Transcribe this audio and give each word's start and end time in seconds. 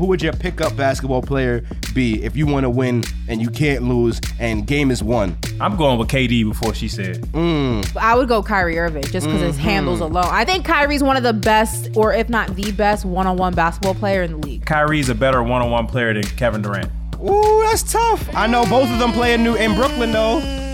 who 0.00 0.06
would 0.06 0.22
your 0.22 0.32
pickup 0.32 0.74
basketball 0.76 1.20
player 1.20 1.62
be 1.94 2.24
if 2.24 2.34
you 2.34 2.46
want 2.46 2.64
to 2.64 2.70
win 2.70 3.04
and 3.28 3.42
you 3.42 3.50
can't 3.50 3.82
lose 3.82 4.18
and 4.38 4.66
game 4.66 4.90
is 4.90 5.02
won? 5.02 5.36
I'm 5.60 5.76
going 5.76 5.98
with 5.98 6.08
KD 6.08 6.48
before 6.48 6.72
she 6.74 6.88
said. 6.88 7.18
Mm. 7.32 7.96
I 7.98 8.14
would 8.16 8.26
go 8.26 8.42
Kyrie 8.42 8.78
Irving 8.78 9.02
just 9.02 9.26
because 9.26 9.42
his 9.42 9.56
mm-hmm. 9.56 9.64
handles 9.64 10.00
alone. 10.00 10.24
I 10.26 10.46
think 10.46 10.64
Kyrie's 10.64 11.02
one 11.02 11.18
of 11.18 11.22
the 11.22 11.34
best, 11.34 11.90
or 11.94 12.14
if 12.14 12.30
not 12.30 12.56
the 12.56 12.72
best, 12.72 13.04
one-on-one 13.04 13.54
basketball 13.54 13.94
player 13.94 14.22
in 14.22 14.32
the 14.32 14.38
league. 14.38 14.64
Kyrie's 14.64 15.10
a 15.10 15.14
better 15.14 15.42
one-on-one 15.42 15.86
player 15.86 16.14
than 16.14 16.22
Kevin 16.22 16.62
Durant. 16.62 16.90
Ooh, 17.22 17.60
that's 17.64 17.92
tough. 17.92 18.26
I 18.34 18.46
know 18.46 18.64
both 18.64 18.90
of 18.90 18.98
them 18.98 19.12
play 19.12 19.34
in 19.34 19.44
New 19.44 19.54
in 19.54 19.74
Brooklyn 19.74 20.12
though. 20.12 20.69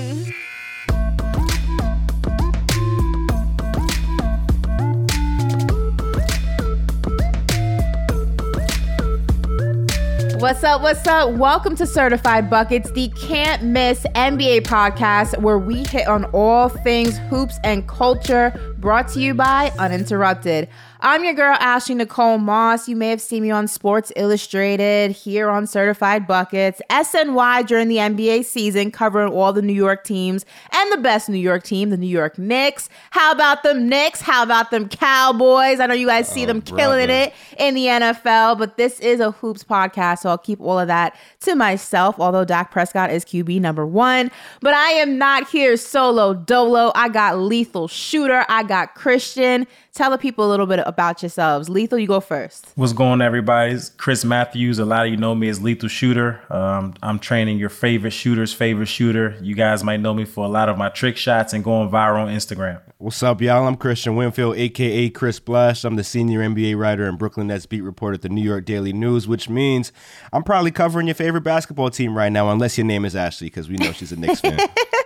What's 10.47 10.63
up? 10.63 10.81
What's 10.81 11.05
up? 11.09 11.33
Welcome 11.33 11.75
to 11.75 11.85
Certified 11.89 12.49
Buckets, 12.49 12.93
the 12.93 13.09
can't 13.09 13.65
miss 13.65 14.07
NBA 14.15 14.61
podcast 14.61 15.37
where 15.43 15.59
we 15.59 15.83
hit 15.83 16.07
on 16.07 16.25
all 16.27 16.69
things 16.69 17.19
hoops 17.29 17.59
and 17.65 17.89
culture. 17.89 18.53
Brought 18.79 19.09
to 19.09 19.21
you 19.21 19.35
by 19.35 19.73
Uninterrupted. 19.81 20.69
I'm 21.01 21.25
your 21.25 21.35
girl, 21.35 21.55
Ashley 21.61 21.95
Nicole 21.95 22.39
Moss. 22.39 22.89
You 22.89 22.97
may 22.97 23.11
have 23.11 23.21
seen 23.21 23.43
me 23.43 23.51
on 23.51 23.69
Sports 23.69 24.13
Illustrated, 24.17 25.13
here 25.13 25.51
on 25.51 25.67
Certified 25.67 26.27
Buckets, 26.27 26.81
SNY 26.89 27.67
during 27.67 27.89
the 27.89 27.97
NBA 27.97 28.47
season, 28.47 28.91
covering 28.91 29.31
all 29.31 29.53
the 29.53 29.61
New 29.61 29.75
York 29.75 30.05
teams 30.05 30.47
and 30.73 30.93
the 30.93 30.97
best 30.97 31.29
New 31.29 31.37
York 31.37 31.65
team, 31.65 31.91
the 31.91 31.99
New 31.99 32.07
York 32.07 32.39
Knicks. 32.39 32.89
How 33.11 33.31
about 33.31 33.63
them 33.63 33.91
Knicks? 33.91 34.23
How 34.23 34.43
about 34.43 34.71
them 34.71 34.89
Cowboys? 34.89 35.81
I 35.81 35.87
know 35.87 35.93
you 35.93 36.07
guys 36.07 36.29
see 36.29 36.45
oh, 36.45 36.47
them 36.47 36.63
killing 36.63 37.09
brother. 37.09 37.25
it 37.25 37.35
in 37.59 37.75
the 37.75 37.87
NFL, 37.87 38.59
but 38.59 38.79
this 38.79 38.99
is 39.01 39.21
a 39.21 39.33
hoops 39.33 39.65
podcast, 39.65 40.21
so 40.21 40.31
I'll 40.31 40.39
keep 40.39 40.63
all 40.63 40.79
of 40.79 40.89
that 40.89 41.15
to 41.41 41.55
myself. 41.55 42.17
Although 42.19 42.47
Dak 42.47 42.71
Prescott 42.71 43.11
is 43.11 43.23
QB 43.23 43.61
number 43.61 43.87
one, 43.87 44.31
but 44.61 44.73
I 44.73 44.93
am 44.93 45.19
not 45.19 45.47
here 45.51 45.77
solo 45.77 46.33
dolo. 46.33 46.91
I 46.95 47.11
got 47.11 47.39
lethal 47.39 47.87
shooter. 47.87 48.47
I 48.49 48.63
got 48.63 48.95
Christian. 48.95 49.67
Tell 49.97 50.11
the 50.11 50.19
people 50.19 50.47
a 50.47 50.51
little 50.51 50.67
bit 50.67 50.81
about 50.85 51.23
yourselves. 51.23 51.71
Lethal, 51.71 51.99
you 51.99 52.07
go 52.07 52.21
first. 52.21 52.67
What's 52.75 52.93
going 52.93 53.13
on, 53.13 53.23
everybody? 53.23 53.73
It's 53.73 53.89
Chris 53.89 54.27
Matthews. 54.27 54.79
A 54.79 54.85
lot 54.85 55.07
of 55.07 55.11
you 55.11 55.17
know 55.17 55.35
me 55.35 55.49
as 55.49 55.63
Lethal 55.63 55.89
Shooter. 55.89 56.43
Um, 56.53 56.93
I'm 57.03 57.19
training 57.19 57.57
your 57.57 57.71
favorite 57.71 58.11
shooter's 58.11 58.53
favorite 58.53 58.89
shooter. 58.89 59.39
You 59.41 59.55
guys 59.55 59.83
might 59.83 60.01
know 60.01 60.13
me 60.13 60.27
for 60.27 60.45
a 60.45 60.49
lot 60.49 60.69
of 60.69 60.77
my 60.77 60.91
trick 60.91 61.17
shots 61.17 61.55
and 61.55 61.65
going 61.65 61.89
viral 61.89 62.27
on 62.27 62.29
Instagram. 62.29 62.83
What's 62.99 63.23
up, 63.23 63.41
y'all? 63.41 63.67
I'm 63.67 63.77
Christian 63.77 64.17
Winfield, 64.17 64.59
aka 64.59 65.09
Chris 65.09 65.37
Splash. 65.37 65.83
I'm 65.83 65.97
the 65.97 66.05
senior 66.05 66.41
NBA 66.41 66.77
writer 66.77 67.09
and 67.09 67.19
Brooklyn 67.19 67.47
Nets 67.47 67.65
beat 67.65 67.81
reporter 67.81 68.17
at 68.17 68.23
the 68.23 68.29
New 68.29 68.45
York 68.45 68.67
Daily 68.67 68.93
News, 68.93 69.27
which 69.27 69.49
means 69.49 69.93
I'm 70.31 70.43
probably 70.43 70.73
covering 70.73 71.07
your 71.07 71.15
favorite 71.15 71.41
basketball 71.41 71.89
team 71.89 72.15
right 72.15 72.31
now, 72.31 72.51
unless 72.51 72.77
your 72.77 72.87
name 72.87 73.07
is 73.07 73.17
Ashley, 73.17 73.47
because 73.47 73.71
we 73.71 73.77
know 73.77 73.93
she's 73.93 74.13
a 74.13 74.17
Knicks 74.17 74.43
fan. 74.43 74.59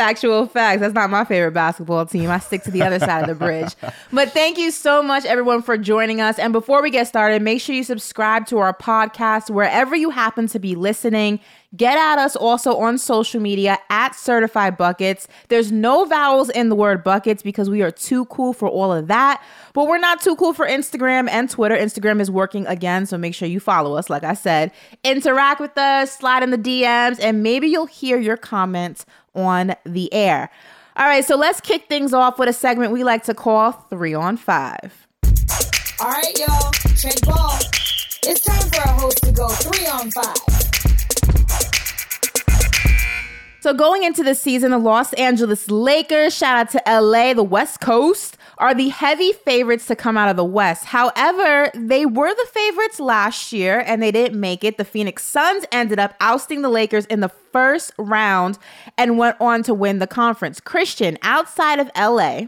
Factual 0.00 0.46
facts. 0.46 0.80
That's 0.80 0.94
not 0.94 1.10
my 1.10 1.26
favorite 1.26 1.52
basketball 1.52 2.06
team. 2.06 2.30
I 2.30 2.38
stick 2.38 2.62
to 2.62 2.70
the 2.70 2.80
other 2.80 2.98
side 2.98 3.20
of 3.20 3.28
the 3.28 3.34
bridge. 3.34 3.76
But 4.10 4.32
thank 4.32 4.56
you 4.56 4.70
so 4.70 5.02
much, 5.02 5.26
everyone, 5.26 5.60
for 5.60 5.76
joining 5.76 6.22
us. 6.22 6.38
And 6.38 6.54
before 6.54 6.80
we 6.80 6.88
get 6.88 7.06
started, 7.06 7.42
make 7.42 7.60
sure 7.60 7.74
you 7.74 7.84
subscribe 7.84 8.46
to 8.46 8.56
our 8.56 8.72
podcast 8.72 9.50
wherever 9.50 9.94
you 9.94 10.08
happen 10.08 10.46
to 10.48 10.58
be 10.58 10.74
listening. 10.74 11.38
Get 11.76 11.96
at 11.96 12.18
us 12.18 12.34
also 12.34 12.76
on 12.78 12.98
social 12.98 13.40
media 13.40 13.78
at 13.90 14.16
Certified 14.16 14.76
Buckets. 14.76 15.28
There's 15.48 15.70
no 15.70 16.04
vowels 16.04 16.50
in 16.50 16.68
the 16.68 16.74
word 16.74 17.04
buckets 17.04 17.42
because 17.44 17.70
we 17.70 17.82
are 17.82 17.92
too 17.92 18.24
cool 18.24 18.52
for 18.52 18.68
all 18.68 18.92
of 18.92 19.06
that. 19.06 19.40
But 19.72 19.86
we're 19.86 19.98
not 19.98 20.20
too 20.20 20.34
cool 20.34 20.52
for 20.52 20.66
Instagram 20.66 21.28
and 21.30 21.48
Twitter. 21.48 21.76
Instagram 21.76 22.20
is 22.20 22.28
working 22.28 22.66
again, 22.66 23.06
so 23.06 23.16
make 23.16 23.36
sure 23.36 23.46
you 23.46 23.60
follow 23.60 23.94
us, 23.94 24.10
like 24.10 24.24
I 24.24 24.34
said. 24.34 24.72
Interact 25.04 25.60
with 25.60 25.78
us, 25.78 26.12
slide 26.12 26.42
in 26.42 26.50
the 26.50 26.58
DMs, 26.58 27.20
and 27.22 27.44
maybe 27.44 27.68
you'll 27.68 27.86
hear 27.86 28.18
your 28.18 28.36
comments 28.36 29.06
on 29.34 29.74
the 29.84 30.12
air. 30.12 30.50
All 30.96 31.06
right, 31.06 31.24
so 31.24 31.36
let's 31.36 31.60
kick 31.60 31.88
things 31.88 32.12
off 32.12 32.38
with 32.38 32.48
a 32.48 32.52
segment 32.52 32.92
we 32.92 33.04
like 33.04 33.24
to 33.24 33.34
call 33.34 33.72
Three 33.72 34.14
on 34.14 34.36
Five. 34.36 35.06
All 36.02 36.10
right, 36.10 36.38
y'all, 36.38 36.72
check 36.96 37.20
ball. 37.26 37.58
It's 38.22 38.40
time 38.42 38.70
for 38.70 38.80
our 38.88 39.00
host 39.00 39.18
to 39.24 39.32
go 39.32 39.48
three 39.48 39.86
on 39.86 40.10
five. 40.10 40.36
So 43.60 43.74
going 43.74 44.04
into 44.04 44.22
the 44.22 44.34
season, 44.34 44.70
the 44.70 44.78
Los 44.78 45.12
Angeles 45.14 45.70
Lakers, 45.70 46.34
shout 46.34 46.56
out 46.56 46.70
to 46.70 47.00
LA, 47.00 47.34
the 47.34 47.42
West 47.42 47.80
Coast, 47.80 48.38
are 48.60 48.74
the 48.74 48.90
heavy 48.90 49.32
favorites 49.32 49.86
to 49.86 49.96
come 49.96 50.16
out 50.16 50.28
of 50.28 50.36
the 50.36 50.44
West. 50.44 50.84
However, 50.84 51.70
they 51.74 52.06
were 52.06 52.32
the 52.32 52.48
favorites 52.52 53.00
last 53.00 53.52
year 53.52 53.82
and 53.84 54.02
they 54.02 54.12
didn't 54.12 54.38
make 54.38 54.62
it. 54.62 54.76
The 54.76 54.84
Phoenix 54.84 55.24
Suns 55.24 55.64
ended 55.72 55.98
up 55.98 56.14
ousting 56.20 56.62
the 56.62 56.68
Lakers 56.68 57.06
in 57.06 57.20
the 57.20 57.30
first 57.52 57.92
round 57.98 58.58
and 58.96 59.18
went 59.18 59.36
on 59.40 59.62
to 59.64 59.74
win 59.74 59.98
the 59.98 60.06
conference. 60.06 60.60
Christian, 60.60 61.18
outside 61.22 61.80
of 61.80 61.90
LA, 61.96 62.42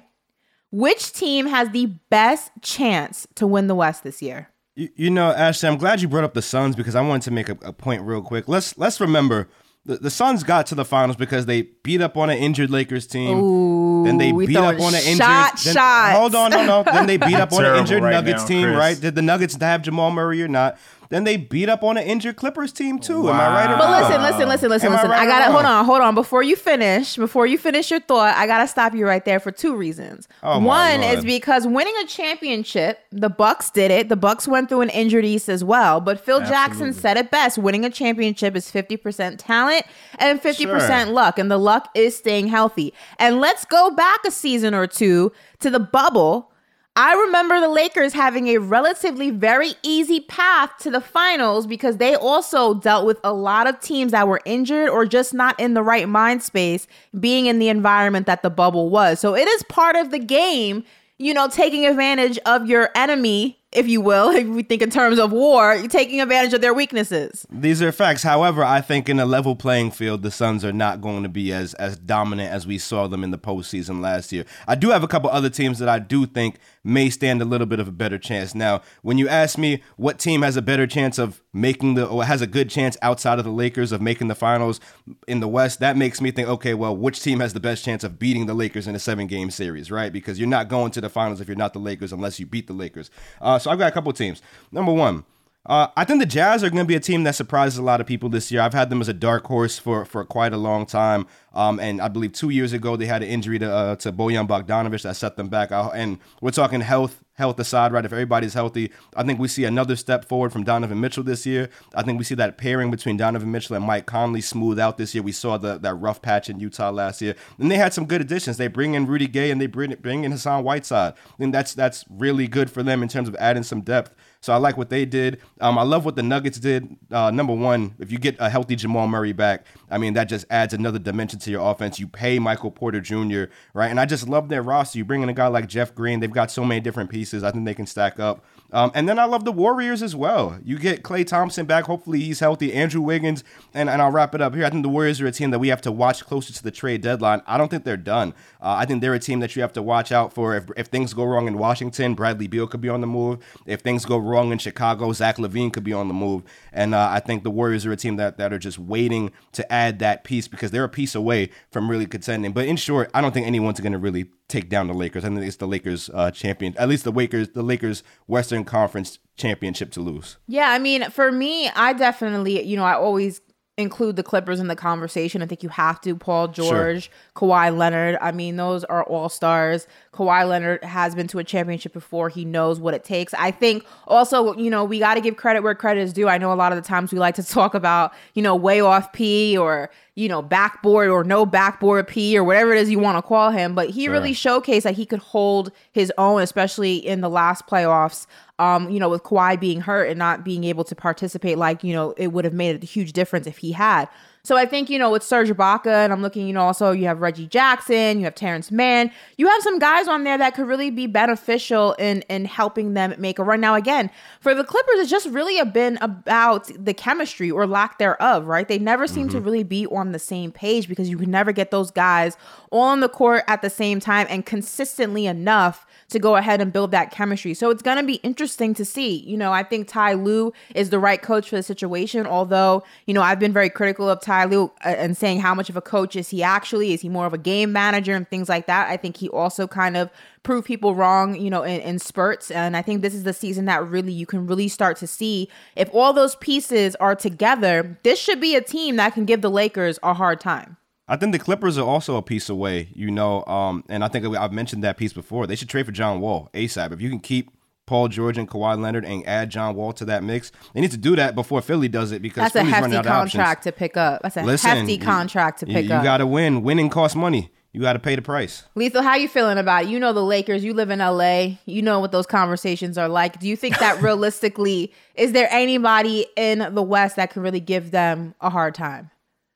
which 0.70 1.12
team 1.12 1.46
has 1.46 1.70
the 1.70 1.86
best 2.10 2.50
chance 2.60 3.26
to 3.34 3.46
win 3.46 3.66
the 3.66 3.74
West 3.74 4.04
this 4.04 4.22
year? 4.22 4.50
You, 4.74 4.88
you 4.94 5.10
know, 5.10 5.30
Ashley, 5.32 5.68
I'm 5.68 5.78
glad 5.78 6.00
you 6.00 6.08
brought 6.08 6.24
up 6.24 6.34
the 6.34 6.42
Suns 6.42 6.76
because 6.76 6.94
I 6.94 7.00
wanted 7.00 7.22
to 7.22 7.30
make 7.30 7.48
a, 7.48 7.58
a 7.62 7.72
point 7.72 8.02
real 8.02 8.22
quick. 8.22 8.48
Let's 8.48 8.76
let's 8.78 9.00
remember 9.00 9.48
the, 9.84 9.96
the 9.96 10.10
Suns 10.10 10.44
got 10.44 10.66
to 10.66 10.74
the 10.76 10.84
finals 10.84 11.16
because 11.16 11.46
they 11.46 11.62
beat 11.82 12.00
up 12.00 12.16
on 12.16 12.30
an 12.30 12.38
injured 12.38 12.70
Lakers 12.70 13.06
team. 13.06 14.04
then 14.04 14.16
they 14.18 14.30
beat 14.32 14.56
up 14.56 14.78
on 14.80 14.94
an 14.94 15.00
injured. 15.02 15.16
shot 15.18 15.58
then- 15.64 15.74
shots. 15.74 16.16
Hold 16.18 16.34
on, 16.36 16.50
no, 16.52 16.64
no. 16.66 16.82
Then 16.84 17.06
they 17.06 17.16
beat 17.18 17.34
up 17.34 17.52
on 17.52 17.64
an 17.64 17.76
injured 17.76 18.02
right 18.02 18.12
Nuggets 18.12 18.42
now, 18.42 18.48
team, 18.48 18.64
Chris. 18.68 18.76
right? 18.78 19.00
Did 19.00 19.14
the 19.16 19.22
Nuggets 19.22 19.56
have 19.60 19.82
Jamal 19.82 20.10
Murray 20.12 20.42
or 20.42 20.48
not? 20.48 20.78
Then 21.12 21.24
they 21.24 21.36
beat 21.36 21.68
up 21.68 21.82
on 21.82 21.98
an 21.98 22.04
injured 22.04 22.36
Clippers 22.36 22.72
team 22.72 22.98
too. 22.98 23.28
Am 23.28 23.34
I 23.38 23.48
right 23.48 23.70
or 23.70 23.76
But 23.76 23.84
wrong? 23.90 24.00
listen, 24.00 24.22
listen, 24.22 24.48
listen, 24.48 24.68
listen, 24.70 24.86
Am 24.86 24.92
I 24.92 24.96
listen. 24.96 25.10
right 25.10 25.20
I 25.20 25.26
gotta 25.26 25.52
hold 25.52 25.66
on, 25.66 25.84
hold 25.84 26.00
on. 26.00 26.14
Before 26.14 26.42
you 26.42 26.56
finish, 26.56 27.16
before 27.16 27.46
you 27.46 27.58
finish 27.58 27.90
your 27.90 28.00
thought, 28.00 28.34
I 28.34 28.46
gotta 28.46 28.66
stop 28.66 28.94
you 28.94 29.06
right 29.06 29.22
there 29.22 29.38
for 29.38 29.50
two 29.52 29.76
reasons. 29.76 30.26
Oh, 30.42 30.58
my 30.58 30.66
One 30.66 31.00
Lord. 31.02 31.18
is 31.18 31.24
because 31.26 31.66
winning 31.66 31.92
a 32.02 32.06
championship, 32.06 33.00
the 33.12 33.28
Bucks 33.28 33.68
did 33.68 33.90
it. 33.90 34.08
The 34.08 34.16
Bucks 34.16 34.48
went 34.48 34.70
through 34.70 34.80
an 34.80 34.88
injured 34.88 35.26
East 35.26 35.50
as 35.50 35.62
well. 35.62 36.00
But 36.00 36.18
Phil 36.18 36.40
Jackson 36.40 36.94
said 36.94 37.18
it 37.18 37.30
best: 37.30 37.58
winning 37.58 37.84
a 37.84 37.90
championship 37.90 38.56
is 38.56 38.70
fifty 38.70 38.96
percent 38.96 39.38
talent 39.38 39.84
and 40.18 40.40
fifty 40.40 40.64
percent 40.64 41.08
Sure. 41.08 41.14
luck, 41.14 41.38
and 41.38 41.50
the 41.50 41.58
luck 41.58 41.90
is 41.94 42.16
staying 42.16 42.48
healthy. 42.48 42.94
And 43.18 43.38
let's 43.38 43.66
go 43.66 43.90
back 43.90 44.20
a 44.26 44.30
season 44.30 44.72
or 44.72 44.86
two 44.86 45.30
to 45.60 45.68
the 45.68 45.78
bubble. 45.80 46.51
I 46.94 47.14
remember 47.14 47.58
the 47.58 47.70
Lakers 47.70 48.12
having 48.12 48.48
a 48.48 48.58
relatively 48.58 49.30
very 49.30 49.72
easy 49.82 50.20
path 50.20 50.72
to 50.80 50.90
the 50.90 51.00
finals 51.00 51.66
because 51.66 51.96
they 51.96 52.14
also 52.14 52.74
dealt 52.74 53.06
with 53.06 53.18
a 53.24 53.32
lot 53.32 53.66
of 53.66 53.80
teams 53.80 54.12
that 54.12 54.28
were 54.28 54.42
injured 54.44 54.90
or 54.90 55.06
just 55.06 55.32
not 55.32 55.58
in 55.58 55.72
the 55.72 55.82
right 55.82 56.06
mind 56.06 56.42
space, 56.42 56.86
being 57.18 57.46
in 57.46 57.58
the 57.58 57.70
environment 57.70 58.26
that 58.26 58.42
the 58.42 58.50
bubble 58.50 58.90
was. 58.90 59.20
So 59.20 59.34
it 59.34 59.48
is 59.48 59.62
part 59.64 59.96
of 59.96 60.10
the 60.10 60.18
game, 60.18 60.84
you 61.16 61.32
know, 61.32 61.48
taking 61.48 61.86
advantage 61.86 62.38
of 62.44 62.66
your 62.66 62.90
enemy, 62.94 63.58
if 63.72 63.88
you 63.88 64.02
will, 64.02 64.28
if 64.36 64.46
we 64.48 64.62
think 64.62 64.82
in 64.82 64.90
terms 64.90 65.18
of 65.18 65.32
war, 65.32 65.74
you're 65.74 65.88
taking 65.88 66.20
advantage 66.20 66.52
of 66.52 66.60
their 66.60 66.74
weaknesses. 66.74 67.46
These 67.50 67.80
are 67.80 67.90
facts. 67.90 68.22
However, 68.22 68.62
I 68.62 68.82
think 68.82 69.08
in 69.08 69.18
a 69.18 69.24
level 69.24 69.56
playing 69.56 69.92
field, 69.92 70.20
the 70.20 70.30
Suns 70.30 70.62
are 70.62 70.74
not 70.74 71.00
going 71.00 71.22
to 71.22 71.30
be 71.30 71.54
as 71.54 71.72
as 71.74 71.96
dominant 71.96 72.52
as 72.52 72.66
we 72.66 72.76
saw 72.76 73.06
them 73.06 73.24
in 73.24 73.30
the 73.30 73.38
postseason 73.38 74.02
last 74.02 74.30
year. 74.30 74.44
I 74.68 74.74
do 74.74 74.90
have 74.90 75.02
a 75.02 75.08
couple 75.08 75.30
other 75.30 75.48
teams 75.48 75.78
that 75.78 75.88
I 75.88 75.98
do 75.98 76.26
think 76.26 76.58
may 76.84 77.10
stand 77.10 77.40
a 77.40 77.44
little 77.44 77.66
bit 77.66 77.80
of 77.80 77.88
a 77.88 77.92
better 77.92 78.18
chance. 78.18 78.54
Now, 78.54 78.82
when 79.02 79.18
you 79.18 79.28
ask 79.28 79.56
me 79.58 79.82
what 79.96 80.18
team 80.18 80.42
has 80.42 80.56
a 80.56 80.62
better 80.62 80.86
chance 80.86 81.18
of 81.18 81.42
making 81.52 81.94
the 81.94 82.06
or 82.06 82.24
has 82.24 82.42
a 82.42 82.46
good 82.46 82.70
chance 82.70 82.96
outside 83.02 83.38
of 83.38 83.44
the 83.44 83.50
Lakers 83.50 83.92
of 83.92 84.00
making 84.02 84.28
the 84.28 84.34
finals 84.34 84.80
in 85.28 85.40
the 85.40 85.48
West, 85.48 85.80
that 85.80 85.96
makes 85.96 86.20
me 86.20 86.30
think, 86.30 86.48
okay, 86.48 86.74
well, 86.74 86.96
which 86.96 87.22
team 87.22 87.40
has 87.40 87.52
the 87.52 87.60
best 87.60 87.84
chance 87.84 88.02
of 88.04 88.18
beating 88.18 88.46
the 88.46 88.54
Lakers 88.54 88.86
in 88.86 88.94
a 88.94 88.98
seven 88.98 89.26
game 89.26 89.50
series, 89.50 89.90
right? 89.90 90.12
Because 90.12 90.38
you're 90.38 90.48
not 90.48 90.68
going 90.68 90.90
to 90.92 91.00
the 91.00 91.08
finals 91.08 91.40
if 91.40 91.48
you're 91.48 91.56
not 91.56 91.72
the 91.72 91.78
Lakers 91.78 92.12
unless 92.12 92.40
you 92.40 92.46
beat 92.46 92.66
the 92.66 92.72
Lakers. 92.72 93.10
Uh, 93.40 93.58
so 93.58 93.70
I've 93.70 93.78
got 93.78 93.88
a 93.88 93.92
couple 93.92 94.12
teams. 94.12 94.42
Number 94.70 94.92
one. 94.92 95.24
Uh, 95.64 95.86
I 95.96 96.04
think 96.04 96.18
the 96.18 96.26
Jazz 96.26 96.64
are 96.64 96.70
going 96.70 96.84
to 96.84 96.88
be 96.88 96.96
a 96.96 97.00
team 97.00 97.22
that 97.22 97.36
surprises 97.36 97.78
a 97.78 97.82
lot 97.82 98.00
of 98.00 98.06
people 98.08 98.28
this 98.28 98.50
year. 98.50 98.60
I've 98.60 98.72
had 98.72 98.90
them 98.90 99.00
as 99.00 99.08
a 99.08 99.12
dark 99.12 99.46
horse 99.46 99.78
for, 99.78 100.04
for 100.04 100.24
quite 100.24 100.52
a 100.52 100.56
long 100.56 100.86
time, 100.86 101.24
um, 101.54 101.80
and 101.80 102.00
I 102.00 102.08
believe 102.08 102.32
two 102.32 102.50
years 102.50 102.72
ago 102.72 102.96
they 102.96 103.06
had 103.06 103.22
an 103.22 103.28
injury 103.28 103.58
to 103.58 103.72
uh, 103.72 103.96
to 103.96 104.12
Bojan 104.12 104.46
Bogdanovic 104.48 105.02
that 105.02 105.16
set 105.16 105.36
them 105.36 105.48
back. 105.48 105.72
Uh, 105.72 105.90
and 105.94 106.18
we're 106.40 106.50
talking 106.50 106.80
health 106.80 107.22
health 107.34 107.58
aside, 107.58 107.92
right? 107.92 108.04
If 108.04 108.12
everybody's 108.12 108.54
healthy, 108.54 108.90
I 109.16 109.22
think 109.22 109.40
we 109.40 109.48
see 109.48 109.64
another 109.64 109.96
step 109.96 110.24
forward 110.24 110.52
from 110.52 110.64
Donovan 110.64 111.00
Mitchell 111.00 111.22
this 111.22 111.46
year. 111.46 111.70
I 111.94 112.02
think 112.02 112.18
we 112.18 112.24
see 112.24 112.34
that 112.36 112.58
pairing 112.58 112.90
between 112.90 113.16
Donovan 113.16 113.50
Mitchell 113.50 113.76
and 113.76 113.84
Mike 113.84 114.06
Conley 114.06 114.40
smooth 114.40 114.78
out 114.78 114.98
this 114.98 115.14
year. 115.14 115.22
We 115.22 115.32
saw 115.32 115.56
the, 115.56 115.78
that 115.78 115.94
rough 115.94 116.22
patch 116.22 116.50
in 116.50 116.60
Utah 116.60 116.90
last 116.90 117.22
year, 117.22 117.34
and 117.58 117.70
they 117.70 117.76
had 117.76 117.94
some 117.94 118.06
good 118.06 118.20
additions. 118.20 118.56
They 118.56 118.68
bring 118.68 118.94
in 118.94 119.06
Rudy 119.06 119.26
Gay 119.26 119.50
and 119.50 119.60
they 119.60 119.66
bring 119.66 119.94
bring 119.96 120.24
in 120.24 120.32
Hassan 120.32 120.64
Whiteside, 120.64 121.14
and 121.38 121.52
that's 121.52 121.74
that's 121.74 122.04
really 122.10 122.48
good 122.48 122.70
for 122.70 122.82
them 122.82 123.02
in 123.02 123.08
terms 123.08 123.28
of 123.28 123.34
adding 123.36 123.62
some 123.62 123.80
depth. 123.80 124.14
So 124.42 124.52
I 124.52 124.56
like 124.56 124.76
what 124.76 124.90
they 124.90 125.04
did. 125.04 125.40
Um, 125.60 125.78
I 125.78 125.82
love 125.82 126.04
what 126.04 126.16
the 126.16 126.22
Nuggets 126.22 126.58
did. 126.58 126.96
Uh, 127.12 127.30
number 127.30 127.54
one, 127.54 127.94
if 128.00 128.10
you 128.10 128.18
get 128.18 128.36
a 128.40 128.50
healthy 128.50 128.74
Jamal 128.74 129.06
Murray 129.06 129.32
back, 129.32 129.64
I 129.88 129.98
mean 129.98 130.14
that 130.14 130.24
just 130.24 130.46
adds 130.50 130.74
another 130.74 130.98
dimension 130.98 131.38
to 131.44 131.50
your 131.50 131.70
offense. 131.70 131.98
You 131.98 132.06
pay 132.06 132.38
Michael 132.38 132.70
Porter 132.70 133.00
Jr. 133.00 133.44
right, 133.74 133.90
and 133.90 134.00
I 134.00 134.06
just 134.06 134.28
love 134.28 134.48
their 134.48 134.62
roster. 134.62 134.98
You 134.98 135.04
bring 135.04 135.22
in 135.22 135.28
a 135.28 135.34
guy 135.34 135.46
like 135.46 135.68
Jeff 135.68 135.94
Green. 135.94 136.20
They've 136.20 136.30
got 136.30 136.50
so 136.50 136.64
many 136.64 136.80
different 136.80 137.10
pieces. 137.10 137.42
I 137.44 137.50
think 137.50 137.64
they 137.64 137.74
can 137.74 137.86
stack 137.86 138.18
up. 138.18 138.44
Um, 138.72 138.90
and 138.94 139.06
then 139.06 139.18
I 139.18 139.24
love 139.24 139.44
the 139.44 139.52
Warriors 139.52 140.02
as 140.02 140.16
well. 140.16 140.58
You 140.64 140.78
get 140.78 141.02
Klay 141.02 141.26
Thompson 141.26 141.66
back. 141.66 141.84
Hopefully 141.84 142.20
he's 142.20 142.40
healthy. 142.40 142.72
Andrew 142.72 143.02
Wiggins. 143.02 143.44
And, 143.74 143.90
and 143.90 144.00
I'll 144.00 144.10
wrap 144.10 144.34
it 144.34 144.40
up 144.40 144.54
here. 144.54 144.64
I 144.64 144.70
think 144.70 144.82
the 144.82 144.88
Warriors 144.88 145.20
are 145.20 145.26
a 145.26 145.32
team 145.32 145.50
that 145.50 145.58
we 145.58 145.68
have 145.68 145.82
to 145.82 145.92
watch 145.92 146.24
closer 146.24 146.52
to 146.54 146.62
the 146.62 146.70
trade 146.70 147.02
deadline. 147.02 147.42
I 147.46 147.58
don't 147.58 147.68
think 147.68 147.84
they're 147.84 147.98
done. 147.98 148.32
Uh, 148.62 148.76
I 148.78 148.86
think 148.86 149.02
they're 149.02 149.12
a 149.12 149.18
team 149.18 149.40
that 149.40 149.54
you 149.54 149.62
have 149.62 149.74
to 149.74 149.82
watch 149.82 150.10
out 150.10 150.32
for. 150.32 150.56
If, 150.56 150.70
if 150.76 150.86
things 150.86 151.12
go 151.12 151.24
wrong 151.24 151.46
in 151.46 151.58
Washington, 151.58 152.14
Bradley 152.14 152.46
Beal 152.46 152.66
could 152.66 152.80
be 152.80 152.88
on 152.88 153.02
the 153.02 153.06
move. 153.06 153.44
If 153.66 153.80
things 153.80 154.06
go 154.06 154.16
wrong 154.16 154.52
in 154.52 154.58
Chicago, 154.58 155.12
Zach 155.12 155.36
LaVine 155.36 155.72
could 155.72 155.84
be 155.84 155.92
on 155.92 156.08
the 156.08 156.14
move. 156.14 156.42
And 156.72 156.94
uh, 156.94 157.08
I 157.10 157.20
think 157.20 157.42
the 157.42 157.50
Warriors 157.50 157.84
are 157.84 157.92
a 157.92 157.96
team 157.96 158.16
that, 158.16 158.38
that 158.38 158.54
are 158.54 158.58
just 158.58 158.78
waiting 158.78 159.32
to 159.52 159.70
add 159.70 159.98
that 159.98 160.24
piece 160.24 160.48
because 160.48 160.70
they're 160.70 160.84
a 160.84 160.88
piece 160.88 161.14
away 161.14 161.31
from 161.70 161.90
really 161.90 162.06
contending. 162.06 162.52
But 162.52 162.66
in 162.66 162.76
short, 162.76 163.10
I 163.14 163.20
don't 163.20 163.32
think 163.32 163.46
anyone's 163.46 163.80
going 163.80 163.92
to 163.92 163.98
really 163.98 164.26
take 164.48 164.68
down 164.68 164.86
the 164.88 164.94
Lakers. 164.94 165.24
I 165.24 165.28
think 165.28 165.40
it's 165.42 165.56
the 165.56 165.66
Lakers 165.66 166.10
uh, 166.12 166.30
champion, 166.30 166.76
at 166.78 166.88
least 166.88 167.04
the 167.04 167.12
Lakers, 167.12 167.50
the 167.50 167.62
Lakers 167.62 168.02
Western 168.26 168.64
Conference 168.64 169.18
championship 169.36 169.90
to 169.92 170.00
lose. 170.00 170.36
Yeah, 170.46 170.70
I 170.70 170.78
mean, 170.78 171.10
for 171.10 171.32
me, 171.32 171.68
I 171.70 171.92
definitely, 171.92 172.62
you 172.62 172.76
know, 172.76 172.84
I 172.84 172.94
always 172.94 173.40
include 173.78 174.16
the 174.16 174.22
Clippers 174.22 174.60
in 174.60 174.68
the 174.68 174.76
conversation. 174.76 175.42
I 175.42 175.46
think 175.46 175.62
you 175.62 175.68
have 175.70 176.00
to. 176.02 176.14
Paul 176.14 176.48
George, 176.48 177.04
sure. 177.04 177.12
Kawhi 177.34 177.76
Leonard. 177.76 178.18
I 178.20 178.32
mean, 178.32 178.56
those 178.56 178.84
are 178.84 179.02
all 179.04 179.28
stars. 179.28 179.86
Kawhi 180.12 180.46
Leonard 180.46 180.84
has 180.84 181.14
been 181.14 181.26
to 181.28 181.38
a 181.38 181.44
championship 181.44 181.94
before. 181.94 182.28
He 182.28 182.44
knows 182.44 182.78
what 182.78 182.92
it 182.92 183.02
takes. 183.02 183.32
I 183.34 183.50
think 183.50 183.84
also, 184.06 184.54
you 184.56 184.68
know, 184.68 184.84
we 184.84 184.98
got 184.98 185.14
to 185.14 185.22
give 185.22 185.36
credit 185.36 185.62
where 185.62 185.74
credit 185.74 186.02
is 186.02 186.12
due. 186.12 186.28
I 186.28 186.36
know 186.36 186.52
a 186.52 186.54
lot 186.54 186.70
of 186.70 186.76
the 186.76 186.86
times 186.86 187.12
we 187.12 187.18
like 187.18 187.34
to 187.36 187.42
talk 187.46 187.74
about, 187.74 188.12
you 188.34 188.42
know, 188.42 188.54
way 188.54 188.80
off 188.80 189.12
P 189.12 189.56
or, 189.56 189.90
you 190.14 190.28
know, 190.28 190.42
backboard 190.42 191.08
or 191.08 191.24
no 191.24 191.46
backboard 191.46 192.06
P 192.06 192.36
or 192.36 192.44
whatever 192.44 192.72
it 192.72 192.78
is 192.78 192.90
you 192.90 192.98
want 192.98 193.16
to 193.16 193.22
call 193.22 193.50
him. 193.50 193.74
But 193.74 193.88
he 193.90 194.04
sure. 194.04 194.12
really 194.12 194.32
showcased 194.32 194.82
that 194.82 194.94
he 194.94 195.06
could 195.06 195.20
hold 195.20 195.72
his 195.92 196.12
own, 196.18 196.42
especially 196.42 196.96
in 196.96 197.22
the 197.22 197.30
last 197.30 197.66
playoffs 197.66 198.26
um, 198.62 198.90
you 198.90 199.00
know, 199.00 199.08
with 199.08 199.24
Kawhi 199.24 199.58
being 199.58 199.80
hurt 199.80 200.08
and 200.08 200.18
not 200.18 200.44
being 200.44 200.62
able 200.64 200.84
to 200.84 200.94
participate, 200.94 201.58
like, 201.58 201.82
you 201.82 201.92
know, 201.92 202.12
it 202.16 202.28
would 202.28 202.44
have 202.44 202.54
made 202.54 202.80
a 202.80 202.86
huge 202.86 203.12
difference 203.12 203.48
if 203.48 203.58
he 203.58 203.72
had. 203.72 204.08
So 204.44 204.56
I 204.56 204.66
think, 204.66 204.90
you 204.90 204.98
know, 204.98 205.08
with 205.08 205.22
Serge 205.22 205.50
Ibaka, 205.50 205.86
and 205.86 206.12
I'm 206.12 206.20
looking, 206.20 206.48
you 206.48 206.52
know, 206.52 206.62
also 206.62 206.90
you 206.90 207.06
have 207.06 207.20
Reggie 207.20 207.46
Jackson, 207.46 208.18
you 208.18 208.24
have 208.24 208.34
Terance 208.34 208.72
Mann, 208.72 209.12
you 209.36 209.46
have 209.46 209.62
some 209.62 209.78
guys 209.78 210.08
on 210.08 210.24
there 210.24 210.36
that 210.36 210.56
could 210.56 210.66
really 210.66 210.90
be 210.90 211.06
beneficial 211.06 211.92
in 211.92 212.22
in 212.22 212.44
helping 212.44 212.94
them 212.94 213.14
make 213.18 213.38
a 213.38 213.44
run. 213.44 213.60
Now, 213.60 213.76
again, 213.76 214.10
for 214.40 214.52
the 214.52 214.64
Clippers, 214.64 214.96
it's 214.96 215.10
just 215.10 215.28
really 215.28 215.62
been 215.70 215.96
about 216.00 216.68
the 216.76 216.92
chemistry 216.92 217.52
or 217.52 217.68
lack 217.68 217.98
thereof, 217.98 218.48
right? 218.48 218.66
They 218.66 218.80
never 218.80 219.06
seem 219.06 219.28
mm-hmm. 219.28 219.38
to 219.38 219.40
really 219.40 219.62
be 219.62 219.86
on 219.86 220.10
the 220.10 220.18
same 220.18 220.50
page 220.50 220.88
because 220.88 221.08
you 221.08 221.18
can 221.18 221.30
never 221.30 221.52
get 221.52 221.70
those 221.70 221.92
guys 221.92 222.36
all 222.72 222.88
on 222.88 222.98
the 222.98 223.08
court 223.08 223.44
at 223.46 223.62
the 223.62 223.70
same 223.70 224.00
time 224.00 224.26
and 224.28 224.44
consistently 224.44 225.26
enough 225.26 225.86
to 226.08 226.18
go 226.18 226.36
ahead 226.36 226.60
and 226.60 226.72
build 226.72 226.90
that 226.90 227.10
chemistry. 227.10 227.54
So 227.54 227.70
it's 227.70 227.82
going 227.82 227.96
to 227.96 228.02
be 228.02 228.14
interesting 228.16 228.74
to 228.74 228.84
see. 228.84 229.18
You 229.20 229.36
know, 229.36 229.52
I 229.52 229.62
think 229.62 229.88
Ty 229.88 230.14
Lue 230.14 230.52
is 230.74 230.90
the 230.90 230.98
right 230.98 231.22
coach 231.22 231.48
for 231.48 231.56
the 231.56 231.62
situation, 231.62 232.26
although, 232.26 232.82
you 233.06 233.14
know, 233.14 233.22
I've 233.22 233.38
been 233.38 233.52
very 233.52 233.70
critical 233.70 234.10
of 234.10 234.20
Ty 234.20 234.31
Lue 234.44 234.70
uh, 234.84 234.88
and 234.88 235.16
saying 235.16 235.40
how 235.40 235.54
much 235.54 235.68
of 235.68 235.76
a 235.76 235.80
coach 235.80 236.16
is 236.16 236.30
he 236.30 236.42
actually? 236.42 236.92
Is 236.92 237.00
he 237.00 237.08
more 237.08 237.26
of 237.26 237.32
a 237.32 237.38
game 237.38 237.72
manager 237.72 238.14
and 238.14 238.28
things 238.28 238.48
like 238.48 238.66
that? 238.66 238.88
I 238.88 238.96
think 238.96 239.16
he 239.16 239.28
also 239.28 239.66
kind 239.66 239.96
of 239.96 240.10
proved 240.42 240.66
people 240.66 240.94
wrong, 240.94 241.34
you 241.34 241.50
know, 241.50 241.62
in, 241.62 241.80
in 241.82 241.98
spurts. 241.98 242.50
And 242.50 242.76
I 242.76 242.82
think 242.82 243.02
this 243.02 243.14
is 243.14 243.24
the 243.24 243.32
season 243.32 243.66
that 243.66 243.86
really 243.86 244.12
you 244.12 244.26
can 244.26 244.46
really 244.46 244.68
start 244.68 244.96
to 244.98 245.06
see 245.06 245.48
if 245.76 245.88
all 245.92 246.12
those 246.12 246.34
pieces 246.36 246.96
are 246.96 247.14
together, 247.14 247.98
this 248.02 248.18
should 248.18 248.40
be 248.40 248.56
a 248.56 248.60
team 248.60 248.96
that 248.96 249.14
can 249.14 249.24
give 249.24 249.42
the 249.42 249.50
Lakers 249.50 249.98
a 250.02 250.14
hard 250.14 250.40
time. 250.40 250.76
I 251.08 251.16
think 251.16 251.32
the 251.32 251.38
Clippers 251.38 251.76
are 251.76 251.86
also 251.86 252.16
a 252.16 252.22
piece 252.22 252.48
away, 252.48 252.88
you 252.94 253.10
know, 253.10 253.44
um, 253.44 253.84
and 253.88 254.02
I 254.04 254.08
think 254.08 254.24
I've 254.36 254.52
mentioned 254.52 254.82
that 254.84 254.96
piece 254.96 255.12
before. 255.12 255.46
They 255.46 255.56
should 255.56 255.68
trade 255.68 255.84
for 255.86 255.92
John 255.92 256.20
Wall 256.20 256.48
ASAP. 256.54 256.92
If 256.92 257.00
you 257.00 257.10
can 257.10 257.20
keep 257.20 257.50
Paul 257.86 258.08
George 258.08 258.38
and 258.38 258.48
Kawhi 258.48 258.80
Leonard 258.80 259.04
and 259.04 259.26
add 259.26 259.50
John 259.50 259.74
Wall 259.74 259.92
to 259.94 260.04
that 260.06 260.22
mix, 260.22 260.52
they 260.72 260.80
need 260.80 260.92
to 260.92 260.96
do 260.96 261.16
that 261.16 261.34
before 261.34 261.60
Philly 261.60 261.88
does 261.88 262.12
it 262.12 262.22
because 262.22 262.42
that's 262.42 262.52
Philly's 262.52 262.72
a 262.72 262.76
hefty 262.76 263.08
contract 263.08 263.64
to 263.64 263.72
pick 263.72 263.96
up. 263.96 264.22
That's 264.22 264.36
a 264.36 264.42
Listen, 264.42 264.70
hefty 264.70 264.98
contract 264.98 265.60
to 265.60 265.66
pick 265.66 265.86
you, 265.86 265.94
up. 265.94 266.02
You 266.02 266.04
got 266.04 266.18
to 266.18 266.26
win. 266.26 266.62
Winning 266.62 266.90
costs 266.90 267.16
money. 267.16 267.50
You 267.72 267.80
got 267.80 267.94
to 267.94 267.98
pay 267.98 268.14
the 268.14 268.22
price. 268.22 268.64
Lethal, 268.74 269.02
how 269.02 269.16
you 269.16 269.28
feeling 269.28 269.56
about 269.56 269.84
it? 269.84 269.88
You 269.88 269.98
know 269.98 270.12
the 270.12 270.22
Lakers. 270.22 270.62
You 270.62 270.74
live 270.74 270.90
in 270.90 270.98
LA. 270.98 271.56
You 271.64 271.80
know 271.80 272.00
what 272.00 272.12
those 272.12 272.26
conversations 272.26 272.98
are 272.98 273.08
like. 273.08 273.40
Do 273.40 273.48
you 273.48 273.56
think 273.56 273.78
that 273.78 274.02
realistically, 274.02 274.92
is 275.14 275.32
there 275.32 275.48
anybody 275.50 276.26
in 276.36 276.74
the 276.74 276.82
West 276.82 277.16
that 277.16 277.30
can 277.30 277.42
really 277.42 277.60
give 277.60 277.90
them 277.90 278.34
a 278.42 278.50
hard 278.50 278.74
time? 278.74 279.10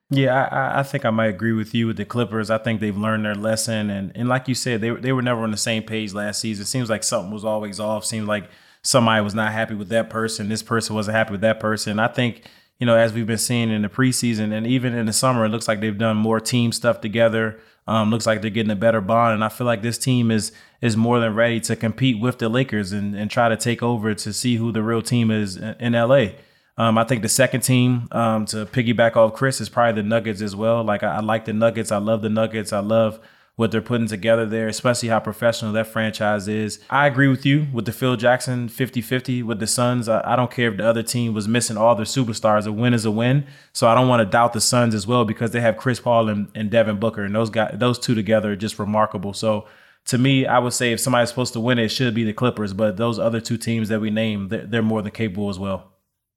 Yeah, 0.09 0.45
I, 0.45 0.81
I, 0.81 0.83
think 0.85 1.05
I 1.05 1.11
might 1.11 1.27
agree 1.27 1.53
with 1.53 1.75
you 1.75 1.89
with 1.89 1.97
the 1.97 2.05
Clippers. 2.05 2.49
I 2.49 2.59
think 2.59 2.81
they've 2.81 2.97
learned 2.97 3.25
their 3.25 3.35
lesson, 3.35 3.91
and 3.91 4.13
and 4.15 4.29
like 4.29 4.47
you 4.47 4.55
said, 4.55 4.81
they 4.81 4.91
they 4.91 5.13
were 5.13 5.23
never 5.23 5.43
on 5.43 5.51
the 5.51 5.57
same 5.57 5.83
page 5.83 6.15
last 6.15 6.41
season. 6.41 6.63
It 6.63 6.69
seems 6.69 6.89
like 6.89 7.03
something 7.03 7.33
was 7.33 7.45
always 7.45 7.81
off. 7.81 8.05
Seems 8.05 8.29
like 8.29 8.49
somebody 8.83 9.23
was 9.25 9.35
not 9.35 9.53
happy 9.53 9.75
with 9.75 9.89
that 9.89 10.09
person. 10.09 10.49
This 10.49 10.63
person 10.63 10.95
wasn't 10.95 11.17
happy 11.17 11.33
with 11.33 11.41
that 11.41 11.59
person. 11.59 11.99
I 11.99 12.07
think 12.07 12.43
you 12.79 12.87
know 12.87 12.97
as 12.97 13.13
we've 13.13 13.27
been 13.27 13.37
seeing 13.37 13.71
in 13.71 13.83
the 13.83 13.89
preseason 13.89 14.53
and 14.53 14.65
even 14.65 14.95
in 14.95 15.07
the 15.07 15.13
summer, 15.13 15.45
it 15.45 15.49
looks 15.49 15.67
like 15.67 15.81
they've 15.81 15.99
done 15.99 16.17
more 16.17 16.39
team 16.39 16.71
stuff 16.71 17.01
together. 17.01 17.59
Um, 17.89 18.11
looks 18.11 18.27
like 18.27 18.43
they're 18.43 18.51
getting 18.51 18.71
a 18.73 18.77
better 18.77 19.01
bond, 19.01 19.35
and 19.35 19.45
I 19.45 19.49
feel 19.49 19.67
like 19.67 19.83
this 19.83 19.99
team 19.99 20.31
is 20.31 20.53
is 20.81 20.97
more 20.97 21.19
than 21.19 21.35
ready 21.35 21.59
to 21.61 21.75
compete 21.75 22.21
with 22.21 22.39
the 22.39 22.49
Lakers 22.49 22.93
and 22.93 23.17
and 23.17 23.29
try 23.29 23.49
to 23.49 23.57
take 23.57 23.83
over 23.83 24.15
to 24.15 24.33
see 24.33 24.55
who 24.55 24.71
the 24.71 24.85
real 24.85 25.03
team 25.03 25.33
is 25.33 25.57
in, 25.57 25.75
in 25.81 25.93
LA. 25.95 26.29
Um, 26.79 26.99
I 26.99 27.05
think 27.05 27.23
the 27.23 27.29
second 27.29 27.63
team 27.63 28.07
um, 28.13 28.45
to 28.47 28.67
piggyback 28.67 29.17
off 29.17 29.33
Chris 29.33 29.61
is 29.61 29.69
probably 29.69 30.03
the 30.03 30.09
Nuggets 30.09 30.43
as 30.43 30.55
well. 30.55 30.85
Like 30.85 31.03
I, 31.03 31.17
I, 31.17 31.21
like 31.21 31.47
the 31.47 31.55
Nuggets. 31.55 31.91
I 31.91 31.97
love 31.97 32.21
the 32.21 32.29
Nuggets. 32.29 32.73
I 32.73 32.81
love 32.81 33.19
what 33.57 33.71
they're 33.71 33.81
putting 33.81 34.07
together 34.07 34.45
there, 34.45 34.69
especially 34.69 35.09
how 35.09 35.19
professional 35.19 35.73
that 35.73 35.87
franchise 35.87 36.47
is. 36.47 36.79
I 36.91 37.07
agree 37.07 37.29
with 37.29 37.47
you 37.47 37.67
with 37.73 37.87
the 37.87 37.93
Phil 37.93 38.17
Jackson 38.17 38.69
50-50 38.69 39.43
with 39.43 39.59
the 39.59 39.67
Suns. 39.67 40.11
I, 40.11 40.21
I 40.31 40.37
don't 40.37 40.51
care 40.51 40.71
if 40.71 40.77
the 40.77 40.87
other 40.87 41.03
team 41.03 41.33
was 41.33 41.49
missing 41.49 41.79
all 41.79 41.95
their 41.95 42.05
superstars. 42.05 42.67
A 42.67 42.73
win 42.73 42.93
is 42.93 43.07
a 43.07 43.11
win. 43.11 43.47
So 43.73 43.89
I 43.89 43.95
don't 43.95 44.09
want 44.09 44.21
to 44.21 44.27
doubt 44.27 44.53
the 44.53 44.61
Suns 44.61 44.95
as 44.95 45.07
well 45.07 45.25
because 45.25 45.53
they 45.53 45.63
have 45.63 45.79
Chris 45.79 45.99
Paul 45.99 46.29
and, 46.29 46.49
and 46.55 46.71
Devin 46.71 47.01
Booker, 47.01 47.25
and 47.25 47.35
those 47.35 47.49
guys, 47.49 47.75
those 47.79 47.99
two 47.99 48.15
together 48.15 48.53
are 48.53 48.57
just 48.57 48.79
remarkable. 48.79 49.33
So 49.33 49.67
to 50.07 50.19
me, 50.19 50.45
I 50.45 50.59
would 50.59 50.75
say 50.75 50.93
if 50.93 51.01
somebody's 51.01 51.31
supposed 51.31 51.55
to 51.55 51.61
win 51.61 51.79
it, 51.79 51.89
should 51.89 52.15
be 52.15 52.25
the 52.25 52.35
Clippers. 52.35 52.75
But 52.75 52.99
those 52.99 53.19
other 53.19 53.41
two 53.41 53.57
teams 53.57 53.89
that 53.89 54.03
we 54.03 54.11
named, 54.11 54.51
they're, 54.51 54.67
they're 54.67 54.83
more 54.83 55.01
than 55.01 55.13
capable 55.13 55.49
as 55.49 55.59
well. 55.59 55.96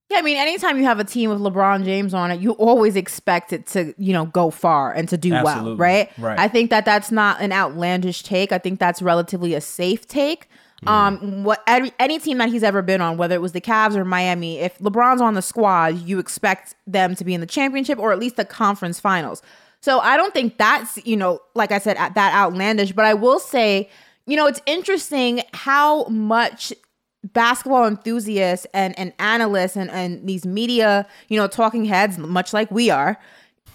Yeah, 0.09 0.17
I 0.17 0.21
mean, 0.23 0.37
anytime 0.37 0.77
you 0.77 0.85
have 0.85 0.99
a 0.99 1.03
team 1.03 1.29
with 1.29 1.39
LeBron 1.39 1.85
James 1.85 2.15
on 2.15 2.31
it, 2.31 2.39
you 2.39 2.53
always 2.53 2.95
expect 2.95 3.53
it 3.53 3.67
to, 3.67 3.93
you 3.99 4.11
know, 4.11 4.25
go 4.25 4.49
far 4.49 4.91
and 4.91 5.07
to 5.09 5.17
do 5.17 5.33
Absolutely. 5.33 5.69
well, 5.71 5.77
right? 5.77 6.11
Right. 6.17 6.39
I 6.39 6.47
think 6.47 6.71
that 6.71 6.83
that's 6.83 7.11
not 7.11 7.41
an 7.41 7.51
outlandish 7.51 8.23
take. 8.23 8.51
I 8.51 8.57
think 8.57 8.79
that's 8.79 9.03
relatively 9.03 9.53
a 9.53 9.61
safe 9.61 10.07
take. 10.07 10.47
Mm. 10.83 10.89
Um, 10.89 11.43
what 11.43 11.61
any, 11.67 11.91
any 11.99 12.17
team 12.17 12.39
that 12.39 12.49
he's 12.49 12.63
ever 12.63 12.81
been 12.81 13.01
on, 13.01 13.17
whether 13.17 13.35
it 13.35 13.41
was 13.41 13.51
the 13.51 13.61
Cavs 13.61 13.95
or 13.95 14.03
Miami, 14.03 14.57
if 14.57 14.79
LeBron's 14.79 15.21
on 15.21 15.35
the 15.35 15.43
squad, 15.43 15.99
you 15.99 16.17
expect 16.17 16.73
them 16.87 17.13
to 17.15 17.23
be 17.23 17.35
in 17.35 17.41
the 17.41 17.47
championship 17.47 17.99
or 17.99 18.11
at 18.11 18.17
least 18.17 18.35
the 18.35 18.45
conference 18.45 18.99
finals. 18.99 19.43
So 19.81 19.99
I 19.99 20.17
don't 20.17 20.33
think 20.33 20.57
that's, 20.57 20.97
you 21.05 21.17
know, 21.17 21.39
like 21.53 21.71
I 21.71 21.77
said, 21.77 21.97
that 21.97 22.33
outlandish. 22.33 22.93
But 22.93 23.05
I 23.05 23.13
will 23.13 23.39
say, 23.39 23.89
you 24.25 24.35
know, 24.35 24.47
it's 24.47 24.61
interesting 24.65 25.41
how 25.53 26.05
much 26.05 26.73
basketball 27.23 27.85
enthusiasts 27.85 28.65
and, 28.73 28.97
and 28.97 29.13
analysts 29.19 29.75
and, 29.75 29.89
and 29.91 30.27
these 30.27 30.45
media, 30.45 31.07
you 31.27 31.37
know, 31.37 31.47
talking 31.47 31.85
heads, 31.85 32.17
much 32.17 32.53
like 32.53 32.71
we 32.71 32.89
are, 32.89 33.17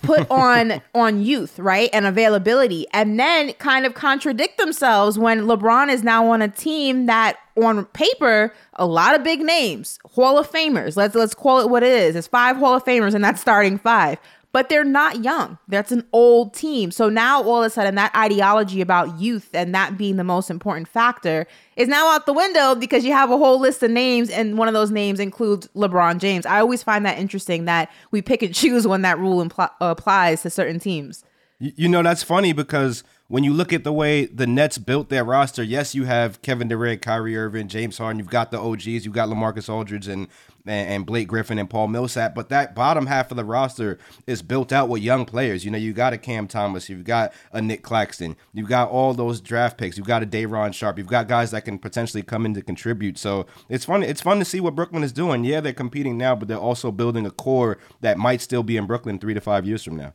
put 0.03 0.27
on 0.31 0.81
on 0.95 1.23
youth, 1.23 1.59
right? 1.59 1.91
And 1.93 2.07
availability. 2.07 2.87
And 2.93 3.19
then 3.19 3.53
kind 3.55 3.87
of 3.87 3.95
contradict 3.95 4.59
themselves 4.59 5.19
when 5.19 5.43
LeBron 5.43 5.91
is 5.91 6.03
now 6.03 6.31
on 6.31 6.43
a 6.43 6.49
team 6.49 7.07
that 7.07 7.37
on 7.57 7.85
paper, 7.87 8.53
a 8.75 8.87
lot 8.87 9.15
of 9.15 9.23
big 9.23 9.41
names, 9.41 9.99
Hall 10.15 10.39
of 10.39 10.51
Famers. 10.51 10.97
Let's 10.97 11.15
let's 11.15 11.35
call 11.35 11.61
it 11.61 11.69
what 11.69 11.83
it 11.83 11.93
is. 11.93 12.17
It's 12.17 12.27
five 12.27 12.57
Hall 12.57 12.75
of 12.75 12.85
Famers 12.85 13.15
and 13.15 13.23
that's 13.23 13.41
starting 13.41 13.79
five 13.79 14.19
but 14.55 14.69
they're 14.69 14.85
not 14.85 15.25
young. 15.25 15.59
That's 15.67 15.91
an 15.91 16.07
old 16.13 16.55
team. 16.55 16.93
So 16.93 17.09
now 17.09 17.43
all 17.43 17.65
of 17.65 17.67
a 17.67 17.71
sudden 17.71 17.97
that 17.97 18.15
ideology 18.15 18.81
about 18.81 19.19
youth 19.19 19.51
and 19.53 19.75
that 19.75 19.99
being 19.99 20.15
the 20.15 20.23
most 20.23 20.49
important 20.49 20.87
factor 20.87 21.49
is 21.75 21.89
now 21.89 22.07
out 22.15 22.25
the 22.25 22.33
window 22.33 22.77
because 22.77 23.05
you 23.05 23.11
have 23.11 23.33
a 23.33 23.37
whole 23.37 23.59
list 23.59 23.83
of 23.83 23.91
names 23.91 24.31
and 24.31 24.57
one 24.57 24.69
of 24.69 24.75
those 24.75 24.93
names 24.93 25.19
includes 25.19 25.67
LeBron 25.75 26.19
James. 26.19 26.47
I 26.47 26.61
always 26.61 26.85
find 26.85 27.05
that 27.05 27.19
interesting 27.19 27.65
that 27.65 27.91
we 28.13 28.23
pick 28.23 28.45
and 28.45 28.55
choose 28.55 28.87
when 28.87 29.03
that 29.03 29.19
rule 29.19 29.45
impl- 29.45 29.73
applies 29.81 30.43
to 30.43 30.51
certain 30.51 30.79
teams. 30.79 31.25
You 31.59 31.89
know, 31.89 32.05
that's 32.05 32.23
funny 32.23 32.53
because 32.53 33.03
when 33.29 33.43
you 33.43 33.53
look 33.53 33.73
at 33.73 33.85
the 33.85 33.93
way 33.93 34.27
the 34.27 34.47
Nets 34.47 34.79
built 34.79 35.09
their 35.09 35.25
roster, 35.25 35.63
yes, 35.63 35.95
you 35.95 36.05
have 36.05 36.43
Kevin 36.43 36.69
Durant, 36.69 37.03
Kyrie 37.03 37.37
Irving, 37.37 37.69
James 37.69 37.99
Harden, 37.99 38.19
you've 38.19 38.29
got 38.29 38.51
the 38.51 38.61
OGs, 38.61 38.87
you've 38.87 39.13
got 39.13 39.29
LaMarcus 39.29 39.69
Aldridge 39.69 40.09
and 40.09 40.29
and, 40.67 41.05
Blake 41.05 41.29
Griffin 41.29 41.59
and 41.59 41.69
Paul 41.69 41.89
Millsap. 41.89 42.35
But 42.35 42.49
that 42.49 42.75
bottom 42.75 43.07
half 43.07 43.31
of 43.31 43.37
the 43.37 43.45
roster 43.45 43.99
is 44.27 44.43
built 44.43 44.73
out 44.73 44.89
with 44.89 45.03
young 45.03 45.27
players. 45.27 45.65
You 45.65 45.71
know, 45.71 45.79
you 45.79 45.93
got 45.93 46.13
a 46.13 46.19
Cam 46.19 46.49
Thomas, 46.49 46.89
you've 46.89 47.05
got 47.05 47.33
a 47.53 47.61
Nick 47.61 47.83
Claxton, 47.83 48.37
you've 48.53 48.69
got 48.69 48.89
all 48.89 49.15
those 49.15 49.41
draft 49.41 49.77
picks, 49.77 49.99
you've 49.99 50.07
got 50.07 50.23
a 50.23 50.27
Day'Ron 50.27 50.73
Sharpe. 50.73 50.99
you've 50.99 51.07
got 51.07 51.29
guys 51.29 51.51
that 51.51 51.65
can 51.65 51.79
potentially 51.79 52.23
come 52.23 52.47
in 52.47 52.55
to 52.55 52.63
contribute. 52.63 53.19
So 53.19 53.47
it's 53.69 53.85
fun. 53.85 54.03
It's 54.03 54.23
fun 54.23 54.39
to 54.39 54.45
see 54.45 54.61
what 54.61 54.75
Brooklyn 54.75 55.03
is 55.03 55.13
doing. 55.13 55.45
Yeah, 55.45 55.61
they're 55.61 55.73
competing 55.73 56.17
now, 56.17 56.35
but 56.35 56.49
they're 56.49 56.57
also 56.57 56.91
building 56.91 57.27
a 57.27 57.31
core 57.31 57.79
that 58.01 58.19
might 58.19 58.41
still 58.41 58.63
be 58.63 58.77
in 58.77 58.87
Brooklyn 58.87 59.19
three 59.19 59.35
to 59.35 59.41
five 59.41 59.67
years 59.67 59.83
from 59.83 59.97
now. 59.97 60.15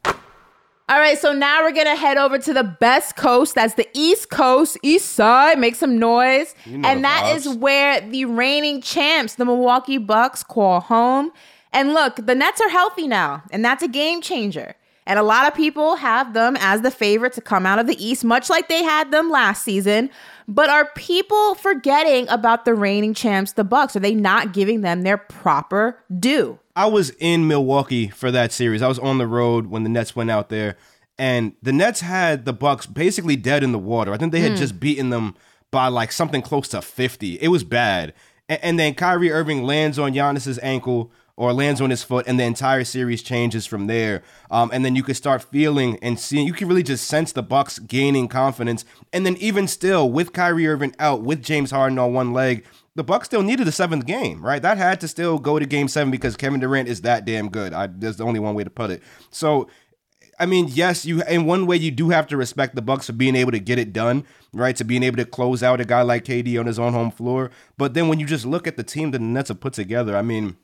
All 0.89 0.98
right, 0.98 1.19
so 1.19 1.34
now 1.34 1.62
we're 1.62 1.72
gonna 1.72 1.96
head 1.96 2.17
over 2.17 2.39
to 2.39 2.51
the 2.51 2.63
best 2.63 3.15
coast. 3.15 3.53
That's 3.53 3.75
the 3.75 3.88
East 3.93 4.31
Coast, 4.31 4.75
East 4.81 5.12
Side. 5.12 5.60
Make 5.60 5.75
some 5.75 6.00
noise, 6.00 6.55
know 6.65 6.89
and 6.89 7.03
that 7.03 7.36
is 7.36 7.48
where 7.48 8.01
the 8.01 8.25
reigning 8.25 8.81
champs, 8.81 9.36
the 9.36 9.46
Milwaukee 9.46 10.00
Bucks, 10.00 10.41
call 10.41 10.79
home. 10.79 11.31
And 11.72 11.93
look, 11.93 12.15
the 12.15 12.34
Nets 12.34 12.60
are 12.60 12.69
healthy 12.69 13.08
now, 13.08 13.43
and 13.51 13.63
that's 13.63 13.84
a 13.84 13.88
game 13.88 14.19
changer. 14.24 14.74
And 15.05 15.19
a 15.19 15.24
lot 15.24 15.48
of 15.48 15.53
people 15.53 15.96
have 15.98 16.34
them 16.34 16.58
as 16.60 16.81
the 16.81 16.89
favorite 16.89 17.34
to 17.34 17.41
come 17.41 17.67
out 17.67 17.77
of 17.77 17.86
the 17.86 18.03
East, 18.03 18.24
much 18.24 18.50
like 18.50 18.67
they 18.67 18.84
had 18.84 19.12
them 19.12 19.29
last 19.29 19.63
season. 19.63 20.10
But 20.48 20.72
are 20.72 20.89
people 20.96 21.53
forgetting 21.53 22.27
about 22.29 22.65
the 22.65 22.74
reigning 22.74 23.13
champs, 23.13 23.51
the 23.51 23.63
Bucks? 23.63 23.96
Are 23.96 24.00
they 24.00 24.15
not 24.15 24.53
giving 24.53 24.81
them 24.81 25.03
their 25.03 25.17
proper 25.17 26.03
due? 26.19 26.58
I 26.79 26.86
was 26.86 27.09
in 27.19 27.45
Milwaukee 27.45 28.07
for 28.07 28.31
that 28.31 28.53
series. 28.53 28.81
I 28.81 28.88
was 28.88 29.00
on 29.00 29.17
the 29.17 29.27
road 29.27 29.67
when 29.67 29.83
the 29.83 29.89
Nets 29.89 30.15
went 30.15 30.31
out 30.31 30.48
there, 30.48 30.77
and 31.17 31.51
the 31.62 31.74
Nets 31.74 32.00
had 32.00 32.45
the 32.45 32.53
Bucks 32.53 32.86
basically 32.86 33.36
dead 33.36 33.65
in 33.65 33.74
the 33.74 33.77
water. 33.77 34.13
I 34.13 34.17
think 34.17 34.31
they 34.31 34.39
had 34.39 34.55
just 34.55 34.79
beaten 34.79 35.09
them 35.09 35.36
by 35.71 35.89
like 35.89 36.13
something 36.13 36.41
close 36.41 36.69
to 36.69 36.81
50. 36.81 37.33
It 37.41 37.50
was 37.50 37.65
bad. 37.65 38.13
And, 38.48 38.63
and 38.63 38.79
then 38.79 38.95
Kyrie 38.95 39.29
Irving 39.29 39.63
lands 39.63 40.00
on 40.00 40.13
Giannis's 40.13 40.57
ankle 40.63 41.12
or 41.36 41.51
lands 41.51 41.81
on 41.81 41.89
his 41.89 42.01
foot, 42.01 42.25
and 42.27 42.39
the 42.39 42.45
entire 42.45 42.86
series 42.86 43.24
changes 43.24 43.65
from 43.65 43.88
there. 43.88 44.24
Um, 44.50 44.69
and 44.71 44.86
then 44.86 44.95
you 44.95 45.03
can 45.03 45.15
start 45.15 45.43
feeling 45.43 46.00
and 46.01 46.17
seeing. 46.17 46.48
You 46.48 46.53
can 46.53 46.69
really 46.69 46.83
just 46.83 47.09
sense 47.09 47.33
the 47.33 47.43
Bucks 47.43 47.79
gaining 47.79 48.29
confidence. 48.29 48.86
And 49.12 49.25
then 49.25 49.36
even 49.36 49.67
still, 49.67 50.09
with 50.09 50.31
Kyrie 50.31 50.65
Irving 50.65 50.95
out, 50.98 51.24
with 51.24 51.43
James 51.43 51.71
Harden 51.71 52.00
on 52.00 52.13
one 52.13 52.31
leg, 52.31 52.63
the 52.96 53.03
Bucks 53.03 53.25
still 53.25 53.43
needed 53.43 53.65
the 53.65 53.72
seventh 53.72 54.05
game, 54.05 54.43
right? 54.43 54.62
That 54.62 54.77
had 54.77 55.00
to 55.01 55.08
still 55.08 55.39
go 55.39 55.60
to 55.60 55.65
Game 55.65 55.88
Seven 55.88 56.12
because 56.12 56.36
Kevin 56.36 56.60
Durant 56.60 56.89
is 56.89 57.01
that 57.01 57.25
damn 57.25 57.50
good. 57.50 57.74
I, 57.74 57.88
there's 57.88 58.17
the 58.17 58.25
only 58.25 58.39
one 58.39 58.55
way 58.55 58.63
to 58.63 58.69
put 58.69 58.91
it. 58.91 59.01
So. 59.31 59.69
I 60.41 60.46
mean, 60.46 60.69
yes, 60.69 61.05
you 61.05 61.22
in 61.24 61.43
one 61.43 61.65
way 61.65 61.75
you 61.75 61.91
do 61.91 62.12
have 62.12 62.25
to 62.27 62.38
respect 62.38 62.74
the 62.74 62.81
Bucks 62.81 63.08
for 63.08 63.12
being 63.12 63.36
able 63.36 63.51
to 63.51 63.60
get 63.60 63.77
it 63.77 63.91
done, 63.91 64.24
right? 64.53 64.74
To 64.77 64.86
being 64.86 65.03
able 65.03 65.17
to 65.17 65.25
close 65.25 65.62
out 65.62 65.81
a 65.81 65.86
guy 65.86 66.01
like 66.01 66.24
KD 66.24 66.58
on 66.58 66.65
his 66.65 66.79
own 66.79 66.93
home 66.93 67.12
floor. 67.12 67.51
But 67.77 67.93
then 67.93 68.08
when 68.08 68.22
you 68.22 68.25
just 68.25 68.46
look 68.46 68.65
at 68.65 68.77
the 68.77 68.84
team 68.84 69.12
that 69.12 69.17
the 69.17 69.24
Nets 69.25 69.50
have 69.50 69.60
put 69.60 69.74
together, 69.74 70.15
I 70.15 70.22
mean, 70.22 70.55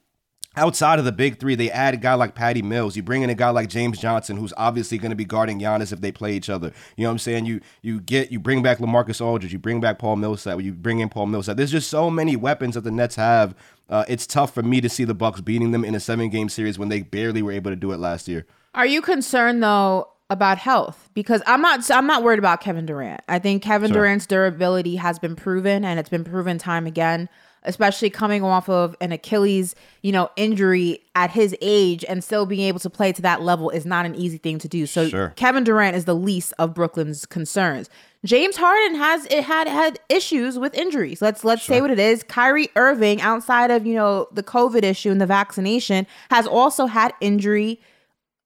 outside 0.56 1.00
of 1.00 1.06
the 1.06 1.12
big 1.12 1.40
three, 1.40 1.56
they 1.56 1.72
add 1.72 1.94
a 1.94 1.98
guy 1.98 2.14
like 2.14 2.36
Patty 2.36 2.62
Mills. 2.62 2.96
You 2.96 3.04
bring 3.04 3.22
in 3.22 3.30
a 3.30 3.36
guy 3.36 3.50
like 3.50 3.70
James 3.70 4.00
Johnson, 4.00 4.38
who's 4.38 4.54
obviously 4.58 4.98
going 4.98 5.10
to 5.12 5.16
be 5.16 5.26
guarding 5.26 5.60
Giannis 5.60 5.92
if 5.94 6.02
they 6.02 6.12
play 6.12 6.34
each 6.34 6.50
other. 6.50 6.72
You 6.98 7.04
know 7.04 7.10
what 7.10 7.14
I'm 7.14 7.20
saying? 7.20 7.46
You 7.46 7.62
you 7.82 8.00
get 8.02 8.32
you 8.32 8.40
bring 8.40 8.62
back 8.64 8.80
Lamarcus 8.80 9.20
Aldridge, 9.20 9.54
you 9.54 9.60
bring 9.60 9.80
back 9.80 10.00
Paul 10.00 10.16
Millsap, 10.16 10.62
you 10.62 10.74
bring 10.74 11.00
in 11.00 11.10
Paul 11.10 11.28
Millsap. 11.28 11.58
There's 11.58 11.72
just 11.72 11.90
so 11.90 12.10
many 12.10 12.36
weapons 12.36 12.76
that 12.76 12.82
the 12.82 12.92
Nets 12.92 13.16
have. 13.16 13.56
Uh, 13.90 14.04
it's 14.08 14.26
tough 14.26 14.54
for 14.54 14.64
me 14.64 14.82
to 14.82 14.90
see 14.90 15.04
the 15.04 15.14
Bucks 15.14 15.42
beating 15.42 15.72
them 15.72 15.86
in 15.86 15.94
a 15.94 16.00
seven 16.00 16.30
game 16.30 16.50
series 16.50 16.80
when 16.80 16.90
they 16.90 17.02
barely 17.02 17.42
were 17.42 17.52
able 17.52 17.72
to 17.72 17.76
do 17.76 17.92
it 17.92 17.98
last 17.98 18.28
year. 18.28 18.46
Are 18.74 18.86
you 18.86 19.02
concerned 19.02 19.62
though 19.62 20.10
about 20.30 20.58
health? 20.58 21.10
Because 21.14 21.44
I'm 21.46 21.62
not 21.62 21.90
I'm 21.92 22.08
not 22.08 22.24
worried 22.24 22.40
about 22.40 22.62
Kevin 22.62 22.86
Durant. 22.86 23.22
I 23.28 23.38
think 23.40 23.62
Kevin 23.62 23.90
Sure. 23.92 24.02
Durant's 24.02 24.26
durability 24.26 24.96
has 24.96 25.20
been 25.20 25.36
proven 25.36 25.86
and 25.86 26.00
it's 26.00 26.10
been 26.10 26.24
proven 26.24 26.58
time 26.58 26.88
again, 26.88 27.30
especially 27.65 28.10
coming 28.10 28.43
off 28.43 28.69
of 28.69 28.95
an 29.01 29.12
Achilles, 29.12 29.75
you 30.01 30.12
know, 30.12 30.29
injury 30.36 31.00
at 31.15 31.31
his 31.31 31.55
age 31.62 32.05
and 32.07 32.24
still 32.24 32.45
being 32.45 32.62
able 32.62 32.79
to 32.79 32.89
play 32.89 33.12
to 33.12 33.22
that 33.22 33.41
level 33.41 33.69
is 33.69 33.86
not 33.86 34.05
an 34.05 34.15
easy 34.15 34.38
thing 34.38 34.60
to 34.60 34.67
do. 34.67 34.86
So 34.86 35.10
Sure. 35.10 35.34
Kevin 35.36 35.63
Durant 35.63 35.95
is 35.95 36.05
the 36.05 36.15
least 36.15 36.53
of 36.57 36.74
Brooklyn's 36.74 37.25
concerns. 37.25 37.89
James 38.24 38.57
Harden 38.57 38.98
has 38.98 39.25
it 39.27 39.43
had 39.43 39.67
had 39.67 40.00
issues 40.10 40.57
with 40.57 40.74
injuries. 40.74 41.22
Let's 41.22 41.43
let's 41.43 41.63
say 41.63 41.79
what 41.79 41.91
it 41.91 42.00
is. 42.00 42.24
Kyrie 42.24 42.69
Irving, 42.75 43.22
outside 43.22 43.69
of 43.69 43.86
you 43.86 43.93
know 43.93 44.27
the 44.31 44.43
COVID 44.43 44.84
issue 44.84 45.12
and 45.12 45.22
the 45.22 45.27
vaccination, 45.27 46.07
has 46.31 46.48
also 46.48 46.88
had 46.88 47.13
injury 47.22 47.79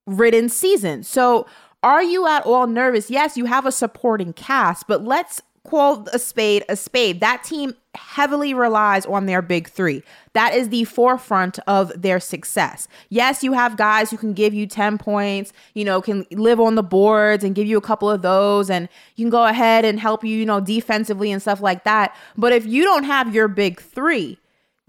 ridden 0.05 0.49
season. 0.49 1.03
So 1.03 1.47
are 1.81 2.03
you 2.03 2.27
at 2.27 2.45
all 2.45 2.67
nervous? 2.67 3.09
Yes, 3.09 3.37
you 3.37 3.45
have 3.45 3.65
a 3.65 3.71
supporting 3.71 4.33
cast, 4.33 4.85
but 4.87 5.05
let's 5.05 5.41
call 5.65 6.05
a 6.11 6.19
spade 6.19 6.65
a 6.67 6.75
spade. 6.75 7.21
That 7.21 7.43
team 7.43 7.73
heavily 7.95 8.53
relies 8.53 9.05
on 9.05 9.25
their 9.25 9.41
big 9.41 9.67
three. 9.67 10.03
That 10.33 10.53
is 10.53 10.69
the 10.69 10.83
forefront 10.83 11.57
of 11.67 11.91
their 11.99 12.19
success. 12.19 12.87
Yes, 13.09 13.43
you 13.43 13.53
have 13.53 13.77
guys 13.77 14.11
who 14.11 14.17
can 14.17 14.33
give 14.33 14.53
you 14.53 14.67
10 14.67 14.97
points, 14.97 15.51
you 15.73 15.83
know, 15.83 16.01
can 16.01 16.25
live 16.31 16.59
on 16.59 16.75
the 16.75 16.83
boards 16.83 17.43
and 17.43 17.55
give 17.55 17.65
you 17.65 17.77
a 17.77 17.81
couple 17.81 18.09
of 18.09 18.21
those, 18.21 18.69
and 18.69 18.89
you 19.15 19.25
can 19.25 19.31
go 19.31 19.45
ahead 19.45 19.85
and 19.85 19.99
help 19.99 20.23
you, 20.23 20.35
you 20.37 20.45
know, 20.45 20.59
defensively 20.59 21.31
and 21.31 21.41
stuff 21.41 21.61
like 21.61 21.83
that. 21.83 22.15
But 22.37 22.53
if 22.53 22.65
you 22.65 22.83
don't 22.83 23.05
have 23.05 23.33
your 23.33 23.47
big 23.47 23.81
three, 23.81 24.37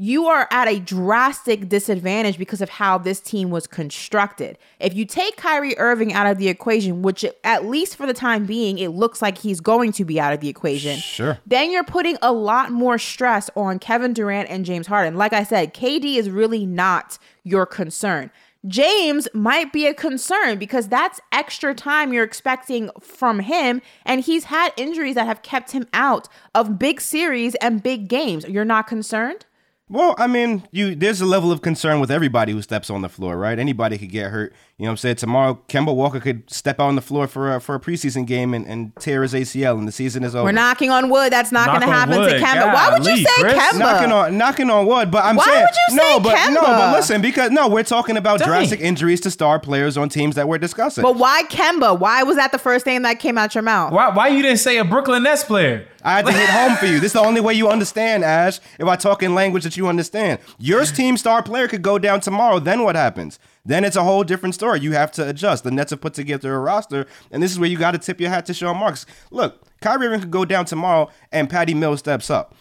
you 0.02 0.28
are 0.28 0.49
at 0.50 0.66
a 0.66 0.80
drastic 0.80 1.69
disadvantage 1.69 2.38
because 2.38 2.62
of 2.62 2.71
how 2.71 2.97
this 2.97 3.21
team 3.21 3.50
was 3.50 3.66
constructed. 3.66 4.57
If 4.78 4.95
you 4.95 5.04
take 5.04 5.37
Kyrie 5.37 5.76
Irving 5.76 6.14
out 6.14 6.26
of 6.26 6.38
the 6.38 6.49
equation, 6.49 7.02
which 7.02 7.23
at 7.45 7.66
least 7.66 7.97
for 7.97 8.07
the 8.07 8.14
time 8.14 8.47
being, 8.47 8.78
it 8.78 8.92
looks 8.92 9.21
like 9.21 9.37
he's 9.37 9.61
going 9.61 9.92
to 9.92 10.07
be 10.07 10.19
out 10.19 10.33
of 10.33 10.40
the 10.40 10.49
equation. 10.49 10.99
Sure. 11.00 11.38
Then 11.47 11.71
you're 11.71 11.85
putting 11.85 12.16
a 12.23 12.33
lot 12.33 12.71
more 12.71 12.97
stress 12.97 13.50
on 13.54 13.78
Kevin 13.78 14.14
Durant 14.14 14.49
and 14.49 14.64
James 14.64 14.87
Harden. 14.87 15.16
Like 15.16 15.35
I 15.35 15.45
said, 15.45 15.75
KD 15.75 16.16
is 16.16 16.30
really 16.30 16.64
not 16.64 17.19
your 17.45 17.66
concern. 17.66 18.30
James 18.66 19.28
might 19.35 19.71
be 19.71 19.87
a 19.87 19.92
concern 19.92 20.59
because 20.59 20.88
that's 20.88 21.21
extra 21.30 21.75
time 21.75 22.14
you're 22.14 22.25
expecting 22.25 22.88
from 23.02 23.40
him. 23.40 23.83
And 24.07 24.23
he's 24.23 24.45
had 24.45 24.73
injuries 24.78 25.16
that 25.16 25.26
have 25.26 25.42
kept 25.42 25.73
him 25.73 25.87
out 25.92 26.26
of 26.54 26.78
big 26.78 27.02
series 27.02 27.54
and 27.57 27.83
big 27.83 28.09
games. 28.09 28.47
You're 28.49 28.64
not 28.64 28.87
concerned? 28.87 29.45
Well, 29.90 30.14
I 30.18 30.28
mean, 30.28 30.62
you 30.70 30.94
there's 30.94 31.20
a 31.20 31.26
level 31.26 31.50
of 31.50 31.62
concern 31.62 31.99
with 31.99 32.12
everybody 32.12 32.52
who 32.52 32.62
steps 32.62 32.90
on 32.90 33.02
the 33.02 33.09
floor, 33.09 33.37
right? 33.37 33.59
Anybody 33.59 33.99
could 33.99 34.11
get 34.11 34.30
hurt. 34.30 34.54
You 34.80 34.84
know 34.87 34.92
what 34.92 34.92
I'm 34.92 34.96
saying? 34.96 35.16
Tomorrow, 35.16 35.60
Kemba 35.68 35.94
Walker 35.94 36.20
could 36.20 36.50
step 36.50 36.80
out 36.80 36.87
on 36.87 36.94
the 36.94 37.02
floor 37.02 37.26
for 37.26 37.54
a, 37.54 37.60
for 37.60 37.75
a 37.75 37.78
preseason 37.78 38.26
game 38.26 38.54
and, 38.54 38.66
and 38.66 38.96
tear 38.96 39.20
his 39.22 39.34
ACL, 39.34 39.78
and 39.78 39.87
the 39.87 39.92
season 39.92 40.25
is 40.25 40.34
over. 40.34 40.44
We're 40.44 40.52
knocking 40.52 40.88
on 40.88 41.10
wood. 41.10 41.30
That's 41.30 41.52
not 41.52 41.66
Knock 41.66 41.80
going 41.80 41.90
to 41.90 41.94
happen 41.94 42.18
wood. 42.18 42.30
to 42.30 42.38
Kemba. 42.38 42.72
Why 42.72 42.90
would 42.94 43.04
you 43.04 43.18
say 43.18 43.42
Chris. 43.42 43.58
Kemba? 43.58 43.78
knocking 43.78 44.10
on 44.10 44.38
knocking 44.38 44.70
on 44.70 44.87
wood, 44.87 45.10
but 45.10 45.22
I'm 45.22 45.37
Why 45.37 45.44
saying 45.44 45.66
would 45.66 45.75
you 45.90 45.96
no, 45.96 46.02
say 46.02 46.18
but 46.22 46.50
no, 46.54 46.60
but 46.62 46.92
listen, 46.96 47.20
because 47.20 47.50
no, 47.50 47.68
we're 47.68 47.82
talking 47.82 48.16
about 48.16 48.38
Dang. 48.38 48.49
drastic 48.49 48.80
injuries 48.80 49.20
to 49.20 49.30
star 49.30 49.60
players 49.60 49.99
on 49.99 50.08
teams 50.08 50.34
that 50.37 50.49
we're 50.49 50.56
discussing. 50.56 51.02
but 51.02 51.16
why 51.16 51.42
Kemba? 51.50 51.99
Why 52.00 52.22
was 52.22 52.37
that 52.37 52.50
the 52.50 52.58
first 52.58 52.87
name 52.87 53.02
that 53.02 53.18
came 53.20 53.37
out 53.37 53.54
your 53.54 53.60
mouth? 53.60 53.92
Why, 53.92 54.08
why 54.08 54.28
you 54.28 54.40
didn't 54.40 54.60
say 54.60 54.78
a 54.78 54.84
Brooklyn 54.84 55.25
Nets 55.25 55.44
player? 55.44 55.87
I 56.02 56.12
had 56.12 56.25
to 56.25 56.32
hit 56.32 56.49
home 56.49 56.76
for 56.78 56.87
you. 56.87 56.94
This 56.94 57.08
is 57.08 57.12
the 57.12 57.20
only 57.20 57.42
way 57.42 57.52
you 57.52 57.68
understand, 57.68 58.25
Ash. 58.25 58.58
If 58.78 58.87
I 58.87 58.96
talk 58.96 59.22
in 59.22 59.34
language 59.34 59.64
that 59.64 59.76
you 59.76 59.88
understand, 59.88 60.40
your 60.58 60.84
team 60.87 61.18
star 61.18 61.42
player 61.42 61.68
could 61.68 61.82
go 61.82 61.99
down 61.99 62.20
tomorrow. 62.20 62.58
Then 62.58 62.82
what 62.82 62.96
happens? 62.96 63.38
Then 63.64 63.85
it's 63.85 63.97
a 63.97 64.05
whole 64.05 64.25
different 64.25 64.55
story. 64.55 64.81
You 64.81 64.93
have 64.93 65.12
to 65.12 65.29
adjust. 65.29 65.64
The 65.64 65.71
Nets 65.71 65.90
have 65.90 66.00
put 66.00 66.14
together 66.14 66.55
a 66.55 66.59
roster, 66.59 67.07
and 67.31 67.43
this 67.43 67.52
is 67.52 67.59
where 67.59 67.69
you 67.69 67.76
got 67.79 67.93
to 67.93 67.99
tip 67.99 68.21
your 68.21 68.31
hat 68.31 68.47
to 68.47 68.55
Sean 68.55 68.76
Marks. 68.79 69.07
Look, 69.31 69.67
Kyrie 69.81 70.07
Irving 70.07 70.21
could 70.21 70.31
go 70.31 70.45
down 70.45 70.64
tomorrow, 70.64 71.11
and 71.31 71.49
Patty 71.49 71.75
Mills 71.75 72.00
steps 72.00 72.31
up. 72.31 72.55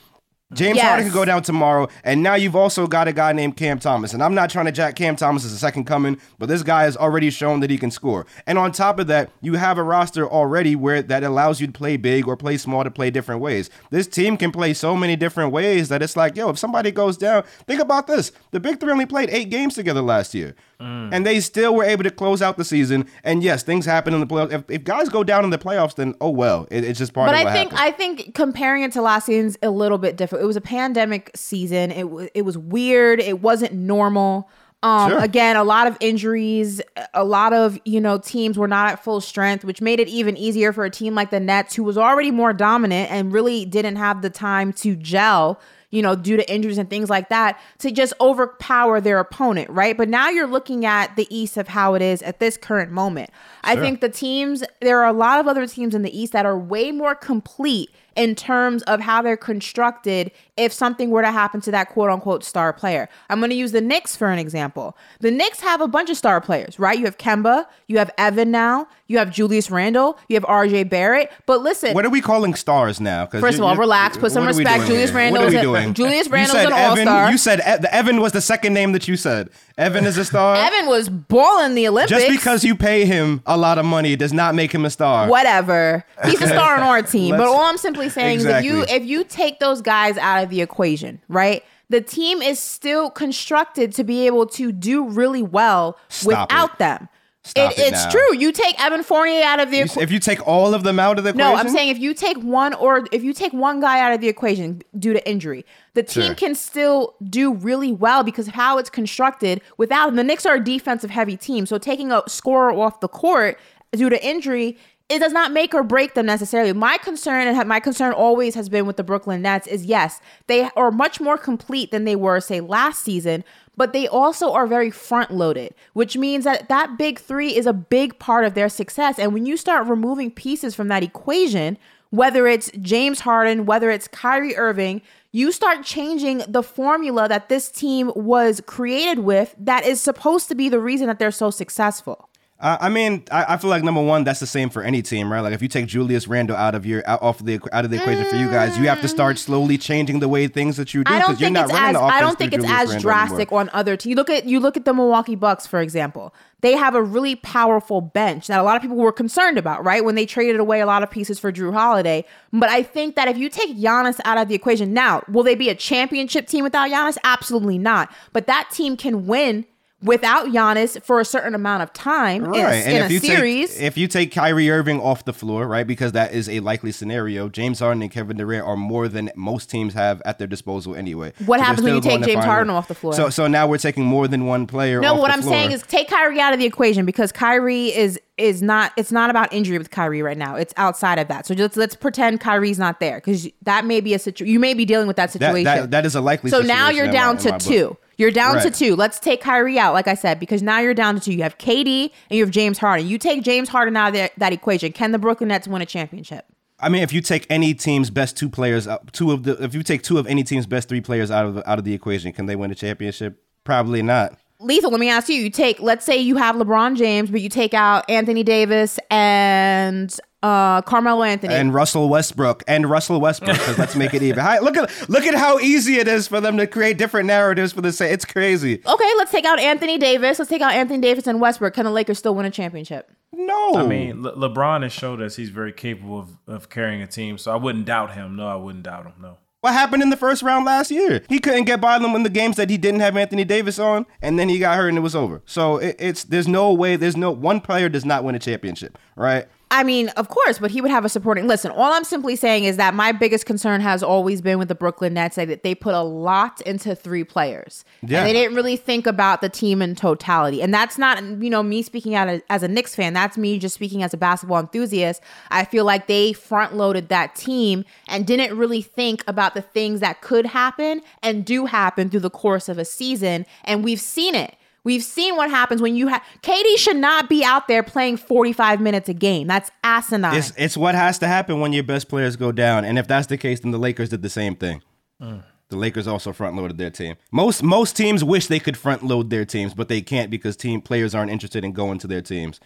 James 0.53 0.77
Yes. 0.77 0.85
Harden 0.85 1.05
could 1.05 1.13
go 1.13 1.25
down 1.25 1.43
tomorrow, 1.43 1.87
and 2.03 2.23
now 2.23 2.33
you've 2.33 2.55
also 2.55 2.87
got 2.87 3.07
a 3.07 3.13
guy 3.13 3.33
named 3.33 3.55
Cam 3.55 3.77
Thomas. 3.77 4.13
And 4.13 4.23
I'm 4.23 4.33
not 4.33 4.49
trying 4.49 4.65
to 4.65 4.71
jack 4.71 4.95
Cam 4.95 5.15
Thomas 5.15 5.45
as 5.45 5.53
a 5.53 5.57
second 5.57 5.83
coming, 5.85 6.19
but 6.39 6.49
this 6.49 6.63
guy 6.63 6.83
has 6.83 6.97
already 6.97 7.29
shown 7.29 7.59
that 7.59 7.69
he 7.69 7.77
can 7.77 7.91
score. 7.91 8.25
And 8.47 8.57
on 8.57 8.71
top 8.71 8.97
of 8.97 9.05
that, 9.07 9.29
you 9.41 9.53
have 9.55 9.77
a 9.77 9.83
roster 9.83 10.27
already 10.27 10.75
where 10.75 11.03
that 11.03 11.23
allows 11.23 11.61
you 11.61 11.67
to 11.67 11.73
play 11.73 11.97
big 11.97 12.27
or 12.27 12.35
play 12.35 12.57
small 12.57 12.83
to 12.83 12.89
play 12.89 13.11
different 13.11 13.41
ways. 13.41 13.69
This 13.91 14.07
team 14.07 14.37
can 14.37 14.51
play 14.51 14.73
so 14.73 14.95
many 14.95 15.15
different 15.15 15.51
ways 15.51 15.89
that 15.89 16.01
it's 16.01 16.17
like, 16.17 16.35
yo, 16.35 16.49
if 16.49 16.57
somebody 16.57 16.89
goes 16.91 17.15
down, 17.15 17.43
think 17.67 17.79
about 17.79 18.07
this: 18.07 18.31
the 18.49 18.59
Big 18.59 18.79
Three 18.79 18.91
only 18.91 19.05
played 19.05 19.29
eight 19.29 19.51
games 19.51 19.75
together 19.75 20.01
last 20.01 20.33
year. 20.33 20.55
Mm. 20.81 21.09
And 21.13 21.25
they 21.25 21.41
still 21.41 21.75
were 21.75 21.83
able 21.83 22.05
to 22.05 22.11
close 22.11 22.41
out 22.41 22.55
the 22.55 22.63
season. 22.63 23.05
And 23.25 23.43
yes, 23.43 23.63
things 23.63 23.85
happen 23.85 24.13
in 24.13 24.21
the 24.21 24.25
playoffs. 24.25 24.53
If, 24.53 24.63
if 24.69 24.83
guys 24.85 25.09
go 25.09 25.25
down 25.25 25.43
in 25.43 25.49
the 25.49 25.57
playoffs, 25.57 25.95
then 25.95 26.15
oh 26.21 26.29
well, 26.29 26.67
it, 26.71 26.85
it's 26.85 26.97
just 26.97 27.13
part 27.13 27.27
But 27.27 27.35
of 27.35 27.41
I 27.41 27.43
what 27.43 27.53
think 27.53 27.71
happens. 27.71 27.93
I 27.93 27.97
think 27.97 28.33
comparing 28.33 28.83
it 28.83 28.93
to 28.93 29.01
last 29.01 29.25
season's 29.25 29.57
a 29.61 29.69
little 29.69 29.97
bit 29.97 30.15
different. 30.15 30.38
It 30.39 30.45
was 30.45 30.55
a 30.55 30.61
pandemic 30.61 31.31
season. 31.35 31.91
It 31.91 32.09
was 32.09 32.29
it 32.33 32.43
was 32.43 32.57
weird. 32.57 33.19
It 33.19 33.41
wasn't 33.41 33.73
normal. 33.73 34.49
Um, 34.81 35.11
Sure. 35.11 35.19
again, 35.19 35.57
a 35.57 35.63
lot 35.65 35.87
of 35.87 35.97
injuries, 35.99 36.81
a 37.13 37.25
lot 37.25 37.51
of 37.51 37.77
you 37.83 37.99
know 37.99 38.17
teams 38.17 38.57
were 38.57 38.67
not 38.67 38.93
at 38.93 39.03
full 39.03 39.19
strength, 39.19 39.65
which 39.65 39.81
made 39.81 39.99
it 39.99 40.07
even 40.07 40.37
easier 40.37 40.71
for 40.71 40.85
a 40.85 40.89
team 40.89 41.15
like 41.15 41.31
the 41.31 41.39
Nets, 41.39 41.75
who 41.75 41.83
was 41.83 41.97
already 41.97 42.31
more 42.31 42.53
dominant 42.53 43.11
and 43.11 43.33
really 43.33 43.65
didn't 43.65 43.97
have 43.97 44.21
the 44.21 44.29
time 44.29 44.71
to 44.73 44.95
gel. 44.95 45.59
You 45.91 46.03
know, 46.03 46.15
due 46.15 46.37
to 46.37 46.47
injuries 46.53 46.77
and 46.77 46.87
things 46.87 47.09
like 47.09 47.29
that, 47.29 47.59
to 47.79 47.89
just 47.89 48.13
overpower 48.21 49.01
their 49.01 49.17
opponent, 49.19 49.71
right? 49.71 49.97
But 49.97 50.07
now 50.07 50.29
you're 50.29 50.45
looking 50.45 50.85
at 50.85 51.15
the 51.15 51.25
East 51.35 51.57
of 51.57 51.67
how 51.67 51.95
it 51.95 52.03
is 52.03 52.21
at 52.21 52.39
this 52.39 52.57
current 52.57 52.91
moment. 52.91 53.31
I 53.63 53.75
think 53.75 53.99
the 53.99 54.07
teams, 54.07 54.63
there 54.81 54.99
are 54.99 55.07
a 55.07 55.13
lot 55.13 55.39
of 55.39 55.47
other 55.47 55.65
teams 55.65 55.95
in 55.95 56.03
the 56.03 56.15
East 56.15 56.31
that 56.33 56.45
are 56.45 56.55
way 56.55 56.91
more 56.91 57.15
complete 57.15 57.89
in 58.19 58.35
terms 58.35 58.83
of 58.83 58.99
how 58.99 59.21
they're 59.21 59.37
constructed 59.37 60.29
if 60.57 60.73
something 60.73 61.09
were 61.09 61.21
to 61.21 61.31
happen 61.31 61.61
to 61.61 61.71
that 61.71 61.87
quote 61.89 62.09
unquote 62.09 62.43
star 62.43 62.73
player. 62.73 63.07
I'm 63.29 63.39
going 63.39 63.49
to 63.49 63.55
use 63.55 63.71
the 63.71 63.79
Knicks 63.79 64.15
for 64.15 64.27
an 64.29 64.37
example. 64.39 64.97
The 65.21 65.31
Knicks 65.31 65.61
have 65.61 65.79
a 65.79 65.87
bunch 65.87 66.09
of 66.09 66.17
star 66.17 66.41
players, 66.41 66.77
right? 66.77 66.99
You 66.99 67.05
have 67.05 67.17
Kemba, 67.17 67.65
you 67.87 67.97
have 67.97 68.11
Evan 68.17 68.51
now, 68.51 68.87
you 69.07 69.17
have 69.19 69.31
Julius 69.31 69.71
Randle, 69.71 70.19
you 70.27 70.35
have 70.35 70.43
RJ 70.43 70.89
Barrett. 70.89 71.31
But 71.45 71.61
listen, 71.61 71.93
What 71.93 72.05
are 72.05 72.09
we 72.09 72.19
calling 72.19 72.55
stars 72.55 72.99
now? 72.99 73.25
First 73.27 73.57
of 73.57 73.63
all, 73.63 73.75
relax, 73.77 74.17
put 74.17 74.31
some 74.33 74.43
what 74.45 74.53
are 74.53 74.57
we 74.57 74.63
respect. 74.65 74.87
Julius? 74.87 75.11
Randle 75.11 75.41
What 75.41 75.45
are 75.45 75.47
is 75.47 75.55
we 75.55 75.61
doing? 75.61 75.93
Julius 75.93 76.27
Randle's 76.29 76.57
an 76.59 76.73
Evan- 76.73 77.07
all-star. 77.07 77.31
You 77.31 77.37
said 77.37 77.59
E- 77.59 77.81
the 77.81 77.93
Evan 77.95 78.19
was 78.19 78.33
the 78.33 78.41
second 78.41 78.73
name 78.73 78.91
that 78.91 79.07
you 79.07 79.15
said, 79.15 79.49
Evan 79.79 80.05
is 80.05 80.17
a 80.17 80.25
star. 80.25 80.55
Evan 80.57 80.87
was 80.87 81.07
balling 81.07 81.73
the 81.73 81.87
Olympics. 81.87 82.11
Just 82.11 82.29
because 82.29 82.63
you 82.65 82.75
pay 82.75 83.05
him 83.05 83.41
a 83.45 83.55
lot 83.57 83.77
of 83.77 83.85
money 83.85 84.15
does 84.17 84.33
not 84.33 84.53
make 84.53 84.73
him 84.73 84.83
a 84.83 84.89
star. 84.89 85.27
whatever. 85.29 86.05
He's 86.25 86.41
a 86.41 86.47
star 86.47 86.75
on 86.75 86.83
our 86.83 87.01
team. 87.15 87.37
But 87.37 87.47
all 87.47 87.61
I'm 87.61 87.77
simply 87.77 88.09
saying 88.09 88.39
is 88.39 88.45
if 88.45 88.63
you 88.63 88.83
if 88.89 89.05
you 89.05 89.23
take 89.23 89.59
those 89.59 89.81
guys 89.81 90.17
out 90.17 90.43
of 90.43 90.49
the 90.49 90.61
equation, 90.61 91.21
right? 91.29 91.63
The 91.89 92.01
team 92.01 92.41
is 92.43 92.59
still 92.59 93.09
constructed 93.09 93.93
to 93.95 94.03
be 94.03 94.27
able 94.27 94.45
to 94.47 94.71
do 94.71 95.07
really 95.09 95.41
well 95.41 95.97
Stop 96.09 96.27
without 96.49 96.73
it. 96.73 96.77
them. 96.79 97.09
Stop 97.49 97.71
it 97.73 97.79
it's 97.79 98.05
now. 98.05 98.09
true. 98.11 98.37
You 98.37 98.51
take 98.51 98.81
Evan 98.81 99.03
Fournier 99.03 99.43
out 99.43 99.59
of 99.59 99.71
the 99.71 99.79
equation. 99.79 100.01
If 100.01 100.11
you 100.11 100.19
take 100.19 100.45
all 100.47 100.73
of 100.73 100.83
them 100.83 100.99
out 100.99 101.17
of 101.17 101.23
the 101.23 101.33
No, 101.33 101.55
I'm 101.55 101.69
saying 101.69 101.89
if 101.89 101.97
you 101.99 102.13
take 102.13 102.37
one 102.37 102.73
or 102.73 103.05
if 103.11 103.23
you 103.23 103.33
take 103.33 103.53
one 103.53 103.79
guy 103.79 103.99
out 103.99 104.13
of 104.13 104.21
the 104.21 104.27
equation 104.27 104.81
due 104.97 105.13
to 105.13 105.29
injury, 105.29 105.65
the 105.93 106.03
team 106.03 106.25
Sure. 106.25 106.35
can 106.35 106.55
still 106.55 107.15
do 107.29 107.53
really 107.53 107.91
well 107.91 108.23
because 108.23 108.47
of 108.47 108.53
how 108.53 108.77
it's 108.77 108.89
constructed 108.89 109.61
without. 109.77 110.15
The 110.15 110.23
Knicks 110.23 110.45
are 110.45 110.55
a 110.55 110.63
defensive 110.63 111.09
heavy 111.09 111.37
team, 111.37 111.65
so 111.65 111.77
taking 111.77 112.11
a 112.11 112.23
scorer 112.27 112.71
off 112.71 112.99
the 112.99 113.07
court 113.07 113.59
due 113.91 114.09
to 114.09 114.25
injury 114.25 114.77
it 115.09 115.19
does 115.19 115.33
not 115.33 115.51
make 115.51 115.73
or 115.73 115.81
break 115.83 116.13
them 116.13 116.27
necessarily. 116.27 116.71
My 116.71 116.97
concern 116.97 117.47
and 117.47 117.67
my 117.67 117.79
concern 117.79 118.13
always 118.13 118.53
has 118.53 118.69
been 118.69 118.85
with 118.85 118.95
the 118.95 119.03
Brooklyn 119.03 119.41
Nets 119.41 119.65
is 119.65 119.85
yes, 119.85 120.21
they 120.45 120.69
are 120.75 120.91
much 120.91 121.19
more 121.19 121.37
complete 121.37 121.89
than 121.89 122.05
they 122.05 122.15
were 122.15 122.39
say 122.39 122.61
last 122.61 123.03
season, 123.03 123.43
but 123.79 123.93
they 123.93 124.09
also 124.09 124.51
are 124.51 124.67
very 124.67 124.91
front 124.91 125.31
loaded, 125.31 125.73
which 125.93 126.17
means 126.17 126.43
that 126.43 126.67
that 126.67 126.97
big 126.97 127.17
3 127.17 127.55
is 127.55 127.65
a 127.65 127.71
big 127.71 128.19
part 128.19 128.43
of 128.43 128.53
their 128.53 128.67
success. 128.67 129.17
And 129.17 129.33
when 129.33 129.45
you 129.45 129.55
start 129.55 129.87
removing 129.87 130.31
pieces 130.31 130.75
from 130.75 130.89
that 130.89 131.01
equation, 131.01 131.77
whether 132.09 132.45
it's 132.45 132.69
James 132.81 133.21
Harden, 133.21 133.65
whether 133.65 133.89
it's 133.89 134.09
Kyrie 134.09 134.57
Irving, 134.57 135.01
you 135.31 135.53
start 135.53 135.85
changing 135.85 136.43
the 136.45 136.61
formula 136.61 137.29
that 137.29 137.47
this 137.47 137.71
team 137.71 138.11
was 138.17 138.61
created 138.65 139.19
with 139.19 139.55
that 139.57 139.85
is 139.85 140.01
supposed 140.01 140.49
to 140.49 140.55
be 140.55 140.67
the 140.67 140.81
reason 140.81 141.07
that 141.07 141.17
they're 141.17 141.31
so 141.31 141.49
successful. 141.49 142.27
Uh, 142.61 142.77
I 142.81 142.89
mean, 142.89 143.23
I, 143.31 143.53
I 143.53 143.57
feel 143.57 143.69
like 143.69 143.83
number 143.83 144.01
one, 144.01 144.25
that's 144.25 144.41
the 144.41 144.47
same 144.47 144.69
for 144.69 144.83
any 144.83 145.01
team, 145.01 145.31
right? 145.31 145.39
Like 145.39 145.53
if 145.53 145.61
you 145.61 145.69
take 145.69 145.85
Julius 145.85 146.27
Randle 146.27 146.57
out 146.57 146.75
of 146.75 146.85
your 146.85 147.07
out 147.07 147.21
off 147.21 147.39
the 147.39 147.57
out 147.71 147.85
of 147.85 147.91
the 147.91 147.95
equation 147.97 148.25
for 148.25 148.35
you 148.35 148.47
guys, 148.49 148.77
you 148.77 148.89
have 148.89 148.99
to 148.99 149.07
start 149.07 149.37
slowly 149.37 149.77
changing 149.77 150.19
the 150.19 150.27
way 150.27 150.47
things 150.47 150.75
that 150.75 150.93
you 150.93 151.05
do 151.05 151.13
I 151.13 151.19
don't 151.19 151.27
because 151.29 151.39
you're 151.39 151.45
think 151.47 151.53
not 151.53 151.63
it's 151.65 151.73
running 151.73 151.87
as 151.87 151.93
the 151.93 151.99
offense 151.99 152.15
I 152.15 152.19
don't 152.19 152.37
think 152.37 152.53
it's 152.53 152.65
Julius 152.65 152.81
as 152.81 152.89
Randle 152.89 153.01
drastic 153.01 153.47
anymore. 153.47 153.59
on 153.61 153.69
other 153.71 153.95
teams. 153.95 154.09
You 154.09 154.15
look 154.17 154.29
at 154.29 154.43
you 154.43 154.59
look 154.59 154.75
at 154.75 154.83
the 154.83 154.93
Milwaukee 154.93 155.35
Bucks 155.35 155.65
for 155.67 155.79
example. 155.79 156.33
They 156.59 156.73
have 156.73 156.95
a 156.95 157.01
really 157.01 157.37
powerful 157.37 158.01
bench 158.01 158.47
that 158.47 158.59
a 158.59 158.63
lot 158.63 158.75
of 158.75 158.81
people 158.81 158.97
were 158.97 159.13
concerned 159.13 159.57
about, 159.57 159.85
right? 159.85 160.03
When 160.03 160.15
they 160.15 160.25
traded 160.25 160.59
away 160.59 160.81
a 160.81 160.85
lot 160.85 161.01
of 161.01 161.09
pieces 161.09 161.39
for 161.39 161.53
Jrue 161.53 161.71
Holiday. 161.71 162.25
But 162.51 162.67
I 162.67 162.83
think 162.83 163.15
that 163.15 163.29
if 163.29 163.37
you 163.37 163.47
take 163.47 163.77
Giannis 163.77 164.19
out 164.25 164.37
of 164.37 164.49
the 164.49 164.55
equation, 164.55 164.93
now 164.93 165.23
will 165.29 165.43
they 165.43 165.55
be 165.55 165.69
a 165.69 165.75
championship 165.75 166.47
team 166.47 166.65
without 166.65 166.89
Giannis? 166.91 167.17
Absolutely 167.23 167.77
not. 167.77 168.11
But 168.33 168.47
that 168.47 168.69
team 168.71 168.97
can 168.97 169.25
win 169.25 169.65
without 170.01 170.47
Giannis 170.47 171.01
for 171.03 171.19
a 171.19 171.25
certain 171.25 171.53
amount 171.55 171.83
of 171.83 171.91
time 171.93 172.43
Right, 172.45 172.85
in 172.85 172.95
if 173.03 173.09
a 173.09 173.13
you 173.13 173.19
series. 173.19 173.73
take 173.75 173.83
if 173.83 173.97
you 173.97 174.07
take 174.07 174.31
Kyrie 174.31 174.69
Irving 174.69 175.01
off 175.01 175.25
the 175.25 175.33
floor, 175.33 175.67
right, 175.67 175.85
because 175.85 176.13
that 176.13 176.33
is 176.33 176.47
a 176.49 176.59
likely 176.61 176.91
scenario. 176.91 177.49
James 177.49 177.79
Harden 177.79 178.01
and 178.01 178.11
Kevin 178.11 178.37
Durant 178.37 178.65
are 178.65 178.77
more 178.77 179.07
than 179.07 179.29
most 179.35 179.69
teams 179.69 179.93
have 179.93 180.21
at 180.25 180.37
their 180.37 180.47
disposal 180.47 180.95
anyway. 180.95 181.33
What 181.45 181.57
they're 181.57 181.65
happens 181.65 181.83
when 181.83 181.95
you 181.95 182.01
take 182.01 182.23
James 182.23 182.45
Harden 182.45 182.69
off 182.69 182.87
the 182.87 182.95
floor? 182.95 183.13
So 183.13 183.29
so 183.29 183.47
now 183.47 183.67
we're 183.67 183.77
taking 183.77 184.05
more 184.05 184.27
than 184.27 184.45
one 184.45 184.67
player. 184.67 185.01
No, 185.01 185.15
what 185.15 185.31
I'm 185.31 185.41
floor. 185.41 185.53
saying 185.53 185.71
is 185.71 185.81
take 185.83 186.07
Kyrie 186.09 186.39
out 186.39 186.53
of 186.53 186.59
the 186.59 186.65
equation 186.65 187.05
because 187.05 187.31
Kyrie 187.31 187.93
is 187.95 188.19
is 188.39 188.61
not 188.61 188.91
it's 188.97 189.11
not 189.11 189.29
about 189.29 189.51
injury 189.53 189.77
with 189.77 189.91
Kyrie 189.91 190.21
right 190.21 190.37
now. 190.37 190.55
It's 190.55 190.73
outside 190.77 191.19
of 191.19 191.27
that. 191.27 191.45
So 191.45 191.53
just 191.53 191.77
let's 191.77 191.95
pretend 191.95 192.39
Kyrie's 192.39 192.79
not 192.79 192.99
there 192.99 193.17
because 193.17 193.47
that 193.63 193.85
may 193.85 194.01
be 194.01 194.13
a 194.13 194.19
situation 194.19 194.51
you 194.51 194.59
may 194.59 194.73
be 194.73 194.85
dealing 194.85 195.07
with 195.07 195.17
that 195.17 195.31
that, 195.33 195.33
situation. 195.33 195.65
that, 195.65 195.91
that 195.91 196.05
is 196.05 196.15
a 196.15 196.21
likely. 196.21 196.49
so 196.49 196.61
now 196.61 196.89
you're 196.89 197.11
down 197.11 197.35
my- 197.35 197.41
to 197.41 197.57
two. 197.59 197.97
You're 198.17 198.31
down 198.31 198.61
to 198.61 198.69
two. 198.69 198.97
Let's 198.97 199.17
take 199.17 199.39
Kyrie 199.39 199.79
out, 199.79 199.93
like 199.93 200.09
I 200.09 200.13
said, 200.13 200.41
because 200.41 200.61
now 200.61 200.79
you're 200.79 200.93
down 200.93 201.15
to 201.15 201.21
two. 201.21 201.31
You 201.31 201.43
have 201.43 201.57
KD 201.57 202.11
and 202.29 202.37
you 202.37 202.43
have 202.43 202.51
James 202.51 202.77
Harden. 202.77 203.07
You 203.07 203.17
take 203.17 203.43
James 203.43 203.69
Harden 203.69 203.95
out 203.95 204.09
of 204.09 204.13
that, 204.15 204.33
that 204.35 204.51
equation. 204.51 204.91
Can 204.91 205.13
the 205.13 205.17
Brooklyn 205.17 205.47
Nets 205.47 205.69
win 205.69 205.81
a 205.81 205.85
championship? 205.85 206.45
I 206.81 206.89
mean, 206.89 207.01
if 207.01 207.13
you 207.13 207.21
take 207.21 207.47
any 207.49 207.73
team's 207.73 208.09
best 208.09 208.35
two 208.35 208.49
players, 208.49 208.87
uh, 208.87 208.97
two 209.13 209.31
of 209.31 209.43
the, 209.43 209.63
if 209.63 209.73
you 209.73 209.83
take 209.83 210.03
two 210.03 210.17
of 210.17 210.27
any 210.27 210.43
team's 210.43 210.65
best 210.65 210.89
three 210.89 210.99
players 210.99 211.31
out 211.31 211.45
of 211.45 211.55
the, 211.55 211.69
out 211.69 211.79
of 211.79 211.85
the 211.85 211.93
equation, 211.93 212.33
can 212.33 212.45
they 212.45 212.57
win 212.57 212.71
a 212.71 212.75
championship? 212.75 213.41
Probably 213.63 214.01
not. 214.01 214.37
Lethal, 214.61 214.91
let 214.91 214.99
me 214.99 215.09
ask 215.09 215.29
you. 215.29 215.35
You 215.35 215.49
take, 215.49 215.79
let's 215.79 216.05
say 216.05 216.17
you 216.17 216.35
have 216.35 216.55
LeBron 216.55 216.97
James, 216.97 217.31
but 217.31 217.39
you 217.39 217.47
take 217.47 217.73
out 217.73 218.09
Anthony 218.09 218.43
Davis 218.43 218.99
and 219.09 220.13
uh, 220.43 220.81
Carmelo 220.81 221.23
Anthony. 221.23 221.53
And 221.53 221.73
Russell 221.73 222.09
Westbrook 222.09 222.63
and 222.67 222.89
Russell 222.89 223.21
Westbrook, 223.21 223.57
because 223.57 223.77
let's 223.77 223.95
make 223.95 224.13
it 224.13 224.21
even. 224.21 224.39
Hi, 224.39 224.59
look 224.59 224.75
at 224.75 225.09
look 225.09 225.23
at 225.23 225.33
how 225.33 225.59
easy 225.59 225.95
it 225.95 226.09
is 226.09 226.27
for 226.27 226.41
them 226.41 226.57
to 226.57 226.67
create 226.67 226.97
different 226.97 227.27
narratives 227.27 227.71
for 227.71 227.81
the 227.81 227.93
same. 227.93 228.11
It's 228.11 228.25
crazy. 228.25 228.81
Okay, 228.85 229.11
let's 229.17 229.31
take 229.31 229.45
out 229.45 229.59
Anthony 229.59 229.97
Davis. 229.97 230.39
Let's 230.39 230.49
take 230.49 230.61
out 230.61 230.73
Anthony 230.73 230.99
Davis 230.99 231.25
and 231.27 231.39
Westbrook. 231.39 231.73
Can 231.73 231.85
the 231.85 231.91
Lakers 231.91 232.17
still 232.17 232.35
win 232.35 232.45
a 232.45 232.51
championship? 232.51 233.09
No, 233.31 233.75
I 233.75 233.85
mean, 233.85 234.23
Le- 234.23 234.35
LeBron 234.35 234.83
has 234.83 234.91
showed 234.91 235.21
us 235.21 235.35
he's 235.37 235.49
very 235.49 235.71
capable 235.71 236.19
of, 236.19 236.29
of 236.47 236.69
carrying 236.69 237.01
a 237.01 237.07
team, 237.07 237.37
so 237.37 237.53
I 237.53 237.55
wouldn't 237.55 237.85
doubt 237.85 238.13
him. 238.13 238.35
No, 238.35 238.47
I 238.47 238.55
wouldn't 238.55 238.83
doubt 238.83 239.05
him. 239.05 239.13
No. 239.21 239.37
What 239.61 239.73
happened 239.73 240.01
in 240.01 240.09
the 240.09 240.17
first 240.17 240.41
round 240.41 240.65
last 240.65 240.91
year? 240.91 241.21
He 241.27 241.39
couldn't 241.39 241.65
get 241.65 241.81
by 241.81 241.99
them 241.99 242.15
in 242.15 242.23
the 242.23 242.29
games 242.29 242.55
that 242.55 242.69
he 242.69 242.77
didn't 242.77 243.01
have 243.01 243.17
Anthony 243.17 243.43
Davis 243.43 243.79
on, 243.79 244.05
and 244.21 244.39
then 244.39 244.49
he 244.49 244.59
got 244.59 244.77
hurt 244.77 244.89
and 244.89 244.97
it 244.97 245.01
was 245.01 245.15
over. 245.15 245.41
So 245.45 245.77
it, 245.77 245.95
it's 245.99 246.23
there's 246.23 246.47
no 246.47 246.73
way. 246.73 246.95
There's 246.95 247.17
no 247.17 247.31
one 247.31 247.61
player 247.61 247.89
does 247.89 248.05
not 248.05 248.23
win 248.23 248.35
a 248.35 248.39
championship, 248.39 248.97
right? 249.15 249.47
I 249.71 249.83
mean, 249.83 250.09
of 250.09 250.29
course, 250.29 250.57
but 250.57 250.71
he 250.71 250.81
would 250.81 250.89
have 250.89 251.05
a 251.05 251.09
supporting. 251.09 251.45
Listen, 251.47 251.69
all 251.69 251.93
I'm 251.93 252.03
simply 252.03 252.35
saying 252.35 252.63
is 252.63 252.77
that 252.77 252.95
my 252.95 253.11
biggest 253.11 253.45
concern 253.45 253.81
has 253.81 254.01
always 254.01 254.41
been 254.41 254.57
with 254.57 254.67
the 254.67 254.75
Brooklyn 254.75 255.13
Nets 255.13 255.35
that 255.35 255.61
they 255.61 255.75
put 255.75 255.93
a 255.93 256.01
lot 256.01 256.59
into 256.61 256.95
three 256.95 257.23
players. 257.23 257.85
Yeah. 258.01 258.19
And 258.19 258.27
they 258.27 258.33
didn't 258.33 258.55
really 258.55 258.77
think 258.77 259.05
about 259.05 259.41
the 259.41 259.49
team 259.49 259.83
in 259.83 259.93
totality. 259.93 260.63
And 260.63 260.73
that's 260.73 260.97
not, 260.97 261.21
you 261.23 261.51
know, 261.51 261.61
me 261.61 261.83
speaking 261.83 262.15
out 262.15 262.27
as, 262.27 262.41
as 262.49 262.63
a 262.63 262.67
Knicks 262.67 262.95
fan. 262.95 263.13
That's 263.13 263.37
me 263.37 263.59
just 263.59 263.75
speaking 263.75 264.01
as 264.01 264.11
a 264.11 264.17
basketball 264.17 264.59
enthusiast. 264.59 265.21
I 265.51 265.65
feel 265.65 265.85
like 265.85 266.07
they 266.07 266.33
front 266.33 266.75
loaded 266.75 267.09
that 267.09 267.35
team 267.35 267.85
and 268.07 268.25
didn't 268.25 268.57
really 268.57 268.81
think 268.81 269.23
about 269.27 269.53
the 269.53 269.61
things 269.61 269.99
that 269.99 270.21
could 270.21 270.47
happen 270.47 271.01
and 271.21 271.45
do 271.45 271.67
happen 271.67 272.09
through 272.09 272.21
the 272.21 272.31
course 272.31 272.69
of 272.69 272.79
a 272.79 272.85
season. 272.85 273.45
And 273.65 273.83
we've 273.83 274.01
seen 274.01 274.33
it. 274.33 274.55
We've 274.83 275.03
seen 275.03 275.35
what 275.35 275.49
happens 275.49 275.81
when 275.81 275.95
you 275.95 276.07
have 276.07 276.23
KD 276.41 276.77
should 276.77 276.97
not 276.97 277.29
be 277.29 277.43
out 277.43 277.67
there 277.67 277.83
playing 277.83 278.17
45 278.17 278.81
minutes 278.81 279.09
a 279.09 279.13
game. 279.13 279.47
That's 279.47 279.71
asinine. 279.83 280.35
It's 280.35 280.53
it's 280.57 280.77
what 280.77 280.95
has 280.95 281.19
to 281.19 281.27
happen 281.27 281.59
when 281.59 281.73
your 281.73 281.83
best 281.83 282.09
players 282.09 282.35
go 282.35 282.51
down, 282.51 282.85
and 282.85 282.97
if 282.97 283.07
that's 283.07 283.27
the 283.27 283.37
case, 283.37 283.59
then 283.59 283.71
the 283.71 283.79
Lakers 283.79 284.09
did 284.09 284.21
the 284.21 284.29
same 284.29 284.55
thing. 284.55 284.81
Mm. 285.21 285.43
The 285.69 285.75
Lakers 285.75 286.07
also 286.07 286.33
front 286.33 286.55
loaded 286.55 286.79
their 286.79 286.89
team. 286.89 287.15
Most 287.31 287.61
most 287.61 287.95
teams 287.95 288.23
wish 288.23 288.47
they 288.47 288.59
could 288.59 288.75
front 288.75 289.03
load 289.03 289.29
their 289.29 289.45
teams, 289.45 289.75
but 289.75 289.87
they 289.87 290.01
can't 290.01 290.31
because 290.31 290.57
team 290.57 290.81
players 290.81 291.13
aren't 291.13 291.31
interested 291.31 291.63
in 291.63 291.73
going 291.73 291.99
to 291.99 292.07
their 292.07 292.21
teams. 292.21 292.59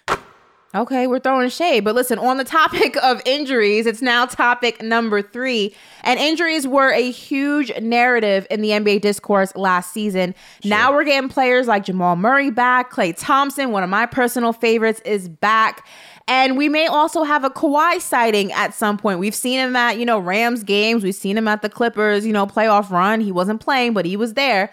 Okay, 0.76 1.06
we're 1.06 1.20
throwing 1.20 1.50
shade. 1.50 1.82
But 1.82 1.94
listen, 1.94 2.18
on 2.18 2.38
the 2.38 2.44
topic 2.44 2.98
of 3.04 3.22
injuries, 3.26 3.86
it's 3.86 4.02
now 4.02 4.26
topic 4.26 4.82
number 4.82 5.22
three. 5.22 5.76
And 6.04 6.20
injuries 6.20 6.68
were 6.68 6.90
a 6.90 7.12
huge 7.12 7.72
narrative 7.80 8.48
in 8.50 8.62
the 8.62 8.70
NBA 8.70 9.02
discourse 9.02 9.56
last 9.56 9.94
season. 9.94 10.34
Now 10.66 10.92
we're 10.92 11.04
getting 11.04 11.30
players 11.30 11.68
like 11.68 11.86
Jamal 11.86 12.16
Murray 12.16 12.50
back, 12.50 12.92
Klay 12.92 13.14
Thompson, 13.16 13.72
one 13.72 13.84
of 13.84 13.90
my 13.90 14.08
personal 14.08 14.52
favorites, 14.52 15.00
is 15.06 15.30
back. 15.30 15.86
And 16.28 16.58
we 16.58 16.70
may 16.70 16.88
also 16.88 17.24
have 17.24 17.44
a 17.44 17.50
Kawhi 17.52 18.02
sighting 18.02 18.52
at 18.54 18.74
some 18.74 18.98
point. 18.98 19.20
We've 19.20 19.36
seen 19.36 19.60
him 19.60 19.76
at, 19.76 20.00
you 20.00 20.06
know, 20.06 20.18
Rams 20.18 20.64
games. 20.64 21.04
We've 21.04 21.14
seen 21.14 21.38
him 21.38 21.48
at 21.48 21.62
the 21.62 21.70
Clippers, 21.70 22.26
you 22.26 22.34
know, 22.34 22.48
playoff 22.48 22.90
run. 22.90 23.22
He 23.22 23.32
wasn't 23.32 23.62
playing, 23.62 23.94
but 23.94 24.06
he 24.06 24.18
was 24.18 24.34
there. 24.34 24.72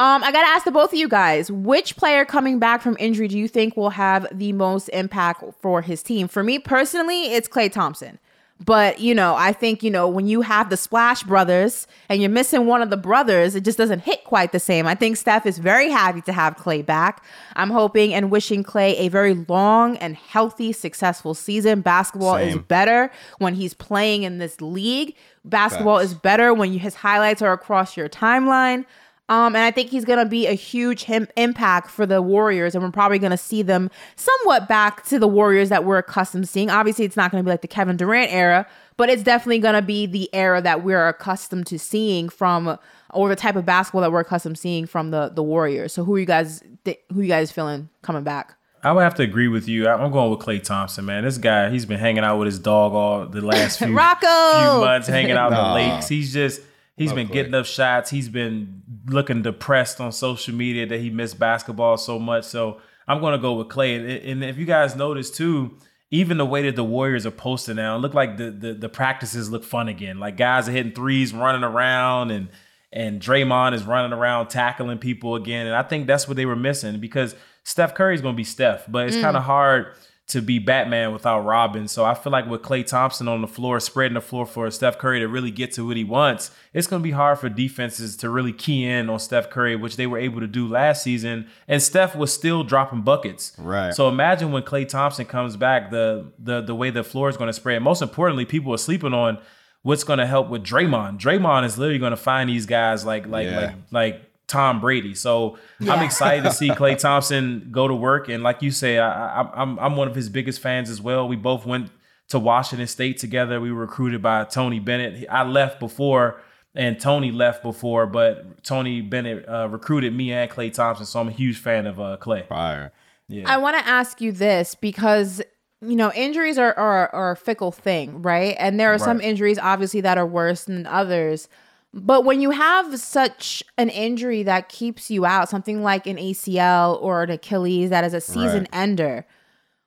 Um, 0.00 0.24
I 0.24 0.32
gotta 0.32 0.48
ask 0.48 0.64
the 0.64 0.72
both 0.72 0.92
of 0.92 0.98
you 0.98 1.08
guys, 1.08 1.52
which 1.52 1.96
player 1.96 2.24
coming 2.24 2.58
back 2.58 2.82
from 2.82 2.96
injury 2.98 3.28
do 3.28 3.38
you 3.38 3.46
think 3.46 3.76
will 3.76 3.90
have 3.90 4.26
the 4.36 4.52
most 4.52 4.88
impact 4.88 5.44
for 5.60 5.82
his 5.82 6.02
team? 6.02 6.26
For 6.26 6.42
me 6.42 6.58
personally, 6.58 7.26
it's 7.32 7.48
Klay 7.48 7.70
Thompson. 7.70 8.18
But 8.64 8.98
you 8.98 9.14
know, 9.14 9.36
I 9.36 9.52
think 9.52 9.84
you 9.84 9.90
know 9.92 10.08
when 10.08 10.26
you 10.26 10.40
have 10.40 10.68
the 10.68 10.76
Splash 10.76 11.22
Brothers 11.22 11.86
and 12.08 12.20
you're 12.20 12.30
missing 12.30 12.66
one 12.66 12.82
of 12.82 12.90
the 12.90 12.96
brothers, 12.96 13.54
it 13.54 13.62
just 13.62 13.78
doesn't 13.78 14.00
hit 14.00 14.24
quite 14.24 14.50
the 14.50 14.58
same. 14.58 14.86
I 14.86 14.96
think 14.96 15.16
Steph 15.16 15.46
is 15.46 15.58
very 15.58 15.90
happy 15.90 16.22
to 16.22 16.32
have 16.32 16.56
Klay 16.56 16.84
back. 16.84 17.24
I'm 17.54 17.70
hoping 17.70 18.14
and 18.14 18.32
wishing 18.32 18.64
Klay 18.64 18.98
a 18.98 19.08
very 19.08 19.34
long 19.34 19.96
and 19.98 20.16
healthy, 20.16 20.72
successful 20.72 21.34
season. 21.34 21.82
Basketball 21.82 22.36
is 22.36 22.56
better 22.56 23.12
when 23.38 23.54
he's 23.54 23.74
playing 23.74 24.24
in 24.24 24.38
this 24.38 24.60
league. 24.60 25.14
Basketball 25.44 25.98
Facts. 25.98 26.12
is 26.12 26.18
better 26.18 26.54
when 26.54 26.72
you, 26.72 26.78
his 26.78 26.96
highlights 26.96 27.42
are 27.42 27.52
across 27.52 27.96
your 27.96 28.08
timeline. 28.08 28.86
Um, 29.30 29.56
and 29.56 29.64
I 29.64 29.70
think 29.70 29.88
he's 29.88 30.04
going 30.04 30.18
to 30.18 30.26
be 30.28 30.46
a 30.46 30.52
huge 30.52 31.04
him- 31.04 31.28
impact 31.36 31.90
for 31.90 32.04
the 32.04 32.20
Warriors, 32.20 32.74
and 32.74 32.84
we're 32.84 32.90
probably 32.90 33.18
going 33.18 33.30
to 33.30 33.38
see 33.38 33.62
them 33.62 33.90
somewhat 34.16 34.68
back 34.68 35.02
to 35.06 35.18
the 35.18 35.26
Warriors 35.26 35.70
that 35.70 35.84
we're 35.84 35.96
accustomed 35.96 36.44
to 36.44 36.50
seeing. 36.50 36.68
Obviously, 36.68 37.06
it's 37.06 37.16
not 37.16 37.30
going 37.30 37.42
to 37.42 37.46
be 37.46 37.50
like 37.50 37.62
the 37.62 37.68
Kevin 37.68 37.96
Durant 37.96 38.30
era, 38.30 38.66
but 38.98 39.08
it's 39.08 39.22
definitely 39.22 39.60
going 39.60 39.74
to 39.76 39.82
be 39.82 40.04
the 40.04 40.28
era 40.34 40.60
that 40.60 40.84
we're 40.84 41.08
accustomed 41.08 41.66
to 41.68 41.78
seeing 41.78 42.28
from, 42.28 42.78
or 43.14 43.30
the 43.30 43.36
type 43.36 43.56
of 43.56 43.64
basketball 43.64 44.02
that 44.02 44.12
we're 44.12 44.20
accustomed 44.20 44.56
to 44.56 44.60
seeing 44.60 44.84
from 44.84 45.10
the 45.10 45.30
the 45.34 45.42
Warriors. 45.42 45.94
So, 45.94 46.04
who 46.04 46.16
are 46.16 46.18
you 46.18 46.26
guys? 46.26 46.62
Th- 46.84 47.00
who 47.10 47.22
you 47.22 47.28
guys 47.28 47.50
feeling 47.50 47.88
coming 48.02 48.24
back? 48.24 48.54
I 48.82 48.92
would 48.92 49.04
have 49.04 49.14
to 49.14 49.22
agree 49.22 49.48
with 49.48 49.66
you. 49.66 49.86
I- 49.88 49.94
I'm 49.94 50.12
going 50.12 50.30
with 50.30 50.40
Klay 50.40 50.62
Thompson, 50.62 51.06
man. 51.06 51.24
This 51.24 51.38
guy, 51.38 51.70
he's 51.70 51.86
been 51.86 51.98
hanging 51.98 52.24
out 52.24 52.36
with 52.38 52.44
his 52.44 52.58
dog 52.58 52.92
all 52.92 53.24
the 53.26 53.40
last 53.40 53.78
few, 53.82 53.96
Rocco! 53.96 54.26
few 54.26 54.84
months, 54.84 55.08
hanging 55.08 55.32
out 55.32 55.50
in 55.50 55.56
the 55.56 55.72
lakes. 55.72 56.08
He's 56.08 56.30
just 56.30 56.60
He's 56.96 57.08
Love 57.08 57.16
been 57.16 57.28
Klay. 57.28 57.32
getting 57.32 57.54
up 57.54 57.66
shots. 57.66 58.10
He's 58.10 58.28
been 58.28 58.82
looking 59.06 59.42
depressed 59.42 60.00
on 60.00 60.12
social 60.12 60.54
media 60.54 60.86
that 60.86 61.00
he 61.00 61.10
missed 61.10 61.38
basketball 61.38 61.96
so 61.96 62.18
much. 62.18 62.44
So 62.44 62.80
I'm 63.08 63.20
going 63.20 63.32
to 63.32 63.42
go 63.42 63.54
with 63.54 63.68
Klay. 63.68 63.98
And, 63.98 64.08
and 64.08 64.44
if 64.44 64.56
you 64.58 64.64
guys 64.64 64.94
notice 64.94 65.30
too, 65.30 65.76
even 66.10 66.38
the 66.38 66.46
way 66.46 66.62
that 66.62 66.76
the 66.76 66.84
Warriors 66.84 67.26
are 67.26 67.32
posting 67.32 67.76
now, 67.76 67.96
it 67.96 67.98
look 67.98 68.14
like 68.14 68.36
the, 68.36 68.50
the 68.50 68.74
the 68.74 68.88
practices 68.88 69.50
look 69.50 69.64
fun 69.64 69.88
again. 69.88 70.20
Like 70.20 70.36
guys 70.36 70.68
are 70.68 70.72
hitting 70.72 70.92
threes, 70.92 71.34
running 71.34 71.64
around, 71.64 72.30
and 72.30 72.48
and 72.92 73.20
Draymond 73.20 73.74
is 73.74 73.82
running 73.82 74.12
around 74.12 74.48
tackling 74.48 74.98
people 74.98 75.34
again. 75.34 75.66
And 75.66 75.74
I 75.74 75.82
think 75.82 76.06
that's 76.06 76.28
what 76.28 76.36
they 76.36 76.46
were 76.46 76.54
missing 76.54 77.00
because 77.00 77.34
Steph 77.64 77.94
Curry 77.94 78.14
is 78.14 78.20
going 78.20 78.34
to 78.34 78.36
be 78.36 78.44
Steph, 78.44 78.84
but 78.86 79.08
it's 79.08 79.16
mm. 79.16 79.22
kind 79.22 79.36
of 79.36 79.42
hard 79.42 79.94
to 80.26 80.40
be 80.40 80.58
Batman 80.58 81.12
without 81.12 81.40
Robin. 81.40 81.86
So 81.86 82.02
I 82.04 82.14
feel 82.14 82.32
like 82.32 82.46
with 82.46 82.62
Klay 82.62 82.84
Thompson 82.86 83.28
on 83.28 83.42
the 83.42 83.46
floor, 83.46 83.78
spreading 83.78 84.14
the 84.14 84.22
floor 84.22 84.46
for 84.46 84.70
Steph 84.70 84.96
Curry 84.96 85.20
to 85.20 85.28
really 85.28 85.50
get 85.50 85.72
to 85.72 85.86
what 85.86 85.98
he 85.98 86.04
wants, 86.04 86.50
it's 86.72 86.86
going 86.86 87.02
to 87.02 87.04
be 87.04 87.10
hard 87.10 87.38
for 87.38 87.50
defenses 87.50 88.16
to 88.16 88.30
really 88.30 88.52
key 88.52 88.86
in 88.86 89.10
on 89.10 89.18
Steph 89.18 89.50
Curry, 89.50 89.76
which 89.76 89.96
they 89.96 90.06
were 90.06 90.16
able 90.16 90.40
to 90.40 90.46
do 90.46 90.66
last 90.66 91.02
season. 91.02 91.46
And 91.68 91.82
Steph 91.82 92.16
was 92.16 92.32
still 92.32 92.64
dropping 92.64 93.02
buckets. 93.02 93.52
Right. 93.58 93.92
So 93.94 94.08
imagine 94.08 94.50
when 94.50 94.62
Klay 94.62 94.88
Thompson 94.88 95.26
comes 95.26 95.56
back, 95.58 95.90
the 95.90 96.32
the 96.38 96.62
the 96.62 96.74
way 96.74 96.88
the 96.88 97.04
floor 97.04 97.28
is 97.28 97.36
going 97.36 97.48
to 97.48 97.52
spread. 97.52 97.82
Most 97.82 98.00
importantly, 98.00 98.46
people 98.46 98.72
are 98.72 98.78
sleeping 98.78 99.12
on 99.12 99.38
what's 99.82 100.04
going 100.04 100.18
to 100.20 100.26
help 100.26 100.48
with 100.48 100.64
Draymond. 100.64 101.20
Draymond 101.20 101.66
is 101.66 101.76
literally 101.76 101.98
going 101.98 102.12
to 102.12 102.16
find 102.16 102.48
these 102.48 102.64
guys 102.64 103.04
like 103.04 103.26
like 103.26 103.46
Yeah. 103.46 103.60
like 103.60 103.74
like 103.90 104.30
Tom 104.46 104.80
Brady. 104.80 105.14
So 105.14 105.58
I'm 105.80 106.02
excited 106.04 106.44
to 106.44 106.52
see 106.52 106.68
Klay 106.70 106.98
Thompson 106.98 107.68
go 107.70 107.88
to 107.88 107.94
work. 107.94 108.28
And 108.28 108.42
like 108.42 108.62
you 108.62 108.70
say, 108.70 108.98
I, 108.98 109.42
I, 109.42 109.50
I'm 109.54 109.78
I'm 109.78 109.96
one 109.96 110.08
of 110.08 110.14
his 110.14 110.28
biggest 110.28 110.60
fans 110.60 110.90
as 110.90 111.00
well. 111.00 111.26
We 111.28 111.36
both 111.36 111.66
went 111.66 111.90
to 112.28 112.38
Washington 112.38 112.86
State 112.86 113.18
together. 113.18 113.60
We 113.60 113.72
were 113.72 113.82
recruited 113.82 114.22
by 114.22 114.44
Tony 114.44 114.80
Bennett. 114.80 115.26
I 115.30 115.44
left 115.44 115.80
before. 115.80 116.40
And 116.76 116.98
Tony 116.98 117.30
left 117.30 117.62
before, 117.62 118.04
but 118.04 118.64
Tony 118.64 119.00
Bennett 119.00 119.48
uh, 119.48 119.68
recruited 119.68 120.12
me 120.12 120.32
and 120.32 120.50
Klay 120.50 120.74
Thompson, 120.74 121.06
so 121.06 121.20
I'm 121.20 121.28
a 121.28 121.30
huge 121.30 121.56
fan 121.56 121.86
of 121.86 122.00
uh, 122.00 122.16
Klay. 122.20 122.48
Fire. 122.48 122.92
Yeah. 123.28 123.44
I 123.46 123.58
want 123.58 123.78
to 123.78 123.86
ask 123.86 124.20
you 124.20 124.32
this 124.32 124.74
because 124.74 125.40
you 125.80 125.94
know 125.94 126.12
injuries 126.12 126.58
are, 126.58 126.74
are 126.74 127.14
are 127.14 127.30
a 127.32 127.36
fickle 127.36 127.70
thing, 127.70 128.22
right? 128.22 128.56
And 128.58 128.80
there 128.80 128.92
are 128.92 128.98
some 128.98 129.20
injuries 129.20 129.58
obviously 129.58 130.00
that 130.00 130.18
are 130.18 130.26
worse 130.26 130.64
than 130.64 130.86
others. 130.86 131.48
But 131.96 132.24
when 132.24 132.40
you 132.40 132.50
have 132.50 132.98
such 132.98 133.62
an 133.78 133.88
injury 133.88 134.42
that 134.42 134.68
keeps 134.68 135.12
you 135.12 135.24
out, 135.24 135.48
something 135.48 135.84
like 135.84 136.08
an 136.08 136.16
ACL 136.16 137.00
or 137.00 137.22
an 137.22 137.30
Achilles 137.30 137.90
that 137.90 138.02
is 138.02 138.12
a 138.12 138.20
season 138.20 138.62
Right. 138.62 138.68
ender, 138.72 139.26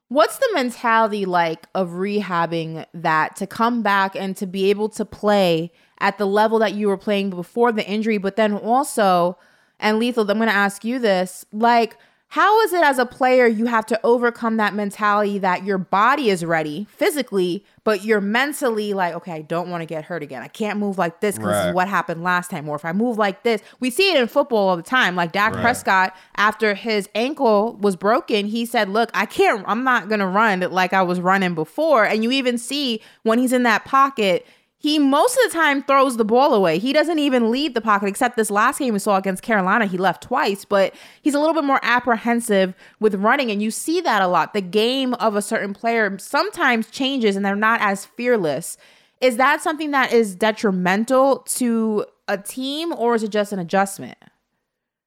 what's 0.08 0.38
the 0.38 0.48
mentality 0.54 1.26
like 1.26 1.68
of 1.76 1.90
rehabbing 1.90 2.86
that 2.94 3.36
to 3.36 3.46
come 3.46 3.82
back 3.84 4.16
and 4.16 4.38
to 4.38 4.46
be 4.48 4.70
able 4.70 4.88
to 4.90 5.04
play 5.04 5.74
at 6.00 6.18
the 6.18 6.26
level 6.26 6.60
that 6.60 6.74
you 6.74 6.88
were 6.88 6.98
playing 6.98 7.30
before 7.30 7.74
the 7.74 7.86
injury, 7.86 8.18
but 8.18 8.38
then 8.38 8.54
also, 8.54 9.38
and 9.78 10.00
Lethal, 10.00 10.30
I'm 10.32 10.38
going 10.38 10.48
to 10.48 10.56
ask 10.56 10.86
you 10.86 11.00
this, 11.00 11.46
like, 11.52 11.98
how 12.30 12.60
is 12.62 12.74
it 12.74 12.84
as 12.84 13.00
a 13.00 13.06
player 13.06 13.48
you 13.48 13.68
have 13.68 13.86
to 13.86 14.00
overcome 14.04 14.58
that 14.58 14.74
mentality 14.74 15.40
that 15.40 15.64
your 15.64 15.78
body 15.78 16.30
is 16.30 16.44
ready 16.44 16.86
physically, 16.90 17.64
but 17.86 18.04
you're 18.04 18.20
mentally 18.20 18.94
like, 18.94 19.14
okay, 19.16 19.32
I 19.32 19.42
don't 19.44 19.70
want 19.70 19.82
to 19.82 19.86
get 19.86 20.04
hurt 20.04 20.22
again. 20.22 20.42
I 20.42 20.50
can't 20.50 20.78
move 20.78 20.98
like 20.98 21.22
this 21.22 21.38
because 21.38 21.54
this 21.54 21.68
is 21.68 21.74
what 21.74 21.88
happened 21.88 22.24
last 22.24 22.52
time. 22.52 22.68
Or 22.68 22.76
if 22.76 22.84
I 22.84 22.92
move 22.92 23.18
like 23.18 23.44
this, 23.44 23.62
we 23.80 23.90
see 23.90 24.12
it 24.12 24.20
in 24.20 24.28
football 24.28 24.68
all 24.68 24.76
the 24.76 24.84
time. 24.84 25.16
Like 25.16 25.32
Dak 25.32 25.54
Right. 25.54 25.62
Prescott, 25.62 26.16
after 26.36 26.74
his 26.74 27.08
ankle 27.16 27.78
was 27.80 27.96
broken, 27.96 28.46
he 28.46 28.66
said, 28.66 28.90
Look, 28.90 29.10
I 29.14 29.26
can't, 29.26 29.64
I'm 29.66 29.86
not 29.86 30.10
going 30.10 30.20
to 30.20 30.28
run 30.28 30.60
like 30.60 30.92
I 30.92 31.04
was 31.04 31.22
running 31.22 31.56
before. 31.56 32.04
And 32.04 32.26
you 32.26 32.32
even 32.32 32.58
see 32.58 33.02
when 33.24 33.40
he's 33.40 33.54
in 33.54 33.64
that 33.64 33.86
pocket, 33.86 34.46
he 34.88 35.00
most 35.00 35.38
of 35.38 35.52
the 35.52 35.58
time 35.58 35.84
throws 35.84 36.16
the 36.16 36.24
ball 36.24 36.54
away. 36.54 36.80
He 36.80 36.94
doesn't 36.94 37.20
even 37.20 37.52
leave 37.52 37.74
the 37.74 37.82
pocket, 37.82 38.08
except 38.08 38.38
this 38.38 38.50
last 38.50 38.80
game 38.80 38.94
we 38.94 39.00
saw 39.00 39.18
against 39.18 39.44
Carolina. 39.44 39.86
He 39.86 39.98
left 39.98 40.24
twice, 40.24 40.64
but 40.64 40.96
he's 41.22 41.34
a 41.34 41.40
little 41.40 41.54
bit 41.54 41.66
more 41.66 41.82
apprehensive 41.84 42.74
with 43.02 43.16
running. 43.16 43.52
And 43.52 43.62
you 43.62 43.70
see 43.70 44.00
that 44.02 44.22
a 44.22 44.28
lot. 44.28 44.54
The 44.54 44.62
game 44.62 45.14
of 45.16 45.36
a 45.36 45.42
certain 45.42 45.74
player 45.74 46.18
sometimes 46.20 46.90
changes 46.90 47.36
and 47.36 47.46
they're 47.46 47.56
not 47.56 47.82
as 47.82 48.06
fearless. 48.06 48.78
Is 49.20 49.36
that 49.36 49.62
something 49.62 49.92
that 49.92 50.14
is 50.14 50.36
detrimental 50.36 51.40
to 51.40 52.06
a 52.30 52.38
team 52.38 52.94
or 52.94 53.16
is 53.16 53.24
it 53.24 53.30
just 53.30 53.52
an 53.52 53.60
adjustment? 53.60 54.18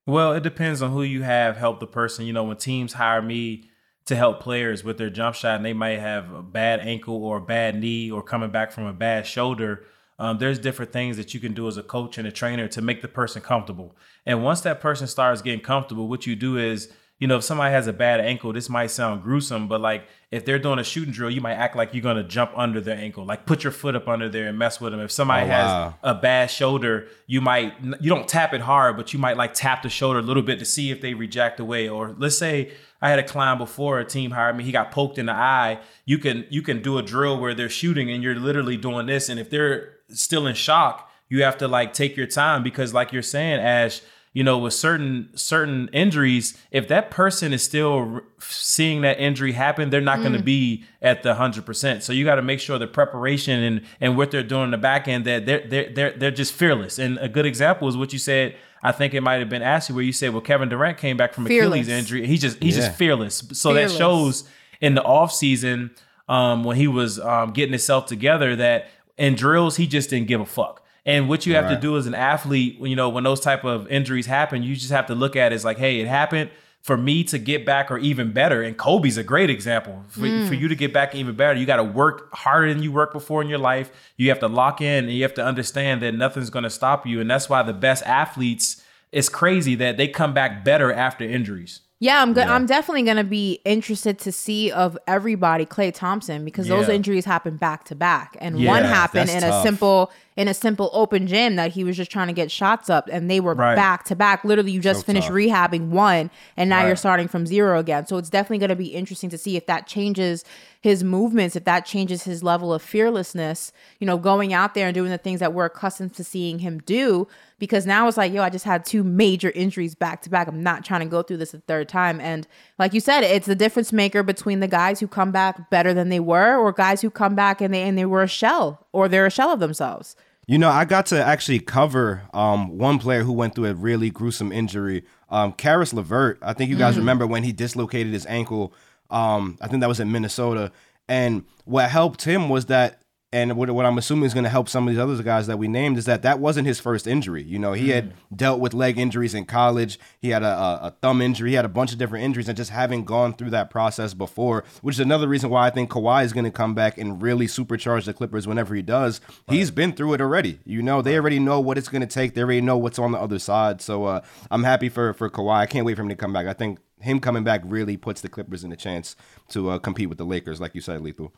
Well, 0.06 0.32
it 0.34 0.42
depends 0.42 0.82
on 0.82 0.90
who 0.90 1.02
you 1.02 1.22
have 1.22 1.56
help 1.56 1.80
the 1.80 1.86
person. 1.86 2.26
You 2.26 2.34
know, 2.34 2.44
when 2.44 2.58
teams 2.58 2.92
hire 2.92 3.22
me 3.22 3.69
to 4.06 4.16
help 4.16 4.40
players 4.40 4.82
with 4.82 4.98
their 4.98 5.10
jump 5.10 5.36
shot 5.36 5.56
and 5.56 5.64
they 5.64 5.72
might 5.72 5.98
have 5.98 6.32
a 6.32 6.42
bad 6.42 6.80
ankle 6.80 7.24
or 7.24 7.36
a 7.36 7.40
bad 7.40 7.76
knee 7.76 8.10
or 8.10 8.22
coming 8.22 8.50
back 8.50 8.72
from 8.72 8.86
a 8.86 8.92
bad 8.92 9.26
shoulder, 9.26 9.84
um, 10.18 10.38
there's 10.38 10.58
different 10.58 10.92
things 10.92 11.16
that 11.16 11.32
you 11.32 11.40
can 11.40 11.54
do 11.54 11.66
as 11.66 11.76
a 11.76 11.82
coach 11.82 12.18
and 12.18 12.28
a 12.28 12.32
trainer 12.32 12.68
to 12.68 12.82
make 12.82 13.02
the 13.02 13.08
person 13.08 13.40
comfortable. 13.40 13.96
And 14.26 14.44
once 14.44 14.60
that 14.62 14.80
person 14.80 15.06
starts 15.06 15.42
getting 15.42 15.60
comfortable, 15.60 16.08
what 16.08 16.26
you 16.26 16.36
do 16.36 16.58
is, 16.58 16.92
you 17.18 17.26
know, 17.26 17.36
if 17.36 17.44
somebody 17.44 17.72
has 17.72 17.86
a 17.86 17.92
bad 17.92 18.20
ankle, 18.20 18.52
this 18.52 18.68
might 18.68 18.90
sound 18.90 19.22
gruesome, 19.22 19.68
but 19.68 19.80
like 19.80 20.06
if 20.30 20.44
they're 20.44 20.60
doing 20.60 20.78
a 20.78 20.84
shooting 20.84 21.12
drill, 21.12 21.30
you 21.30 21.40
might 21.40 21.54
act 21.54 21.74
like 21.74 21.92
you're 21.92 22.02
gonna 22.02 22.22
jump 22.22 22.52
under 22.54 22.80
their 22.80 22.96
ankle, 22.96 23.24
like 23.24 23.46
put 23.46 23.64
your 23.64 23.72
foot 23.72 23.96
up 23.96 24.06
under 24.06 24.28
there 24.28 24.46
and 24.46 24.56
mess 24.56 24.80
with 24.80 24.92
them. 24.92 25.00
If 25.00 25.10
somebody 25.10 25.46
Oh, 25.46 25.48
has 25.50 25.92
a 26.02 26.14
bad 26.14 26.50
shoulder, 26.50 27.08
you 27.26 27.40
might 27.40 27.74
you 28.00 28.08
don't 28.08 28.28
tap 28.28 28.54
it 28.54 28.60
hard, 28.60 28.96
but 28.96 29.12
you 29.12 29.18
might 29.18 29.36
like 29.36 29.54
tap 29.54 29.82
the 29.82 29.88
shoulder 29.88 30.20
a 30.20 30.22
little 30.22 30.42
bit 30.44 30.58
to 30.60 30.64
see 30.64 30.90
if 30.92 31.00
they 31.00 31.14
reject 31.14 31.58
away. 31.58 31.88
Or 31.88 32.14
let's 32.16 32.38
say 32.38 32.70
I 33.02 33.10
had 33.10 33.18
a 33.18 33.24
client 33.24 33.58
before 33.58 33.98
a 33.98 34.04
team 34.04 34.30
hired 34.30 34.56
me, 34.56 34.62
he 34.62 34.70
got 34.72 34.92
poked 34.92 35.18
in 35.18 35.26
the 35.26 35.32
eye. 35.32 35.80
You 36.04 36.18
can 36.18 36.46
you 36.48 36.62
can 36.62 36.80
do 36.80 36.98
a 36.98 37.02
drill 37.02 37.40
where 37.40 37.54
they're 37.54 37.68
shooting 37.68 38.08
and 38.10 38.22
you're 38.22 38.36
literally 38.36 38.76
doing 38.76 39.06
this, 39.06 39.28
and 39.28 39.40
if 39.40 39.50
they're 39.50 39.94
still 40.10 40.46
in 40.46 40.54
shock, 40.54 41.10
you 41.28 41.42
have 41.42 41.58
to 41.58 41.66
like 41.66 41.92
take 41.92 42.16
your 42.16 42.26
time 42.28 42.62
because 42.62 42.94
like 42.94 43.12
you're 43.12 43.22
saying, 43.22 43.58
Ash, 43.58 44.00
you 44.32 44.44
know, 44.44 44.58
with 44.58 44.74
certain 44.74 45.28
certain 45.34 45.88
injuries, 45.92 46.56
if 46.70 46.86
that 46.88 47.10
person 47.10 47.52
is 47.52 47.62
still 47.64 48.20
seeing 48.38 49.00
that 49.00 49.18
injury 49.18 49.52
happen, 49.52 49.90
they're 49.90 50.00
not 50.00 50.20
going 50.20 50.34
to 50.34 50.42
be 50.42 50.84
at 51.02 51.22
the 51.22 51.34
hundred 51.34 51.66
percent. 51.66 52.02
So 52.04 52.12
you 52.12 52.24
got 52.24 52.36
to 52.36 52.42
make 52.42 52.60
sure 52.60 52.78
the 52.78 52.86
preparation 52.86 53.60
and 53.62 53.80
and 54.00 54.16
what 54.16 54.30
they're 54.30 54.42
doing 54.44 54.64
in 54.66 54.70
the 54.70 54.78
back 54.78 55.08
end 55.08 55.24
that 55.24 55.46
they're 55.46 55.66
they're 55.66 55.92
they're 55.92 56.12
they're 56.12 56.30
just 56.30 56.52
fearless. 56.52 56.98
And 56.98 57.18
a 57.18 57.28
good 57.28 57.44
example 57.46 57.88
is 57.88 57.96
what 57.96 58.12
you 58.12 58.18
said. 58.18 58.54
I 58.82 58.92
think 58.92 59.12
it 59.14 59.20
might 59.20 59.40
have 59.40 59.48
been 59.50 59.62
Ashley 59.62 59.94
where 59.94 60.04
you 60.04 60.12
said, 60.12 60.32
"Well, 60.32 60.40
Kevin 60.42 60.68
Durant 60.68 60.96
came 60.96 61.16
back 61.16 61.34
from 61.34 61.46
Fearless. 61.46 61.80
Achilles 61.80 61.88
injury. 61.88 62.26
He's 62.26 62.40
just 62.40 62.62
he's 62.62 62.76
Yeah. 62.78 62.86
just 62.86 62.96
fearless." 62.98 63.42
So 63.52 63.74
Fearless. 63.74 63.92
that 63.92 63.98
shows 63.98 64.44
in 64.80 64.94
the 64.94 65.02
off 65.02 65.32
season 65.32 65.90
um, 66.28 66.62
when 66.64 66.76
he 66.76 66.86
was 66.86 67.18
um, 67.18 67.52
getting 67.52 67.72
himself 67.72 68.06
together 68.06 68.54
that 68.56 68.86
in 69.18 69.34
drills 69.34 69.76
he 69.76 69.86
just 69.88 70.08
didn't 70.08 70.28
give 70.28 70.40
a 70.40 70.46
fuck. 70.46 70.82
And 71.10 71.28
what 71.28 71.44
you 71.44 71.54
have 71.56 71.68
to 71.68 71.76
do 71.76 71.96
as 71.96 72.06
an 72.06 72.14
athlete, 72.14 72.78
you 72.78 72.94
know, 72.94 73.08
when 73.08 73.24
those 73.24 73.40
type 73.40 73.64
of 73.64 73.88
injuries 73.88 74.26
happen, 74.26 74.62
you 74.62 74.76
just 74.76 74.92
have 74.92 75.06
to 75.06 75.14
look 75.14 75.34
at 75.34 75.50
it 75.50 75.54
as 75.56 75.64
like, 75.64 75.76
hey, 75.76 76.00
it 76.00 76.06
happened 76.06 76.50
for 76.82 76.96
me 76.96 77.24
to 77.24 77.38
get 77.38 77.66
back 77.66 77.90
or 77.90 77.98
even 77.98 78.32
better. 78.32 78.62
And 78.62 78.78
Kobe's 78.78 79.16
a 79.16 79.24
great 79.24 79.50
example. 79.50 80.04
For, 80.08 80.20
mm. 80.20 80.46
for 80.46 80.54
you 80.54 80.68
to 80.68 80.76
get 80.76 80.92
back 80.92 81.14
even 81.14 81.34
better, 81.34 81.58
you 81.58 81.66
got 81.66 81.76
to 81.76 81.84
work 81.84 82.32
harder 82.32 82.72
than 82.72 82.82
you 82.82 82.92
worked 82.92 83.12
before 83.12 83.42
in 83.42 83.48
your 83.48 83.58
life. 83.58 83.90
You 84.16 84.28
have 84.28 84.38
to 84.38 84.48
lock 84.48 84.80
in 84.80 85.04
and 85.04 85.12
you 85.12 85.22
have 85.22 85.34
to 85.34 85.44
understand 85.44 86.00
that 86.02 86.14
nothing's 86.14 86.48
going 86.48 86.62
to 86.62 86.70
stop 86.70 87.06
you. 87.06 87.20
And 87.20 87.28
that's 87.28 87.48
why 87.48 87.62
the 87.64 87.74
best 87.74 88.04
athletes, 88.06 88.80
it's 89.10 89.28
crazy 89.28 89.74
that 89.74 89.96
they 89.96 90.06
come 90.06 90.32
back 90.32 90.64
better 90.64 90.92
after 90.92 91.24
injuries. 91.24 91.80
Yeah, 92.02 92.22
I'm 92.22 92.32
good. 92.32 92.46
I'm 92.46 92.64
definitely 92.64 93.02
gonna 93.02 93.24
be 93.24 93.60
interested 93.66 94.18
to 94.20 94.32
see 94.32 94.72
of 94.72 94.96
everybody 95.06 95.66
Klay 95.66 95.92
Thompson 95.92 96.46
because 96.46 96.66
those 96.66 96.88
injuries 96.88 97.26
happen 97.26 97.58
back 97.58 97.84
to 97.84 97.94
back, 97.94 98.38
and 98.40 98.58
Yeah, 98.58 98.70
one 98.70 98.84
happened 98.84 99.28
that's 99.28 99.44
in 99.44 99.50
a 99.50 99.62
simple 99.62 100.10
in 100.40 100.48
a 100.48 100.54
simple 100.54 100.88
open 100.92 101.26
gym 101.26 101.56
that 101.56 101.72
he 101.72 101.84
was 101.84 101.96
just 101.96 102.10
trying 102.10 102.28
to 102.28 102.32
get 102.32 102.50
shots 102.50 102.88
up, 102.88 103.08
and 103.12 103.30
they 103.30 103.40
were 103.40 103.54
Right. 103.54 103.74
back 103.76 104.04
to 104.04 104.16
back. 104.16 104.42
Literally, 104.44 104.72
you 104.72 104.80
just 104.80 105.00
So 105.00 105.04
finished 105.06 105.28
tough. 105.28 105.36
rehabbing 105.36 105.88
one, 105.88 106.30
and 106.56 106.70
now 106.70 106.78
Right. 106.78 106.86
you're 106.86 106.96
starting 106.96 107.28
from 107.28 107.46
zero 107.46 107.78
again. 107.78 108.06
So 108.06 108.16
it's 108.16 108.30
definitely 108.30 108.58
gonna 108.58 108.76
be 108.76 108.86
interesting 108.94 109.28
to 109.30 109.38
see 109.38 109.56
if 109.56 109.66
that 109.66 109.86
changes 109.86 110.44
his 110.82 111.04
movements, 111.04 111.56
if 111.56 111.64
that 111.64 111.84
changes 111.84 112.22
his 112.22 112.42
level 112.42 112.72
of 112.72 112.80
fearlessness. 112.80 113.70
You 113.98 114.06
know, 114.06 114.16
going 114.16 114.54
out 114.54 114.72
there 114.74 114.86
and 114.86 114.94
doing 114.94 115.10
the 115.10 115.18
things 115.18 115.40
that 115.40 115.52
we're 115.52 115.66
accustomed 115.66 116.14
to 116.14 116.24
seeing 116.24 116.60
him 116.60 116.80
do. 116.86 117.28
Because 117.58 117.84
now 117.84 118.08
it's 118.08 118.16
like, 118.16 118.32
yo, 118.32 118.42
I 118.42 118.48
just 118.48 118.64
had 118.64 118.86
two 118.86 119.04
major 119.04 119.50
injuries 119.54 119.94
back 119.94 120.22
to 120.22 120.30
back. 120.30 120.48
I'm 120.48 120.62
not 120.62 120.82
trying 120.82 121.00
to 121.00 121.06
go 121.06 121.20
through 121.22 121.36
this 121.36 121.52
a 121.52 121.58
third 121.58 121.90
time. 121.90 122.18
And 122.18 122.46
like 122.78 122.94
you 122.94 123.00
said, 123.00 123.22
it's 123.22 123.46
the 123.46 123.54
difference 123.54 123.92
maker 123.92 124.22
between 124.22 124.60
the 124.60 124.66
guys 124.68 124.98
who 125.00 125.06
come 125.06 125.30
back 125.30 125.68
better 125.68 125.92
than 125.92 126.08
they 126.08 126.20
were, 126.20 126.56
or 126.56 126.72
guys 126.72 127.02
who 127.02 127.10
come 127.10 127.34
back 127.34 127.60
and 127.60 127.74
they 127.74 127.82
and 127.82 127.98
they 127.98 128.06
were 128.06 128.22
a 128.22 128.26
shell, 128.28 128.86
or 128.92 129.06
they're 129.08 129.26
a 129.26 129.30
shell 129.30 129.52
of 129.52 129.60
themselves. 129.60 130.16
You 130.50 130.58
know, 130.58 130.68
I 130.68 130.84
got 130.84 131.06
to 131.06 131.24
actually 131.24 131.60
cover 131.60 132.22
um, 132.34 132.76
one 132.76 132.98
player 132.98 133.22
who 133.22 133.32
went 133.32 133.54
through 133.54 133.66
a 133.66 133.74
really 133.74 134.10
gruesome 134.10 134.50
injury. 134.50 135.04
Um, 135.28 135.52
Caris 135.52 135.92
LeVert. 135.92 136.40
I 136.42 136.54
think 136.54 136.70
you 136.70 136.76
guys 136.76 136.98
remember 136.98 137.24
when 137.24 137.44
he 137.44 137.52
dislocated 137.52 138.12
his 138.12 138.26
ankle. 138.26 138.74
Um, 139.10 139.58
I 139.60 139.68
think 139.68 139.80
that 139.82 139.86
was 139.86 140.00
in 140.00 140.10
Minnesota. 140.10 140.72
And 141.08 141.44
what 141.66 141.88
helped 141.88 142.24
him 142.24 142.48
was 142.48 142.66
that 142.66 142.99
And 143.32 143.56
what, 143.56 143.70
what 143.70 143.86
I'm 143.86 143.96
assuming 143.96 144.24
is 144.24 144.34
going 144.34 144.42
to 144.42 144.50
help 144.50 144.68
some 144.68 144.88
of 144.88 144.92
these 144.92 145.00
other 145.00 145.22
guys 145.22 145.46
that 145.46 145.56
we 145.56 145.68
named 145.68 145.98
is 145.98 146.04
that 146.06 146.22
that 146.22 146.40
wasn't 146.40 146.66
his 146.66 146.80
first 146.80 147.06
injury. 147.06 147.44
You 147.44 147.60
know, 147.60 147.74
he 147.74 147.90
had 147.90 148.12
dealt 148.34 148.58
with 148.58 148.74
leg 148.74 148.98
injuries 148.98 149.34
in 149.34 149.44
college. 149.44 150.00
He 150.18 150.30
had 150.30 150.42
a, 150.42 150.48
a, 150.48 150.80
a 150.82 150.90
thumb 151.00 151.22
injury. 151.22 151.50
He 151.50 151.54
had 151.54 151.64
a 151.64 151.68
bunch 151.68 151.92
of 151.92 151.98
different 151.98 152.24
injuries, 152.24 152.48
and 152.48 152.56
just 152.56 152.70
having 152.70 153.04
gone 153.04 153.34
through 153.34 153.50
that 153.50 153.70
process 153.70 154.14
before, 154.14 154.64
which 154.82 154.96
is 154.96 155.00
another 155.00 155.28
reason 155.28 155.48
why 155.48 155.68
I 155.68 155.70
think 155.70 155.90
Kawhi 155.90 156.24
is 156.24 156.32
going 156.32 156.44
to 156.44 156.50
come 156.50 156.74
back 156.74 156.98
and 156.98 157.22
really 157.22 157.46
supercharge 157.46 158.04
the 158.04 158.12
Clippers 158.12 158.48
whenever 158.48 158.74
he 158.74 158.82
does. 158.82 159.20
He's 159.48 159.70
been 159.70 159.92
through 159.92 160.14
it 160.14 160.20
already. 160.20 160.58
You 160.64 160.82
know, 160.82 161.00
they 161.00 161.14
already 161.14 161.38
know 161.38 161.60
what 161.60 161.78
it's 161.78 161.88
going 161.88 162.02
to 162.02 162.08
take. 162.08 162.34
They 162.34 162.42
already 162.42 162.62
know 162.62 162.78
what's 162.78 162.98
on 162.98 163.12
the 163.12 163.18
other 163.18 163.38
side. 163.38 163.80
So 163.80 164.06
uh, 164.06 164.22
I'm 164.50 164.64
happy 164.64 164.88
for 164.88 165.12
for 165.12 165.30
Kawhi. 165.30 165.54
I 165.54 165.66
can't 165.66 165.86
wait 165.86 165.94
for 165.94 166.02
him 166.02 166.08
to 166.08 166.16
come 166.16 166.32
back. 166.32 166.48
I 166.48 166.52
think 166.52 166.80
him 166.98 167.20
coming 167.20 167.44
back 167.44 167.62
really 167.64 167.96
puts 167.96 168.22
the 168.22 168.28
Clippers 168.28 168.64
in 168.64 168.72
a 168.72 168.76
chance 168.76 169.14
to 169.50 169.70
uh, 169.70 169.78
compete 169.78 170.08
with 170.08 170.18
the 170.18 170.26
Lakers, 170.26 170.60
like 170.60 170.74
you 170.74 170.80
said, 170.80 171.00
Lethal. 171.00 171.32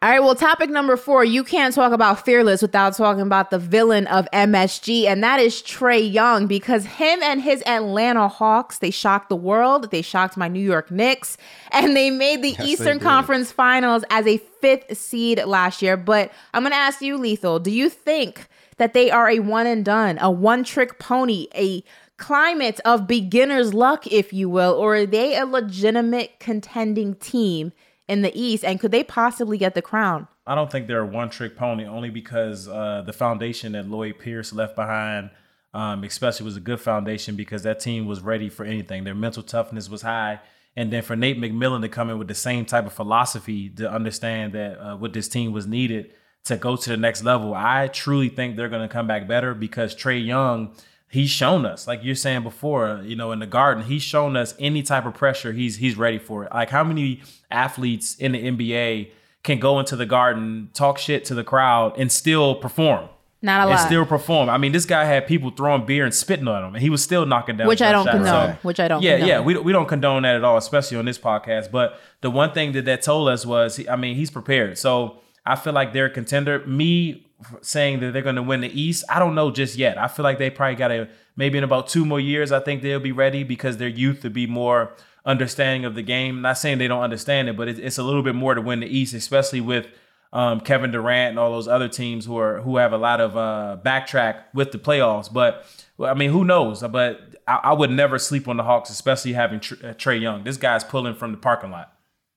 All 0.00 0.08
right, 0.08 0.20
well, 0.20 0.36
topic 0.36 0.70
number 0.70 0.96
four. 0.96 1.24
You 1.24 1.42
can't 1.42 1.74
talk 1.74 1.92
about 1.92 2.24
Fearless 2.24 2.62
without 2.62 2.96
talking 2.96 3.22
about 3.22 3.50
the 3.50 3.58
villain 3.58 4.06
of 4.06 4.28
MSG, 4.32 5.06
and 5.06 5.24
that 5.24 5.40
is 5.40 5.56
Trae 5.56 6.12
Young, 6.12 6.46
because 6.46 6.84
him 6.86 7.20
and 7.20 7.42
his 7.42 7.64
Atlanta 7.66 8.28
Hawks, 8.28 8.78
they 8.78 8.92
shocked 8.92 9.28
the 9.28 9.34
world. 9.34 9.90
They 9.90 10.02
shocked 10.02 10.36
my 10.36 10.46
New 10.46 10.64
York 10.64 10.92
Knicks, 10.92 11.36
and 11.72 11.96
they 11.96 12.10
made 12.10 12.42
the 12.42 12.50
Yes, 12.50 12.60
Eastern. 12.60 13.00
Conference 13.00 13.50
Finals 13.50 14.04
as 14.08 14.24
a 14.28 14.38
fifth 14.60 14.96
seed 14.96 15.44
last 15.44 15.82
year. 15.82 15.96
But 15.96 16.30
I'm 16.54 16.62
going 16.62 16.70
to 16.70 16.76
ask 16.76 17.02
you, 17.02 17.16
Lethal, 17.16 17.58
do 17.58 17.72
you 17.72 17.88
think 17.90 18.46
that 18.76 18.94
they 18.94 19.10
are 19.10 19.28
a 19.28 19.40
one 19.40 19.66
and 19.66 19.84
done, 19.84 20.16
a 20.20 20.30
one 20.30 20.62
trick 20.62 21.00
pony, 21.00 21.48
a 21.56 21.82
climate 22.18 22.78
of 22.84 23.08
beginner's 23.08 23.74
luck, 23.74 24.06
if 24.06 24.32
you 24.32 24.48
will, 24.48 24.74
or 24.74 24.94
are 24.94 25.06
they 25.06 25.36
a 25.36 25.44
legitimate 25.44 26.38
contending 26.38 27.16
team 27.16 27.72
in 28.08 28.22
the 28.22 28.32
East? 28.38 28.64
And 28.64 28.80
could 28.80 28.90
they 28.90 29.04
possibly 29.04 29.58
get 29.58 29.74
the 29.74 29.82
crown? 29.82 30.26
I 30.46 30.54
don't 30.54 30.72
think 30.72 30.86
they're 30.86 31.00
a 31.00 31.06
one 31.06 31.30
trick 31.30 31.56
pony 31.56 31.84
only 31.84 32.10
because 32.10 32.68
uh, 32.68 33.02
the 33.04 33.12
foundation 33.12 33.72
that 33.72 33.86
Lloyd 33.86 34.18
Pierce 34.18 34.52
left 34.52 34.74
behind, 34.74 35.30
um, 35.74 36.02
especially 36.04 36.44
was 36.44 36.56
a 36.56 36.60
good 36.60 36.80
foundation 36.80 37.36
because 37.36 37.62
that 37.64 37.80
team 37.80 38.06
was 38.06 38.20
ready 38.22 38.48
for 38.48 38.64
anything. 38.64 39.04
Their 39.04 39.14
mental 39.14 39.42
toughness 39.42 39.88
was 39.88 40.02
high. 40.02 40.40
And 40.74 40.92
then 40.92 41.02
for 41.02 41.16
Nate 41.16 41.38
McMillan 41.38 41.82
to 41.82 41.88
come 41.88 42.08
in 42.08 42.18
with 42.18 42.28
the 42.28 42.34
same 42.34 42.64
type 42.64 42.86
of 42.86 42.92
philosophy 42.92 43.68
to 43.70 43.90
understand 43.90 44.52
that 44.52 44.78
uh, 44.78 44.96
what 44.96 45.12
this 45.12 45.28
team 45.28 45.52
was 45.52 45.66
needed 45.66 46.12
to 46.44 46.56
go 46.56 46.76
to 46.76 46.90
the 46.90 46.96
next 46.96 47.24
level, 47.24 47.52
I 47.52 47.88
truly 47.88 48.28
think 48.28 48.56
they're 48.56 48.68
going 48.68 48.88
to 48.88 48.92
come 48.92 49.06
back 49.06 49.26
better 49.26 49.54
because 49.54 49.94
Trae 49.94 50.24
Young, 50.24 50.74
he's 51.10 51.30
shown 51.30 51.64
us, 51.66 51.86
like 51.86 52.00
you're 52.02 52.14
saying 52.14 52.42
before, 52.42 53.00
you 53.04 53.16
know, 53.16 53.32
in 53.32 53.38
the 53.38 53.46
garden, 53.46 53.84
he's 53.84 54.02
shown 54.02 54.36
us 54.36 54.54
any 54.58 54.82
type 54.82 55.06
of 55.06 55.14
pressure, 55.14 55.52
he's 55.52 55.76
he's 55.76 55.96
ready 55.96 56.18
for 56.18 56.44
it. 56.44 56.52
Like 56.52 56.70
how 56.70 56.84
many 56.84 57.22
athletes 57.50 58.14
in 58.16 58.32
the 58.32 58.42
NBA 58.44 59.10
can 59.42 59.58
go 59.58 59.78
into 59.78 59.96
the 59.96 60.06
garden, 60.06 60.70
talk 60.74 60.98
shit 60.98 61.24
to 61.26 61.34
the 61.34 61.44
crowd, 61.44 61.94
and 61.98 62.10
still 62.12 62.54
perform. 62.56 63.08
Not 63.40 63.60
a 63.60 63.62
and 63.62 63.70
lot. 63.70 63.86
still 63.86 64.04
perform. 64.04 64.50
I 64.50 64.58
mean, 64.58 64.72
this 64.72 64.84
guy 64.84 65.04
had 65.04 65.28
people 65.28 65.50
throwing 65.52 65.86
beer 65.86 66.04
and 66.04 66.12
spitting 66.12 66.48
on 66.48 66.64
him, 66.64 66.74
and 66.74 66.82
he 66.82 66.90
was 66.90 67.04
still 67.04 67.24
knocking 67.24 67.56
down. 67.56 67.68
Which 67.68 67.80
I 67.80 67.92
don't 67.92 68.04
condone. 68.08 68.54
So- 68.54 68.58
Which 68.62 68.80
I 68.80 68.88
don't 68.88 69.00
Yeah, 69.00 69.12
condone. 69.12 69.28
yeah, 69.28 69.40
we 69.40 69.56
we 69.58 69.72
don't 69.72 69.86
condone 69.86 70.22
that 70.24 70.34
at 70.34 70.42
all, 70.44 70.56
especially 70.56 70.96
on 70.98 71.04
this 71.04 71.18
podcast. 71.18 71.70
But 71.70 72.00
the 72.20 72.30
one 72.30 72.50
thing 72.52 72.72
that 72.72 72.84
that 72.86 73.02
told 73.02 73.28
us 73.28 73.46
was, 73.46 73.80
I 73.88 73.94
mean, 73.94 74.16
he's 74.16 74.30
prepared. 74.30 74.76
So 74.76 75.18
I 75.46 75.54
feel 75.54 75.72
like 75.72 75.92
they're 75.92 76.06
a 76.06 76.10
contender. 76.10 76.66
Me 76.66 77.27
saying 77.60 78.00
that 78.00 78.12
they're 78.12 78.22
going 78.22 78.36
to 78.36 78.42
win 78.42 78.60
the 78.60 78.80
East, 78.80 79.04
I 79.08 79.18
don't 79.18 79.34
know 79.34 79.50
just 79.50 79.76
yet. 79.76 79.98
I 79.98 80.08
feel 80.08 80.24
like 80.24 80.38
they 80.38 80.50
probably 80.50 80.76
got 80.76 80.88
to 80.88 81.08
maybe 81.36 81.58
in 81.58 81.64
about 81.64 81.88
two 81.88 82.04
more 82.04 82.20
years. 82.20 82.52
I 82.52 82.60
think 82.60 82.82
they'll 82.82 83.00
be 83.00 83.12
ready 83.12 83.44
because 83.44 83.76
their 83.76 83.88
youth 83.88 84.22
to 84.22 84.30
be 84.30 84.46
more 84.46 84.92
understanding 85.24 85.84
of 85.84 85.94
the 85.94 86.02
game. 86.02 86.40
Not 86.42 86.58
saying 86.58 86.78
they 86.78 86.88
don't 86.88 87.02
understand 87.02 87.48
it, 87.48 87.56
but 87.56 87.68
it, 87.68 87.78
it's 87.78 87.98
a 87.98 88.02
little 88.02 88.22
bit 88.22 88.34
more 88.34 88.54
to 88.54 88.60
win 88.60 88.80
the 88.80 88.86
East, 88.86 89.14
especially 89.14 89.60
with 89.60 89.86
um, 90.32 90.60
Kevin 90.60 90.90
Durant 90.90 91.30
and 91.30 91.38
all 91.38 91.52
those 91.52 91.68
other 91.68 91.88
teams 91.88 92.26
who 92.26 92.36
are 92.38 92.60
who 92.60 92.76
have 92.76 92.92
a 92.92 92.98
lot 92.98 93.20
of 93.20 93.36
uh, 93.36 93.78
backtrack 93.84 94.44
with 94.52 94.72
the 94.72 94.78
playoffs. 94.78 95.32
But 95.32 95.64
I 96.00 96.14
mean, 96.14 96.30
who 96.30 96.44
knows? 96.44 96.82
But 96.82 97.36
I, 97.46 97.60
I 97.64 97.72
would 97.72 97.90
never 97.90 98.18
sleep 98.18 98.48
on 98.48 98.56
the 98.56 98.64
Hawks, 98.64 98.90
especially 98.90 99.32
having 99.32 99.58
uh, 99.58 99.94
Trae 99.94 100.20
Young. 100.20 100.44
This 100.44 100.56
guy's 100.56 100.84
pulling 100.84 101.14
from 101.14 101.32
the 101.32 101.38
parking 101.38 101.70
lot. 101.70 101.92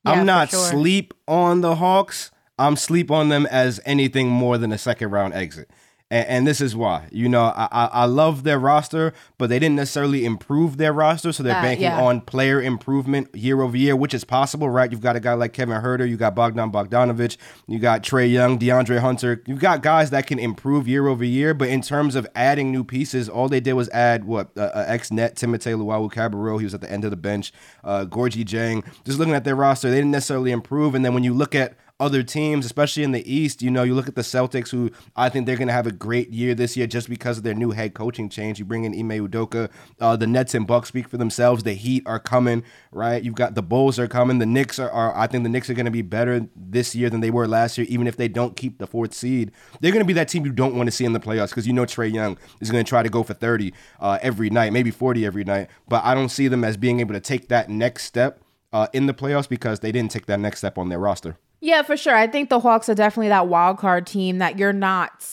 Yeah, 0.06 0.14
I'm 0.14 0.26
not 0.26 0.50
sure. 0.50 0.60
sleep 0.60 1.14
on 1.28 1.62
the 1.62 1.76
Hawks. 1.76 2.32
I'm 2.66 2.76
sleep 2.76 3.10
on 3.12 3.30
them 3.30 3.46
as 3.48 3.80
anything 3.86 4.28
more 4.30 4.58
than 4.58 4.72
a 4.72 4.78
second 4.78 5.10
round 5.12 5.34
exit. 5.34 5.70
And, 6.14 6.28
and 6.28 6.48
this 6.48 6.60
is 6.60 6.76
why. 6.76 7.08
You 7.12 7.30
know, 7.30 7.46
I, 7.46 7.68
I 7.72 7.86
I 8.04 8.06
love 8.06 8.44
their 8.44 8.60
roster, 8.60 9.14
but 9.38 9.48
they 9.50 9.60
didn't 9.60 9.78
necessarily 9.78 10.26
improve 10.26 10.76
their 10.76 10.92
roster, 10.92 11.32
so 11.32 11.42
they're 11.42 11.56
Uh, 11.56 11.62
banking 11.62 11.86
yeah. 11.86 12.08
on 12.08 12.20
player 12.20 12.62
improvement 12.62 13.34
year 13.34 13.62
over 13.62 13.78
year, 13.78 13.96
which 13.96 14.14
is 14.14 14.26
possible, 14.26 14.70
right? 14.70 14.92
You've 14.92 15.08
got 15.10 15.16
a 15.16 15.22
guy 15.22 15.36
like 15.44 15.54
Kevin 15.54 15.82
Huerter, 15.82 16.06
you 16.12 16.18
got 16.18 16.36
Bogdan 16.36 16.70
Bogdanovich, 16.70 17.38
you 17.66 17.80
got 17.80 18.04
Trae 18.04 18.30
Young, 18.30 18.60
DeAndre 18.60 19.00
Hunter. 19.00 19.42
You've 19.48 19.62
got 19.62 19.82
guys 19.84 20.10
that 20.10 20.28
can 20.28 20.38
improve 20.38 20.86
year 20.86 21.08
over 21.08 21.24
year, 21.24 21.54
but 21.54 21.70
in 21.70 21.82
terms 21.82 22.16
of 22.16 22.28
adding 22.36 22.74
new 22.74 22.84
pieces, 22.84 23.30
all 23.30 23.48
they 23.48 23.62
did 23.62 23.76
was 23.82 23.88
add 23.90 24.26
what 24.26 24.46
uh, 24.58 24.64
uh, 24.64 24.96
ex 24.96 25.12
net 25.12 25.36
Timothé 25.38 25.72
Luwawu-Cabarrot. 25.80 26.60
He 26.60 26.66
was 26.66 26.74
at 26.74 26.82
the 26.82 26.92
end 26.92 27.06
of 27.06 27.12
the 27.12 27.22
bench. 27.30 27.54
Uh, 27.86 28.04
Gorgui 28.06 28.44
Dieng. 28.44 28.84
Just 29.06 29.18
looking 29.18 29.34
at 29.34 29.46
their 29.46 29.56
roster, 29.56 29.90
they 29.90 30.00
didn't 30.02 30.12
necessarily 30.12 30.52
improve. 30.52 30.94
And 30.94 31.06
then 31.06 31.14
when 31.14 31.24
you 31.24 31.34
look 31.34 31.56
at 31.56 31.78
other 32.02 32.24
teams, 32.24 32.66
especially 32.66 33.04
in 33.04 33.12
the 33.12 33.32
East, 33.32 33.62
you 33.62 33.70
know, 33.70 33.84
you 33.84 33.94
look 33.94 34.08
at 34.08 34.16
the 34.16 34.24
Celtics, 34.24 34.70
who 34.70 34.90
I 35.16 35.30
think 35.30 35.46
they're 35.46 35.56
going 35.56 35.68
to 35.68 35.74
have 35.74 35.86
a 35.86 35.92
great 35.92 36.32
year 36.32 36.56
this 36.56 36.76
year 36.76 36.88
just 36.88 37.08
because 37.08 37.38
of 37.38 37.44
their 37.44 37.54
new 37.54 37.72
head 37.72 37.94
coaching 37.94 38.28
change. 38.28 38.58
You 38.58 38.66
bring 38.66 38.86
in 38.86 38.94
Ime 38.94 39.28
Udoka, 39.28 39.70
uh, 40.00 40.16
the 40.16 40.26
Nets 40.26 40.56
and 40.56 40.66
Bucks 40.66 40.88
speak 40.90 41.08
for 41.08 41.18
themselves. 41.18 41.62
The 41.62 41.74
Heat 41.74 42.02
are 42.08 42.20
coming, 42.20 42.64
right? 42.92 43.24
You've 43.24 43.36
got 43.36 43.54
the 43.54 43.62
Bulls 43.62 44.00
are 44.00 44.08
coming. 44.08 44.40
The 44.40 44.48
Knicks 44.48 44.80
are, 44.80 44.90
are 44.90 45.16
I 45.16 45.28
think 45.28 45.44
the 45.44 45.50
Knicks 45.50 45.70
are 45.70 45.76
going 45.76 45.86
to 45.86 45.92
be 45.92 46.02
better 46.02 46.48
this 46.56 46.96
year 46.96 47.12
than 47.12 47.22
they 47.22 47.30
were 47.30 47.48
last 47.48 47.78
year, 47.78 47.86
even 47.88 48.08
if 48.08 48.18
they 48.18 48.28
don't 48.28 48.58
keep 48.58 48.80
the 48.80 48.88
fourth 48.88 49.14
seed. 49.14 49.52
They're 49.80 49.92
going 49.92 50.04
to 50.04 50.08
be 50.08 50.14
that 50.14 50.28
team 50.28 50.44
you 50.44 50.52
don't 50.52 50.76
want 50.76 50.88
to 50.88 50.92
see 50.92 51.06
in 51.06 51.14
the 51.14 51.20
playoffs 51.20 51.50
because 51.50 51.68
you 51.68 51.74
know 51.74 51.86
Trae 51.86 52.12
Young 52.12 52.40
is 52.60 52.72
going 52.72 52.84
to 52.84 52.90
try 52.90 53.04
to 53.04 53.10
go 53.10 53.22
for 53.22 53.36
30 53.36 53.74
uh, 54.00 54.18
every 54.24 54.50
night, 54.50 54.74
maybe 54.74 54.90
40 54.90 55.24
every 55.24 55.44
night. 55.44 55.70
But 55.88 56.04
I 56.04 56.16
don't 56.16 56.30
see 56.30 56.48
them 56.48 56.64
as 56.64 56.78
being 56.78 57.00
able 57.00 57.14
to 57.14 57.22
take 57.22 57.48
that 57.50 57.70
next 57.70 58.06
step 58.06 58.42
uh, 58.74 58.88
in 58.92 59.06
the 59.06 59.14
playoffs 59.14 59.48
because 59.48 59.82
they 59.82 59.92
didn't 59.92 60.12
take 60.12 60.26
that 60.26 60.40
next 60.40 60.60
step 60.60 60.80
on 60.80 60.90
their 60.90 61.00
roster. 61.00 61.38
Yeah, 61.62 61.84
for 61.84 61.96
sure. 61.96 62.16
I 62.16 62.28
think 62.28 62.50
the 62.50 62.60
Hawks 62.60 62.90
are 62.90 62.96
definitely 62.96 63.30
that 63.30 63.48
wild 63.48 63.78
card 63.78 64.08
team 64.08 64.40
that 64.40 64.58
you're 64.60 64.74
not 64.74 65.26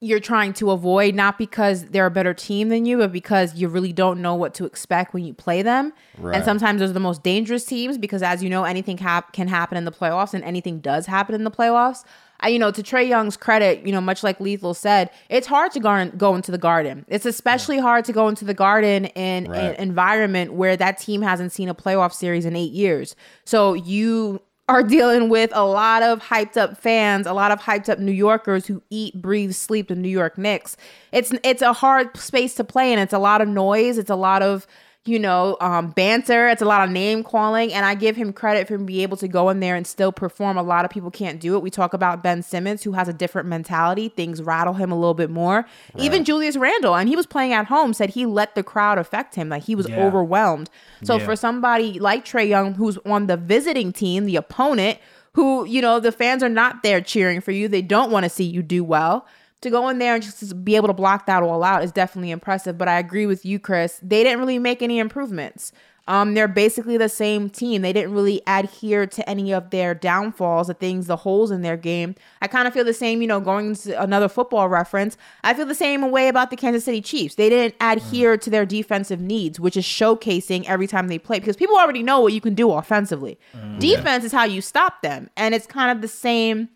you're 0.00 0.20
trying 0.20 0.52
to 0.52 0.70
avoid 0.70 1.12
not 1.12 1.38
because 1.38 1.86
they're 1.86 2.06
a 2.06 2.10
better 2.10 2.32
team 2.32 2.68
than 2.68 2.86
you, 2.86 2.98
but 2.98 3.10
because 3.10 3.56
you 3.56 3.66
really 3.68 3.92
don't 3.92 4.22
know 4.22 4.32
what 4.36 4.54
to 4.54 4.64
expect 4.64 5.12
when 5.12 5.24
you 5.24 5.34
play 5.34 5.60
them. 5.60 5.92
Right. 6.18 6.36
And 6.36 6.44
sometimes 6.44 6.78
those 6.78 6.90
are 6.90 6.92
the 6.94 7.00
most 7.00 7.24
dangerous 7.24 7.64
teams 7.64 7.98
because, 7.98 8.22
as 8.22 8.40
you 8.40 8.48
know, 8.48 8.62
anything 8.62 8.96
hap- 8.98 9.32
can 9.32 9.48
happen 9.48 9.76
in 9.76 9.84
the 9.84 9.90
playoffs, 9.90 10.34
and 10.34 10.44
anything 10.44 10.78
does 10.78 11.06
happen 11.06 11.34
in 11.34 11.42
the 11.42 11.50
playoffs. 11.50 12.04
I, 12.38 12.50
you 12.50 12.60
know, 12.60 12.70
to 12.70 12.80
Trae 12.84 13.08
Young's 13.08 13.36
credit, 13.36 13.84
you 13.84 13.90
know, 13.90 14.00
much 14.00 14.22
like 14.22 14.38
Lethal 14.38 14.72
said, 14.72 15.10
it's 15.28 15.48
hard 15.48 15.72
to 15.72 15.80
go, 15.80 16.08
go 16.10 16.36
into 16.36 16.52
the 16.52 16.58
Garden. 16.58 17.04
It's 17.08 17.26
especially 17.26 17.80
hard 17.80 18.04
to 18.04 18.12
go 18.12 18.28
into 18.28 18.44
the 18.44 18.54
Garden 18.54 19.06
in 19.06 19.50
Right. 19.50 19.58
an 19.58 19.74
environment 19.74 20.52
where 20.52 20.76
that 20.76 20.98
team 20.98 21.22
hasn't 21.22 21.50
seen 21.50 21.68
a 21.68 21.74
playoff 21.74 22.12
series 22.12 22.44
in 22.44 22.54
eight 22.54 22.70
years. 22.70 23.16
So 23.44 23.74
you 23.74 24.40
are 24.68 24.82
dealing 24.82 25.30
with 25.30 25.50
a 25.54 25.64
lot 25.64 26.02
of 26.02 26.20
hyped 26.20 26.56
up 26.56 26.76
fans, 26.76 27.26
a 27.26 27.32
lot 27.32 27.50
of 27.50 27.60
hyped 27.60 27.88
up 27.88 27.98
New 27.98 28.12
Yorkers 28.12 28.66
who 28.66 28.82
eat, 28.90 29.20
breathe, 29.20 29.52
sleep 29.52 29.88
the 29.88 29.94
New 29.94 30.10
York 30.10 30.36
Knicks. 30.36 30.76
It's 31.10 31.32
it's 31.42 31.62
a 31.62 31.72
hard 31.72 32.14
space 32.16 32.54
to 32.56 32.64
play 32.64 32.92
in. 32.92 32.98
It's 32.98 33.14
a 33.14 33.18
lot 33.18 33.40
of 33.40 33.48
noise. 33.48 33.96
It's 33.96 34.10
a 34.10 34.16
lot 34.16 34.42
of 34.42 34.66
you 35.08 35.18
know 35.18 35.56
um, 35.60 35.90
banter. 35.90 36.48
It's 36.48 36.62
a 36.62 36.64
lot 36.66 36.84
of 36.86 36.90
name 36.92 37.24
calling, 37.24 37.72
and 37.72 37.84
I 37.86 37.94
give 37.94 38.14
him 38.16 38.32
credit 38.32 38.68
for 38.68 38.78
being 38.78 39.00
able 39.00 39.16
to 39.16 39.26
go 39.28 39.48
in 39.48 39.60
there 39.60 39.74
and 39.74 39.86
still 39.86 40.12
perform. 40.12 40.56
A 40.56 40.62
lot 40.62 40.84
of 40.84 40.90
people 40.90 41.10
can't 41.10 41.40
do 41.40 41.56
it. 41.56 41.62
We 41.62 41.70
talk 41.70 41.94
about 41.94 42.22
Ben 42.22 42.42
Simmons, 42.42 42.82
who 42.82 42.92
has 42.92 43.08
a 43.08 43.12
different 43.12 43.48
mentality. 43.48 44.08
Things 44.10 44.42
rattle 44.42 44.74
him 44.74 44.92
a 44.92 44.94
little 44.94 45.14
bit 45.14 45.30
more. 45.30 45.66
Even 45.96 46.24
Julius 46.24 46.56
Randle, 46.56 46.94
and 46.94 47.08
he 47.08 47.16
was 47.16 47.26
playing 47.26 47.52
at 47.52 47.66
home, 47.66 47.92
said 47.94 48.10
he 48.10 48.26
let 48.26 48.54
the 48.54 48.62
crowd 48.62 48.98
affect 48.98 49.34
him. 49.34 49.48
Like 49.48 49.64
he 49.64 49.74
was 49.74 49.88
Yeah. 49.88 50.04
overwhelmed. 50.04 50.70
So 51.02 51.16
Yeah. 51.16 51.24
for 51.24 51.34
somebody 51.36 51.98
like 51.98 52.24
Trae 52.24 52.46
Young, 52.48 52.74
who's 52.74 52.98
on 53.06 53.26
the 53.26 53.36
visiting 53.36 53.92
team, 53.92 54.26
the 54.26 54.36
opponent, 54.36 54.98
who, 55.34 55.64
you 55.66 55.80
know, 55.80 56.00
the 56.00 56.10
fans 56.10 56.42
are 56.42 56.48
not 56.48 56.82
there 56.82 57.00
cheering 57.00 57.40
for 57.40 57.52
you. 57.52 57.68
They 57.68 57.82
don't 57.82 58.10
want 58.10 58.24
to 58.24 58.28
see 58.30 58.44
you 58.44 58.62
do 58.62 58.82
well. 58.82 59.24
To 59.62 59.70
go 59.70 59.88
in 59.88 59.98
there 59.98 60.14
and 60.14 60.22
just 60.22 60.64
be 60.64 60.76
able 60.76 60.86
to 60.86 60.94
block 60.94 61.26
that 61.26 61.42
all 61.42 61.64
out 61.64 61.82
is 61.82 61.90
definitely 61.90 62.30
impressive. 62.30 62.78
But 62.78 62.86
I 62.88 62.98
agree 62.98 63.26
with 63.26 63.44
you, 63.44 63.58
Chris. 63.58 63.98
They 64.02 64.22
didn't 64.22 64.38
really 64.38 64.58
make 64.58 64.82
any 64.82 64.98
improvements. 64.98 65.72
Um, 66.08 66.32
they're 66.32 66.48
basically 66.48 66.96
the 66.96 67.10
same 67.10 67.50
team. 67.50 67.82
They 67.82 67.92
didn't 67.92 68.14
really 68.14 68.40
adhere 68.46 69.06
to 69.06 69.28
any 69.28 69.52
of 69.52 69.68
their 69.68 69.94
downfalls, 69.94 70.68
the 70.68 70.74
things, 70.74 71.06
the 71.06 71.16
holes 71.16 71.50
in 71.50 71.60
their 71.60 71.76
game. 71.76 72.14
I 72.40 72.46
kind 72.46 72.66
of 72.66 72.72
feel 72.72 72.84
the 72.84 72.94
same, 72.94 73.20
you 73.20 73.28
know, 73.28 73.40
going 73.40 73.74
to 73.74 74.02
another 74.02 74.28
football 74.30 74.70
reference. 74.70 75.18
I 75.44 75.52
feel 75.52 75.66
the 75.66 75.74
same 75.74 76.10
way 76.10 76.28
about 76.28 76.48
the 76.48 76.56
Kansas 76.56 76.86
City 76.86 77.02
Chiefs. 77.02 77.34
They 77.34 77.50
didn't 77.50 77.74
adhere 77.78 78.38
to 78.38 78.48
their 78.48 78.64
defensive 78.64 79.20
needs, 79.20 79.60
which 79.60 79.76
is 79.76 79.84
showcasing 79.84 80.64
every 80.64 80.86
time 80.86 81.08
they 81.08 81.18
play 81.18 81.40
because 81.40 81.56
people 81.56 81.76
already 81.76 82.02
know 82.02 82.20
what 82.20 82.32
you 82.32 82.40
can 82.40 82.54
do 82.54 82.72
offensively. 82.72 83.38
Defense 83.78 84.24
is 84.24 84.32
how 84.32 84.44
you 84.44 84.62
stop 84.62 85.02
them. 85.02 85.28
And 85.36 85.54
it's 85.54 85.66
kind 85.66 85.90
of 85.90 86.00
the 86.00 86.08
same 86.08 86.70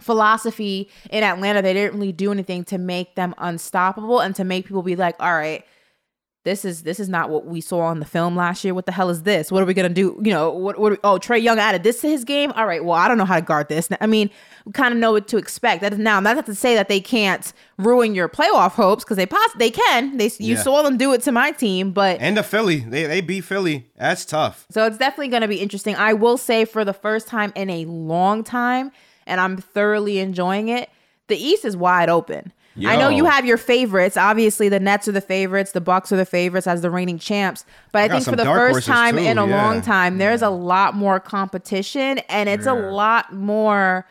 philosophy 0.00 0.88
in 1.10 1.22
Atlanta. 1.24 1.62
They 1.62 1.72
didn't 1.74 1.94
really 1.98 2.12
do 2.12 2.32
anything 2.32 2.64
to 2.64 2.78
make 2.78 3.14
them 3.14 3.34
unstoppable 3.38 4.20
and 4.20 4.34
to 4.36 4.44
make 4.44 4.66
people 4.66 4.82
be 4.82 4.96
like, 4.96 5.16
all 5.20 5.32
right, 5.34 5.64
this 6.42 6.64
is 6.64 6.84
this 6.84 6.98
is 6.98 7.06
not 7.10 7.28
what 7.28 7.44
we 7.44 7.60
saw 7.60 7.80
on 7.80 8.00
the 8.00 8.06
film 8.06 8.34
last 8.34 8.64
year. 8.64 8.72
What 8.72 8.86
the 8.86 8.92
hell 8.92 9.10
is 9.10 9.24
this? 9.24 9.52
What 9.52 9.62
are 9.62 9.66
we 9.66 9.74
gonna 9.74 9.90
do? 9.90 10.18
You 10.24 10.32
know, 10.32 10.50
what? 10.50 10.78
what 10.78 10.98
oh, 11.04 11.18
Trae 11.18 11.40
Young 11.42 11.58
added 11.58 11.82
this 11.82 12.00
to 12.00 12.08
his 12.08 12.24
game. 12.24 12.50
All 12.52 12.64
right, 12.64 12.82
well, 12.82 12.94
I 12.96 13.08
don't 13.08 13.18
know 13.18 13.26
how 13.26 13.34
to 13.36 13.42
guard 13.42 13.68
this. 13.68 13.90
I 14.00 14.06
mean, 14.06 14.30
we 14.64 14.72
kind 14.72 14.94
of 14.94 14.98
know 14.98 15.12
what 15.12 15.28
to 15.28 15.36
expect. 15.36 15.82
That 15.82 15.92
is 15.92 15.98
now. 15.98 16.18
Not 16.18 16.46
to 16.46 16.54
say 16.54 16.74
that 16.76 16.88
they 16.88 16.98
can't 16.98 17.52
ruin 17.76 18.14
your 18.14 18.26
playoff 18.26 18.70
hopes 18.72 19.04
because 19.04 19.18
they 19.18 19.26
poss- 19.26 19.52
they 19.58 19.70
can. 19.70 20.16
They 20.16 20.30
you 20.38 20.54
Yeah. 20.54 20.62
saw 20.62 20.80
them 20.82 20.96
do 20.96 21.12
it 21.12 21.20
to 21.24 21.32
my 21.32 21.50
team, 21.52 21.92
but 21.92 22.18
And 22.22 22.38
the 22.38 22.42
Philly, 22.42 22.78
they 22.88 23.04
they 23.04 23.20
beat 23.20 23.42
Philly. 23.42 23.90
That's 23.98 24.24
tough. 24.24 24.64
so 24.70 24.86
it's 24.86 24.96
definitely 24.96 25.28
going 25.28 25.42
to 25.42 25.48
be 25.48 25.60
interesting. 25.60 25.94
I 25.96 26.14
will 26.14 26.38
say 26.38 26.64
for 26.64 26.86
the 26.86 26.94
first 26.94 27.28
time 27.28 27.52
in 27.54 27.68
a 27.68 27.84
long 27.84 28.44
time, 28.44 28.92
and 29.30 29.40
I'm 29.40 29.56
thoroughly 29.56 30.18
enjoying 30.18 30.68
it, 30.68 30.90
the 31.28 31.36
East 31.36 31.64
is 31.64 31.76
wide 31.76 32.10
open. 32.10 32.52
I 32.86 32.96
know 32.96 33.08
you 33.08 33.24
have 33.24 33.44
your 33.44 33.58
favorites. 33.58 34.16
Obviously, 34.16 34.68
the 34.68 34.80
Nets 34.80 35.06
are 35.08 35.12
the 35.12 35.20
favorites, 35.20 35.72
the 35.72 35.80
Bucks 35.80 36.12
are 36.12 36.16
the 36.16 36.24
favorites 36.24 36.66
as 36.66 36.82
the 36.82 36.90
reigning 36.90 37.18
champs. 37.18 37.64
But 37.92 38.02
I, 38.02 38.08
got 38.08 38.14
think 38.14 38.24
for 38.24 38.36
the 38.36 38.44
first 38.44 38.86
time 38.86 39.16
too, 39.16 39.22
in 39.22 39.38
a 39.38 39.46
yeah. 39.46 39.66
long 39.66 39.82
time, 39.82 40.18
there's 40.18 40.42
a 40.42 40.50
lot 40.50 40.94
more 40.94 41.20
competition, 41.20 42.18
and 42.28 42.48
it's 42.48 42.66
a 42.66 42.74
lot 42.74 43.34
more 43.34 44.06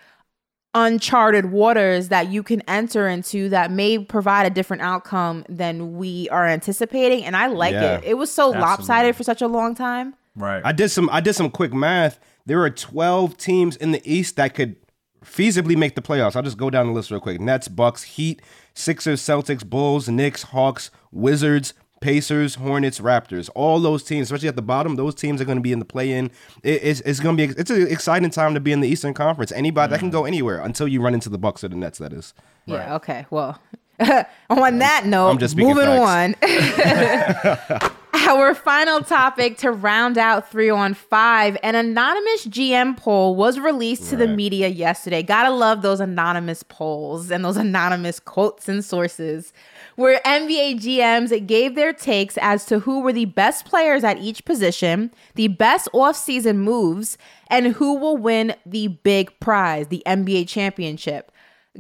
uncharted 0.76 1.46
waters 1.48 2.10
that 2.10 2.30
you 2.30 2.44
can 2.44 2.62
enter 2.68 3.08
into 3.08 3.50
that 3.50 3.72
may 3.72 3.98
provide 3.98 4.46
a 4.46 4.52
different 4.52 4.84
outcome 4.84 5.44
than 5.50 5.98
we 5.98 6.30
are 6.30 6.48
anticipating. 6.48 7.26
And 7.26 7.36
I 7.36 7.48
like 7.48 7.74
Yeah. 7.74 7.98
it. 7.98 8.04
It 8.04 8.14
was 8.16 8.32
so 8.32 8.54
Absolutely. 8.54 8.62
lopsided 8.62 9.16
for 9.16 9.24
such 9.24 9.42
a 9.42 9.48
long 9.48 9.74
time. 9.74 10.14
Right. 10.36 10.62
I 10.64 10.72
did 10.72 10.90
some 10.90 11.10
I 11.12 11.22
did 11.22 11.34
some 11.34 11.50
quick 11.50 11.74
math. 11.74 12.20
There 12.46 12.62
are 12.62 12.70
12 12.70 13.36
teams 13.38 13.76
in 13.78 13.92
the 13.92 14.02
East 14.06 14.36
that 14.36 14.54
could 14.54 14.76
feasibly 15.24 15.76
make 15.76 15.96
the 15.96 16.02
playoffs. 16.02 16.36
I'll 16.36 16.44
just 16.44 16.58
go 16.58 16.70
down 16.70 16.88
the 16.88 16.94
list 16.94 17.12
real 17.12 17.20
quick. 17.20 17.40
Nets, 17.40 17.68
Bucks, 17.68 18.04
Heat, 18.04 18.42
Sixers, 18.74 19.22
Celtics, 19.22 19.66
Bulls, 19.66 20.10
Knicks, 20.10 20.44
Hawks, 20.44 20.92
Wizards, 21.12 21.74
Pacers, 22.02 22.56
Hornets, 22.56 23.00
Raptors. 23.00 23.50
All 23.56 23.80
those 23.80 24.04
teams, 24.04 24.28
especially 24.28 24.48
at 24.48 24.56
the 24.56 24.62
bottom, 24.62 24.96
those 24.96 25.16
teams 25.16 25.42
are 25.42 25.46
going 25.46 25.58
to 25.58 25.62
be 25.62 25.74
in 25.74 25.80
the 25.80 25.86
play-in. 25.86 26.32
It- 26.64 26.82
it's 26.84 27.02
it's 27.02 27.20
going 27.20 27.36
to 27.36 27.48
be 27.48 27.54
it's 27.60 27.70
an 27.70 27.88
exciting 27.88 28.30
time 28.30 28.54
to 28.54 28.60
be 28.60 28.72
in 28.72 28.80
the 28.80 28.88
Eastern 28.88 29.14
Conference. 29.14 29.52
Anybody 29.52 29.92
that 29.92 30.00
can 30.00 30.10
mm-hmm. 30.10 30.18
go 30.18 30.26
anywhere 30.26 30.62
until 30.62 30.88
you 30.88 31.02
run 31.02 31.14
into 31.14 31.30
the 31.30 31.38
Bucks 31.38 31.64
or 31.64 31.68
the 31.68 31.76
Nets. 31.76 31.98
That 32.00 32.14
is. 32.14 32.34
Yeah. 32.66 32.96
Okay. 32.96 33.26
Well, 33.30 33.60
on 34.50 34.78
that 34.80 35.06
note, 35.06 35.30
I'm 35.30 35.40
just 35.40 35.58
moving 35.58 35.86
facts. 35.86 36.36
on. 37.82 37.92
Our 38.12 38.56
final 38.56 39.02
topic 39.02 39.58
to 39.58 39.72
round 39.72 40.18
out 40.18 40.50
three 40.50 40.70
on 40.70 40.96
five 40.96 41.58
an 41.62 41.76
anonymous 41.76 42.48
GM 42.48 42.98
poll 42.98 43.36
was 43.36 43.60
released 43.60 44.10
to 44.10 44.16
the 44.16 44.28
media 44.28 44.68
yesterday. 44.68 45.22
Gotta 45.22 45.52
love 45.52 45.84
those 45.84 46.00
anonymous 46.00 46.64
polls 46.64 47.30
and 47.30 47.46
those 47.46 47.58
anonymous 47.58 48.20
quotes 48.20 48.68
and 48.68 48.84
sources. 48.84 49.54
Where 49.96 50.22
NBA 50.26 50.80
GMs 50.80 51.46
gave 51.46 51.76
their 51.76 51.94
takes 51.94 52.38
as 52.38 52.66
to 52.66 52.80
who 52.80 53.02
were 53.02 53.14
the 53.14 53.26
best 53.26 53.66
players 53.66 54.04
at 54.04 54.18
each 54.20 54.44
position, 54.44 55.12
the 55.36 55.50
best 55.50 55.88
offseason 55.94 56.58
moves, 56.58 57.18
and 57.48 57.74
who 57.74 57.96
will 57.96 58.18
win 58.18 58.56
the 58.66 58.88
big 58.88 59.40
prize, 59.40 59.88
the 59.88 60.02
NBA 60.06 60.48
championship. 60.48 61.32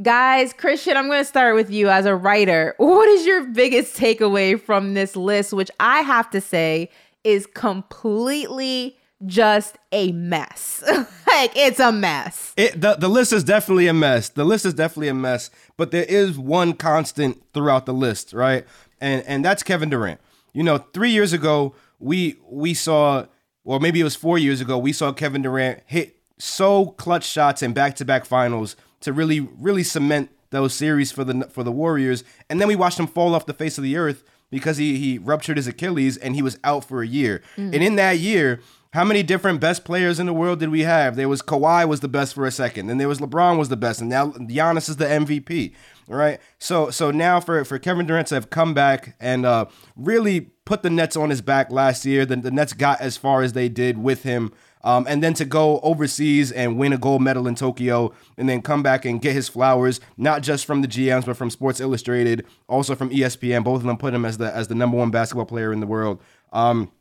Guys, 0.02 0.54
Christian, 0.54 0.96
I'm 0.96 1.08
going 1.08 1.20
to 1.20 1.26
start 1.26 1.56
with 1.56 1.72
you 1.72 1.90
as 1.90 2.06
a 2.06 2.16
writer. 2.16 2.76
What 2.78 3.10
is 3.10 3.26
your 3.26 3.46
biggest 3.46 3.98
takeaway 3.98 4.62
from 4.62 4.94
this 4.94 5.16
list, 5.16 5.52
which 5.52 5.72
I 5.80 6.02
have 6.02 6.30
to 6.30 6.40
say 6.40 6.90
is 7.24 7.48
completely 7.48 8.98
just 9.26 9.78
a 9.92 10.12
mess? 10.12 10.84
like, 11.28 11.52
it's 11.56 11.80
a 11.80 11.92
mess. 11.92 12.54
It, 12.56 12.80
the, 12.80 12.96
the 12.96 13.10
list 13.10 13.34
is 13.34 13.44
definitely 13.44 13.88
a 13.88 13.94
mess. 13.94 14.30
The 14.30 14.46
list 14.46 14.64
is 14.66 14.76
definitely 14.76 15.08
a 15.08 15.16
mess, 15.16 15.50
but 15.76 15.90
there 15.90 16.06
is 16.06 16.38
one 16.38 16.74
constant 16.74 17.42
throughout 17.54 17.88
the 17.88 17.94
list, 17.94 18.32
right? 18.32 18.66
And 19.02 19.24
and 19.26 19.44
that's 19.44 19.64
Kevin 19.64 19.90
Durant. 19.90 20.22
You 20.54 20.64
know, 20.64 20.78
three 20.78 21.12
years 21.12 21.34
ago, 21.34 21.74
we 21.98 22.38
we 22.48 22.74
saw, 22.76 23.26
or 23.64 23.80
maybe 23.80 24.00
it 24.00 24.04
was 24.04 24.16
four 24.16 24.38
years 24.38 24.62
ago, 24.62 24.78
we 24.78 24.94
saw 24.94 25.12
Kevin 25.14 25.42
Durant 25.42 25.82
hit 25.88 26.18
so 26.38 26.88
clutch 26.88 27.26
shots 27.26 27.64
in 27.64 27.74
back 27.74 27.96
to 27.98 28.06
back 28.06 28.24
finals 28.24 28.76
to 29.02 29.14
really 29.14 29.40
really 29.40 29.84
cement 29.84 30.30
those 30.52 30.74
series 30.74 31.12
for 31.12 31.24
the 31.24 31.48
for 31.50 31.64
the 31.64 31.72
Warriors, 31.72 32.24
and 32.50 32.60
then 32.60 32.68
we 32.68 32.76
watched 32.76 33.00
him 33.00 33.08
fall 33.08 33.36
off 33.36 33.46
the 33.46 33.54
face 33.54 33.78
of 33.78 33.84
the 33.84 33.98
earth 33.98 34.24
because 34.50 34.78
he 34.78 34.98
he 34.98 35.18
ruptured 35.18 35.58
his 35.58 35.68
Achilles 35.68 36.18
and 36.18 36.36
he 36.36 36.42
was 36.42 36.58
out 36.64 36.84
for 36.84 37.02
a 37.02 37.08
year. 37.08 37.42
And 37.74 37.76
in 37.76 37.96
that 37.98 38.18
year, 38.20 38.62
how 38.94 39.04
many 39.04 39.22
different 39.22 39.60
best 39.60 39.84
players 39.84 40.20
in 40.20 40.26
the 40.26 40.34
world 40.34 40.60
did 40.60 40.70
we 40.70 40.82
have? 40.82 41.16
There 41.16 41.30
was 41.30 41.42
Kawhi 41.42 41.88
was 41.88 42.00
the 42.00 42.08
best 42.08 42.34
for 42.34 42.46
a 42.46 42.52
second, 42.52 42.88
then 42.88 42.98
there 42.98 43.08
was 43.08 43.20
LeBron 43.20 43.58
was 43.58 43.70
the 43.70 43.78
best, 43.78 44.02
and 44.02 44.10
now 44.10 44.32
Giannis 44.32 44.90
is 44.90 44.98
the 44.98 45.06
MVP. 45.06 45.74
Right. 46.08 46.40
So 46.58 46.90
so 46.90 47.12
now 47.12 47.40
for 47.40 47.64
for 47.64 47.78
Kevin 47.78 48.08
Durant 48.08 48.28
to 48.30 48.36
have 48.36 48.50
come 48.50 48.74
back 48.74 49.16
and 49.20 49.46
uh, 49.46 49.66
really 49.96 50.42
put 50.66 50.82
the 50.82 50.90
Nets 50.90 51.16
on 51.16 51.30
his 51.30 51.42
back 51.42 51.72
last 51.72 52.04
year, 52.04 52.26
the, 52.26 52.36
the 52.38 52.50
Nets 52.50 52.74
got 52.74 53.00
as 53.00 53.16
far 53.16 53.44
as 53.44 53.54
they 53.54 53.70
did 53.70 54.00
with 54.00 54.24
him. 54.24 54.52
Um, 54.82 55.06
and 55.10 55.22
then 55.22 55.34
to 55.36 55.46
go 55.46 55.80
overseas 55.82 56.52
and 56.52 56.78
win 56.78 56.94
a 56.94 56.98
gold 56.98 57.22
medal 57.22 57.48
in 57.48 57.56
Tokyo, 57.56 58.14
and 58.38 58.48
then 58.48 58.62
come 58.62 58.82
back 58.82 59.04
and 59.04 59.22
get 59.22 59.34
his 59.34 59.50
flowers, 59.50 60.00
not 60.18 60.42
just 60.42 60.66
from 60.66 60.82
the 60.82 60.88
GMs, 60.88 61.26
but 61.26 61.36
from 61.36 61.50
Sports 61.50 61.82
Illustrated, 61.82 62.46
also 62.68 62.96
from 62.96 63.10
ESPN. 63.10 63.64
Both 63.64 63.82
of 63.82 63.88
them 63.88 63.98
put 63.98 64.14
him 64.14 64.24
as 64.24 64.38
the 64.38 64.54
as 64.56 64.68
the 64.70 64.76
number 64.76 64.98
one 64.98 65.12
basketball 65.12 65.46
player 65.46 65.74
in 65.74 65.80
the 65.82 65.88
world. 65.88 66.22
Um, 66.54 66.92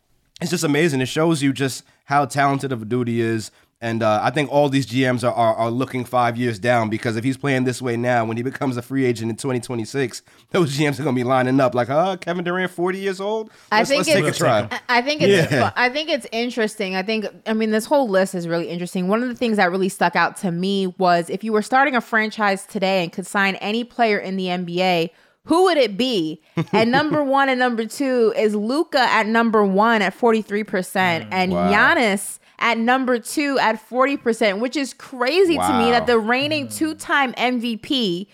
it's 0.41 0.51
just 0.51 0.64
amazing. 0.64 1.01
It 1.01 1.07
shows 1.07 1.43
you 1.43 1.53
just 1.53 1.85
how 2.05 2.25
talented 2.25 2.73
of 2.73 2.83
a 2.83 2.85
dude 2.85 3.09
he 3.09 3.21
is. 3.21 3.51
And 3.81 4.03
uh, 4.03 4.19
I 4.25 4.31
think 4.31 4.51
all 4.51 4.69
these 4.69 4.87
GMs 4.87 5.23
are, 5.23 5.33
are 5.33 5.55
are 5.55 5.71
looking 5.71 6.05
five 6.05 6.37
years 6.37 6.59
down 6.59 6.91
because 6.91 7.17
if 7.17 7.23
he's 7.23 7.37
playing 7.37 7.62
this 7.62 7.81
way 7.81 7.97
now, 7.97 8.25
when 8.25 8.37
he 8.37 8.43
becomes 8.43 8.77
a 8.77 8.83
free 8.83 9.05
agent 9.05 9.31
in 9.31 9.37
2026, 9.37 10.23
those 10.51 10.77
GMs 10.77 10.99
are 10.99 11.05
gonna 11.05 11.14
be 11.14 11.23
lining 11.23 11.61
up 11.61 11.77
like, 11.77 11.88
uh, 11.88 12.17
Kevin 12.17 12.43
Durant, 12.45 12.73
40 12.73 12.99
years 12.99 13.21
old. 13.21 13.51
I 13.71 13.79
Let's, 13.79 13.91
think 13.91 13.99
let's 14.01 14.09
take 14.09 14.17
a 14.25 14.27
it's- 14.27 14.38
try. 14.38 14.69
I- 14.88 14.99
I 14.99 15.03
think 15.03 15.23
it's 15.23 15.53
Yeah. 15.53 15.71
I 15.77 15.91
think 15.91 16.09
it's 16.09 16.27
interesting. 16.33 16.97
I 16.97 17.03
think 17.05 17.27
I 17.47 17.53
mean 17.55 17.71
this 17.71 17.85
whole 17.85 18.09
list 18.09 18.35
is 18.35 18.49
really 18.49 18.69
interesting. 18.69 19.07
One 19.07 19.23
of 19.23 19.29
the 19.29 19.37
things 19.37 19.59
that 19.59 19.71
really 19.71 19.88
stuck 19.88 20.17
out 20.17 20.37
to 20.38 20.51
me 20.51 20.88
was 20.99 21.31
if 21.31 21.45
you 21.45 21.53
were 21.53 21.62
starting 21.62 21.95
a 21.95 22.01
franchise 22.01 22.67
today 22.67 23.05
and 23.05 23.12
could 23.12 23.27
sign 23.29 23.55
any 23.57 23.85
player 23.85 24.19
in 24.19 24.37
the 24.37 24.47
NBA, 24.47 25.11
who 25.45 25.62
would 25.64 25.77
it 25.77 25.97
be? 25.97 26.43
And 26.73 26.91
number 26.91 27.23
one 27.23 27.49
and 27.49 27.61
number 27.61 27.87
two 27.87 28.35
is 28.37 28.57
Luka 28.57 28.99
at 28.99 29.27
number 29.29 29.64
one 29.64 30.03
at 30.03 30.19
43%, 30.19 31.29
and 31.31 31.53
wow. 31.53 31.71
Giannis 31.73 32.41
at 32.59 32.79
number 32.79 33.18
two 33.18 33.59
at 33.59 33.77
40%, 33.88 34.61
which 34.61 34.77
is 34.77 34.92
crazy 34.94 35.57
to 35.57 35.79
me 35.79 35.90
that 35.90 36.07
the 36.07 36.18
reigning 36.18 36.66
mm. 36.68 36.75
two-time 36.75 37.33
MVP 37.35 38.27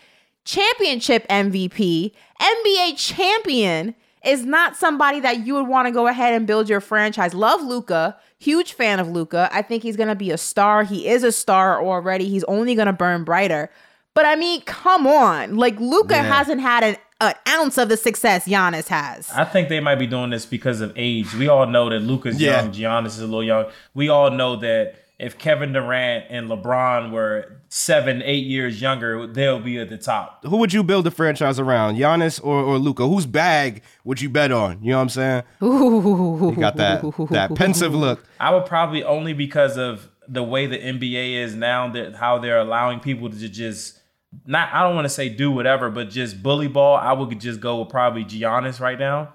championship 0.45 1.27
MVP, 1.29 2.13
NBA 2.41 2.97
champion 2.97 3.95
is 4.25 4.45
not 4.45 4.77
somebody 4.77 5.21
that 5.21 5.47
you 5.47 5.55
would 5.55 5.69
want 5.69 5.87
to 5.87 5.93
go 5.93 6.07
ahead 6.07 6.33
and 6.33 6.47
build 6.47 6.69
your 6.69 6.81
franchise. 6.81 7.35
Love 7.35 7.63
Luka, 7.63 8.17
huge 8.39 8.73
fan 8.73 9.01
of 9.01 9.09
Luka. 9.09 9.49
I 9.53 9.63
think 9.63 9.83
he's 9.83 9.97
going 9.97 10.09
to 10.09 10.15
be 10.15 10.31
a 10.31 10.39
star. 10.39 10.85
He 10.85 11.09
is 11.09 11.23
a 11.23 11.33
star 11.33 11.85
already. 11.85 12.29
He's 12.29 12.45
only 12.45 12.75
going 12.75 12.87
to 12.87 12.93
burn 12.93 13.25
brighter. 13.25 13.71
But 14.15 14.25
I 14.27 14.37
mean, 14.37 14.63
come 14.63 15.07
on. 15.07 15.57
Like 15.57 15.79
Luka 15.79 16.15
Yeah. 16.15 16.23
hasn't 16.23 16.61
had 16.61 16.85
an, 16.85 16.97
an 17.21 17.35
ounce 17.49 17.79
of 17.79 17.89
the 17.89 17.97
success 17.97 18.47
Giannis 18.47 18.89
has. 18.89 19.31
I 19.31 19.45
think 19.45 19.69
they 19.69 19.81
might 19.81 19.97
be 19.97 20.07
doing 20.07 20.31
this 20.31 20.47
because 20.47 20.81
of 20.81 20.93
age. 20.97 21.33
We 21.35 21.49
all 21.49 21.67
know 21.67 21.89
that 21.91 22.01
Luka's 22.01 22.41
Yeah. 22.41 22.63
young, 22.63 22.73
Giannis 22.73 23.07
is 23.09 23.21
a 23.21 23.25
little 23.27 23.45
young. 23.45 23.67
We 23.95 24.09
all 24.09 24.31
know 24.31 24.57
that 24.57 24.97
if 25.19 25.39
Kevin 25.39 25.73
Durant 25.73 26.25
and 26.29 26.49
LeBron 26.51 27.13
were 27.13 27.61
seven, 27.69 28.21
eight 28.25 28.45
years 28.47 28.81
younger, 28.83 29.29
they'll 29.29 29.61
be 29.61 29.79
at 29.79 29.89
the 29.89 29.97
top. 29.97 30.41
Who 30.45 30.57
would 30.57 30.73
you 30.73 30.83
build 30.83 31.07
a 31.07 31.11
franchise 31.13 31.61
around, 31.61 31.97
Giannis 31.97 32.41
or, 32.45 32.61
or 32.61 32.79
Luka? 32.79 33.07
Whose 33.07 33.25
bag 33.27 33.83
would 34.03 34.21
you 34.21 34.29
bet 34.29 34.51
on? 34.51 34.83
You 34.83 34.91
know 34.91 34.97
what 34.97 35.03
I'm 35.03 35.09
saying? 35.11 35.43
Ooh. 35.63 36.53
You 36.55 36.61
got 36.61 36.77
that 36.77 37.03
that 37.31 37.55
pensive 37.55 37.95
look. 37.95 38.25
I 38.41 38.53
would 38.53 38.67
probably 38.67 39.05
only 39.05 39.33
because 39.35 39.77
of 39.79 40.09
the 40.27 40.43
way 40.43 40.67
the 40.67 40.79
NBA 40.79 41.35
is 41.45 41.55
now, 41.55 41.89
that 41.91 42.17
how 42.17 42.39
they're 42.39 42.59
allowing 42.59 42.99
people 42.99 43.31
to 43.31 43.49
just 43.49 44.01
not. 44.47 44.73
I 44.73 44.83
don't 44.83 44.95
want 44.95 45.05
to 45.07 45.09
say 45.11 45.29
do 45.29 45.51
whatever, 45.51 45.91
but 45.91 46.11
just 46.11 46.43
bully 46.43 46.69
ball. 46.69 46.97
I 46.97 47.13
would 47.13 47.39
just 47.41 47.61
go 47.61 47.81
with 47.81 47.89
probably 47.91 48.25
Giannis 48.25 48.81
right 48.81 48.99
now, 48.99 49.33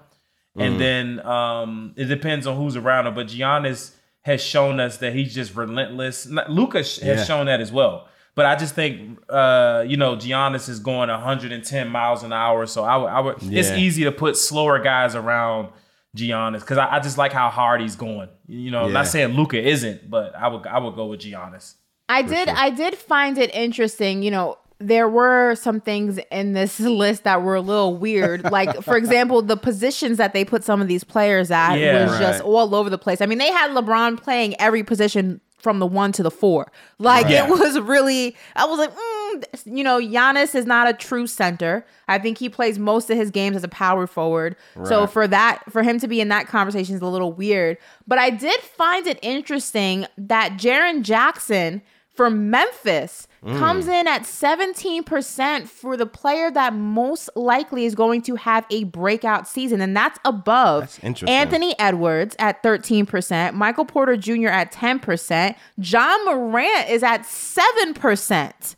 and 0.56 0.80
then 0.80 1.20
um, 1.26 1.92
it 1.96 2.06
depends 2.06 2.46
on 2.46 2.56
who's 2.56 2.76
around 2.76 3.06
him. 3.06 3.14
But 3.14 3.28
Giannis 3.28 3.92
has 4.22 4.42
shown 4.42 4.80
us 4.80 4.98
that 4.98 5.14
he's 5.14 5.34
just 5.34 5.54
relentless. 5.56 6.26
Luka 6.48 6.78
has 6.78 6.98
Yeah. 7.02 7.24
shown 7.24 7.46
that 7.46 7.60
as 7.60 7.72
well. 7.72 8.06
But 8.36 8.46
I 8.46 8.54
just 8.54 8.74
think, 8.74 9.18
uh, 9.28 9.84
you 9.86 9.96
know, 9.96 10.14
Giannis 10.16 10.68
is 10.68 10.78
going 10.78 11.08
110 11.10 11.88
miles 11.88 12.22
an 12.22 12.32
hour, 12.32 12.64
so 12.66 12.84
I 12.84 12.96
would, 12.96 13.06
I 13.08 13.20
would. 13.20 13.36
It's 13.42 13.70
easy 13.70 14.04
to 14.04 14.12
put 14.12 14.36
slower 14.36 14.78
guys 14.78 15.14
around 15.16 15.68
Giannis 16.16 16.60
because 16.60 16.78
I, 16.78 16.96
I 16.96 17.00
just 17.00 17.18
like 17.18 17.32
how 17.32 17.48
hard 17.50 17.80
he's 17.80 17.96
going. 17.96 18.28
You 18.46 18.70
know, 18.70 18.86
Yeah. 18.86 18.92
not 18.92 19.06
saying 19.08 19.34
Luka 19.34 19.60
isn't, 19.60 20.08
but 20.10 20.34
I 20.36 20.48
would 20.48 20.66
I 20.66 20.78
would 20.78 20.94
go 20.94 21.06
with 21.06 21.20
Giannis. 21.20 21.74
I 22.08 22.22
did 22.22 22.48
I 22.48 22.70
did 22.70 22.96
find 22.96 23.36
it 23.38 23.54
interesting, 23.54 24.22
you 24.22 24.30
know, 24.30 24.58
there 24.80 25.08
were 25.08 25.54
some 25.56 25.80
things 25.80 26.18
in 26.32 26.54
this 26.54 26.80
list 26.80 27.24
that 27.24 27.42
were 27.42 27.54
a 27.54 27.60
little 27.60 27.96
weird. 27.96 28.50
like 28.50 28.82
for 28.82 28.96
example, 29.02 29.42
the 29.42 29.56
positions 29.56 30.16
that 30.18 30.32
they 30.32 30.44
put 30.44 30.64
some 30.64 30.80
of 30.80 30.88
these 30.88 31.04
players 31.04 31.50
at 31.50 31.76
Yeah. 31.76 32.06
was 32.06 32.18
just 32.18 32.42
all 32.42 32.74
over 32.74 32.88
the 32.90 32.98
place. 32.98 33.20
I 33.20 33.26
mean, 33.26 33.38
they 33.38 33.50
had 33.52 33.70
LeBron 33.72 34.20
playing 34.20 34.58
every 34.60 34.82
position 34.82 35.40
from 35.58 35.78
the 35.78 35.86
1 35.86 36.12
to 36.12 36.22
the 36.22 36.30
4. 36.30 36.72
Like 36.98 37.26
Right. 37.26 37.34
it 37.34 37.48
was 37.50 37.78
really 37.80 38.34
I 38.56 38.64
was 38.64 38.78
like, 38.78 38.90
mm, 38.94 39.76
you 39.76 39.84
know, 39.84 39.98
Giannis 40.00 40.54
is 40.54 40.64
not 40.64 40.88
a 40.88 40.94
true 40.94 41.26
center. 41.26 41.84
I 42.08 42.18
think 42.18 42.38
he 42.38 42.48
plays 42.48 42.78
most 42.78 43.10
of 43.10 43.18
his 43.18 43.30
games 43.30 43.56
as 43.56 43.62
a 43.64 43.68
power 43.68 44.06
forward. 44.06 44.56
So 44.84 45.06
for 45.06 45.28
that, 45.28 45.62
for 45.70 45.82
him 45.82 46.00
to 46.00 46.08
be 46.08 46.22
in 46.22 46.28
that 46.28 46.46
conversation 46.48 46.94
is 46.94 47.02
a 47.02 47.06
little 47.06 47.32
weird. 47.34 47.76
But 48.08 48.18
I 48.18 48.30
did 48.30 48.58
find 48.60 49.06
it 49.06 49.18
interesting 49.20 50.06
that 50.16 50.52
Jaren 50.52 51.02
Jackson 51.02 51.82
from 52.14 52.48
Memphis 52.48 53.28
comes 53.42 53.88
in 53.88 54.06
at 54.06 54.22
17% 54.24 55.66
for 55.66 55.96
the 55.96 56.04
player 56.04 56.50
that 56.50 56.74
most 56.74 57.30
likely 57.34 57.86
is 57.86 57.94
going 57.94 58.20
to 58.22 58.34
have 58.36 58.66
a 58.70 58.84
breakout 58.84 59.48
season. 59.48 59.80
And 59.80 59.96
that's 59.96 60.18
above 60.26 60.82
That's. 60.82 60.98
Anthony 61.30 61.74
Edwards 61.78 62.36
at 62.38 62.62
13%, 62.62 63.54
Michael 63.54 63.86
Porter 63.86 64.16
Jr. 64.16 64.48
at 64.48 64.72
10%, 64.72 65.54
Ja 65.78 66.16
Morant 66.26 66.90
is 66.90 67.02
at 67.02 67.22
7%, 67.22 68.76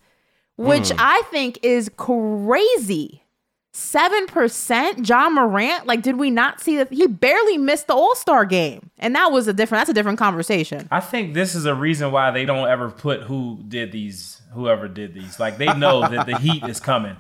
which 0.57 0.91
Hmm. 0.91 0.97
I 0.99 1.23
think 1.31 1.59
is 1.63 1.91
crazy. 1.97 3.22
7% 3.73 5.09
Ja 5.09 5.29
Morant? 5.31 5.87
Like, 5.87 6.03
did 6.03 6.17
we 6.19 6.31
not 6.31 6.61
see 6.61 6.77
that? 6.77 6.93
He 6.93 7.07
barely 7.07 7.57
missed 7.59 7.87
the 7.87 7.95
All 7.95 8.15
Star 8.15 8.45
game. 8.45 8.91
And 8.99 9.15
that 9.15 9.33
was 9.33 9.49
a 9.49 9.53
different, 9.53 9.81
that's 9.81 9.91
a 9.91 9.95
different 9.95 10.19
conversation. 10.19 10.89
I 10.91 11.01
think 11.01 11.35
this 11.35 11.55
is 11.55 11.65
a 11.65 11.75
reason 11.75 12.13
why 12.13 12.31
they 12.31 12.45
don't 12.45 12.69
ever 12.69 12.91
put 12.91 13.23
who 13.23 13.59
did 13.67 13.93
these, 13.93 14.43
whoever 14.53 14.89
did 14.89 15.15
these. 15.15 15.41
Like 15.41 15.57
they 15.59 15.73
know 15.75 16.01
that 16.09 16.27
the 16.27 16.37
heat 16.39 16.65
is 16.65 16.81
coming. 16.81 17.17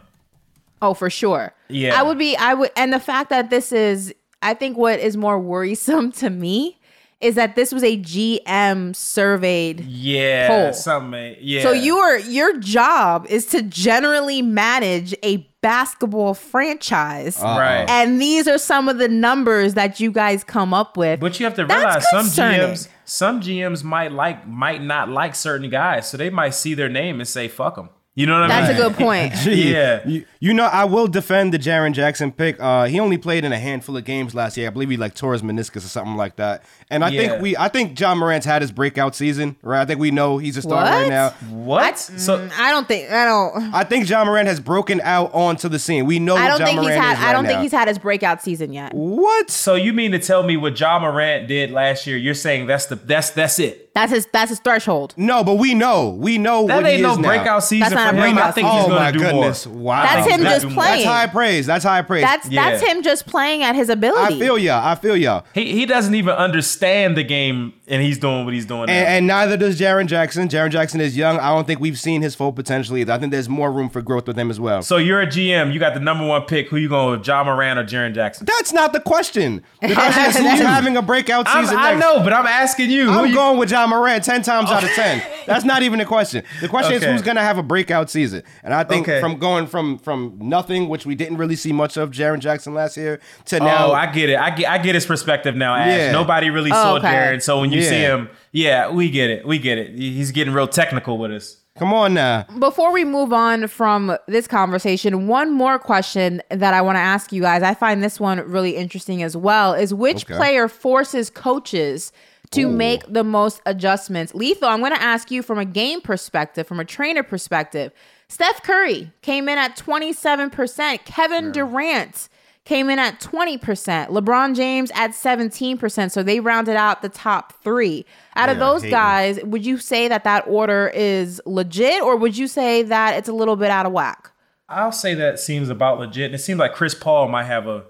Oh, 0.83 0.95
for 0.95 1.09
sure. 1.09 1.55
Yeah. 1.69 1.99
I 1.99 2.03
would 2.03 2.19
be, 2.19 2.37
I 2.37 2.55
would, 2.55 2.71
and 2.77 2.93
the 2.93 3.01
fact 3.01 3.31
that 3.31 3.51
this 3.51 3.73
is, 3.73 4.13
I 4.43 4.55
think 4.55 4.77
what 4.77 4.99
is 4.99 5.17
more 5.17 5.39
worrisome 5.39 6.13
to 6.23 6.29
me 6.29 6.79
is 7.23 7.37
that 7.37 7.55
this 7.55 7.73
was 7.73 7.85
a 7.85 7.97
GM 7.99 8.95
surveyed. 8.97 9.81
Yeah, 9.81 10.49
Poll. 10.49 10.73
something. 10.73 11.37
Yeah. 11.41 11.63
So 11.63 11.71
your 11.71 12.19
your 12.19 12.59
job 12.59 13.27
is 13.29 13.47
to 13.47 13.63
generally 13.63 14.43
manage 14.43 15.15
a 15.23 15.49
basketball 15.63 16.35
franchise. 16.35 17.39
right. 17.41 17.89
And 17.89 18.21
these 18.21 18.47
are 18.47 18.59
some 18.59 18.89
of 18.89 18.99
the 18.99 19.09
numbers 19.09 19.75
that 19.75 20.01
you 20.01 20.13
guys 20.13 20.45
come 20.45 20.75
up 20.75 20.97
with. 20.97 21.21
But 21.21 21.41
you 21.41 21.47
have 21.47 21.55
to 21.55 21.65
That's 21.65 22.07
realize 22.13 22.35
some. 22.35 22.45
GMs, 22.51 22.89
some 23.05 23.41
GMs 23.41 23.83
might 23.83 24.13
like, 24.13 24.47
might 24.47 24.83
not 24.83 25.09
like 25.09 25.35
certain 25.35 25.71
guys, 25.71 26.11
so 26.11 26.17
they 26.17 26.31
might 26.31 26.51
see 26.55 26.75
their 26.75 26.89
name 26.91 27.21
and 27.21 27.29
say 27.29 27.49
"fuck 27.49 27.77
them." 27.77 27.89
You 28.15 28.27
know 28.27 28.39
what 28.39 28.51
I 28.51 28.61
mean? 28.61 28.67
That's 28.67 28.79
a 28.79 28.83
good 28.91 28.95
point. 28.99 29.33
Gee, 29.37 29.73
Yeah. 29.73 30.07
You, 30.07 30.27
you 30.39 30.53
know, 30.53 30.65
I 30.67 30.85
will 30.85 31.07
defend 31.07 31.55
the 31.55 31.59
Jaren 31.59 31.93
Jackson 31.95 32.31
pick. 32.31 32.61
Uh, 32.61 32.85
he 32.85 33.01
only 33.01 33.17
played 33.17 33.43
in 33.45 33.53
a 33.55 33.59
handful 33.59 33.97
of 33.97 34.05
games 34.05 34.35
last 34.35 34.57
year. 34.59 34.67
I 34.67 34.71
believe 34.71 34.91
he 34.91 34.99
like 34.99 35.15
tore 35.15 35.33
his 35.33 35.41
meniscus 35.41 35.77
or 35.79 35.89
something 35.89 36.17
like 36.17 36.37
that. 36.37 36.63
And 36.91 37.03
I 37.05 37.09
Yeah. 37.09 37.29
think 37.31 37.43
we, 37.43 37.57
I 37.57 37.69
think 37.69 37.99
Ja 37.99 38.15
Morant's 38.15 38.45
had 38.45 38.61
his 38.61 38.71
breakout 38.71 39.15
season, 39.17 39.57
right? 39.63 39.81
I 39.81 39.87
think 39.87 39.99
we 39.99 40.11
know 40.11 40.37
he's 40.37 40.59
a 40.59 40.63
star 40.63 40.83
right 40.85 41.09
now. 41.09 41.31
What? 41.49 41.97
so 41.99 42.47
I 42.59 42.71
don't 42.71 42.87
think 42.87 43.11
I 43.11 43.25
don't. 43.25 43.73
I 43.75 43.85
think 43.85 44.07
Ja 44.07 44.23
Morant 44.27 44.47
has 44.49 44.61
broken 44.61 45.01
out 45.03 45.33
onto 45.33 45.71
the 45.71 45.79
scene. 45.79 46.05
We 46.05 46.19
know 46.19 46.37
I 46.37 46.49
don't 46.49 46.59
John 46.59 46.67
think 46.67 46.81
he's 46.81 46.89
Morant 46.89 47.03
had. 47.05 47.19
is 47.19 47.25
I 47.25 47.33
don't 47.33 47.47
think 47.47 47.61
he's 47.61 47.73
had 47.73 47.89
his 47.89 47.99
breakout 47.99 48.43
season 48.43 48.75
yet. 48.75 48.93
What? 48.93 49.49
so 49.51 49.75
you 49.75 49.95
mean 49.95 50.13
to 50.13 50.19
tell 50.19 50.43
me 50.43 50.59
what 50.59 50.79
Ja 50.79 50.99
Morant 50.99 51.49
did 51.49 51.71
last 51.71 52.07
year? 52.07 52.19
You're 52.19 52.35
saying 52.35 52.67
that's 52.67 52.87
the 52.87 52.97
that's 52.97 53.31
that's 53.31 53.59
it. 53.59 53.89
That's 53.95 54.11
his. 54.11 54.27
That's 54.33 54.49
his 54.49 54.59
threshold. 54.59 55.13
No, 55.19 55.45
but 55.45 55.57
we 55.57 55.75
know. 55.75 56.11
We 56.19 56.39
know 56.39 56.67
That 56.67 56.77
what 56.77 56.87
he 56.87 56.93
ain't 56.93 57.03
no 57.03 57.15
now. 57.17 57.29
breakout 57.29 57.63
season 57.63 57.91
That's 57.91 58.02
not 58.07 58.15
for 58.15 58.21
a 58.21 58.31
him. 58.31 58.39
I 58.39 58.51
think 58.53 58.69
he's 58.69 58.85
oh 58.85 58.89
my 58.89 59.13
goodness! 59.13 59.67
more. 59.67 59.77
Wow, 59.77 60.03
That's 60.03 60.27
he's 60.27 60.35
him 60.35 60.43
gonna 60.43 60.61
just 60.61 60.75
playing. 60.75 61.05
That's 61.05 61.05
high 61.05 61.27
praise. 61.27 61.67
That's 61.67 61.85
high 61.85 62.03
praise. 62.03 62.23
That's 62.23 62.49
that's 62.49 62.83
him 62.83 63.03
just 63.03 63.27
playing 63.27 63.63
at 63.63 63.75
his 63.75 63.89
ability. 63.89 64.37
I 64.37 64.39
feel 64.39 64.59
ya. 64.59 64.81
I 64.85 64.95
feel 64.95 65.17
ya. 65.17 65.43
He 65.55 65.73
he 65.73 65.87
doesn't 65.87 66.15
even 66.15 66.35
understand 66.35 67.17
the 67.17 67.25
game, 67.25 67.75
and 67.93 68.03
he's 68.03 68.19
doing 68.19 68.47
what 68.47 68.55
he's 68.55 68.65
doing. 68.65 68.89
And, 68.89 69.07
and 69.07 69.27
neither 69.27 69.59
does 69.59 69.79
Jaren 69.79 70.07
Jackson. 70.07 70.49
Jaren 70.49 70.71
Jackson 70.71 70.99
is 71.01 71.15
young. 71.15 71.39
I 71.39 71.51
don't 71.55 71.67
think 71.67 71.79
we've 71.79 71.99
seen 71.99 72.23
his 72.23 72.35
full 72.35 72.51
potential 72.51 72.97
either. 72.97 73.13
I 73.13 73.19
think 73.19 73.33
there's 73.33 73.51
more 73.51 73.71
room 73.71 73.91
for 73.91 74.01
growth 74.01 74.27
with 74.27 74.39
him 74.39 74.51
as 74.51 74.59
well. 74.59 74.83
so 74.83 74.97
you're 74.97 75.21
a 75.21 75.27
GM. 75.27 75.75
You 75.75 75.79
got 75.79 75.93
the 75.93 76.01
number 76.01 76.27
one 76.27 76.43
pick. 76.43 76.69
Who 76.71 76.79
you 76.79 76.89
going 76.89 77.19
with, 77.19 77.27
Ja 77.29 77.45
Morant 77.45 77.79
or 77.79 77.85
Jaren 77.85 78.15
Jackson? 78.15 78.47
That's 78.47 78.73
not 78.73 78.95
the 78.95 79.01
question. 79.01 79.63
The 79.83 79.93
question 79.95 80.23
is 80.25 80.37
who's 80.37 80.61
having 80.61 80.97
a 80.97 81.03
breakout 81.03 81.47
I'm, 81.47 81.65
season 81.65 81.79
I 81.79 81.93
next. 81.93 82.01
know, 82.01 82.25
but 82.25 82.33
I'm 82.33 82.47
asking 82.47 82.91
you. 82.91 83.13
Who 83.13 83.19
I'm 83.21 83.27
you, 83.29 83.35
going 83.35 83.59
with 83.59 83.71
Ja 83.71 83.87
Morant 83.87 84.25
10 84.25 84.43
times 84.43 84.71
out 84.71 84.83
of 84.83 84.91
10. 84.95 85.23
That's 85.47 85.65
not 85.67 85.83
even 85.83 85.99
the 85.99 86.07
question. 86.07 86.45
The 86.63 86.69
question 86.69 86.95
is 86.95 87.05
who's 87.05 87.21
going 87.23 87.37
to 87.37 87.43
have 87.43 87.59
a 87.59 87.63
breakout 87.63 88.09
season. 88.09 88.43
And 88.63 88.73
I 88.73 88.85
think 88.85 89.07
Okay. 89.07 89.21
from 89.21 89.39
going 89.39 89.67
from 89.67 89.99
from 89.99 90.39
nothing, 90.41 90.89
which 90.89 91.05
we 91.05 91.15
didn't 91.15 91.37
really 91.37 91.57
see 91.57 91.73
much 91.73 91.99
of 91.99 92.11
Jaren 92.11 92.39
Jackson 92.39 92.73
last 92.73 92.97
year, 92.97 93.21
to 93.47 93.59
now. 93.59 93.89
Oh, 93.89 93.93
I 93.93 94.07
get 94.07 94.31
it. 94.31 94.39
I 94.39 94.51
get, 94.55 94.71
I 94.71 94.79
get 94.79 94.95
his 94.95 95.05
perspective 95.05 95.55
now, 95.57 95.75
Ash. 95.75 95.99
Yeah. 95.99 96.13
Nobody 96.13 96.49
really 96.49 96.71
oh, 96.71 96.75
saw 96.75 96.97
okay. 96.97 97.09
Jaren, 97.09 97.43
so 97.43 97.61
when 97.61 97.71
you 97.73 97.82
Yeah. 97.83 97.89
see 97.91 97.97
him, 98.01 98.29
yeah, 98.53 98.91
we 98.91 99.11
get 99.11 99.31
it. 99.31 99.47
We 99.47 99.59
get 99.59 99.79
it. 99.79 99.95
He's 99.97 100.31
getting 100.31 100.53
real 100.55 100.69
technical 100.69 101.19
with 101.19 101.33
us. 101.33 101.57
come 101.79 101.93
on 101.95 102.13
now. 102.15 102.45
Before 102.59 102.93
we 102.93 103.05
move 103.05 103.33
on 103.33 103.67
from 103.67 104.17
this 104.29 104.47
conversation, 104.47 105.27
one 105.27 105.51
more 105.53 105.79
question 105.79 106.43
that 106.51 106.75
I 106.75 106.83
want 106.83 106.97
to 106.97 107.01
ask 107.01 107.33
you 107.33 107.41
guys. 107.43 107.63
I 107.63 107.75
find 107.75 108.03
this 108.03 108.21
one 108.21 108.39
really 108.41 108.77
interesting 108.77 109.23
as 109.23 109.37
well. 109.37 109.73
Is 109.75 109.95
which 109.95 110.25
Okay. 110.27 110.37
player 110.37 110.69
forces 110.69 111.31
coaches 111.31 112.13
to 112.51 112.69
make 112.69 113.03
the 113.11 113.25
most 113.25 113.63
adjustments? 113.65 114.35
Lethal, 114.35 114.69
I'm 114.69 114.81
going 114.81 114.93
to 114.93 115.01
ask 115.03 115.31
you 115.31 115.43
from 115.43 115.59
a 115.59 115.65
game 115.65 116.03
perspective, 116.03 116.67
from 116.67 116.79
a 116.79 116.85
trainer 116.85 117.23
perspective. 117.23 117.91
Steph 118.29 118.63
Curry 118.63 119.11
came 119.23 119.49
in 119.49 119.57
at 119.59 119.75
27%. 119.77 121.05
Kevin 121.07 121.53
Durant 121.53 122.29
came 122.65 122.89
in 122.89 122.99
at 122.99 123.21
20%. 123.21 123.61
LeBron 124.09 124.55
James 124.55 124.91
at 124.95 125.11
17%. 125.11 126.11
So 126.11 126.23
they 126.23 126.41
rounded 126.41 126.77
out 126.77 127.03
the 127.03 127.09
top 127.09 127.53
three. 127.63 128.07
Out 128.37 128.49
of 128.49 128.59
those 128.59 128.83
hating. 128.83 128.91
guys, 128.93 129.43
would 129.43 129.67
you 129.67 129.79
say 129.79 130.09
that 130.09 130.25
that 130.25 130.45
order 130.47 130.91
is 130.95 131.41
legit 131.45 132.03
or 132.03 132.17
would 132.17 132.37
you 132.37 132.47
say 132.47 132.83
that 132.85 133.17
it's 133.17 133.29
a 133.29 133.33
little 133.33 133.57
bit 133.57 133.71
out 133.71 133.87
of 133.87 133.93
whack? 133.93 134.31
I'll 134.69 134.93
say 134.93 135.15
that 135.15 135.39
seems 135.39 135.69
about 135.69 135.99
legit. 135.99 136.27
And 136.27 136.35
it 136.35 136.39
seems 136.39 136.59
like 136.59 136.75
Chris 136.75 136.95
Paul 136.95 137.29
might 137.29 137.45
have 137.45 137.67
a 137.67 137.85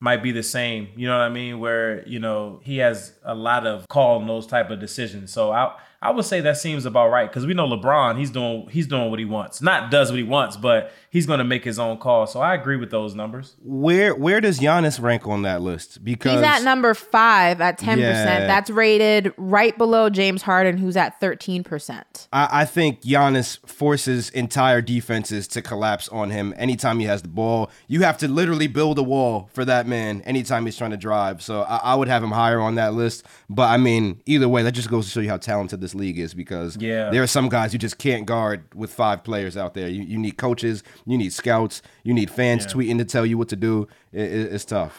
might 0.00 0.22
be 0.22 0.32
the 0.32 0.42
same. 0.42 0.88
You 0.96 1.06
know 1.06 1.16
what 1.16 1.24
I 1.24 1.28
mean? 1.28 1.60
Where 1.60 2.06
you 2.06 2.18
know 2.18 2.60
he 2.62 2.78
has 2.78 3.12
a 3.24 3.34
lot 3.34 3.66
of 3.66 3.86
calling 3.88 4.26
those 4.26 4.46
type 4.46 4.70
of 4.70 4.80
decisions. 4.80 5.32
So 5.32 5.52
I 5.52 5.76
I 6.04 6.10
would 6.10 6.26
say 6.26 6.40
that 6.42 6.58
seems 6.58 6.84
about 6.84 7.08
right 7.10 7.28
because 7.30 7.46
we 7.46 7.54
know 7.54 7.66
LeBron 7.66 8.18
he's 8.18 8.30
doing 8.30 8.68
he's 8.70 8.86
doing 8.86 9.10
what 9.10 9.18
he 9.18 9.24
wants. 9.24 9.62
Not 9.62 9.90
does 9.90 10.10
what 10.10 10.18
he 10.18 10.22
wants, 10.22 10.56
but 10.56 10.92
he's 11.08 11.26
going 11.26 11.38
to 11.38 11.44
make 11.44 11.64
his 11.64 11.78
own 11.78 11.96
call. 11.96 12.26
So 12.26 12.40
I 12.40 12.54
agree 12.54 12.76
with 12.76 12.90
those 12.90 13.14
numbers. 13.14 13.56
Where 13.62 14.14
where 14.14 14.40
does 14.40 14.60
Giannis 14.60 15.00
rank 15.00 15.26
on 15.26 15.42
that 15.42 15.62
list? 15.62 16.04
Because 16.04 16.34
He's 16.34 16.42
at 16.42 16.62
number 16.62 16.92
five 16.92 17.60
at 17.60 17.78
10%. 17.78 17.96
That's 17.96 18.68
rated 18.68 19.32
right 19.38 19.76
below 19.78 20.10
James 20.10 20.42
Harden, 20.42 20.76
who's 20.76 20.96
at 20.96 21.20
13%. 21.20 22.28
I, 22.32 22.48
I 22.52 22.64
think 22.64 23.02
Giannis 23.02 23.66
forces 23.66 24.28
entire 24.30 24.82
defenses 24.82 25.48
to 25.48 25.62
collapse 25.62 26.08
on 26.08 26.30
him 26.30 26.52
anytime 26.56 26.98
he 26.98 27.06
has 27.06 27.22
the 27.22 27.28
ball. 27.28 27.70
You 27.88 28.02
have 28.02 28.18
to 28.18 28.28
literally 28.28 28.66
build 28.66 28.98
a 28.98 29.02
wall 29.02 29.48
for 29.52 29.64
that 29.64 29.86
man 29.86 30.20
anytime 30.22 30.66
he's 30.66 30.76
trying 30.76 30.90
to 30.90 30.96
drive. 30.96 31.40
So 31.40 31.62
I, 31.62 31.76
I 31.76 31.94
would 31.94 32.08
have 32.08 32.22
him 32.22 32.32
higher 32.32 32.60
on 32.60 32.74
that 32.74 32.92
list. 32.92 33.24
But 33.48 33.70
I 33.70 33.78
mean, 33.78 34.20
either 34.26 34.48
way, 34.48 34.62
that 34.62 34.72
just 34.72 34.90
goes 34.90 35.06
to 35.06 35.10
show 35.10 35.20
you 35.20 35.30
how 35.30 35.38
talented 35.38 35.80
this 35.80 35.93
league 35.94 36.18
is 36.18 36.34
because 36.34 36.76
Yeah. 36.76 37.10
there 37.10 37.22
are 37.22 37.26
some 37.26 37.48
guys 37.48 37.72
you 37.72 37.78
just 37.78 37.98
can't 37.98 38.26
guard 38.26 38.64
with 38.74 38.92
five 38.92 39.24
players 39.24 39.56
out 39.56 39.74
there. 39.74 39.88
You, 39.88 40.02
you 40.02 40.18
need 40.18 40.36
coaches, 40.36 40.82
you 41.06 41.16
need 41.18 41.32
scouts, 41.32 41.82
you 42.02 42.12
need 42.14 42.30
fans 42.30 42.66
tweeting 42.66 42.98
to 42.98 43.04
tell 43.04 43.24
you 43.26 43.38
what 43.38 43.48
to 43.50 43.56
do. 43.56 43.88
It, 44.12 44.22
it- 44.32 44.52
it's 44.54 44.64
tough. 44.64 44.98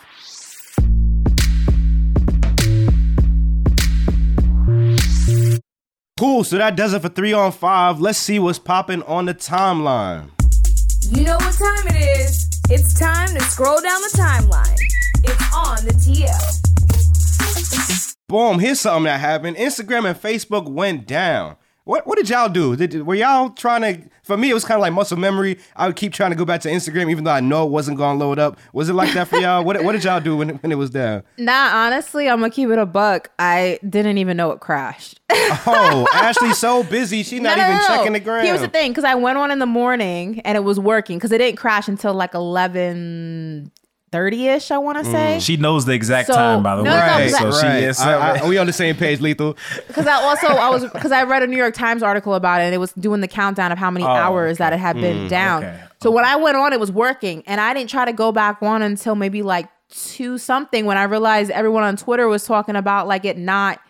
Cool. 6.17 6.43
So 6.45 6.57
that 6.57 6.75
does 6.77 6.93
it 6.93 7.01
for 7.01 7.09
three 7.09 7.33
on 7.33 7.51
five. 7.51 7.99
Let's 7.99 8.17
see 8.17 8.39
what's 8.39 8.59
popping 8.59 9.03
on 9.03 9.25
the 9.25 9.33
timeline. 9.33 10.29
You 11.11 11.23
know 11.25 11.35
what 11.35 11.53
time 11.53 11.87
it 11.95 12.19
is. 12.19 12.47
It's 12.69 12.97
time 12.97 13.27
to 13.27 13.41
scroll 13.43 13.81
down 13.81 14.01
the 14.01 14.17
timeline. 14.17 14.75
It's 15.23 15.53
on 15.53 15.85
the 15.85 15.91
TL. 15.93 16.64
Boom. 18.27 18.59
Here's 18.59 18.79
something 18.79 19.03
that 19.05 19.19
happened. 19.19 19.57
Instagram 19.57 20.09
and 20.09 20.19
Facebook 20.19 20.67
went 20.69 21.05
down. 21.07 21.57
What 21.83 22.07
what 22.07 22.17
did 22.17 22.29
y'all 22.29 22.49
do? 22.49 22.75
Did, 22.75 23.05
were 23.05 23.13
y'all 23.13 23.51
trying 23.51 23.81
to? 23.81 24.09
For 24.23 24.35
me, 24.35 24.49
it 24.49 24.55
was 24.55 24.65
kind 24.65 24.77
of 24.77 24.81
like 24.81 24.91
muscle 24.91 25.17
memory. 25.17 25.59
I 25.75 25.85
would 25.85 25.95
keep 25.95 26.13
trying 26.13 26.31
to 26.31 26.35
go 26.35 26.43
back 26.43 26.61
to 26.61 26.69
Instagram, 26.69 27.11
even 27.11 27.25
though 27.25 27.31
I 27.31 27.41
know 27.41 27.63
it 27.63 27.69
wasn't 27.69 27.97
going 27.99 28.17
to 28.17 28.25
load 28.25 28.39
up. 28.39 28.57
Was 28.73 28.89
it 28.89 28.93
like 28.93 29.13
that 29.13 29.27
for 29.27 29.37
y'all? 29.37 29.63
What 29.63 29.83
what 29.83 29.91
did 29.91 30.03
y'all 30.03 30.19
do 30.19 30.35
when, 30.35 30.49
when 30.55 30.71
it 30.71 30.79
was 30.79 30.89
down? 30.89 31.21
Nah, 31.37 31.85
honestly, 31.85 32.27
I'm 32.27 32.39
gonna 32.39 32.49
keep 32.49 32.69
it 32.69 32.79
a 32.79 32.87
buck. 32.87 33.29
I 33.37 33.77
didn't 33.87 34.17
even 34.17 34.35
know 34.35 34.49
it 34.49 34.61
crashed. 34.61 35.19
Oh, 35.29 36.07
Ashley's 36.11 36.57
so 36.57 36.83
busy, 36.83 37.21
she's 37.21 37.39
not 37.41 37.55
No, 37.55 37.63
even 37.65 37.75
no, 37.75 37.81
no. 37.81 37.87
checking 37.87 38.13
the 38.13 38.19
ground. 38.19 38.47
Here's 38.47 38.61
the 38.61 38.67
thing, 38.67 38.89
because 38.89 39.03
I 39.03 39.13
went 39.13 39.37
on 39.37 39.51
in 39.51 39.59
the 39.59 39.65
morning 39.67 40.39
and 40.39 40.55
it 40.55 40.61
was 40.63 40.79
working 40.79 41.19
because 41.19 41.31
it 41.31 41.37
didn't 41.37 41.57
crash 41.57 41.87
until 41.87 42.15
like 42.15 42.33
11 42.33 43.71
30 44.15 44.47
ish. 44.47 44.71
I 44.71 44.77
want 44.77 44.97
to 44.97 45.03
say 45.03 45.35
mm. 45.37 45.41
She 45.41 45.57
knows 45.57 45.83
the 45.83 45.91
exact 45.91 46.27
So- 46.27 46.35
time, 46.35 46.63
by 46.63 46.77
the 46.77 46.83
no, 46.83 46.89
way. 46.89 46.95
no, 46.95 47.01
Right, 47.01 47.25
because 47.25 47.59
so 47.59 47.67
right. 47.67 47.79
she 47.79 47.85
is. 47.85 47.99
I- 47.99 48.37
I- 48.37 48.47
we 48.47 48.57
on 48.57 48.65
the 48.65 48.71
same 48.71 48.95
page, 48.95 49.19
lethal. 49.19 49.57
because 49.87 50.07
I 50.07 50.13
also 50.13 50.47
I 50.47 50.69
was 50.69 50.85
because 50.85 51.11
I 51.11 51.23
read 51.23 51.43
a 51.43 51.47
New 51.47 51.57
York 51.57 51.73
Times 51.73 52.01
article 52.01 52.33
about 52.33 52.61
it 52.61 52.65
and 52.65 52.73
it 52.73 52.77
was 52.77 52.93
doing 52.93 53.19
the 53.19 53.27
countdown 53.27 53.73
of 53.73 53.77
how 53.77 53.91
many 53.91 54.05
oh, 54.05 54.07
hours 54.07 54.57
that 54.59 54.71
it 54.71 54.79
had 54.79 54.95
been 54.95 55.25
mm, 55.25 55.29
down. 55.29 55.65
Oh, 55.65 55.67
okay, 55.67 55.83
So 56.01 56.11
when 56.11 56.23
I 56.23 56.37
went 56.37 56.55
on, 56.55 56.71
it 56.71 56.79
was 56.79 56.93
working, 56.93 57.43
and 57.45 57.59
I 57.59 57.73
didn't 57.73 57.89
try 57.89 58.05
to 58.05 58.13
go 58.13 58.31
back 58.31 58.63
on 58.63 58.81
until 58.81 59.15
maybe 59.15 59.41
like 59.41 59.67
two 59.89 60.37
something 60.37 60.85
when 60.85 60.97
I 60.97 61.03
realized 61.03 61.51
everyone 61.51 61.83
on 61.83 61.97
Twitter 61.97 62.29
was 62.29 62.45
talking 62.45 62.77
about 62.77 63.07
like 63.07 63.25
it 63.25 63.37
not 63.37 63.81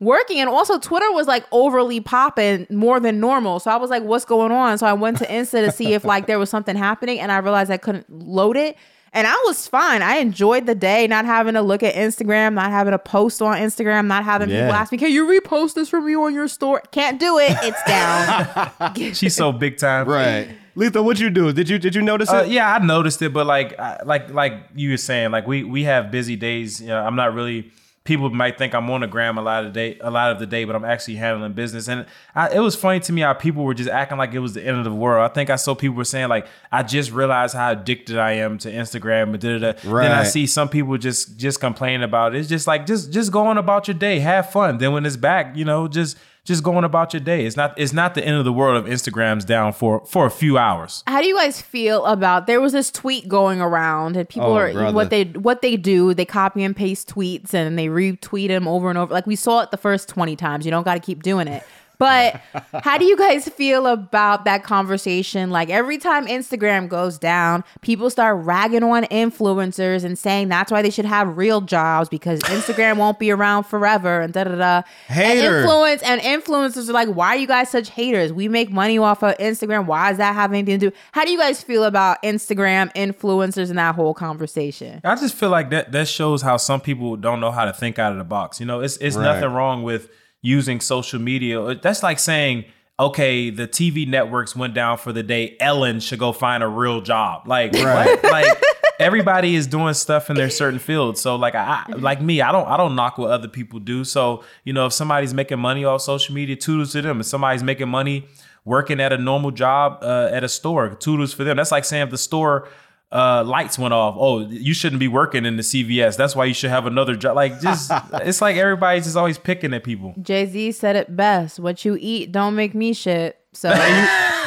working 0.00 0.38
and 0.38 0.48
also 0.48 0.78
Twitter 0.78 1.10
was 1.12 1.26
like 1.26 1.44
overly 1.52 2.00
popping 2.00 2.66
more 2.70 3.00
than 3.00 3.20
normal. 3.20 3.58
So 3.60 3.70
I 3.70 3.76
was 3.76 3.90
like, 3.90 4.02
what's 4.02 4.24
going 4.24 4.52
on? 4.52 4.78
So 4.78 4.86
I 4.86 4.92
went 4.92 5.18
to 5.18 5.26
Insta 5.26 5.64
to 5.64 5.72
see 5.72 5.92
if 5.94 6.04
like 6.04 6.26
there 6.26 6.38
was 6.38 6.50
something 6.50 6.76
happening 6.76 7.18
and 7.18 7.32
I 7.32 7.38
realized 7.38 7.70
I 7.70 7.78
couldn't 7.78 8.08
load 8.10 8.56
it. 8.56 8.76
And 9.12 9.26
I 9.26 9.34
was 9.46 9.66
fine. 9.66 10.02
I 10.02 10.16
enjoyed 10.16 10.66
the 10.66 10.74
day, 10.74 11.06
not 11.06 11.24
having 11.24 11.54
to 11.54 11.62
look 11.62 11.82
at 11.82 11.94
Instagram, 11.94 12.54
not 12.54 12.70
having 12.70 12.90
to 12.92 12.98
post 12.98 13.40
on 13.40 13.56
Instagram, 13.56 14.06
not 14.06 14.24
having 14.24 14.50
Yeah. 14.50 14.62
people 14.66 14.74
ask 14.74 14.92
me, 14.92 14.98
"Can 14.98 15.10
you 15.10 15.26
repost 15.26 15.74
this 15.74 15.88
from 15.88 16.08
you 16.08 16.22
on 16.24 16.34
your 16.34 16.46
store?" 16.48 16.82
Can't 16.92 17.18
do 17.18 17.38
it. 17.38 17.56
It's 17.62 17.82
down. 17.84 18.94
She's 19.14 19.34
so 19.34 19.50
big 19.52 19.78
time. 19.78 20.06
Right. 20.06 20.48
Letha, 20.74 21.02
what'd 21.02 21.20
you 21.20 21.30
do? 21.30 21.52
Did 21.52 21.68
you 21.68 21.78
did 21.78 21.94
you 21.94 22.02
notice 22.02 22.30
Uh, 22.30 22.44
it? 22.46 22.48
yeah, 22.50 22.72
I 22.74 22.78
noticed 22.84 23.20
it, 23.22 23.32
but 23.32 23.46
like, 23.46 23.74
like, 24.04 24.30
like 24.32 24.52
you 24.76 24.90
were 24.90 24.96
saying, 24.96 25.30
like 25.32 25.46
we 25.46 25.64
we 25.64 25.84
have 25.84 26.10
busy 26.10 26.36
days. 26.36 26.80
You 26.80 26.88
know, 26.88 27.02
I'm 27.04 27.16
not 27.16 27.34
really. 27.34 27.70
People 28.08 28.30
might 28.30 28.56
think 28.56 28.74
I'm 28.74 28.88
on 28.88 29.02
the 29.02 29.06
gram 29.06 29.36
a 29.36 29.42
lot 29.42 29.66
of 29.66 29.74
the 29.74 29.78
day, 29.78 29.98
a 30.00 30.10
lot 30.10 30.32
of 30.32 30.38
the 30.38 30.46
day, 30.46 30.64
but 30.64 30.74
I'm 30.74 30.84
actually 30.86 31.16
handling 31.16 31.52
business. 31.52 31.90
And 31.90 32.06
I, 32.34 32.48
it 32.48 32.60
was 32.60 32.74
funny 32.74 33.00
to 33.00 33.12
me 33.12 33.20
how 33.20 33.34
people 33.34 33.64
were 33.64 33.74
just 33.74 33.90
acting 33.90 34.16
like 34.16 34.32
it 34.32 34.38
was 34.38 34.54
the 34.54 34.66
end 34.66 34.78
of 34.78 34.84
the 34.84 34.94
world. 34.94 35.30
I 35.30 35.34
think 35.34 35.50
I 35.50 35.56
saw 35.56 35.74
people 35.74 35.98
were 35.98 36.04
saying 36.04 36.30
like, 36.30 36.46
I 36.72 36.82
just 36.84 37.10
realized 37.10 37.54
how 37.54 37.70
addicted 37.70 38.16
I 38.16 38.32
am 38.32 38.56
to 38.60 38.72
Instagram. 38.72 39.34
And 39.34 39.40
da, 39.40 39.58
da, 39.58 39.72
da. 39.72 39.78
Then 39.82 40.12
I 40.12 40.22
see 40.22 40.46
some 40.46 40.70
people 40.70 40.96
just 40.96 41.36
just 41.36 41.60
complaining 41.60 42.02
about 42.02 42.34
it. 42.34 42.38
It's 42.38 42.48
just 42.48 42.66
like 42.66 42.86
just 42.86 43.12
just 43.12 43.30
go 43.30 43.46
on 43.46 43.58
about 43.58 43.88
your 43.88 43.98
day, 43.98 44.20
have 44.20 44.50
fun. 44.50 44.78
Then 44.78 44.94
when 44.94 45.04
it's 45.04 45.18
back, 45.18 45.54
you 45.54 45.66
know, 45.66 45.86
just 45.86 46.16
just 46.48 46.62
going 46.64 46.82
about 46.84 47.12
your 47.12 47.20
day. 47.20 47.46
It's 47.46 47.56
not 47.56 47.72
it's 47.78 47.92
not 47.92 48.14
the 48.16 48.24
end 48.26 48.36
of 48.36 48.44
the 48.44 48.52
world 48.52 48.84
if 48.84 48.92
Instagram's 48.92 49.44
down 49.44 49.72
for 49.72 50.04
for 50.04 50.26
a 50.26 50.30
few 50.30 50.58
hours. 50.58 51.04
How 51.06 51.20
do 51.22 51.28
you 51.28 51.36
guys 51.36 51.60
feel 51.62 52.04
about 52.06 52.46
there 52.48 52.60
was 52.60 52.72
this 52.72 52.90
tweet 52.90 53.28
going 53.28 53.60
around 53.60 54.16
and 54.16 54.28
people 54.28 54.48
Oh, 54.48 54.56
are 54.56 54.72
brother. 54.72 54.94
what 54.94 55.10
they 55.10 55.24
what 55.24 55.62
they 55.62 55.76
do 55.76 56.12
they 56.14 56.24
copy 56.24 56.64
and 56.64 56.74
paste 56.74 57.08
tweets 57.14 57.54
and 57.54 57.78
they 57.78 57.86
retweet 57.86 58.48
them 58.48 58.66
over 58.66 58.88
and 58.88 58.98
over 58.98 59.14
like 59.14 59.26
we 59.26 59.36
saw 59.36 59.60
it 59.60 59.70
the 59.70 59.76
first 59.76 60.08
20 60.08 60.34
times 60.34 60.64
you 60.64 60.70
don't 60.72 60.82
got 60.84 60.94
to 60.94 61.00
keep 61.00 61.22
doing 61.22 61.46
it 61.46 61.62
but 61.98 62.40
how 62.84 62.96
do 62.96 63.04
you 63.04 63.16
guys 63.16 63.48
feel 63.48 63.86
about 63.86 64.44
that 64.44 64.62
conversation 64.64 65.50
like 65.50 65.68
every 65.70 65.98
time 65.98 66.26
Instagram 66.26 66.88
goes 66.88 67.18
down 67.18 67.64
people 67.82 68.08
start 68.10 68.44
ragging 68.44 68.82
on 68.82 69.04
influencers 69.04 70.04
and 70.04 70.18
saying 70.18 70.48
that's 70.48 70.70
why 70.70 70.82
they 70.82 70.90
should 70.90 71.04
have 71.04 71.36
real 71.36 71.60
jobs 71.60 72.08
because 72.08 72.40
Instagram 72.40 72.96
won't 72.96 73.18
be 73.18 73.30
around 73.30 73.64
forever 73.64 74.20
and 74.20 74.32
da 74.32 74.44
da 74.44 74.54
da 74.56 74.82
Hater. 75.08 75.46
and 75.48 75.56
influence 75.64 76.02
and 76.02 76.20
influencers 76.20 76.88
are 76.88 76.92
like, 76.92 77.08
why 77.08 77.28
are 77.28 77.36
you 77.36 77.46
guys 77.46 77.70
such 77.70 77.90
haters? 77.90 78.32
We 78.32 78.48
make 78.48 78.70
money 78.70 78.98
off 78.98 79.22
of 79.22 79.36
Instagram. 79.38 79.86
Why 79.86 80.10
does 80.10 80.18
that 80.18 80.34
have 80.34 80.52
anything 80.52 80.78
to 80.80 80.90
do? 80.90 80.96
How 81.12 81.24
do 81.24 81.30
you 81.30 81.38
guys 81.38 81.62
feel 81.62 81.84
about 81.84 82.22
Instagram 82.22 82.92
influencers 82.94 83.70
and 83.70 83.78
that 83.78 83.94
whole 83.94 84.14
conversation? 84.14 85.00
I 85.04 85.14
just 85.16 85.34
feel 85.34 85.50
like 85.50 85.70
that 85.70 85.92
that 85.92 86.08
shows 86.08 86.42
how 86.42 86.56
some 86.56 86.80
people 86.80 87.16
don't 87.16 87.40
know 87.40 87.50
how 87.50 87.64
to 87.64 87.72
think 87.72 87.98
out 87.98 88.12
of 88.12 88.18
the 88.18 88.24
box. 88.24 88.60
You 88.60 88.66
know, 88.66 88.80
it's 88.80 88.96
it's 88.98 89.16
Right. 89.16 89.24
nothing 89.24 89.52
wrong 89.52 89.82
with 89.82 90.08
using 90.42 90.80
social 90.80 91.20
media. 91.20 91.74
That's 91.76 92.02
like 92.02 92.18
saying, 92.18 92.64
okay, 92.98 93.50
the 93.50 93.66
TV 93.68 94.06
networks 94.08 94.56
went 94.56 94.74
down 94.74 94.98
for 94.98 95.12
the 95.12 95.22
day. 95.22 95.56
Ellen 95.60 96.00
should 96.00 96.18
go 96.18 96.32
find 96.32 96.62
a 96.62 96.68
real 96.68 97.00
job. 97.00 97.46
Like, 97.46 97.72
what? 97.72 98.24
like 98.30 98.62
everybody 98.98 99.54
is 99.54 99.66
doing 99.66 99.94
stuff 99.94 100.30
in 100.30 100.36
their 100.36 100.50
certain 100.50 100.78
field. 100.78 101.16
So 101.18 101.36
like 101.36 101.54
I 101.54 101.84
I- 101.88 101.92
like 101.92 102.20
me, 102.20 102.40
I 102.40 102.52
don't 102.52 102.66
I 102.66 102.76
don't 102.76 102.94
knock 102.94 103.18
what 103.18 103.30
other 103.30 103.48
people 103.48 103.78
do. 103.78 104.04
So, 104.04 104.44
you 104.64 104.72
know, 104.72 104.86
if 104.86 104.92
somebody's 104.92 105.34
making 105.34 105.58
money 105.58 105.84
off 105.84 106.02
social 106.02 106.34
media, 106.34 106.56
toodles 106.56 106.92
to 106.92 107.02
them. 107.02 107.20
If 107.20 107.26
somebody's 107.26 107.62
making 107.62 107.88
money 107.88 108.26
working 108.64 109.00
at 109.00 109.12
a 109.12 109.18
normal 109.18 109.50
job 109.50 109.98
uh, 110.02 110.28
at 110.32 110.44
a 110.44 110.48
store, 110.48 110.94
toodles 110.94 111.32
for 111.32 111.44
them. 111.44 111.56
That's 111.56 111.72
like 111.72 111.84
saying 111.84 112.04
if 112.04 112.10
the 112.10 112.18
store 112.18 112.68
uh, 113.10 113.42
lights 113.44 113.78
went 113.78 113.94
off. 113.94 114.16
Oh, 114.18 114.40
you 114.40 114.74
shouldn't 114.74 115.00
be 115.00 115.08
working 115.08 115.46
in 115.46 115.56
the 115.56 115.62
CVS. 115.62 116.16
That's 116.16 116.36
why 116.36 116.44
you 116.44 116.54
should 116.54 116.70
have 116.70 116.86
another 116.86 117.16
job. 117.16 117.36
Like 117.36 117.60
just 117.60 117.90
it's 118.14 118.40
like 118.42 118.56
everybody's 118.56 119.04
just 119.04 119.16
always 119.16 119.38
picking 119.38 119.72
at 119.74 119.84
people. 119.84 120.14
Jay 120.20 120.46
Z 120.46 120.72
said 120.72 120.96
it 120.96 121.16
best: 121.16 121.58
"What 121.58 121.84
you 121.84 121.96
eat 122.00 122.32
don't 122.32 122.54
make 122.54 122.74
me 122.74 122.92
shit." 122.92 123.36
So 123.54 123.70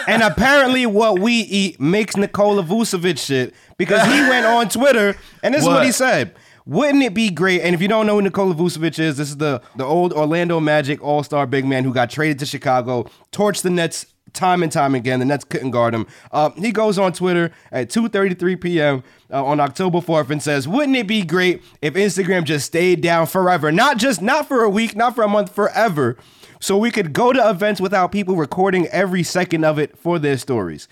and 0.07 0.23
apparently, 0.23 0.85
what 0.85 1.19
we 1.19 1.33
eat 1.33 1.79
makes 1.79 2.15
Nikola 2.15 2.63
Vucevic 2.63 3.17
shit 3.19 3.53
because 3.77 4.05
he 4.05 4.19
went 4.21 4.45
on 4.45 4.69
Twitter 4.69 5.15
and 5.43 5.53
this 5.53 5.61
is 5.61 5.67
what 5.67 5.75
What? 5.75 5.85
he 5.85 5.91
said. 5.91 6.35
Wouldn't 6.67 7.01
it 7.03 7.15
be 7.15 7.31
great? 7.31 7.61
And 7.61 7.73
if 7.73 7.81
you 7.81 7.87
don't 7.87 8.05
know 8.05 8.15
who 8.17 8.21
Nikola 8.21 8.53
Vucevic 8.53 8.99
is, 8.99 9.17
this 9.17 9.29
is 9.29 9.37
the 9.37 9.61
the 9.75 9.83
old 9.83 10.13
Orlando 10.13 10.59
Magic 10.59 11.01
All 11.03 11.23
Star 11.23 11.47
big 11.47 11.65
man 11.65 11.83
who 11.83 11.91
got 11.93 12.09
traded 12.11 12.37
to 12.39 12.45
Chicago, 12.45 13.09
torched 13.31 13.63
the 13.63 13.71
Nets 13.71 14.05
time 14.33 14.63
and 14.63 14.71
time 14.71 14.95
again. 14.95 15.19
The 15.19 15.25
Nets 15.25 15.43
couldn't 15.43 15.71
guard 15.71 15.93
him. 15.93 16.07
Uh, 16.31 16.51
he 16.51 16.71
goes 16.71 16.97
on 16.97 17.13
Twitter 17.13 17.51
at 17.71 17.89
2:33 17.89 18.59
p.m. 18.61 19.03
Uh, 19.31 19.43
on 19.43 19.59
October 19.59 19.99
4th 19.99 20.29
and 20.29 20.41
says, 20.41 20.67
"Wouldn't 20.67 20.95
it 20.95 21.07
be 21.07 21.23
great 21.23 21.63
if 21.81 21.93
Instagram 21.95 22.43
just 22.43 22.65
stayed 22.65 23.01
down 23.01 23.27
forever? 23.27 23.71
Not 23.71 23.97
just 23.97 24.21
not 24.21 24.47
for 24.47 24.63
a 24.63 24.69
week, 24.69 24.95
not 24.95 25.15
for 25.15 25.23
a 25.23 25.27
month, 25.27 25.53
forever." 25.53 26.17
So 26.59 26.77
we 26.77 26.91
could 26.91 27.11
go 27.11 27.33
to 27.33 27.49
events 27.49 27.81
without 27.81 28.11
people 28.11 28.35
recording 28.35 28.85
every 28.87 29.23
second 29.23 29.65
of 29.65 29.79
it 29.79 29.97
for 29.97 30.19
their 30.19 30.37
stories. 30.37 30.87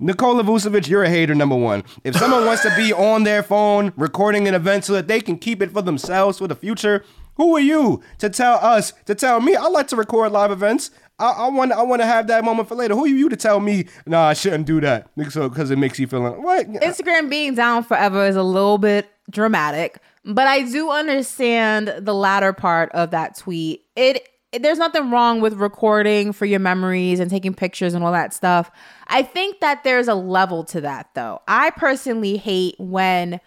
Nikola 0.00 0.42
Vucevic, 0.42 0.88
you're 0.88 1.04
a 1.04 1.08
hater, 1.08 1.32
number 1.32 1.54
one. 1.54 1.84
If 2.02 2.16
someone 2.16 2.44
wants 2.44 2.62
to 2.62 2.74
be 2.76 2.92
on 2.92 3.22
their 3.22 3.44
phone 3.44 3.92
recording 3.96 4.48
an 4.48 4.54
event 4.54 4.84
so 4.84 4.94
that 4.94 5.06
they 5.06 5.20
can 5.20 5.38
keep 5.38 5.62
it 5.62 5.70
for 5.70 5.80
themselves 5.80 6.38
for 6.38 6.48
the 6.48 6.56
future, 6.56 7.04
who 7.36 7.56
are 7.56 7.60
you 7.60 8.02
to 8.18 8.28
tell 8.28 8.54
us, 8.54 8.92
to 9.06 9.14
tell 9.14 9.40
me? 9.40 9.56
I 9.56 9.66
like 9.66 9.88
to 9.88 9.96
record 9.96 10.32
live 10.32 10.50
events. 10.50 10.90
I, 11.18 11.30
I 11.30 11.48
want 11.48 11.72
I 11.72 11.82
want 11.82 12.02
to 12.02 12.06
have 12.06 12.26
that 12.26 12.44
moment 12.44 12.68
for 12.68 12.74
later. 12.74 12.94
Who 12.94 13.04
are 13.04 13.08
you 13.08 13.28
to 13.28 13.36
tell 13.36 13.60
me, 13.60 13.86
nah, 14.06 14.28
I 14.28 14.32
shouldn't 14.34 14.66
do 14.66 14.80
that? 14.80 15.08
So 15.30 15.48
because 15.48 15.70
it 15.70 15.76
makes 15.78 15.98
you 15.98 16.06
feel 16.06 16.20
like, 16.20 16.38
what? 16.38 16.66
Instagram 16.68 17.30
being 17.30 17.54
down 17.54 17.84
forever 17.84 18.26
is 18.26 18.36
a 18.36 18.42
little 18.42 18.78
bit 18.78 19.08
dramatic, 19.30 19.98
but 20.24 20.46
I 20.46 20.62
do 20.62 20.90
understand 20.90 21.94
the 21.98 22.14
latter 22.14 22.52
part 22.52 22.90
of 22.92 23.10
that 23.12 23.38
tweet. 23.38 23.84
It 23.96 24.28
there's 24.60 24.78
nothing 24.78 25.10
wrong 25.10 25.40
with 25.40 25.54
recording 25.54 26.32
for 26.32 26.44
your 26.44 26.60
memories 26.60 27.20
and 27.20 27.30
taking 27.30 27.54
pictures 27.54 27.94
and 27.94 28.04
all 28.04 28.12
that 28.12 28.34
stuff. 28.34 28.70
I 29.06 29.22
think 29.22 29.60
that 29.60 29.82
there's 29.82 30.08
a 30.08 30.14
level 30.14 30.64
to 30.64 30.80
that 30.82 31.08
though. 31.14 31.40
I 31.48 31.70
personally 31.70 32.36
hate 32.36 32.74
when 32.78 33.40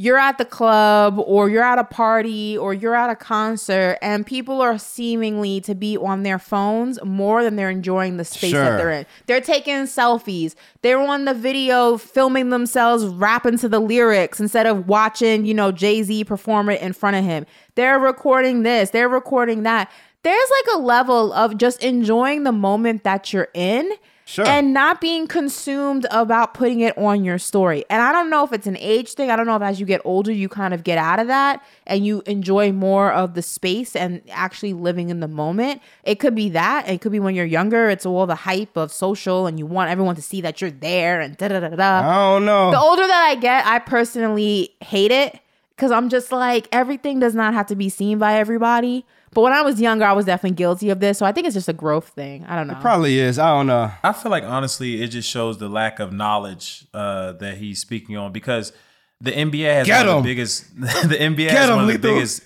you're 0.00 0.16
at 0.16 0.38
the 0.38 0.44
club 0.44 1.18
or 1.18 1.50
you're 1.50 1.62
at 1.64 1.76
a 1.76 1.82
party 1.82 2.56
or 2.56 2.72
you're 2.72 2.94
at 2.94 3.10
a 3.10 3.16
concert 3.16 3.98
and 4.00 4.24
people 4.24 4.62
are 4.62 4.78
seemingly 4.78 5.60
to 5.60 5.74
be 5.74 5.96
on 5.96 6.22
their 6.22 6.38
phones 6.38 7.02
more 7.04 7.42
than 7.42 7.56
they're 7.56 7.68
enjoying 7.68 8.16
the 8.16 8.24
space 8.24 8.52
Sure. 8.52 8.62
that 8.64 8.76
they're 8.76 8.92
in. 8.92 9.06
They're 9.26 9.40
taking 9.40 9.74
selfies. 9.86 10.54
They're 10.82 11.00
on 11.00 11.24
the 11.24 11.34
video 11.34 11.98
filming 11.98 12.50
themselves 12.50 13.06
rapping 13.06 13.58
to 13.58 13.68
the 13.68 13.80
lyrics 13.80 14.38
instead 14.38 14.66
of 14.66 14.86
watching, 14.86 15.44
you 15.44 15.52
know, 15.54 15.72
Jay-Z 15.72 16.22
perform 16.24 16.70
it 16.70 16.80
in 16.80 16.92
front 16.92 17.16
of 17.16 17.24
him. 17.24 17.44
They're 17.74 17.98
recording 17.98 18.62
this, 18.62 18.90
they're 18.90 19.08
recording 19.08 19.64
that. 19.64 19.90
There's 20.22 20.50
like 20.50 20.76
a 20.76 20.78
level 20.78 21.32
of 21.32 21.56
just 21.58 21.82
enjoying 21.82 22.44
the 22.44 22.52
moment 22.52 23.02
that 23.02 23.32
you're 23.32 23.48
in 23.52 23.90
Sure. 24.28 24.46
and 24.46 24.74
not 24.74 25.00
being 25.00 25.26
consumed 25.26 26.06
about 26.10 26.52
putting 26.52 26.80
it 26.80 26.98
on 26.98 27.24
your 27.24 27.38
story. 27.38 27.86
And 27.88 28.02
I 28.02 28.12
don't 28.12 28.28
know 28.28 28.44
if 28.44 28.52
it's 28.52 28.66
an 28.66 28.76
age 28.76 29.14
thing. 29.14 29.30
I 29.30 29.36
don't 29.36 29.46
know 29.46 29.56
if 29.56 29.62
as 29.62 29.80
you 29.80 29.86
get 29.86 30.02
older, 30.04 30.30
you 30.30 30.50
kind 30.50 30.74
of 30.74 30.84
get 30.84 30.98
out 30.98 31.18
of 31.18 31.28
that 31.28 31.64
and 31.86 32.04
you 32.04 32.22
enjoy 32.26 32.70
more 32.70 33.10
of 33.10 33.32
the 33.32 33.40
space 33.40 33.96
and 33.96 34.20
actually 34.30 34.74
living 34.74 35.08
in 35.08 35.20
the 35.20 35.28
moment. 35.28 35.80
It 36.04 36.16
could 36.16 36.34
be 36.34 36.50
that. 36.50 36.86
It 36.90 37.00
could 37.00 37.10
be 37.10 37.20
when 37.20 37.34
you're 37.34 37.46
younger, 37.46 37.88
it's 37.88 38.04
all 38.04 38.26
the 38.26 38.34
hype 38.34 38.76
of 38.76 38.92
social 38.92 39.46
and 39.46 39.58
you 39.58 39.64
want 39.64 39.90
everyone 39.90 40.14
to 40.16 40.22
see 40.22 40.42
that 40.42 40.60
you're 40.60 40.72
there 40.72 41.22
and 41.22 41.34
da 41.38 41.48
da 41.48 41.60
da 41.60 41.68
da. 41.70 42.00
I 42.00 42.34
don't 42.34 42.44
know. 42.44 42.70
The 42.70 42.78
older 42.78 43.06
that 43.06 43.28
I 43.30 43.34
get, 43.34 43.64
I 43.64 43.78
personally 43.78 44.74
hate 44.82 45.10
it 45.10 45.40
because 45.74 45.90
I'm 45.90 46.10
just 46.10 46.32
like, 46.32 46.68
everything 46.70 47.18
does 47.18 47.34
not 47.34 47.54
have 47.54 47.66
to 47.68 47.76
be 47.76 47.88
seen 47.88 48.18
by 48.18 48.34
everybody. 48.34 49.06
But 49.32 49.42
when 49.42 49.52
I 49.52 49.62
was 49.62 49.80
younger, 49.80 50.04
I 50.04 50.12
was 50.12 50.26
definitely 50.26 50.56
guilty 50.56 50.90
of 50.90 51.00
this. 51.00 51.18
So 51.18 51.26
I 51.26 51.32
think 51.32 51.46
it's 51.46 51.54
just 51.54 51.68
a 51.68 51.72
growth 51.72 52.08
thing. 52.08 52.44
I 52.46 52.56
don't 52.56 52.66
know. 52.66 52.78
Probably 52.80 53.18
is. 53.18 53.38
I 53.38 53.48
don't 53.56 53.66
know. 53.66 53.90
I 54.02 54.12
feel 54.12 54.30
like 54.30 54.44
honestly, 54.44 55.02
it 55.02 55.08
just 55.08 55.28
shows 55.28 55.58
the 55.58 55.68
lack 55.68 56.00
of 56.00 56.12
knowledge 56.12 56.86
uh, 56.94 57.32
that 57.32 57.58
he's 57.58 57.80
speaking 57.80 58.16
on 58.16 58.32
because 58.32 58.72
the 59.20 59.32
NBA 59.32 59.72
has 59.74 59.86
Get 59.86 60.06
one 60.06 60.18
of 60.18 60.22
the 60.22 60.28
biggest. 60.30 60.74
the 60.80 61.16
NBA 61.16 61.36
Get 61.36 61.50
has 61.52 61.68
him, 61.70 61.76
one 61.76 61.84
of 61.84 61.92
the 61.92 61.98
biggest 61.98 62.42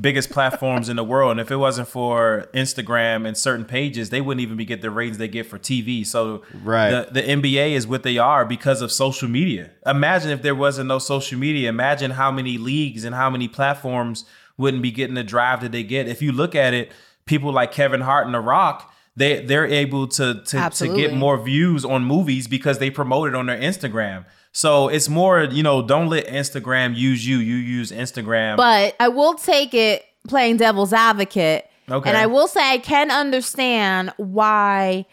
biggest 0.00 0.30
platforms 0.30 0.88
in 0.88 0.96
the 0.96 1.04
world, 1.04 1.32
and 1.32 1.40
if 1.40 1.50
it 1.50 1.56
wasn't 1.56 1.86
for 1.86 2.48
Instagram 2.54 3.26
and 3.26 3.36
certain 3.36 3.64
pages, 3.64 4.08
they 4.08 4.22
wouldn't 4.22 4.40
even 4.40 4.56
be 4.56 4.64
get 4.64 4.80
the 4.80 4.90
ratings 4.90 5.18
they 5.18 5.28
get 5.28 5.44
for 5.44 5.58
TV. 5.58 6.06
So 6.06 6.42
Right. 6.64 6.90
the, 6.90 7.20
the 7.20 7.22
NBA 7.22 7.72
is 7.72 7.86
what 7.86 8.02
they 8.02 8.16
are 8.16 8.44
because 8.46 8.80
of 8.80 8.90
social 8.90 9.28
media. 9.28 9.70
Imagine 9.86 10.30
if 10.30 10.40
there 10.40 10.54
wasn't 10.54 10.88
no 10.88 10.98
social 10.98 11.38
media. 11.38 11.68
Imagine 11.68 12.12
how 12.12 12.30
many 12.30 12.56
leagues 12.56 13.04
and 13.04 13.14
how 13.14 13.28
many 13.28 13.48
platforms 13.48 14.24
wouldn't 14.62 14.82
be 14.82 14.90
getting 14.90 15.14
the 15.14 15.24
drive 15.24 15.60
that 15.60 15.72
they 15.72 15.82
get. 15.82 16.08
If 16.08 16.22
you 16.22 16.32
look 16.32 16.54
at 16.54 16.72
it, 16.72 16.90
people 17.26 17.52
like 17.52 17.72
Kevin 17.72 18.00
Hart 18.00 18.24
and 18.24 18.34
The 18.34 18.40
Rock, 18.40 18.94
they 19.14 19.44
they're 19.44 19.66
able 19.66 20.08
to 20.08 20.42
to, 20.42 20.70
to 20.70 20.96
get 20.96 21.12
more 21.12 21.36
views 21.36 21.84
on 21.84 22.04
movies 22.04 22.48
because 22.48 22.78
they 22.78 22.90
promote 22.90 23.28
it 23.28 23.34
on 23.34 23.46
their 23.46 23.60
Instagram. 23.60 24.24
So 24.52 24.88
it's 24.88 25.08
more, 25.08 25.44
you 25.44 25.62
know, 25.62 25.82
don't 25.82 26.08
let 26.08 26.26
Instagram 26.26 26.96
use 26.96 27.26
you. 27.26 27.38
You 27.38 27.56
use 27.56 27.90
Instagram. 27.90 28.56
But 28.56 28.94
I 29.00 29.08
will 29.08 29.34
take 29.34 29.74
it 29.74 30.04
playing 30.28 30.58
devil's 30.58 30.92
advocate. 30.92 31.68
Okay. 31.90 32.08
And 32.08 32.16
I 32.16 32.26
will 32.26 32.46
say 32.48 32.60
I 32.60 32.78
can 32.78 33.10
understand 33.10 34.12
why 34.16 35.06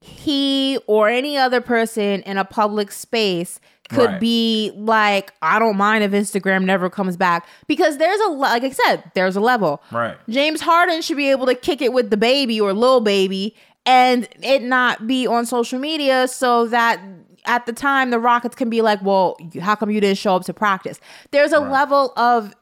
he 0.00 0.78
or 0.86 1.08
any 1.08 1.36
other 1.36 1.60
person 1.60 2.22
in 2.22 2.38
a 2.38 2.44
public 2.44 2.92
space 2.92 3.60
could 3.88 4.10
Right. 4.10 4.20
be 4.20 4.72
like, 4.76 5.32
I 5.42 5.58
don't 5.58 5.76
mind 5.76 6.04
if 6.04 6.12
Instagram 6.12 6.64
never 6.64 6.88
comes 6.88 7.16
back 7.16 7.46
because 7.66 7.98
there's 7.98 8.20
a 8.20 8.28
like 8.28 8.64
I 8.64 8.70
said, 8.70 9.10
there's 9.14 9.36
a 9.36 9.40
level. 9.40 9.82
Right. 9.92 10.16
James 10.28 10.60
Harden 10.60 11.02
should 11.02 11.16
be 11.16 11.30
able 11.30 11.46
to 11.46 11.54
kick 11.54 11.82
it 11.82 11.92
with 11.92 12.10
the 12.10 12.16
baby 12.16 12.60
or 12.60 12.72
little 12.72 13.00
Baby 13.00 13.54
and 13.86 14.28
it 14.40 14.62
not 14.62 15.06
be 15.06 15.26
on 15.26 15.44
social 15.44 15.78
media 15.78 16.26
so 16.28 16.66
that 16.68 17.00
at 17.44 17.66
the 17.66 17.72
time 17.72 18.10
the 18.10 18.18
Rockets 18.18 18.54
can 18.54 18.70
be 18.70 18.80
like, 18.80 19.02
well, 19.02 19.36
how 19.60 19.74
come 19.74 19.90
you 19.90 20.00
didn't 20.00 20.18
show 20.18 20.36
up 20.36 20.44
to 20.44 20.54
practice? 20.54 20.98
There's 21.30 21.52
a 21.52 21.60
level 21.60 22.12
of 22.16 22.54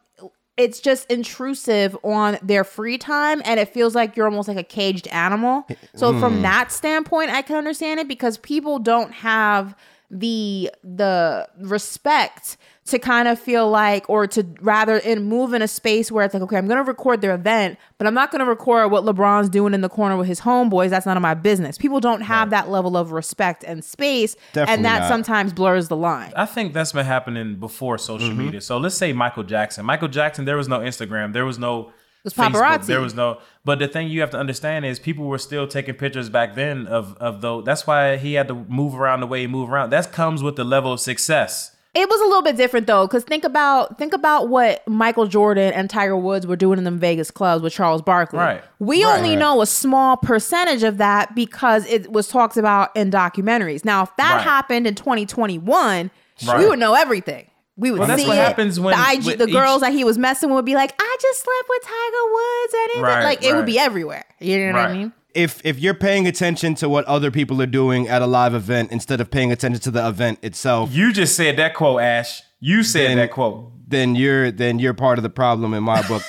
it's 0.56 0.80
just 0.80 1.10
intrusive 1.10 1.96
on 2.04 2.38
their 2.42 2.62
free 2.64 2.98
time 2.98 3.40
and 3.44 3.58
it 3.58 3.68
feels 3.68 3.94
like 3.94 4.16
you're 4.16 4.26
almost 4.26 4.48
like 4.48 4.58
a 4.58 4.62
caged 4.62 5.08
animal. 5.08 5.66
So 5.94 6.18
from 6.18 6.38
mm. 6.38 6.42
that 6.42 6.70
standpoint, 6.70 7.30
I 7.30 7.42
can 7.42 7.56
understand 7.56 8.00
it 8.00 8.08
because 8.08 8.36
people 8.38 8.78
don't 8.78 9.12
have 9.12 9.74
the 10.14 10.70
the 10.84 11.48
respect 11.58 12.58
to 12.84 12.98
kind 12.98 13.28
of 13.28 13.38
feel 13.38 13.70
like 13.70 14.04
or 14.10 14.26
to 14.26 14.44
rather 14.60 14.98
in 14.98 15.22
move 15.24 15.54
in 15.54 15.62
a 15.62 15.68
space 15.68 16.12
where 16.12 16.22
it's 16.22 16.34
like 16.34 16.42
okay 16.42 16.58
i'm 16.58 16.68
gonna 16.68 16.82
record 16.82 17.22
their 17.22 17.34
event 17.34 17.78
but 17.96 18.06
i'm 18.06 18.12
not 18.12 18.30
gonna 18.30 18.44
record 18.44 18.90
what 18.90 19.04
lebron's 19.04 19.48
doing 19.48 19.72
in 19.72 19.80
the 19.80 19.88
corner 19.88 20.14
with 20.18 20.26
his 20.26 20.40
homeboys 20.40 20.90
that's 20.90 21.06
none 21.06 21.16
of 21.16 21.22
my 21.22 21.32
business 21.32 21.78
people 21.78 21.98
don't 21.98 22.20
have 22.20 22.50
that 22.50 22.68
level 22.68 22.94
of 22.94 23.10
respect 23.12 23.64
and 23.64 23.82
space 23.82 24.36
Definitely 24.52 24.74
and 24.74 24.84
that 24.84 24.98
not. 25.00 25.08
sometimes 25.08 25.52
blurs 25.54 25.88
the 25.88 25.96
line 25.96 26.30
I 26.36 26.44
think 26.44 26.74
that's 26.74 26.92
been 26.92 27.06
happening 27.06 27.56
before 27.56 27.96
social 27.96 28.28
Mm-hmm. 28.28 28.38
media. 28.38 28.60
So 28.60 28.76
let's 28.76 28.94
say 28.96 29.12
Michael 29.14 29.42
Jackson. 29.44 29.86
Michael 29.86 30.08
Jackson, 30.08 30.44
there 30.44 30.56
was 30.58 30.68
no 30.68 30.80
Instagram, 30.80 31.32
there 31.32 31.44
was 31.46 31.58
no 31.58 31.90
was 32.24 32.34
Facebook, 32.34 32.52
paparazzi. 32.52 32.86
there 32.86 33.00
was 33.00 33.14
no. 33.14 33.38
But 33.64 33.78
the 33.78 33.88
thing 33.88 34.08
you 34.08 34.20
have 34.20 34.30
to 34.30 34.38
understand 34.38 34.84
is 34.86 34.98
people 34.98 35.24
were 35.26 35.38
still 35.38 35.66
taking 35.66 35.94
pictures 35.94 36.28
back 36.30 36.54
then 36.54 36.86
of 36.86 37.16
of 37.18 37.40
though. 37.40 37.60
That's 37.62 37.86
why 37.86 38.16
he 38.16 38.34
had 38.34 38.48
to 38.48 38.54
move 38.54 38.94
around 38.94 39.20
the 39.20 39.26
way 39.26 39.40
he 39.40 39.46
moved 39.46 39.70
around. 39.72 39.90
That 39.90 40.12
comes 40.12 40.42
with 40.42 40.56
the 40.56 40.64
level 40.64 40.92
of 40.92 41.00
success. 41.00 41.76
It 41.94 42.08
was 42.08 42.20
a 42.22 42.24
little 42.24 42.40
bit 42.40 42.56
different 42.56 42.86
though, 42.86 43.06
because 43.06 43.22
think 43.24 43.44
about 43.44 43.98
think 43.98 44.14
about 44.14 44.48
what 44.48 44.86
Michael 44.88 45.26
Jordan 45.26 45.74
and 45.74 45.90
Tiger 45.90 46.16
Woods 46.16 46.46
were 46.46 46.56
doing 46.56 46.78
in 46.78 46.84
them 46.84 46.98
Vegas 46.98 47.30
clubs 47.30 47.62
with 47.62 47.74
Charles 47.74 48.00
Barkley. 48.00 48.38
Right. 48.38 48.62
We 48.78 49.04
Right. 49.04 49.18
only 49.18 49.36
know 49.36 49.60
a 49.60 49.66
small 49.66 50.16
percentage 50.16 50.84
of 50.84 50.96
that 50.98 51.34
because 51.34 51.84
it 51.86 52.10
was 52.10 52.28
talked 52.28 52.56
about 52.56 52.96
in 52.96 53.10
documentaries. 53.10 53.84
Now, 53.84 54.04
if 54.04 54.16
that 54.16 54.36
Right. 54.36 54.42
happened 54.42 54.86
in 54.86 54.94
2021, 54.94 56.10
we 56.56 56.66
would 56.66 56.78
know 56.78 56.94
everything. 56.94 57.46
We 57.76 57.90
would 57.90 58.00
Well, 58.00 58.08
that's 58.08 58.20
see 58.22 58.28
what 58.28 58.36
it. 58.36 58.40
happens 58.40 58.78
when- 58.78 58.96
the, 58.96 59.02
IG, 59.12 59.24
with 59.24 59.38
the 59.38 59.46
each- 59.46 59.52
girls 59.52 59.80
that 59.80 59.92
he 59.92 60.04
was 60.04 60.18
messing 60.18 60.50
with 60.50 60.56
would 60.56 60.64
be 60.66 60.74
like, 60.74 60.92
"I 60.98 61.16
just 61.20 61.42
slept 61.42 61.68
with 61.70 61.82
Tiger 61.82 62.32
Woods," 62.32 62.74
and 62.74 62.90
it, 63.00 63.02
Right, 63.06 63.24
like 63.24 63.42
it 63.44 63.54
would 63.56 63.64
be 63.66 63.78
everywhere. 63.78 64.24
You 64.40 64.66
know 64.72 64.78
what 64.78 64.90
I 64.90 64.92
mean? 64.92 65.12
if 65.34 65.62
if 65.64 65.78
you're 65.78 65.94
paying 65.94 66.26
attention 66.26 66.74
to 66.74 66.88
what 66.90 67.06
other 67.06 67.30
people 67.30 67.62
are 67.62 67.66
doing 67.66 68.06
at 68.08 68.20
a 68.20 68.26
live 68.26 68.52
event 68.54 68.92
instead 68.92 69.18
of 69.22 69.30
paying 69.30 69.50
attention 69.50 69.80
to 69.80 69.90
the 69.90 70.06
event 70.06 70.38
itself, 70.42 70.90
You 70.92 71.12
just 71.12 71.34
said 71.34 71.56
that 71.56 71.72
quote, 71.74 72.02
Ash. 72.02 72.42
You 72.60 72.82
said 72.82 73.08
Then- 73.08 73.16
that 73.16 73.30
quote. 73.30 73.70
then 73.88 74.14
you're 74.14 74.50
then 74.50 74.78
you're 74.78 74.92
part 74.94 75.18
of 75.18 75.22
the 75.22 75.30
problem 75.30 75.72
in 75.72 75.82
my 75.82 76.02
book. 76.06 76.22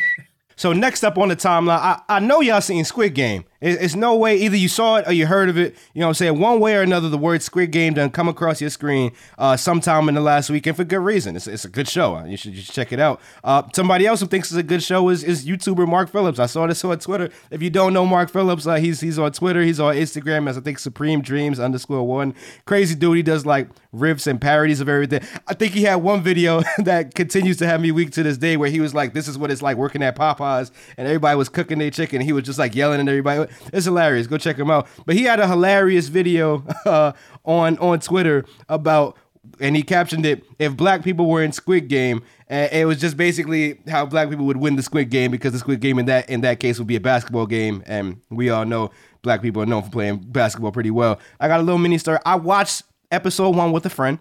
so 0.56 0.72
next 0.72 1.02
up 1.02 1.18
on 1.18 1.28
the 1.28 1.36
timeline, 1.36 1.78
I, 1.78 2.00
I 2.08 2.20
know 2.20 2.40
y'all 2.40 2.60
seen 2.60 2.84
Squid 2.84 3.14
Game. 3.14 3.44
It, 3.64 3.80
it's 3.80 3.94
no 3.94 4.14
way 4.14 4.36
either 4.36 4.56
you 4.56 4.68
saw 4.68 4.96
it 4.96 5.08
or 5.08 5.12
you 5.12 5.26
heard 5.26 5.48
of 5.48 5.56
it. 5.56 5.74
You 5.94 6.00
know 6.00 6.08
I'm 6.08 6.14
saying? 6.14 6.38
One 6.38 6.60
way 6.60 6.76
or 6.76 6.82
another, 6.82 7.08
the 7.08 7.16
word 7.16 7.42
Squid 7.42 7.70
Game 7.70 7.94
done 7.94 8.10
come 8.10 8.28
across 8.28 8.60
your 8.60 8.68
screen 8.68 9.12
uh, 9.38 9.56
sometime 9.56 10.06
in 10.10 10.14
the 10.14 10.20
last 10.20 10.50
week, 10.50 10.66
and 10.66 10.76
for 10.76 10.84
good 10.84 10.98
reason. 10.98 11.34
It's, 11.34 11.46
it's 11.46 11.64
a 11.64 11.70
good 11.70 11.88
show. 11.88 12.22
You 12.24 12.36
should 12.36 12.52
just 12.52 12.72
check 12.72 12.92
it 12.92 13.00
out. 13.00 13.22
Uh, 13.42 13.62
somebody 13.74 14.06
else 14.06 14.20
who 14.20 14.26
thinks 14.26 14.50
it's 14.50 14.58
a 14.58 14.62
good 14.62 14.82
show 14.82 15.08
is, 15.08 15.24
is 15.24 15.46
YouTuber 15.46 15.88
Mark 15.88 16.10
Phillips. 16.10 16.38
I 16.38 16.44
saw 16.44 16.66
this 16.66 16.84
on 16.84 16.98
Twitter. 16.98 17.30
If 17.50 17.62
you 17.62 17.70
don't 17.70 17.94
know 17.94 18.04
Mark 18.04 18.30
Phillips, 18.30 18.66
uh, 18.66 18.74
he's 18.74 19.00
he's 19.00 19.18
on 19.18 19.32
Twitter. 19.32 19.62
He's 19.62 19.80
on 19.80 19.94
Instagram 19.94 20.46
as 20.46 20.58
I 20.58 20.60
think 20.60 20.78
Supreme 20.78 21.22
Dreams 21.22 21.58
underscore 21.58 22.06
one. 22.06 22.34
Crazy 22.66 22.94
dude. 22.94 23.16
He 23.16 23.22
does 23.22 23.46
like 23.46 23.68
riffs 23.94 24.26
and 24.26 24.38
parodies 24.38 24.82
of 24.82 24.90
everything. 24.90 25.22
I 25.48 25.54
think 25.54 25.72
he 25.72 25.84
had 25.84 25.96
one 25.96 26.22
video 26.22 26.62
that 26.78 27.14
continues 27.14 27.56
to 27.58 27.66
have 27.66 27.80
me 27.80 27.92
weak 27.92 28.10
to 28.12 28.22
this 28.22 28.36
day 28.36 28.58
where 28.58 28.68
he 28.68 28.80
was 28.80 28.94
like, 28.94 29.14
"This 29.14 29.26
is 29.26 29.38
what 29.38 29.50
it's 29.50 29.62
like 29.62 29.78
working 29.78 30.02
at 30.02 30.16
Popeyes," 30.16 30.70
and 30.98 31.06
everybody 31.06 31.38
was 31.38 31.48
cooking 31.48 31.78
their 31.78 31.90
chicken. 31.90 32.20
He 32.20 32.34
was 32.34 32.44
just 32.44 32.58
like 32.58 32.74
yelling 32.74 33.00
at 33.00 33.08
everybody. 33.08 33.50
It's 33.72 33.86
hilarious. 33.86 34.26
Go 34.26 34.38
check 34.38 34.56
him 34.56 34.70
out. 34.70 34.86
But 35.06 35.16
he 35.16 35.24
had 35.24 35.40
a 35.40 35.48
hilarious 35.48 36.08
video 36.08 36.64
uh, 36.86 37.12
on 37.44 37.78
on 37.78 38.00
Twitter 38.00 38.44
about. 38.68 39.16
And 39.60 39.76
he 39.76 39.82
captioned 39.82 40.24
it, 40.24 40.42
if 40.58 40.74
black 40.74 41.04
people 41.04 41.28
were 41.28 41.42
in 41.42 41.52
Squid 41.52 41.88
Game, 41.88 42.22
and 42.48 42.72
it 42.72 42.86
was 42.86 42.98
just 42.98 43.16
basically 43.16 43.78
how 43.88 44.06
black 44.06 44.30
people 44.30 44.46
would 44.46 44.56
win 44.56 44.74
the 44.76 44.82
Squid 44.82 45.10
Game 45.10 45.30
because 45.30 45.52
the 45.52 45.58
Squid 45.58 45.80
Game 45.80 45.98
in 45.98 46.06
that 46.06 46.28
in 46.30 46.40
that 46.40 46.60
case 46.60 46.78
would 46.78 46.88
be 46.88 46.96
a 46.96 47.00
basketball 47.00 47.46
game, 47.46 47.82
and 47.86 48.20
we 48.30 48.48
all 48.48 48.64
know 48.64 48.90
black 49.22 49.42
people 49.42 49.62
are 49.62 49.66
known 49.66 49.82
for 49.82 49.90
playing 49.90 50.16
basketball 50.18 50.72
pretty 50.72 50.90
well. 50.90 51.20
I 51.38 51.48
got 51.48 51.60
a 51.60 51.62
little 51.62 51.78
mini 51.78 51.98
story. 51.98 52.18
I 52.24 52.36
watched 52.36 52.84
episode 53.10 53.54
one 53.54 53.70
with 53.70 53.84
a 53.86 53.90
friend, 53.90 54.18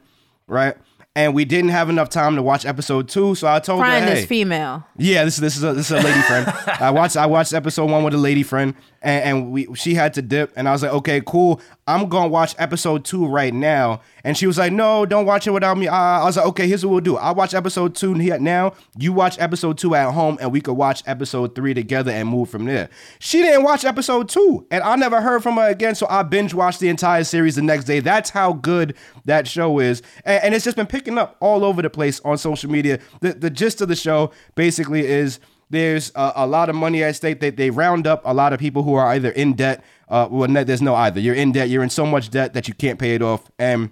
right? 0.48 0.76
And 1.16 1.36
we 1.36 1.45
didn't 1.45 1.70
have 1.70 1.89
enough 1.89 2.09
time 2.09 2.36
to 2.38 2.41
watch 2.41 2.66
episode 2.66 3.07
two, 3.07 3.36
so 3.36 3.47
I 3.47 3.59
told 3.59 3.82
Friend 3.82 4.03
her, 4.03 4.11
"Hey, 4.16 4.22
is 4.22 4.26
female. 4.26 4.84
yeah, 4.97 5.24
this 5.24 5.36
is 5.36 5.41
this 5.41 5.57
is 5.57 5.64
a, 5.64 5.72
this 5.74 5.91
is 5.91 5.99
a 5.99 6.03
lady 6.03 6.22
friend. 6.22 6.51
I 6.80 6.89
watched 6.91 7.16
I 7.16 7.28
watched 7.28 7.53
episode 7.53 7.91
one 7.91 8.03
with 8.03 8.16
a 8.16 8.18
lady 8.18 8.41
friend, 8.41 8.74
and, 9.03 9.24
and 9.24 9.51
we 9.51 9.68
she 9.76 9.93
had 9.93 10.16
to 10.16 10.24
dip, 10.24 10.51
and 10.55 10.68
I 10.68 10.72
was 10.72 10.82
like, 10.82 10.91
okay, 10.91 11.22
cool. 11.24 11.61
I'm 11.86 12.09
gonna 12.09 12.30
watch 12.30 12.55
episode 12.57 13.05
two 13.05 13.28
right 13.28 13.53
now, 13.53 14.01
and 14.24 14.36
she 14.36 14.47
was 14.47 14.57
like, 14.57 14.72
no, 14.74 15.05
don't 15.05 15.26
watch 15.28 15.45
it 15.45 15.51
without 15.51 15.78
me. 15.78 15.88
Uh, 15.88 15.93
I 15.95 16.24
was 16.24 16.38
like, 16.38 16.47
okay, 16.47 16.68
here's 16.68 16.84
what 16.84 16.91
we'll 16.93 17.01
do. 17.01 17.18
I'll 17.18 17.36
watch 17.36 17.53
episode 17.53 17.93
two 17.93 18.16
here 18.16 18.39
now. 18.39 18.74
You 18.97 19.14
watch 19.14 19.38
episode 19.38 19.78
two 19.78 19.93
at 19.93 20.11
home, 20.14 20.39
and 20.41 20.51
we 20.51 20.61
could 20.61 20.74
watch 20.74 21.03
episode 21.05 21.53
three 21.53 21.76
together 21.76 22.09
and 22.11 22.28
move 22.28 22.49
from 22.49 22.66
there. 22.66 22.89
She 23.20 23.41
didn't 23.43 23.64
watch 23.64 23.86
episode 23.86 24.30
two, 24.30 24.66
and 24.72 24.82
I 24.82 24.95
never 24.95 25.22
heard 25.22 25.43
from 25.43 25.57
her 25.57 25.68
again. 25.68 25.93
So 25.93 26.07
I 26.09 26.24
binge 26.24 26.55
watched 26.55 26.80
the 26.80 26.89
entire 26.89 27.24
series 27.24 27.55
the 27.55 27.61
next 27.61 27.84
day. 27.86 27.99
That's 27.99 28.32
how 28.32 28.53
good 28.53 28.95
that 29.26 29.47
show 29.47 29.78
is, 29.78 30.01
and, 30.26 30.43
and 30.45 30.55
it's 30.55 30.64
just 30.64 30.78
been 30.78 30.88
picking 31.04 31.18
up 31.18 31.36
all 31.41 31.66
over 31.66 31.82
the 31.82 31.89
place 31.89 32.22
on 32.24 32.38
social 32.38 32.72
media. 32.72 32.97
The 33.20 33.34
the 33.34 33.49
gist 33.49 33.82
of 33.82 33.89
the 33.89 33.95
show 33.95 34.32
basically 34.56 35.06
is 35.06 35.39
there's 35.70 36.12
a, 36.16 36.32
a 36.38 36.47
lot 36.47 36.70
of 36.70 36.76
money 36.76 37.04
at 37.04 37.16
stake. 37.16 37.41
They, 37.41 37.49
they 37.49 37.70
round 37.70 38.08
up 38.08 38.22
a 38.24 38.34
lot 38.34 38.54
of 38.54 38.60
people 38.60 38.84
who 38.84 38.93
are 38.93 39.08
either 39.08 39.32
in 39.32 39.54
debt. 39.54 39.84
Uh, 40.08 40.28
well, 40.30 40.47
there's 40.47 40.82
no 40.82 40.95
either. 40.95 41.20
You're 41.20 41.36
in 41.36 41.51
debt. 41.51 41.70
You're 41.70 41.84
in 41.84 41.89
so 41.89 42.06
much 42.06 42.30
debt 42.30 42.54
that 42.54 42.68
you 42.68 42.74
can't 42.74 42.99
pay 42.99 43.16
it 43.16 43.22
off, 43.22 43.51
and 43.60 43.89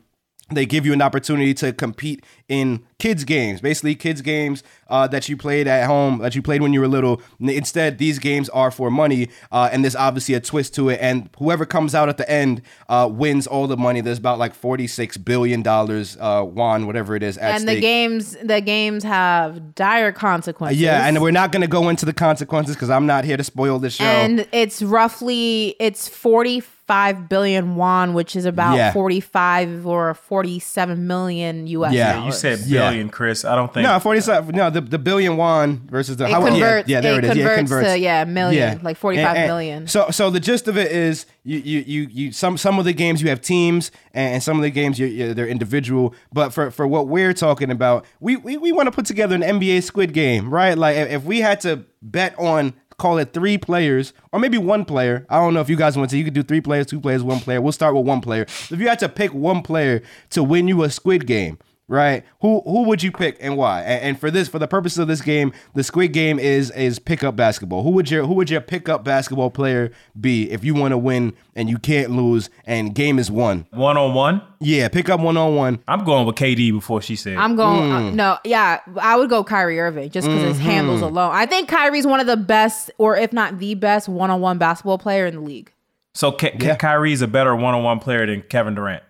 they 0.53 0.65
give 0.65 0.85
you 0.85 0.93
an 0.93 1.01
opportunity 1.01 1.53
to 1.53 1.71
compete 1.73 2.23
in 2.47 2.83
kids 2.99 3.23
games 3.23 3.61
basically 3.61 3.95
kids 3.95 4.21
games 4.21 4.61
uh, 4.89 5.07
that 5.07 5.27
you 5.29 5.37
played 5.37 5.67
at 5.67 5.85
home 5.87 6.19
that 6.19 6.35
you 6.35 6.41
played 6.41 6.61
when 6.61 6.73
you 6.73 6.79
were 6.81 6.87
little 6.87 7.21
instead 7.39 7.97
these 7.97 8.19
games 8.19 8.49
are 8.49 8.69
for 8.71 8.91
money 8.91 9.29
uh, 9.51 9.69
and 9.71 9.83
there's 9.83 9.95
obviously 9.95 10.35
a 10.35 10.39
twist 10.39 10.75
to 10.75 10.89
it 10.89 10.99
and 11.01 11.29
whoever 11.39 11.65
comes 11.65 11.95
out 11.95 12.09
at 12.09 12.17
the 12.17 12.29
end 12.29 12.61
uh, 12.89 13.07
wins 13.11 13.47
all 13.47 13.67
the 13.67 13.77
money 13.77 14.01
there's 14.01 14.17
about 14.17 14.37
like 14.37 14.53
46 14.53 15.17
billion 15.17 15.61
dollars 15.61 16.17
uh, 16.19 16.43
won 16.45 16.85
whatever 16.87 17.15
it 17.15 17.23
is 17.23 17.37
And 17.37 17.61
stake. 17.61 17.77
the 17.77 17.81
games 17.81 18.37
the 18.43 18.59
games 18.61 19.03
have 19.03 19.73
dire 19.75 20.11
consequences. 20.11 20.79
yeah 20.79 21.07
and 21.07 21.21
we're 21.21 21.31
not 21.31 21.51
going 21.51 21.61
to 21.61 21.67
go 21.67 21.89
into 21.89 22.05
the 22.05 22.13
consequences 22.13 22.75
because 22.75 22.89
i'm 22.89 23.05
not 23.05 23.23
here 23.23 23.37
to 23.37 23.43
spoil 23.43 23.79
the 23.79 23.89
show 23.89 24.03
and 24.03 24.45
it's 24.51 24.81
roughly 24.81 25.75
it's 25.79 26.07
45 26.07 26.80
billion 27.29 27.75
won 27.75 28.13
which 28.13 28.35
is 28.35 28.45
about 28.45 28.75
Yeah. 28.77 28.91
45 28.93 29.87
or 29.87 30.13
47 30.13 31.07
million 31.07 31.65
us 31.67 31.93
Yeah, 31.93 32.13
dollars. 32.13 32.25
You 32.25 32.31
said 32.31 32.59
Yeah. 32.67 32.89
billion, 32.89 33.09
Chris. 33.09 33.45
I 33.45 33.55
don't 33.55 33.73
think. 33.73 33.87
no, 33.87 33.99
forty-seven. 33.99 34.55
No, 34.55 34.69
the, 34.69 34.81
the 34.81 34.99
billion 34.99 35.37
won 35.37 35.81
versus 35.89 36.17
the 36.17 36.25
it 36.25 36.31
how- 36.31 36.41
converts, 36.45 36.89
Yeah, 36.89 36.97
yeah, 36.97 37.01
there 37.01 37.13
it 37.19 37.23
it 37.25 37.31
is. 37.31 37.37
Yeah, 37.37 37.43
it 37.43 37.55
converts 37.55 37.69
converts 37.71 37.93
to 37.93 37.99
yeah 37.99 38.23
million 38.25 38.79
like 38.83 38.97
forty 38.97 39.17
five 39.23 39.37
And- 39.37 39.47
million. 39.47 39.77
and 39.77 39.89
So, 39.89 40.09
so 40.11 40.29
the 40.29 40.39
gist 40.39 40.67
of 40.67 40.77
it 40.77 40.91
is, 40.91 41.25
you, 41.43 41.57
you, 41.59 41.79
you, 41.87 42.07
you 42.11 42.31
some 42.31 42.57
some 42.57 42.77
of 42.79 42.85
the 42.85 42.93
games 42.93 43.21
you 43.21 43.29
have 43.29 43.41
teams, 43.41 43.91
and, 44.13 44.35
and 44.35 44.43
some 44.43 44.57
of 44.57 44.63
the 44.63 44.69
games 44.69 44.99
you 44.99 45.07
you 45.07 45.33
they're 45.33 45.47
individual. 45.47 46.13
But 46.33 46.51
for, 46.53 46.69
for 46.71 46.85
what 46.87 47.07
we're 47.07 47.33
talking 47.33 47.71
about, 47.71 48.05
we 48.19 48.35
we, 48.37 48.57
we 48.57 48.71
want 48.71 48.87
to 48.87 48.91
put 48.91 49.05
together 49.05 49.35
an 49.35 49.41
NBA 49.41 49.81
Squid 49.83 50.13
Game, 50.13 50.53
right? 50.53 50.77
Like 50.77 50.97
if, 50.97 51.09
if 51.11 51.23
we 51.23 51.39
had 51.41 51.61
to 51.61 51.85
bet 52.01 52.37
on 52.37 52.73
call 53.01 53.17
it 53.17 53.33
three 53.33 53.57
players 53.57 54.13
or 54.31 54.39
maybe 54.39 54.57
one 54.59 54.85
player. 54.85 55.25
I 55.29 55.37
don't 55.39 55.53
know 55.53 55.61
if 55.61 55.69
you 55.69 55.75
guys 55.75 55.97
want 55.97 56.11
to. 56.11 56.17
You 56.17 56.23
could 56.23 56.35
do 56.35 56.43
three 56.43 56.61
players, 56.61 56.85
two 56.85 57.01
players, 57.01 57.23
one 57.23 57.39
player. 57.39 57.59
We'll 57.59 57.71
start 57.71 57.95
with 57.95 58.05
one 58.05 58.21
player. 58.21 58.43
If 58.43 58.79
you 58.79 58.87
had 58.87 58.99
to 58.99 59.09
pick 59.09 59.33
one 59.33 59.63
player 59.63 60.03
to 60.29 60.43
win 60.43 60.67
you 60.67 60.83
a 60.83 60.89
Squid 60.91 61.25
Game, 61.25 61.57
right? 61.91 62.23
Who 62.41 62.61
who 62.61 62.83
would 62.83 63.03
you 63.03 63.11
pick 63.11 63.37
and 63.39 63.57
why? 63.57 63.81
And, 63.81 64.01
and 64.03 64.19
for 64.19 64.31
this, 64.31 64.47
for 64.47 64.57
the 64.57 64.67
purpose 64.67 64.97
of 64.97 65.07
this 65.07 65.21
game, 65.21 65.51
the 65.75 65.83
Squid 65.83 66.13
Game 66.13 66.39
is 66.39 66.71
is 66.71 66.97
pickup 66.97 67.35
basketball. 67.35 67.83
Who 67.83 67.91
would 67.91 68.09
your 68.09 68.25
who 68.25 68.33
would 68.35 68.49
your 68.49 68.61
pickup 68.61 69.03
basketball 69.03 69.51
player 69.51 69.91
be 70.19 70.49
if 70.49 70.63
you 70.63 70.73
want 70.73 70.93
to 70.93 70.97
win 70.97 71.33
and 71.55 71.69
you 71.69 71.77
can't 71.77 72.11
lose 72.11 72.49
and 72.65 72.95
game 72.95 73.19
is 73.19 73.29
won? 73.29 73.67
One 73.71 73.97
on 73.97 74.13
one. 74.13 74.41
Yeah, 74.59 74.87
pick 74.87 75.09
up 75.09 75.19
one 75.19 75.37
on 75.37 75.55
one. 75.55 75.79
I'm 75.87 76.03
going 76.03 76.25
with 76.25 76.35
KD 76.35 76.71
before 76.71 77.01
she 77.01 77.15
said. 77.15 77.37
I'm 77.37 77.55
going 77.55 77.89
Mm. 77.91 77.91
uh, 78.11 78.15
no, 78.15 78.37
yeah, 78.45 78.79
I 78.99 79.17
would 79.17 79.29
go 79.29 79.43
Kyrie 79.43 79.79
Irving 79.79 80.09
just 80.11 80.27
because 80.27 80.43
his 80.43 80.57
Mm-hmm. 80.57 80.65
handles 80.65 81.01
alone. 81.01 81.31
I 81.33 81.45
think 81.47 81.67
Kyrie's 81.67 82.05
one 82.07 82.19
of 82.19 82.27
the 82.27 82.37
best, 82.37 82.91
or 82.97 83.15
if 83.17 83.33
not 83.33 83.59
the 83.59 83.73
best, 83.75 84.07
one 84.07 84.29
on 84.29 84.39
one 84.39 84.57
basketball 84.59 84.97
player 84.99 85.25
in 85.25 85.33
the 85.35 85.41
league. 85.41 85.71
so 86.13 86.31
K- 86.31 86.51
K- 86.51 86.67
Yeah. 86.67 86.75
Kyrie's 86.75 87.21
a 87.21 87.27
better 87.27 87.55
one 87.55 87.73
on 87.73 87.83
one 87.83 87.97
player 87.99 88.25
than 88.27 88.43
Kevin 88.43 88.75
Durant. 88.75 89.01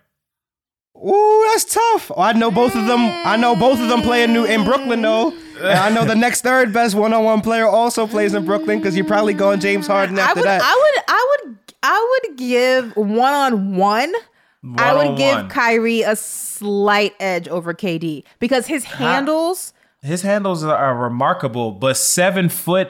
Ooh, 1.04 1.48
that's 1.52 1.64
tough. 1.64 2.10
Oh, 2.14 2.20
I 2.22 2.32
know 2.32 2.50
both 2.50 2.74
of 2.76 2.86
them. 2.86 3.00
I 3.00 3.36
know 3.36 3.56
both 3.56 3.80
of 3.80 3.88
them 3.88 4.02
play 4.02 4.22
in 4.22 4.32
New 4.32 4.44
in 4.44 4.64
Brooklyn 4.64 5.02
though. 5.02 5.32
And 5.58 5.66
I 5.78 5.90
know 5.90 6.04
the 6.04 6.14
next 6.14 6.42
third 6.42 6.72
best 6.72 6.94
one 6.94 7.12
on 7.12 7.24
one 7.24 7.40
player 7.40 7.66
also 7.66 8.06
plays 8.06 8.34
in 8.34 8.44
Brooklyn 8.44 8.78
because 8.78 8.96
you're 8.96 9.06
probably 9.06 9.34
going 9.34 9.60
James 9.60 9.86
Harden 9.86 10.18
I 10.18 10.22
after 10.22 10.40
would, 10.40 10.46
that. 10.46 10.62
I 10.62 10.74
would, 10.74 11.04
I 11.08 11.36
would, 11.46 11.58
I 11.82 12.18
would 12.28 12.38
give 12.38 12.96
one 12.96 13.32
on 13.32 13.76
one. 13.76 14.12
I 14.76 14.94
would 14.94 15.16
give 15.18 15.26
One-on-one. 15.34 15.48
Kyrie 15.50 16.02
a 16.02 16.14
slight 16.14 17.14
edge 17.18 17.48
over 17.48 17.74
KD 17.74 18.22
because 18.38 18.68
his 18.68 18.84
handles. 18.84 19.72
His 20.02 20.22
handles 20.22 20.62
are, 20.62 20.76
are 20.76 20.96
remarkable, 20.96 21.72
but 21.72 21.96
seven 21.96 22.48
foot, 22.48 22.88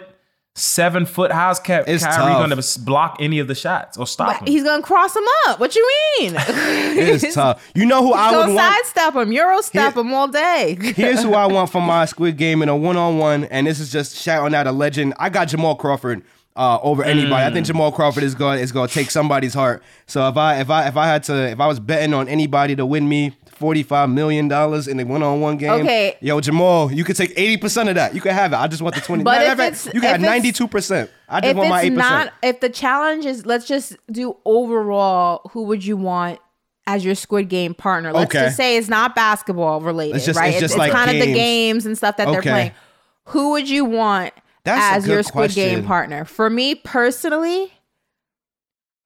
seven 0.55 1.07
foot. 1.07 1.33
How's 1.33 1.59
Ky- 1.61 1.83
It's 1.87 2.05
Kyrie 2.05 2.17
tough. 2.33 2.49
going 2.51 2.63
to 2.63 2.81
block 2.81 3.17
any 3.21 3.39
of 3.39 3.49
the 3.49 3.55
shots 3.55 3.97
or 3.97 4.07
stop 4.07 4.41
him? 4.41 4.47
He's 4.47 4.63
gonna 4.65 4.83
cross 4.83 5.17
him 5.17 5.25
up. 5.47 5.59
What 5.61 5.75
you 5.75 5.89
mean? 6.21 6.35
It's 6.39 7.35
tough. 7.35 7.67
You 7.75 7.87
know 7.87 8.03
who 8.03 8.13
I 8.13 8.29
He's 8.29 8.37
would 8.37 8.43
gonna 8.43 8.55
want? 8.55 8.75
sidestep 8.85 9.15
him, 9.15 9.33
Euro 9.33 9.61
step 9.63 9.97
him 9.97 10.13
all 10.13 10.29
day. 10.29 10.77
Here's 10.97 11.23
who 11.23 11.35
I 11.35 11.47
want 11.47 11.71
for 11.71 11.81
my 11.81 12.05
Squid 12.05 12.37
Game 12.37 12.63
in 12.63 12.69
a 12.69 12.77
one-on-one, 12.77 13.45
and 13.45 13.67
this 13.67 13.81
is 13.81 13.91
just 13.91 14.17
shouting 14.17 14.55
out 14.55 14.67
a 14.67 14.73
legend. 14.73 15.15
I 15.19 15.31
got 15.31 15.49
Jamal 15.49 15.75
Crawford 15.75 16.23
uh, 16.55 16.79
over 16.83 17.03
anybody. 17.03 17.45
I 17.47 17.51
think 17.51 17.67
Jamal 17.67 17.91
Crawford 17.93 18.23
is 18.23 18.35
going 18.35 18.59
is 18.61 18.73
going 18.73 18.89
to 18.89 18.95
take 18.95 19.11
somebody's 19.11 19.55
heart. 19.55 19.83
So 20.07 20.29
if 20.29 20.37
I 20.37 20.61
if 20.61 20.69
I 20.69 20.87
if 20.89 20.97
I 20.99 21.07
had 21.07 21.23
to 21.25 21.49
if 21.49 21.61
I 21.61 21.67
was 21.67 21.81
betting 21.81 22.13
on 22.13 22.29
anybody 22.29 22.77
to 22.77 22.85
win 22.85 23.09
me 23.09 23.35
forty-five 23.63 24.11
million 24.11 24.49
dollars 24.49 24.89
in 24.89 24.99
a 25.01 25.05
one-on-one 25.05 25.57
game, 25.57 25.71
Okay. 25.71 26.17
yo 26.21 26.41
Jamal, 26.41 26.93
you 26.93 27.05
could 27.05 27.17
take 27.17 27.33
eighty 27.37 27.57
percent 27.57 27.89
of 27.89 27.95
that. 27.95 28.13
You 28.15 28.21
could 28.21 28.33
have 28.33 28.53
it. 28.53 28.57
I 28.57 28.67
just 28.67 28.83
want 28.83 28.95
the 28.97 29.01
twenty. 29.01 29.23
But 29.23 29.41
if 29.43 29.53
it's- 29.59 29.89
you 29.95 30.01
got 30.01 30.21
ninety-two 30.21 30.67
percent. 30.67 31.11
I 31.29 31.41
just 31.41 31.55
want 31.57 31.69
my 31.71 31.79
it's 31.83 31.87
eight 31.87 31.95
percent. 31.95 32.11
not, 32.27 32.33
if 32.43 32.61
the 32.61 32.69
challenge 32.69 33.25
is, 33.25 33.47
let's 33.47 33.67
just 33.67 33.97
do 34.11 34.37
overall. 34.45 35.49
Who 35.53 35.63
would 35.65 35.85
you 35.85 35.97
want? 35.97 36.41
As 36.85 37.05
your 37.05 37.15
Squid 37.15 37.49
Game 37.49 37.75
partner, 37.75 38.13
let's 38.13 38.35
Okay. 38.35 38.47
just 38.47 38.57
say 38.57 38.77
it's 38.77 38.89
not 38.89 39.15
basketball 39.15 39.81
related, 39.81 40.17
It's 40.17 40.27
just- 40.27 40.37
right? 40.37 40.51
it's 40.51 40.59
just 40.61 40.77
like 40.77 40.91
kind 40.91 41.11
of 41.11 41.15
the 41.15 41.27
games. 41.27 41.37
games 41.37 41.87
and 41.87 41.97
stuff 41.97 42.17
that 42.17 42.27
they're 42.29 42.43
playing. 42.43 42.73
Who 43.27 43.51
would 43.53 43.71
you 43.71 43.85
want 43.85 44.33
That's 44.65 44.97
as 44.97 45.07
your 45.07 45.23
Squid 45.23 45.53
Game 45.53 45.85
partner? 45.85 46.25
For 46.25 46.51
me 46.51 46.75
personally, 46.75 47.73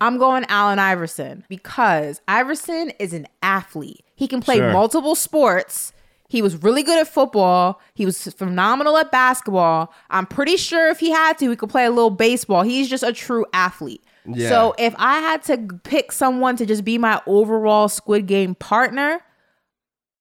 I'm 0.01 0.19
going 0.19 0.45
Allen 0.49 0.79
Iverson 0.79 1.45
because 1.49 2.21
Iverson 2.29 2.91
is 2.99 3.13
an 3.13 3.27
athlete. 3.43 4.05
He 4.15 4.29
can 4.29 4.41
play 4.41 4.57
Sure. 4.57 4.73
multiple 4.73 5.15
sports. 5.15 5.93
He 6.29 6.43
was 6.43 6.57
really 6.63 6.83
good 6.83 6.99
at 6.99 7.09
football. 7.09 7.81
He 7.95 8.05
was 8.05 8.23
phenomenal 8.35 8.97
at 8.99 9.13
basketball. 9.13 9.93
I'm 10.11 10.27
pretty 10.27 10.57
sure 10.57 10.89
if 10.89 10.99
he 10.99 11.11
had 11.11 11.39
to, 11.39 11.49
he 11.51 11.57
could 11.57 11.71
play 11.71 11.85
a 11.87 11.91
little 11.91 12.11
baseball. 12.11 12.63
He's 12.63 12.91
just 12.91 13.05
a 13.05 13.13
true 13.13 13.47
athlete. 13.53 14.03
Yeah. 14.27 14.49
So 14.49 14.75
if 14.77 14.95
I 14.99 15.21
had 15.21 15.43
to 15.45 15.59
pick 15.85 16.11
someone 16.11 16.57
to 16.57 16.67
just 16.67 16.85
be 16.85 16.99
my 16.99 17.23
overall 17.27 17.89
Squid 17.89 18.27
Game 18.27 18.57
partner, 18.57 19.21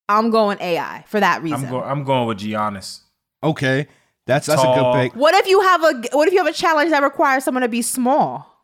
I'm 0.08 0.30
going 0.30 0.60
AI 0.62 1.04
for 1.08 1.20
that 1.20 1.42
reason. 1.42 1.66
I'm 1.66 1.70
going. 1.72 1.84
I'm 1.84 2.04
going 2.04 2.28
with 2.28 2.38
Giannis. 2.40 3.02
Okay, 3.44 3.88
that's 4.28 4.46
that's 4.46 4.62
a 4.62 4.66
good 4.66 4.94
pick. 4.94 5.16
What 5.16 5.34
if 5.34 5.48
you 5.48 5.60
have 5.62 5.84
a 5.84 6.04
what 6.14 6.28
if 6.28 6.34
you 6.34 6.38
have 6.38 6.48
a 6.48 6.54
challenge 6.54 6.92
that 6.92 7.02
requires 7.02 7.44
someone 7.44 7.64
to 7.64 7.68
be 7.68 7.82
small 7.82 8.55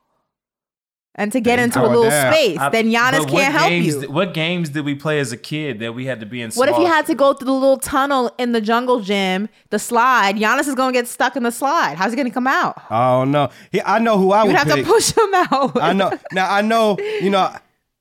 and 1.15 1.31
to 1.31 1.41
get 1.41 1.59
into 1.59 1.81
a 1.81 1.87
little 1.87 2.09
damn. 2.09 2.33
space? 2.33 2.57
I- 2.57 2.69
then 2.69 2.87
Giannis 2.87 3.27
can't 3.29 3.53
help 3.53 3.69
games, 3.69 3.87
you. 3.87 4.11
What 4.11 4.33
games 4.33 4.69
did 4.69 4.85
we 4.85 4.95
play 4.95 5.19
as 5.19 5.31
a 5.31 5.37
kid 5.37 5.79
that 5.79 5.93
we 5.93 6.05
had 6.05 6.19
to 6.21 6.25
be 6.25 6.41
in? 6.41 6.51
What 6.51 6.69
if 6.69 6.77
you 6.77 6.85
had 6.85 7.05
to 7.07 7.15
go 7.15 7.33
through 7.33 7.47
the 7.47 7.53
little 7.53 7.77
tunnel 7.77 8.33
in 8.37 8.51
the 8.51 8.61
jungle 8.61 9.01
gym, 9.01 9.49
the 9.69 9.79
slide? 9.79 10.37
Giannis 10.37 10.67
is 10.67 10.75
gonna 10.75 10.93
get 10.93 11.07
stuck 11.07 11.35
in 11.35 11.43
the 11.43 11.51
slide. 11.51 11.97
How's 11.97 12.11
he 12.11 12.17
gonna 12.17 12.31
come 12.31 12.47
out? 12.47 12.81
Oh 12.89 13.23
no, 13.25 13.49
he, 13.71 13.81
I 13.81 13.99
know 13.99 14.17
who 14.17 14.31
I 14.31 14.43
You'd 14.43 14.47
would 14.47 14.55
have 14.55 14.67
pick. 14.67 14.85
to 14.85 14.91
push 14.91 15.11
him 15.11 15.33
out. 15.33 15.77
I 15.81 15.93
know. 15.93 16.11
Now 16.31 16.53
I 16.53 16.61
know. 16.61 16.97
You 16.99 17.29
know, 17.29 17.53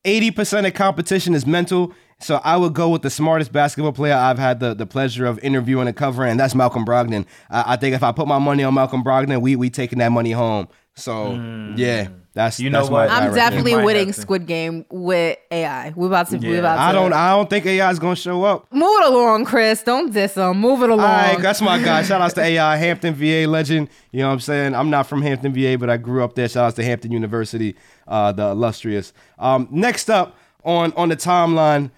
eighty 0.05 0.31
percent 0.31 0.67
of 0.67 0.75
competition 0.75 1.35
is 1.35 1.47
mental. 1.47 1.93
So 2.23 2.39
I 2.45 2.59
would 2.59 2.75
go 2.75 2.91
with 2.91 3.01
the 3.01 3.09
smartest 3.09 3.51
basketball 3.51 3.93
player 3.93 4.13
I've 4.15 4.39
had 4.39 4.61
the, 4.61 4.75
the 4.75 4.85
pleasure 4.85 5.25
of 5.25 5.39
interviewing 5.39 5.89
and 5.89 5.97
covering, 5.97 6.33
and 6.33 6.39
that's 6.39 6.55
Malcolm 6.55 6.85
Brogdon. 6.85 7.25
I, 7.49 7.73
I 7.73 7.77
think 7.77 7.95
if 7.95 8.03
I 8.03 8.13
put 8.13 8.29
my 8.29 8.39
money 8.39 8.63
on 8.63 8.75
Malcolm 8.75 9.03
Brogdon, 9.03 9.41
we 9.41 9.57
we 9.57 9.71
taking 9.71 10.01
that 10.01 10.13
money 10.13 10.33
home. 10.33 10.69
So 10.97 11.33
mm. 11.33 11.79
yeah, 11.79 12.09
that's 12.33 12.61
You 12.61 12.71
know 12.71 12.79
that's 12.81 12.91
what? 12.91 13.09
my 13.09 13.19
guy 13.19 13.27
I'm 13.27 13.35
definitely 13.35 13.73
You 13.73 13.83
winning. 13.83 14.13
Squid 14.13 14.47
Game 14.47 14.85
with 14.91 15.37
AI. 15.51 15.93
We're 15.97 16.07
about 16.07 16.29
to. 16.31 16.39
We're 16.39 16.61
about 16.61 16.77
to. 16.77 16.81
I 16.81 16.93
don't. 16.93 17.13
I 17.13 17.31
don't 17.31 17.51
think 17.51 17.67
AI 17.67 17.91
is 17.91 17.99
gonna 17.99 18.15
show 18.17 18.45
up. 18.45 18.73
move 18.73 19.01
it 19.03 19.09
along, 19.09 19.45
Chris. 19.47 19.83
Don't 19.83 20.13
diss 20.13 20.37
him. 20.37 20.59
Move 20.61 20.83
it 20.83 20.91
along. 20.91 21.01
All 21.01 21.07
right, 21.07 21.39
that's 21.41 21.61
my 21.61 21.83
guy. 21.83 22.03
Shout 22.03 22.21
outs 22.21 22.35
to 22.35 22.41
AI, 22.45 22.77
Hampton 22.77 23.15
VA 23.15 23.47
legend. 23.49 23.89
You 24.13 24.21
know 24.21 24.29
what 24.29 24.35
I'm 24.35 24.41
saying? 24.41 24.75
I'm 24.75 24.91
not 24.91 25.07
from 25.09 25.23
Hampton 25.23 25.53
VA, 25.53 25.77
but 25.79 25.91
I 25.91 25.97
grew 25.97 26.23
up 26.23 26.35
there. 26.35 26.49
Shout 26.49 26.67
outs 26.67 26.77
to 26.77 26.85
Hampton 26.85 27.11
University, 27.11 27.75
uh, 28.07 28.31
the 28.33 28.51
illustrious. 28.51 29.13
Um, 29.39 29.67
next 29.71 30.09
up 30.09 30.37
on 30.65 30.93
on 30.93 31.09
the 31.09 31.17
timeline, 31.17 31.91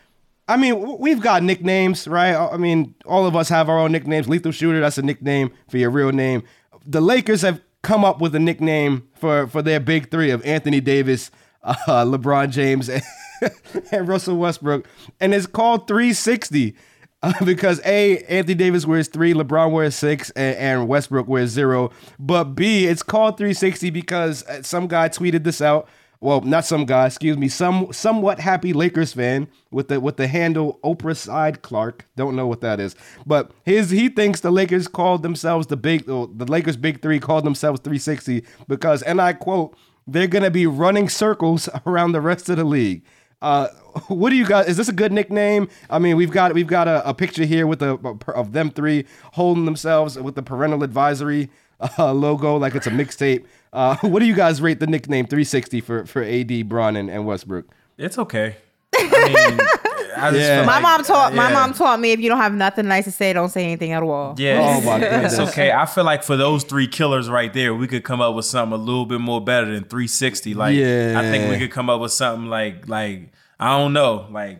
I 0.48 0.56
mean, 0.56 0.98
we've 0.98 1.20
got 1.20 1.42
nicknames, 1.42 2.08
right? 2.08 2.34
I 2.34 2.56
mean, 2.56 2.94
all 3.04 3.26
of 3.26 3.36
us 3.36 3.48
have 3.50 3.68
our 3.68 3.78
own 3.78 3.92
nicknames. 3.92 4.28
Lethal 4.28 4.52
Shooter, 4.52 4.80
that's 4.80 4.98
a 4.98 5.02
nickname 5.02 5.50
for 5.68 5.78
your 5.78 5.90
real 5.90 6.10
name. 6.12 6.42
The 6.86 7.00
Lakers 7.00 7.42
have 7.42 7.60
come 7.82 8.04
up 8.04 8.20
with 8.20 8.34
a 8.34 8.38
nickname 8.38 9.08
for 9.14 9.46
for 9.46 9.62
their 9.62 9.80
big 9.80 10.10
three 10.10 10.30
of 10.30 10.44
Anthony 10.44 10.80
Davis, 10.80 11.30
uh, 11.62 11.74
LeBron 11.86 12.50
James, 12.50 12.88
and, 12.88 13.02
and 13.92 14.08
Russell 14.08 14.36
Westbrook, 14.36 14.86
and 15.20 15.34
it's 15.34 15.46
called 15.46 15.86
360 15.86 16.74
uh, 17.22 17.32
because 17.44 17.80
A, 17.84 18.18
Anthony 18.24 18.54
Davis 18.54 18.86
wears 18.86 19.08
three, 19.08 19.34
LeBron 19.34 19.70
wears 19.70 19.94
six, 19.94 20.30
and, 20.30 20.56
and 20.56 20.88
Westbrook 20.88 21.28
wears 21.28 21.50
zero. 21.50 21.90
But 22.18 22.54
B, 22.54 22.86
it's 22.86 23.02
called 23.02 23.36
360 23.36 23.90
because 23.90 24.44
uh, 24.46 24.62
some 24.62 24.86
guy 24.88 25.08
tweeted 25.08 25.44
this 25.44 25.60
out. 25.60 25.88
Well, 26.22 26.40
not 26.42 26.64
some 26.64 26.84
guy, 26.84 27.06
excuse 27.06 27.36
me, 27.36 27.48
some 27.48 27.92
somewhat 27.92 28.38
happy 28.38 28.72
Lakers 28.72 29.12
fan 29.12 29.48
with 29.72 29.88
the 29.88 29.98
with 29.98 30.18
the 30.18 30.28
handle 30.28 30.78
Oprah 30.84 31.16
Side 31.16 31.62
Clark. 31.62 32.06
Don't 32.14 32.36
know 32.36 32.46
what 32.46 32.60
that 32.60 32.78
is, 32.78 32.94
but 33.26 33.50
his 33.64 33.90
he 33.90 34.08
thinks 34.08 34.38
the 34.38 34.52
Lakers 34.52 34.86
called 34.86 35.24
themselves 35.24 35.66
the 35.66 35.76
big 35.76 36.08
oh, 36.08 36.26
the 36.26 36.44
Lakers 36.44 36.76
big 36.76 37.02
three 37.02 37.18
called 37.18 37.44
themselves 37.44 37.80
360 37.80 38.44
because, 38.68 39.02
and 39.02 39.20
I 39.20 39.32
quote, 39.32 39.76
they're 40.06 40.28
gonna 40.28 40.52
be 40.52 40.64
running 40.64 41.08
circles 41.08 41.68
around 41.86 42.12
the 42.12 42.20
rest 42.20 42.48
of 42.48 42.56
the 42.56 42.64
league. 42.64 43.02
Uh, 43.42 43.66
what 44.06 44.30
do 44.30 44.36
you 44.36 44.46
guys? 44.46 44.68
Is 44.68 44.76
this 44.76 44.88
a 44.88 44.92
good 44.92 45.10
nickname? 45.10 45.68
I 45.90 45.98
mean, 45.98 46.14
we've 46.16 46.30
got 46.30 46.54
we've 46.54 46.68
got 46.68 46.86
a, 46.86 47.08
a 47.08 47.14
picture 47.14 47.44
here 47.44 47.66
with 47.66 47.82
a, 47.82 47.94
of 48.32 48.52
them 48.52 48.70
three 48.70 49.06
holding 49.32 49.64
themselves 49.64 50.16
with 50.16 50.36
the 50.36 50.42
parental 50.44 50.84
advisory 50.84 51.50
uh, 51.98 52.12
logo, 52.12 52.56
like 52.56 52.76
it's 52.76 52.86
a 52.86 52.90
mixtape. 52.90 53.44
Uh, 53.72 53.96
what 54.02 54.20
do 54.20 54.26
you 54.26 54.34
guys 54.34 54.60
rate 54.60 54.80
the 54.80 54.86
nickname 54.86 55.26
360 55.26 55.80
for 55.80 56.06
for 56.06 56.22
AD, 56.22 56.68
Bron, 56.68 56.96
and, 56.96 57.10
and 57.10 57.26
Westbrook? 57.26 57.66
It's 57.98 58.18
okay. 58.18 58.56
I 58.94 59.02
mean, 59.48 59.60
I 60.16 60.30
Yeah. 60.30 60.58
feel 60.58 60.66
my 60.66 60.74
like- 60.74 60.82
mom 60.82 61.04
taught 61.04 61.34
my 61.34 61.48
yeah. 61.48 61.54
mom 61.54 61.72
taught 61.72 61.98
me 61.98 62.12
if 62.12 62.20
you 62.20 62.28
don't 62.28 62.38
have 62.38 62.54
nothing 62.54 62.86
nice 62.86 63.04
to 63.04 63.10
say, 63.10 63.32
don't 63.32 63.48
say 63.48 63.64
anything 63.64 63.92
at 63.92 64.02
all. 64.02 64.34
Yeah, 64.38 64.80
Oh, 64.84 64.96
it's 65.24 65.38
okay. 65.38 65.72
I 65.72 65.86
feel 65.86 66.04
like 66.04 66.22
for 66.22 66.36
those 66.36 66.64
three 66.64 66.86
killers 66.86 67.30
right 67.30 67.52
there, 67.52 67.74
we 67.74 67.86
could 67.86 68.04
come 68.04 68.20
up 68.20 68.34
with 68.34 68.44
something 68.44 68.78
a 68.78 68.82
little 68.82 69.06
bit 69.06 69.20
more 69.20 69.42
better 69.42 69.66
than 69.66 69.84
360. 69.84 70.54
Like, 70.54 70.76
I 70.76 71.22
think 71.30 71.50
we 71.50 71.58
could 71.58 71.70
come 71.70 71.88
up 71.88 72.00
with 72.00 72.12
something 72.12 72.48
like, 72.50 72.88
like 72.88 73.32
I 73.58 73.78
don't 73.78 73.92
know, 73.94 74.26
like 74.30 74.58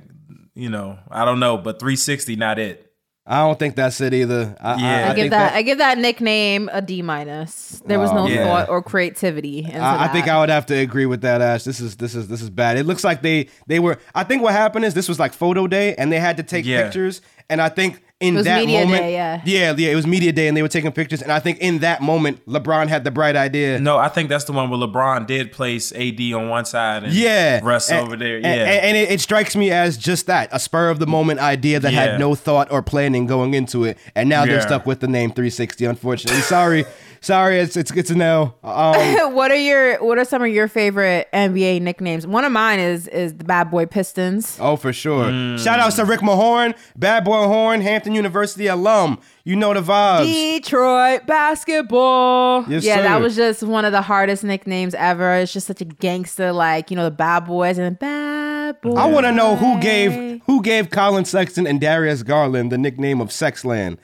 you 0.55 0.69
know, 0.71 0.99
I 1.11 1.25
don't 1.25 1.41
know, 1.41 1.57
but 1.59 1.79
360 1.81 2.37
not 2.37 2.59
it. 2.59 2.92
I 3.25 3.39
don't 3.39 3.57
think 3.57 3.77
that's 3.77 4.01
it 4.01 4.13
either. 4.15 4.57
I, 4.61 4.81
Yeah. 4.81 5.05
I, 5.05 5.15
give 5.15 5.17
think 5.23 5.31
that, 5.31 5.53
I 5.55 5.63
give 5.63 5.79
that 5.79 5.99
nickname 5.99 6.69
a 6.73 6.83
D 6.83 7.03
minus. 7.03 7.81
There 7.87 8.01
was 8.01 8.11
oh, 8.11 8.15
no 8.15 8.23
Oh, 8.25 8.27
yeah. 8.27 8.45
thought 8.45 8.69
or 8.69 8.83
creativity. 8.83 9.61
Into 9.61 9.79
I, 9.79 10.05
I 10.05 10.09
think. 10.09 10.27
I 10.27 10.41
would 10.41 10.49
have 10.49 10.67
to 10.67 10.75
agree 10.75 11.07
with 11.07 11.21
that, 11.21 11.41
Ash. 11.41 11.63
This 11.63 11.79
is 11.79 11.97
this 11.97 12.17
is 12.17 12.27
this 12.27 12.43
is 12.43 12.51
bad. 12.51 12.79
It 12.79 12.85
looks 12.85 13.05
like 13.05 13.23
they 13.23 13.49
they 13.69 13.79
were. 13.79 13.99
I 14.15 14.25
think 14.25 14.43
what 14.43 14.55
happened 14.55 14.85
is 14.85 14.95
this 14.95 15.09
was 15.09 15.21
like 15.21 15.35
photo 15.35 15.69
day, 15.69 15.95
and 15.95 16.11
they 16.11 16.19
had 16.19 16.37
to 16.39 16.43
take 16.43 16.65
Yeah. 16.65 16.83
pictures. 16.83 17.21
And 17.49 17.63
I 17.63 17.69
think 17.69 18.03
in 18.23 18.35
It 18.35 18.37
was 18.39 18.45
that 18.47 18.61
media 18.61 18.81
moment, 18.85 19.03
day, 19.03 19.13
yeah. 19.13 19.41
yeah, 19.45 19.75
yeah, 19.77 19.91
it 19.91 19.95
was 19.95 20.07
media 20.07 20.33
day, 20.33 20.49
and 20.49 20.57
they 20.57 20.63
were 20.63 20.69
taking 20.69 20.93
pictures. 20.93 21.21
And 21.23 21.31
I 21.33 21.39
think 21.41 21.59
in 21.59 21.81
that 21.81 22.01
moment, 22.01 22.45
LeBron 22.47 22.89
had 22.89 23.05
the 23.05 23.11
bright 23.11 23.37
idea. 23.37 23.79
No, 23.81 23.99
I 23.99 24.09
think 24.09 24.29
that's 24.29 24.45
the 24.45 24.53
one 24.53 24.71
where 24.71 24.79
LeBron 24.79 25.27
did 25.27 25.53
place 25.53 25.93
AD 25.93 26.21
on 26.33 26.49
one 26.49 26.65
side 26.65 27.05
and 27.05 27.13
Yeah, 27.13 27.61
Russ 27.63 27.91
And- 27.91 28.01
over 28.07 28.17
there. 28.17 28.39
Yeah, 28.39 28.47
and, 28.49 28.85
and 28.87 28.97
it, 28.97 29.11
it 29.11 29.21
strikes 29.21 29.55
me 29.57 29.71
as 29.71 29.97
just 29.99 30.27
that 30.27 30.49
a 30.53 30.59
spur 30.59 30.89
of 30.89 30.99
the 31.01 31.07
moment 31.07 31.41
idea 31.41 31.81
that 31.81 31.93
Yeah. 31.93 32.03
had 32.13 32.21
no 32.21 32.35
thought 32.35 32.71
or 32.71 32.83
planning 32.83 33.27
going 33.27 33.55
into 33.55 33.85
it, 33.85 33.99
and 34.15 34.29
now 34.29 34.47
they're 34.47 34.63
stuck 34.63 34.87
with 34.87 35.01
the 35.01 35.09
name 35.09 35.31
360. 35.31 35.85
Unfortunately, 35.85 36.41
sorry, 36.43 36.85
sorry, 37.23 37.59
it's 37.59 37.77
it's 37.77 37.91
good 37.91 38.07
to 38.07 38.15
know. 38.15 38.55
Um, 38.63 38.95
what 39.35 39.51
are 39.51 39.57
your 39.57 40.05
what 40.05 40.19
are 40.19 40.25
some 40.25 40.43
of 40.43 40.49
your 40.49 40.69
favorite 40.69 41.29
NBA 41.33 41.81
nicknames? 41.81 42.27
One 42.27 42.45
of 42.45 42.53
mine 42.53 42.79
is 42.79 43.09
is 43.09 43.35
the 43.35 43.45
Bad 43.45 43.71
Boy 43.71 43.87
Pistons. 43.87 44.59
Oh, 44.61 44.77
for 44.77 44.93
sure. 44.93 45.25
Mm. 45.25 45.59
Shout 45.59 45.79
out 45.79 45.93
to 45.93 46.05
Rick 46.05 46.21
Mahorn, 46.21 46.77
Bad 46.97 47.25
Boy 47.25 47.47
Horn, 47.47 47.81
Hampton 47.81 48.15
University 48.15 48.67
alum. 48.67 49.19
You 49.45 49.57
know 49.57 49.73
the 49.73 49.81
vibes. 49.81 50.25
Detroit 50.25 51.27
basketball. 51.27 52.65
Yes, 52.69 52.85
yeah, 52.85 53.03
that 53.03 53.21
was 53.21 53.35
just 53.35 53.63
one 53.63 53.85
of 53.85 53.93
the 53.93 54.03
hardest 54.03 54.45
nicknames 54.45 54.95
ever. 54.95 55.35
It's 55.37 55.53
just 55.53 55.67
such 55.67 55.81
a 55.81 55.87
gangster, 55.87 56.53
like 56.53 56.91
you 56.91 56.97
know, 56.97 57.05
the 57.05 57.11
bad 57.11 57.47
boys 57.47 57.79
and 57.79 57.87
the 57.87 57.99
bad 57.99 58.81
boys. 58.81 58.97
I 58.97 59.07
want 59.07 59.27
to 59.27 59.33
know 59.33 59.57
who 59.57 59.81
gave 59.81 60.43
who 60.47 60.63
gave 60.63 60.91
Collin 60.91 61.25
Sexton 61.25 61.67
and 61.67 61.81
Darius 61.81 62.23
Garland 62.23 62.71
the 62.71 62.79
nickname 62.79 63.21
of 63.21 63.29
Sexland. 63.29 63.99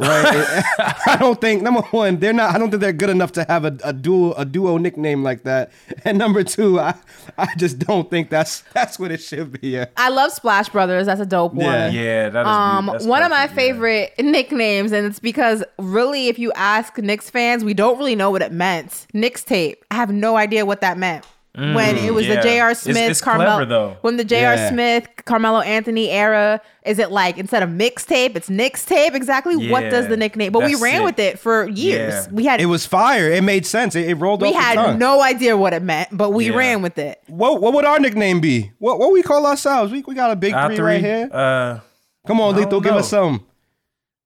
Right? 0.00 0.62
I 1.06 1.16
don't 1.20 1.40
think 1.40 1.62
number 1.62 1.82
one, 1.82 2.18
they're 2.18 2.32
not. 2.32 2.54
I 2.54 2.58
don't 2.58 2.70
think 2.70 2.80
they're 2.80 2.92
good 2.92 3.10
enough 3.10 3.30
to 3.32 3.44
have 3.44 3.64
a, 3.64 3.76
a 3.84 3.92
duo 3.92 4.32
a 4.32 4.44
duo 4.44 4.76
nickname 4.76 5.22
like 5.22 5.44
that. 5.44 5.70
And 6.04 6.18
number 6.18 6.42
two, 6.42 6.80
I 6.80 6.94
I 7.38 7.54
just 7.56 7.78
don't 7.78 8.10
think 8.10 8.28
that's 8.30 8.62
that's 8.72 8.98
what 8.98 9.12
it 9.12 9.18
should 9.22 9.60
be. 9.60 9.68
Yeah. 9.70 9.86
I 9.96 10.08
love 10.08 10.32
Splash 10.32 10.68
Brothers. 10.68 11.06
That's 11.06 11.20
a 11.20 11.26
dope 11.26 11.54
Yeah. 11.54 11.86
one. 11.86 11.94
yeah, 11.94 12.28
that 12.28 12.40
is 12.42 12.46
Um, 12.48 12.86
that's 12.86 13.04
one 13.06 13.22
of 13.22 13.30
my 13.30 13.46
perfect, 13.46 13.56
yeah. 13.60 13.66
favorite 13.72 14.14
nicknames, 14.18 14.90
and 14.92 15.06
it's 15.06 15.20
because 15.20 15.62
really, 15.78 16.26
if 16.28 16.38
you 16.38 16.50
ask 16.54 16.98
Knicks 16.98 17.30
fans, 17.30 17.64
we 17.64 17.74
don't 17.74 17.96
really 17.98 18.16
know 18.16 18.30
what 18.30 18.42
it 18.42 18.50
meant. 18.52 19.06
Knicks 19.14 19.44
tape. 19.44 19.84
I 19.90 19.94
have 19.94 20.10
no 20.10 20.36
idea 20.36 20.66
what 20.66 20.80
that 20.80 20.98
meant. 20.98 21.24
When 21.56 21.96
it 21.96 22.12
was 22.12 22.26
yeah. 22.26 22.36
the 22.36 22.42
J.R. 22.42 22.70
It's- 22.70 22.82
Smith, 22.82 22.96
it's 23.10 23.20
Carmelo. 23.20 23.50
clever, 23.50 23.64
though. 23.66 23.96
When 24.00 24.16
the 24.16 24.24
J.R. 24.24 24.54
Yeah. 24.54 24.70
Smith, 24.70 25.08
Carmelo 25.24 25.60
Anthony 25.60 26.10
era, 26.10 26.60
is 26.84 26.98
it 26.98 27.10
like 27.12 27.38
instead 27.38 27.62
of 27.62 27.68
mixtape, 27.70 28.34
it's 28.36 28.50
Knicks 28.50 28.84
tape? 28.84 29.14
Exactly. 29.14 29.68
What 29.70 29.88
does 29.90 30.08
the 30.08 30.16
nickname? 30.16 30.50
But 30.52 30.64
we 30.64 30.74
ran 30.74 31.02
it. 31.02 31.04
with 31.04 31.18
it 31.20 31.38
for 31.38 31.68
years. 31.68 32.26
Yeah. 32.26 32.32
We 32.32 32.44
had 32.44 32.60
It 32.60 32.66
was 32.66 32.86
fire. 32.86 33.30
It 33.30 33.44
made 33.44 33.66
sense. 33.66 33.94
It, 33.94 34.08
it 34.08 34.14
rolled 34.16 34.42
we 34.42 34.48
off 34.48 34.54
had 34.56 34.74
tongue. 34.74 34.98
no 34.98 35.22
idea 35.22 35.56
what 35.56 35.72
it 35.72 35.82
meant, 35.82 36.08
but 36.12 36.30
we 36.30 36.50
Yeah. 36.50 36.56
ran 36.56 36.82
with 36.82 36.98
it. 36.98 37.22
What 37.28 37.60
what 37.60 37.72
would 37.72 37.84
our 37.84 38.00
nickname 38.00 38.40
be? 38.40 38.72
What 38.78 38.98
what 38.98 39.12
we 39.12 39.22
call 39.22 39.46
ourselves? 39.46 39.92
We, 39.92 40.02
we 40.02 40.14
got 40.14 40.30
a 40.32 40.36
big 40.36 40.54
Our 40.54 40.68
three, 40.68 40.76
three, 40.76 40.84
right 40.84 41.00
here. 41.00 41.28
Uh, 41.32 41.80
Come 42.26 42.40
on, 42.40 42.54
I 42.54 42.58
Lethal, 42.58 42.70
don't 42.72 42.82
give 42.82 42.94
us 42.94 43.08
some. 43.10 43.46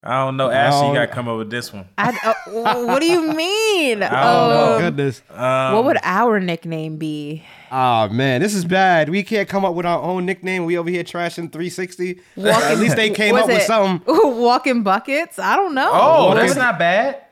I 0.03 0.25
don't 0.25 0.37
know. 0.37 0.49
Ashley, 0.49 0.89
you 0.89 0.95
got 0.95 1.07
to 1.07 1.13
come 1.13 1.27
up 1.29 1.39
with 1.39 1.51
this 1.51 1.73
one. 1.73 1.89
I, 1.99 2.17
uh, 2.25 2.85
what 2.87 3.01
do 3.01 3.07
you 3.07 3.33
mean? 3.35 3.99
don't 4.01 4.13
Oh 4.13 4.75
Um, 4.77 4.81
goodness. 4.83 5.23
what 5.29 5.85
would 5.85 5.99
our 6.05 6.39
nickname 6.39 6.97
be? 6.99 7.43
Oh 7.73 8.09
man, 8.09 8.41
this 8.41 8.55
is 8.55 8.65
bad. 8.65 9.09
We 9.09 9.23
can't 9.25 9.49
come 9.49 9.65
up 9.65 9.75
with 9.75 9.85
our 9.87 10.01
own 10.01 10.25
nickname. 10.25 10.65
We 10.67 10.79
over 10.79 10.89
here 10.89 11.03
trashing 11.05 11.53
360. 11.53 12.21
At 12.45 12.79
least 12.79 12.95
they 12.97 13.11
came 13.15 13.35
Was 13.35 13.43
up 13.43 13.49
with 13.49 13.63
something. 13.63 14.03
Walking 14.41 14.83
buckets? 14.85 15.39
I 15.39 15.57
don't 15.57 15.75
know. 15.75 15.91
Oh, 15.93 16.29
What 16.29 16.35
that's 16.37 16.55
not 16.57 16.79
bad. 16.79 17.25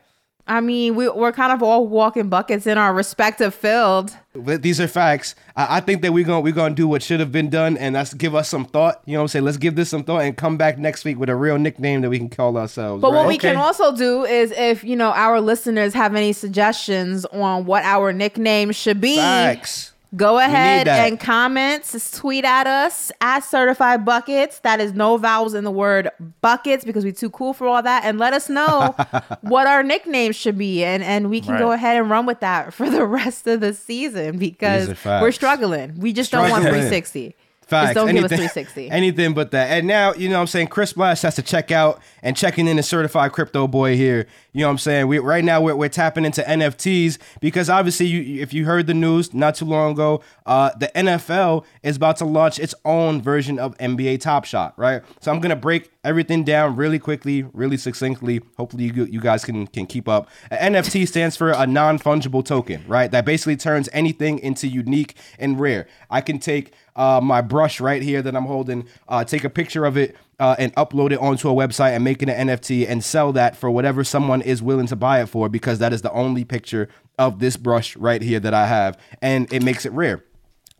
I 0.47 0.61
mean, 0.61 0.95
we, 0.95 1.09
we're 1.09 1.31
kind 1.31 1.51
of 1.51 1.61
all 1.61 1.87
walking 1.87 2.29
buckets 2.29 2.65
in 2.65 2.77
our 2.77 2.93
respective 2.93 3.53
field. 3.53 4.15
But 4.33 4.61
these 4.61 4.79
are 4.79 4.87
facts. 4.87 5.35
I, 5.55 5.77
I 5.77 5.79
think 5.81 6.01
that 6.03 6.13
we're 6.13 6.23
gonna 6.23 6.41
we're 6.41 6.53
gonna 6.53 6.75
do 6.75 6.87
what 6.87 7.03
should 7.03 7.19
have 7.19 7.31
been 7.31 7.49
done, 7.49 7.77
and 7.77 7.95
that's 7.95 8.13
give 8.13 8.35
us 8.35 8.47
some 8.47 8.65
thought. 8.65 9.01
You 9.05 9.13
know 9.13 9.19
what 9.19 9.23
I'm 9.23 9.27
saying? 9.29 9.45
Let's 9.45 9.57
give 9.57 9.75
this 9.75 9.89
some 9.89 10.03
thought 10.03 10.21
and 10.21 10.37
come 10.37 10.57
back 10.57 10.77
next 10.77 11.03
week 11.05 11.17
with 11.17 11.29
a 11.29 11.35
real 11.35 11.57
nickname 11.57 12.01
that 12.01 12.09
we 12.09 12.17
can 12.17 12.29
call 12.29 12.57
ourselves. 12.57 13.01
But 13.01 13.11
what 13.11 13.21
right? 13.21 13.27
we 13.27 13.37
can 13.37 13.57
also 13.57 13.95
do 13.95 14.23
is 14.25 14.51
if, 14.51 14.83
you 14.83 14.95
know, 14.95 15.11
our 15.11 15.41
listeners 15.41 15.93
have 15.93 16.15
any 16.15 16.33
suggestions 16.33 17.25
on 17.25 17.65
what 17.65 17.83
our 17.83 18.13
nickname 18.13 18.71
should 18.71 19.01
be, 19.01 19.17
facts. 19.17 19.91
Go 20.17 20.39
ahead 20.39 20.87
and 20.87 21.19
comment, 21.19 21.87
just 21.89 22.15
tweet 22.15 22.43
at 22.43 22.67
us 22.67 23.11
at 23.21 23.41
certified 23.41 24.03
buckets. 24.03 24.59
That 24.59 24.79
is 24.81 24.93
no 24.93 25.17
vowels 25.17 25.53
in 25.53 25.63
the 25.63 25.71
word 25.71 26.09
buckets 26.41 26.83
because 26.83 27.03
we're 27.03 27.13
too 27.13 27.29
cool 27.29 27.53
for 27.53 27.67
all 27.67 27.81
that. 27.83 28.03
And 28.03 28.19
let 28.19 28.33
us 28.33 28.49
know 28.49 28.95
what 29.41 29.67
our 29.67 29.83
nickname 29.83 30.31
should 30.33 30.57
be. 30.57 30.83
And 30.83 31.03
and 31.03 31.29
we 31.29 31.39
can 31.39 31.57
go 31.57 31.71
ahead 31.71 31.97
and 31.97 32.09
run 32.09 32.25
with 32.25 32.39
that 32.41 32.73
for 32.73 32.89
the 32.89 33.05
rest 33.05 33.47
of 33.47 33.61
the 33.61 33.73
season 33.73 34.37
because 34.37 34.87
These 34.87 34.91
are 34.93 34.95
facts. 34.95 35.21
we're 35.21 35.31
struggling. 35.31 35.99
We 35.99 36.11
just 36.13 36.31
don't 36.31 36.49
want 36.49 36.63
360. 36.63 37.35
Facts. 37.67 37.87
Just 37.87 37.95
don't 37.95 38.13
give 38.15 38.23
us 38.23 38.31
Anything- 38.31 38.47
360. 38.47 38.89
Anything 38.91 39.33
but 39.33 39.51
that. 39.51 39.69
And 39.71 39.87
now, 39.87 40.13
you 40.13 40.29
know 40.29 40.35
what 40.35 40.41
I'm 40.41 40.47
saying, 40.47 40.67
Chris 40.67 40.91
Splash 40.91 41.21
has 41.23 41.35
to 41.35 41.41
check 41.41 41.69
out 41.69 42.01
and 42.23 42.37
checking 42.37 42.65
in 42.65 42.79
a 42.79 42.83
certified 42.83 43.33
crypto 43.33 43.67
boy 43.67 43.97
here. 43.97 44.25
You 44.57 44.63
know 44.63 44.69
what 44.69 44.71
I'm 44.71 44.77
saying? 44.79 45.07
We 45.07 45.19
right 45.19 45.43
now 45.43 45.61
we're, 45.61 45.75
we're 45.75 45.87
tapping 45.87 46.25
into 46.25 46.41
NFTs 46.41 47.19
because 47.39 47.69
obviously 47.69 48.07
you 48.07 48.41
if 48.41 48.55
you 48.55 48.65
heard 48.65 48.87
the 48.87 48.95
news 48.95 49.31
not 49.31 49.53
too 49.53 49.65
long 49.65 49.91
ago, 49.91 50.23
uh, 50.47 50.71
the 50.79 50.87
NFL 50.95 51.63
is 51.83 51.97
about 51.97 52.17
to 52.17 52.25
launch 52.25 52.57
its 52.57 52.73
own 52.83 53.21
version 53.21 53.59
of 53.59 53.77
NBA 53.77 54.19
Top 54.19 54.45
Shot, 54.45 54.73
right? 54.75 55.03
So 55.21 55.31
I'm 55.31 55.41
gonna 55.41 55.55
break 55.55 55.91
everything 56.03 56.43
down 56.43 56.75
really 56.75 56.97
quickly, 56.97 57.43
really 57.53 57.77
succinctly. 57.77 58.41
Hopefully 58.57 58.85
you 58.85 59.05
you 59.05 59.21
guys 59.21 59.45
can 59.45 59.67
can 59.67 59.85
keep 59.85 60.09
up. 60.09 60.27
A 60.49 60.57
NFT 60.57 61.07
stands 61.07 61.37
for 61.37 61.51
a 61.51 61.67
non-fungible 61.67 62.43
token, 62.43 62.83
right? 62.87 63.11
That 63.11 63.25
basically 63.25 63.57
turns 63.57 63.89
anything 63.93 64.39
into 64.39 64.67
unique 64.67 65.17
and 65.37 65.59
rare. 65.59 65.85
I 66.09 66.21
can 66.21 66.39
take 66.39 66.73
uh, 66.95 67.21
my 67.21 67.41
brush 67.41 67.79
right 67.79 68.01
here 68.01 68.23
that 68.23 68.35
I'm 68.35 68.45
holding, 68.45 68.87
uh, 69.07 69.23
take 69.23 69.43
a 69.43 69.51
picture 69.51 69.85
of 69.85 69.97
it, 69.97 70.15
uh, 70.39 70.55
and 70.59 70.73
upload 70.75 71.11
it 71.11 71.19
onto 71.19 71.49
a 71.49 71.53
website 71.53 71.91
and 71.91 72.03
make 72.03 72.21
it 72.21 72.29
an 72.29 72.47
NFT 72.47 72.87
and 72.87 73.03
sell 73.03 73.33
that 73.33 73.55
for 73.55 73.71
whatever 73.71 74.03
someone 74.03 74.41
is 74.41 74.61
willing 74.61 74.87
to 74.87 74.95
buy 74.95 75.21
it 75.21 75.27
for 75.27 75.49
because 75.49 75.79
that 75.79 75.93
is 75.93 76.01
the 76.01 76.11
only 76.11 76.43
picture 76.43 76.89
of 77.17 77.39
this 77.39 77.57
brush 77.57 77.95
right 77.97 78.21
here 78.21 78.39
that 78.39 78.53
I 78.53 78.67
have, 78.67 78.97
and 79.21 79.51
it 79.51 79.63
makes 79.63 79.85
it 79.85 79.91
rare. 79.91 80.23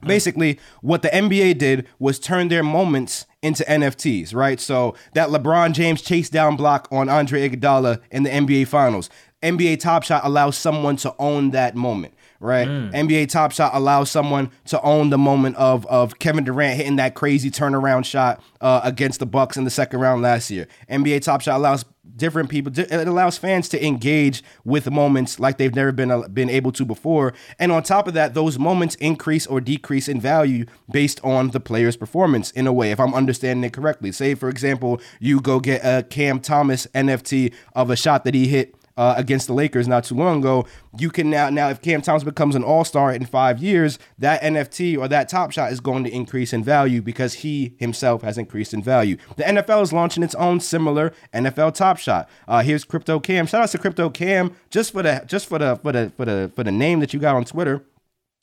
Basically, 0.05 0.60
what 0.82 1.01
the 1.01 1.10
NBA 1.10 1.58
did 1.58 1.88
was 1.97 2.20
turn 2.20 2.49
their 2.49 2.62
moments 2.62 3.26
into 3.41 3.64
NFTs, 3.64 4.36
right? 4.36 4.60
So 4.60 4.93
that 5.14 5.30
LeBron 5.30 5.74
James 5.74 6.03
chase 6.03 6.30
down 6.30 6.55
block 6.55 6.88
on 6.91 7.10
Andre 7.10 7.49
Iguodala 7.49 8.01
in 8.12 8.22
the 8.22 8.30
NBA 8.30 8.68
Finals, 8.68 9.10
NBA 9.41 9.80
Top 9.80 10.03
Shot 10.03 10.24
allows 10.24 10.55
someone 10.55 10.97
to 10.97 11.16
own 11.18 11.51
that 11.51 11.76
moment, 11.76 12.14
right? 12.39 12.67
NBA 12.67 13.29
Top 13.29 13.51
Shot 13.51 13.71
allows 13.73 14.11
someone 14.11 14.51
to 14.65 14.81
own 14.81 15.09
the 15.09 15.17
moment 15.17 15.55
of 15.57 15.85
of 15.88 16.19
Kevin 16.19 16.43
Durant 16.43 16.77
hitting 16.77 16.97
that 16.97 17.15
crazy 17.15 17.51
turnaround 17.51 18.05
shot 18.05 18.41
uh, 18.61 18.81
against 18.83 19.19
the 19.19 19.25
Bucks 19.25 19.57
in 19.57 19.63
the 19.63 19.69
second 19.69 19.99
round 19.99 20.21
last 20.21 20.49
year. 20.51 20.67
NBA 20.89 21.21
Top 21.21 21.41
Shot 21.41 21.57
allows 21.57 21.85
different 22.15 22.49
people 22.49 22.71
it 22.77 23.07
allows 23.07 23.38
fans 23.38 23.69
to 23.69 23.85
engage 23.85 24.43
with 24.63 24.89
moments 24.89 25.39
like 25.39 25.57
they've 25.57 25.75
never 25.75 25.91
been 25.91 26.23
been 26.33 26.49
able 26.49 26.71
to 26.71 26.85
before 26.85 27.33
and 27.59 27.71
on 27.71 27.83
top 27.83 28.07
of 28.07 28.13
that 28.13 28.33
those 28.33 28.57
moments 28.57 28.95
increase 28.95 29.45
or 29.45 29.59
decrease 29.59 30.07
in 30.07 30.19
value 30.19 30.65
based 30.91 31.19
on 31.23 31.49
the 31.49 31.59
player's 31.59 31.97
performance 31.97 32.51
in 32.51 32.65
a 32.65 32.73
way 32.73 32.91
if 32.91 32.99
i'm 32.99 33.13
understanding 33.13 33.63
it 33.63 33.73
correctly 33.73 34.11
say 34.11 34.33
for 34.33 34.49
example 34.49 34.99
you 35.19 35.39
go 35.39 35.59
get 35.59 35.81
a 35.83 36.03
cam 36.03 36.39
thomas 36.39 36.88
nft 36.88 37.53
of 37.73 37.89
a 37.89 37.95
shot 37.95 38.23
that 38.23 38.33
he 38.33 38.47
hit 38.47 38.75
uh, 38.98 39.14
against 39.18 39.48
the 39.48 39.54
Lakers 39.54 39.88
not 39.88 40.04
too 40.04 40.16
long 40.16 40.39
ago, 40.39 40.66
you 40.98 41.10
can 41.10 41.30
now 41.30 41.50
now 41.50 41.70
if 41.70 41.82
Cam 41.82 42.02
Thomas 42.02 42.24
becomes 42.24 42.56
an 42.56 42.64
All 42.64 42.84
Star 42.84 43.14
in 43.14 43.26
five 43.26 43.60
years, 43.60 44.00
that 44.18 44.41
NFT 44.41 44.98
or 44.98 45.08
that 45.08 45.30
Top 45.30 45.52
Shot 45.52 45.72
is 45.72 45.80
going 45.80 46.04
to 46.04 46.10
increase 46.10 46.54
in 46.54 46.64
value 46.64 47.02
because 47.02 47.36
he 47.36 47.76
himself 47.78 48.22
has 48.24 48.38
increased 48.38 48.74
in 48.74 48.82
value. 48.82 49.18
The 49.36 49.43
NFL 49.43 49.84
is 49.84 49.93
launching 49.93 50.24
its 50.24 50.36
own 50.36 50.60
similar 50.60 51.14
NFL 51.34 51.76
Top 51.76 51.98
Shot. 51.98 52.30
Uh, 52.48 52.62
here's 52.62 52.84
Crypto 52.84 53.20
Cam. 53.20 53.45
Shout 53.45 53.62
out 53.62 53.70
to 53.70 53.78
Crypto 53.78 54.10
Cam 54.10 54.56
just 54.70 54.91
for 54.91 55.04
the 55.04 55.24
just 55.28 55.48
for 55.48 55.60
the 55.60 55.76
for 55.78 55.91
the 55.91 56.12
for 56.18 56.26
the 56.26 56.52
for 56.56 56.64
the 56.64 56.72
name 56.72 57.00
that 57.00 57.14
you 57.14 57.20
got 57.20 57.36
on 57.36 57.45
Twitter. 57.45 57.84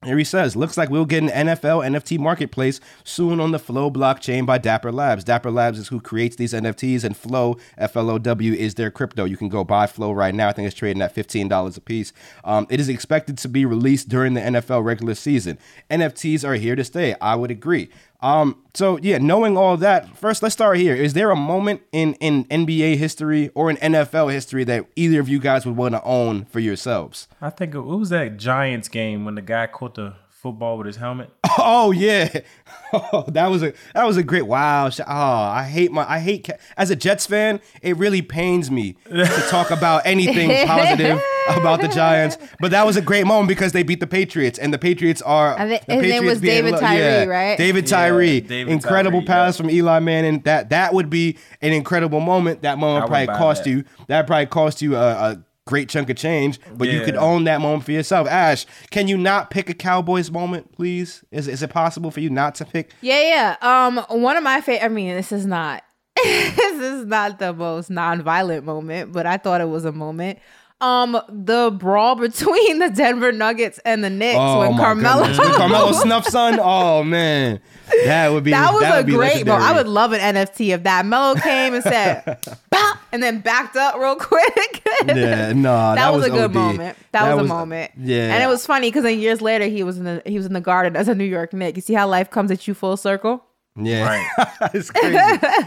Here 0.04 0.18
he 0.18 0.24
says, 0.24 0.54
looks 0.54 0.76
like 0.76 0.90
we'll 0.90 1.06
get 1.06 1.22
an 1.22 1.30
NFL 1.30 1.84
NFT 1.84 2.18
marketplace 2.18 2.78
soon 3.04 3.40
on 3.40 3.52
the 3.52 3.58
Flow 3.58 3.90
blockchain 3.90 4.44
by 4.44 4.58
Dapper 4.58 4.92
Labs. 4.92 5.24
Dapper 5.24 5.50
Labs 5.50 5.78
is 5.78 5.88
who 5.88 6.00
creates 6.00 6.36
these 6.36 6.52
NFTs, 6.52 7.04
and 7.04 7.16
Flow, 7.16 7.56
F 7.78 7.96
L 7.96 8.10
O 8.10 8.18
W, 8.18 8.52
is 8.52 8.74
their 8.74 8.90
crypto. 8.90 9.24
You 9.24 9.36
can 9.36 9.48
go 9.48 9.64
buy 9.64 9.86
Flow 9.86 10.12
right 10.12 10.34
now. 10.34 10.48
I 10.48 10.52
think 10.52 10.66
it's 10.66 10.76
trading 10.76 11.02
at 11.02 11.14
$15 11.14 11.76
a 11.76 11.80
piece. 11.80 12.12
Um, 12.44 12.66
it 12.68 12.80
is 12.80 12.88
expected 12.88 13.38
to 13.38 13.48
be 13.48 13.64
released 13.64 14.08
during 14.08 14.34
the 14.34 14.40
NFL 14.40 14.84
regular 14.84 15.14
season. 15.14 15.58
NFTs 15.90 16.46
are 16.46 16.54
here 16.54 16.76
to 16.76 16.84
stay. 16.84 17.14
I 17.20 17.34
would 17.34 17.50
agree. 17.50 17.90
Um, 18.24 18.56
so 18.72 18.98
yeah, 19.02 19.18
knowing 19.18 19.58
all 19.58 19.76
that, 19.76 20.16
first 20.16 20.42
let's 20.42 20.54
start 20.54 20.78
here. 20.78 20.94
Is 20.94 21.12
there 21.12 21.30
a 21.30 21.36
moment 21.36 21.82
in 21.92 22.14
in 22.14 22.46
NBA 22.46 22.96
history 22.96 23.50
or 23.54 23.68
in 23.68 23.76
NFL 23.76 24.32
history 24.32 24.64
that 24.64 24.86
either 24.96 25.20
of 25.20 25.28
you 25.28 25.38
guys 25.38 25.66
would 25.66 25.76
want 25.76 25.94
to 25.94 26.02
own 26.04 26.46
for 26.46 26.58
yourselves? 26.58 27.28
I 27.42 27.50
think 27.50 27.74
it, 27.74 27.80
was 27.80 28.08
that 28.08 28.38
Giants 28.38 28.88
game 28.88 29.26
when 29.26 29.34
the 29.34 29.42
guy 29.42 29.66
caught 29.66 29.96
the 29.96 30.14
football 30.44 30.76
with 30.78 30.86
his 30.86 30.96
helmet? 30.96 31.30
Oh 31.56 31.92
yeah, 31.92 32.40
oh, 32.92 33.24
that 33.28 33.46
was 33.48 33.62
a 33.62 33.72
that 33.94 34.04
was 34.04 34.16
a 34.16 34.24
great 34.24 34.42
wow. 34.42 34.88
Oh, 34.88 35.02
I 35.06 35.62
hate 35.62 35.92
my 35.92 36.04
I 36.10 36.18
hate 36.18 36.50
as 36.76 36.90
a 36.90 36.96
Jets 36.96 37.26
fan. 37.26 37.60
It 37.80 37.96
really 37.96 38.22
pains 38.22 38.72
me 38.72 38.96
to 39.08 39.24
talk 39.50 39.70
about 39.70 40.02
anything 40.04 40.66
positive 40.66 41.22
about 41.48 41.80
the 41.80 41.86
Giants. 41.86 42.38
But 42.58 42.72
that 42.72 42.84
was 42.84 42.96
a 42.96 43.00
great 43.00 43.24
moment 43.26 43.46
because 43.48 43.70
they 43.70 43.84
beat 43.84 44.00
the 44.00 44.06
Patriots, 44.08 44.58
and 44.58 44.74
the 44.74 44.78
Patriots 44.78 45.22
are. 45.22 45.56
I 45.56 45.68
think 45.68 45.86
the 45.86 45.94
his 45.94 46.02
name 46.02 46.10
Patriots 46.10 46.34
was 46.34 46.40
David 46.40 46.72
lo- 46.72 46.80
Tyree, 46.80 47.26
right? 47.28 47.56
David 47.56 47.84
Yeah, 47.84 47.96
Tyree, 47.96 48.40
David 48.40 48.72
incredible 48.72 49.20
Tyree, 49.20 49.26
pass 49.26 49.54
yeah. 49.54 49.62
from 49.62 49.70
Eli 49.70 49.98
Manning. 50.00 50.40
That 50.40 50.70
that 50.70 50.92
would 50.92 51.08
be 51.08 51.38
an 51.62 51.72
incredible 51.72 52.18
moment. 52.20 52.62
That 52.62 52.78
moment 52.78 53.04
I 53.04 53.06
probably 53.26 53.38
cost 53.38 53.64
that. 53.64 53.70
you. 53.70 53.84
That 54.08 54.26
probably 54.26 54.46
cost 54.46 54.82
you 54.82 54.96
a. 54.96 55.08
a 55.08 55.44
Great 55.66 55.88
chunk 55.88 56.10
of 56.10 56.16
change, 56.16 56.60
but 56.76 56.88
you 56.90 57.00
could 57.00 57.16
own 57.16 57.44
that 57.44 57.58
moment 57.58 57.84
for 57.84 57.92
yourself. 57.92 58.28
Ash, 58.28 58.66
can 58.90 59.08
you 59.08 59.16
not 59.16 59.48
pick 59.48 59.70
a 59.70 59.74
Cowboys 59.74 60.30
moment, 60.30 60.72
please? 60.72 61.24
Is 61.30 61.48
is 61.48 61.62
it 61.62 61.70
possible 61.70 62.10
for 62.10 62.20
you 62.20 62.28
not 62.28 62.54
to 62.56 62.66
pick? 62.66 62.92
Yeah, 63.00 63.56
yeah. 63.62 63.86
Um, 63.86 64.20
one 64.20 64.36
of 64.36 64.42
my 64.42 64.60
favorite. 64.60 64.84
I 64.84 64.88
mean, 64.88 65.14
this 65.14 65.32
is 65.32 65.46
not. 65.46 65.82
this 66.22 66.78
is 66.78 67.06
not 67.06 67.38
the 67.38 67.54
most 67.54 67.88
non-violent 67.88 68.64
moment, 68.66 69.12
but 69.12 69.24
I 69.24 69.38
thought 69.38 69.62
it 69.62 69.68
was 69.68 69.86
a 69.86 69.92
moment. 69.92 70.38
Um, 70.80 71.18
the 71.28 71.74
brawl 71.78 72.16
between 72.16 72.78
the 72.80 72.90
Denver 72.90 73.32
Nuggets 73.32 73.78
and 73.84 74.02
the 74.02 74.10
Knicks 74.10 74.36
when 74.36 74.46
Oh 74.46 74.72
my 74.72 74.78
Carmelo. 74.78 75.22
When 75.22 75.34
Carmelo 75.34 75.92
snuff 76.02 76.26
son. 76.26 76.58
Oh 76.60 77.02
man, 77.02 77.60
that 78.04 78.32
would 78.32 78.44
be 78.44 78.50
that 78.50 78.72
was 78.72 78.82
would 78.82 79.08
a 79.08 79.16
great. 79.16 79.44
Bro, 79.44 79.54
I 79.54 79.72
would 79.72 79.86
love 79.86 80.12
an 80.12 80.20
NFT 80.20 80.74
of 80.74 80.82
that. 80.82 81.06
Melo 81.06 81.36
came 81.36 81.74
and 81.74 81.82
said, 81.82 82.38
"Bop," 82.70 82.98
and 83.12 83.22
then 83.22 83.40
backed 83.40 83.76
up 83.76 83.96
real 83.96 84.16
quick. 84.16 84.82
Yeah, 85.06 85.52
no, 85.52 85.94
that, 85.94 86.12
was, 86.12 86.26
a 86.26 86.30
good 86.30 86.50
OD. 86.50 86.54
moment. 86.54 86.98
That, 87.12 87.34
was, 87.36 87.44
a 87.44 87.48
moment. 87.48 87.92
Yeah, 87.96 88.34
and 88.34 88.42
it 88.42 88.46
was 88.46 88.66
funny 88.66 88.88
because 88.88 89.04
then 89.04 89.18
years 89.18 89.40
later 89.40 89.66
he 89.66 89.82
was 89.84 89.98
in 89.98 90.04
the 90.04 90.22
he 90.26 90.36
was 90.36 90.46
in 90.46 90.52
the 90.52 90.60
Garden 90.60 90.96
as 90.96 91.08
a 91.08 91.14
New 91.14 91.24
York 91.24 91.52
Knick. 91.52 91.76
You 91.76 91.82
see 91.82 91.94
how 91.94 92.08
life 92.08 92.30
comes 92.30 92.50
at 92.50 92.66
you 92.66 92.74
full 92.74 92.96
circle. 92.96 93.44
Yeah, 93.76 94.04
Right. 94.38 94.48
it's 94.74 94.88
crazy. 94.92 95.18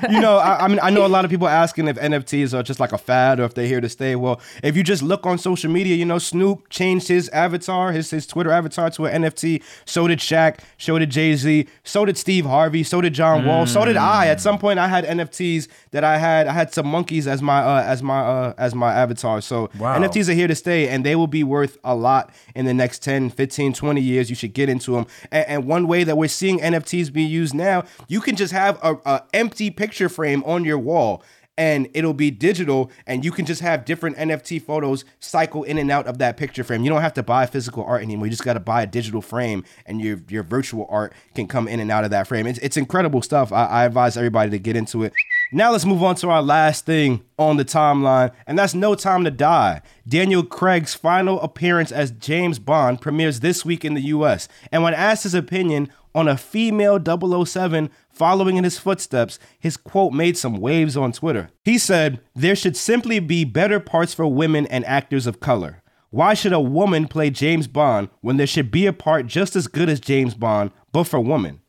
you 0.10 0.22
know, 0.22 0.38
I, 0.38 0.64
I 0.64 0.68
mean, 0.70 0.80
I 0.82 0.90
know 0.90 1.06
a 1.06 1.10
lot 1.10 1.26
of 1.26 1.32
people 1.32 1.48
asking 1.50 1.90
if 1.90 1.98
NFTs 1.98 2.58
are 2.58 2.64
just 2.64 2.80
like 2.80 2.94
a 2.94 2.98
fad 2.98 3.38
or 3.38 3.44
if 3.44 3.54
they're 3.54 3.68
here 3.68 3.82
to 3.82 3.90
stay. 3.90 4.16
Well, 4.16 4.40
if 4.64 4.78
you 4.78 4.84
just 4.84 5.04
look 5.04 5.26
on 5.26 5.38
social 5.38 5.70
media, 5.70 5.94
you 5.94 6.06
know, 6.06 6.18
Snoop 6.18 6.70
changed 6.70 7.10
his 7.10 7.28
avatar, 7.30 7.92
his 7.92 8.10
his 8.10 8.26
Twitter 8.26 8.50
avatar 8.50 8.90
to 8.92 9.08
an 9.08 9.24
NFT. 9.24 9.62
So 9.84 10.08
did 10.08 10.20
Shaq. 10.20 10.60
So 10.78 10.98
did 10.98 11.10
Jay 11.10 11.36
Z. 11.36 11.68
So 11.84 12.06
did 12.06 12.18
Steve 12.18 12.46
Harvey. 12.46 12.84
So 12.84 13.02
did 13.02 13.14
John 13.14 13.46
Wall. 13.46 13.66
So 13.66 13.84
did 13.84 13.98
I. 13.98 14.28
At 14.28 14.40
some 14.40 14.58
point, 14.58 14.80
I 14.80 14.88
had 14.88 15.04
NFTs 15.04 15.68
that 15.92 16.06
I 16.06 16.18
had. 16.18 16.48
I 16.48 16.54
had 16.54 16.74
some 16.74 16.88
monkeys 16.88 17.28
as 17.28 17.42
my 17.42 17.60
uh, 17.60 17.84
as 17.84 18.02
my 18.02 18.20
uh, 18.22 18.54
as 18.58 18.74
my 18.74 18.94
avatar. 18.94 19.42
So 19.42 19.70
Wow. 19.78 20.00
NFTs 20.00 20.30
are 20.30 20.34
here 20.34 20.48
to 20.48 20.56
stay 20.56 20.88
and 20.88 21.06
they 21.06 21.18
will 21.18 21.28
be 21.28 21.44
worth 21.44 21.78
a 21.84 21.94
lot 21.94 22.32
in 22.56 22.64
the 22.66 22.74
next 22.74 23.04
10 23.04 23.32
15 23.32 23.74
20 23.74 24.00
years 24.02 24.30
you 24.30 24.36
should 24.36 24.54
get 24.54 24.70
into 24.70 24.92
them 24.94 25.06
and, 25.32 25.46
and 25.48 25.66
one 25.66 25.88
way 25.88 26.04
that 26.04 26.18
we're 26.18 26.28
seeing 26.28 26.60
nfts 26.60 27.12
be 27.12 27.24
used 27.24 27.54
now 27.54 27.84
you 28.08 28.22
can 28.22 28.36
just 28.36 28.54
have 28.54 28.80
a, 28.84 28.98
a 29.06 29.24
empty 29.34 29.70
picture 29.70 30.10
frame 30.10 30.44
on 30.46 30.64
your 30.64 30.80
wall 30.80 31.24
and 31.58 31.90
it'll 31.94 32.14
be 32.14 32.30
digital 32.30 32.92
and 33.08 33.26
you 33.26 33.32
can 33.32 33.46
just 33.46 33.62
have 33.62 33.84
different 33.84 34.16
nft 34.18 34.62
photos 34.62 35.04
cycle 35.20 35.64
in 35.64 35.78
and 35.78 35.90
out 35.90 36.06
of 36.06 36.20
that 36.20 36.38
picture 36.38 36.64
frame 36.64 36.84
you 36.84 36.90
don't 36.90 37.02
have 37.02 37.14
to 37.14 37.24
buy 37.24 37.46
physical 37.46 37.84
art 37.84 38.02
anymore 38.04 38.28
you 38.28 38.32
just 38.32 38.44
got 38.44 38.54
to 38.54 38.60
buy 38.60 38.84
a 38.84 38.88
digital 38.88 39.22
frame 39.22 39.64
and 39.86 40.00
your 40.00 40.20
your 40.30 40.44
virtual 40.44 40.86
art 40.90 41.14
can 41.34 41.48
come 41.48 41.68
in 41.68 41.80
and 41.80 41.92
out 41.92 42.04
of 42.04 42.12
that 42.12 42.28
frame 42.28 42.46
it's, 42.46 42.60
it's 42.60 42.78
incredible 42.78 43.22
stuff 43.22 43.52
I, 43.52 43.66
I 43.66 43.86
advise 43.86 44.16
everybody 44.16 44.52
to 44.52 44.60
get 44.60 44.76
into 44.76 45.04
it 45.04 45.14
now 45.52 45.72
let's 45.72 45.86
move 45.86 46.04
on 46.04 46.16
to 46.16 46.30
our 46.30 46.42
last 46.42 46.86
thing 46.86 47.24
on 47.40 47.56
the 47.56 47.64
timeline, 47.64 48.34
and 48.46 48.60
that's 48.60 48.74
No 48.74 48.96
Time 48.96 49.24
to 49.24 49.32
Die. 49.32 49.82
Daniel 50.06 50.44
Craig's 50.44 50.94
final 50.94 51.40
appearance 51.40 51.90
as 51.90 52.12
James 52.12 52.60
Bond 52.60 53.00
premieres 53.00 53.40
this 53.40 53.64
week 53.64 53.86
in 53.86 53.94
the 53.94 54.02
US. 54.02 54.50
And 54.74 54.84
when 54.84 54.94
asked 54.94 55.24
his 55.24 55.34
opinion 55.34 55.90
on 56.18 56.28
a 56.28 56.36
female 56.36 57.00
007 57.46 57.92
following 58.10 58.58
in 58.58 58.64
his 58.64 58.80
footsteps, 58.80 59.38
his 59.60 59.78
quote 59.78 60.12
made 60.12 60.36
some 60.36 60.58
waves 60.58 60.98
on 60.98 61.12
Twitter. 61.12 61.52
He 61.64 61.78
said, 61.78 62.22
There 62.34 62.56
should 62.56 62.76
simply 62.76 63.20
be 63.20 63.46
better 63.46 63.80
parts 63.80 64.16
for 64.16 64.26
women 64.26 64.66
and 64.66 64.84
actors 64.86 65.28
of 65.28 65.40
color. 65.40 65.84
Why 66.10 66.34
should 66.34 66.54
a 66.54 66.60
woman 66.60 67.08
play 67.08 67.30
James 67.30 67.68
Bond 67.68 68.10
when 68.22 68.38
there 68.38 68.48
should 68.48 68.72
be 68.72 68.88
a 68.88 68.94
part 68.94 69.28
just 69.28 69.56
as 69.56 69.68
good 69.68 69.90
as 69.90 70.00
James 70.00 70.34
Bond, 70.34 70.72
but 70.92 71.04
for 71.04 71.20
women? 71.20 71.62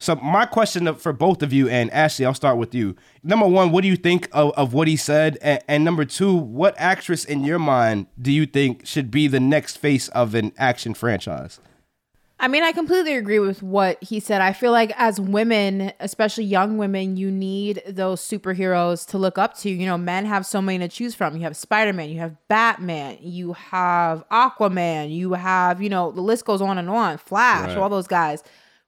So 0.00 0.14
my 0.16 0.46
question 0.46 0.94
for 0.94 1.12
both 1.12 1.42
of 1.42 1.52
you 1.52 1.68
and 1.68 1.90
Ashley, 1.92 2.24
I'll 2.24 2.32
start 2.32 2.56
with 2.56 2.74
you. 2.74 2.96
Number 3.22 3.46
one, 3.46 3.72
what 3.72 3.82
do 3.82 3.88
you 3.88 3.96
think 3.96 4.26
of, 4.32 4.52
of 4.52 4.72
what 4.72 4.88
he 4.88 4.96
said? 4.96 5.36
And, 5.42 5.62
and 5.68 5.84
number 5.84 6.06
two, 6.06 6.34
what 6.34 6.74
actress 6.78 7.26
in 7.26 7.44
your 7.44 7.58
mind 7.58 8.06
do 8.20 8.32
you 8.32 8.46
think 8.46 8.86
should 8.86 9.10
be 9.10 9.28
the 9.28 9.40
next 9.40 9.76
face 9.76 10.08
of 10.08 10.34
an 10.34 10.52
action 10.56 10.94
franchise? 10.94 11.60
I 12.38 12.48
mean, 12.48 12.62
I 12.62 12.72
completely 12.72 13.14
agree 13.14 13.38
with 13.38 13.62
what 13.62 14.02
he 14.04 14.20
said. 14.20 14.42
I 14.42 14.52
feel 14.52 14.70
like 14.70 14.92
as 14.98 15.18
women, 15.18 15.92
especially 16.00 16.44
young 16.44 16.76
women, 16.76 17.16
you 17.16 17.30
need 17.30 17.82
those 17.88 18.20
superheroes 18.20 19.06
to 19.08 19.18
look 19.18 19.38
up 19.38 19.56
to. 19.58 19.70
You 19.70 19.86
know, 19.86 19.96
men 19.96 20.26
have 20.26 20.44
so 20.44 20.60
many 20.60 20.78
to 20.80 20.88
choose 20.88 21.14
from. 21.14 21.34
You 21.34 21.42
have 21.44 21.56
Spider 21.56 21.94
Man, 21.94 22.10
you 22.10 22.18
have 22.20 22.36
Batman, 22.48 23.16
you 23.22 23.54
have 23.54 24.22
Aquaman, 24.30 25.10
you 25.14 25.32
have, 25.32 25.80
you 25.80 25.88
know, 25.88 26.12
the 26.12 26.20
list 26.20 26.44
goes 26.44 26.60
on 26.60 26.76
and 26.76 26.90
on. 26.90 27.16
Flash, 27.16 27.68
Right. 27.68 27.78
all 27.78 27.88
those 27.88 28.06
guys. 28.06 28.42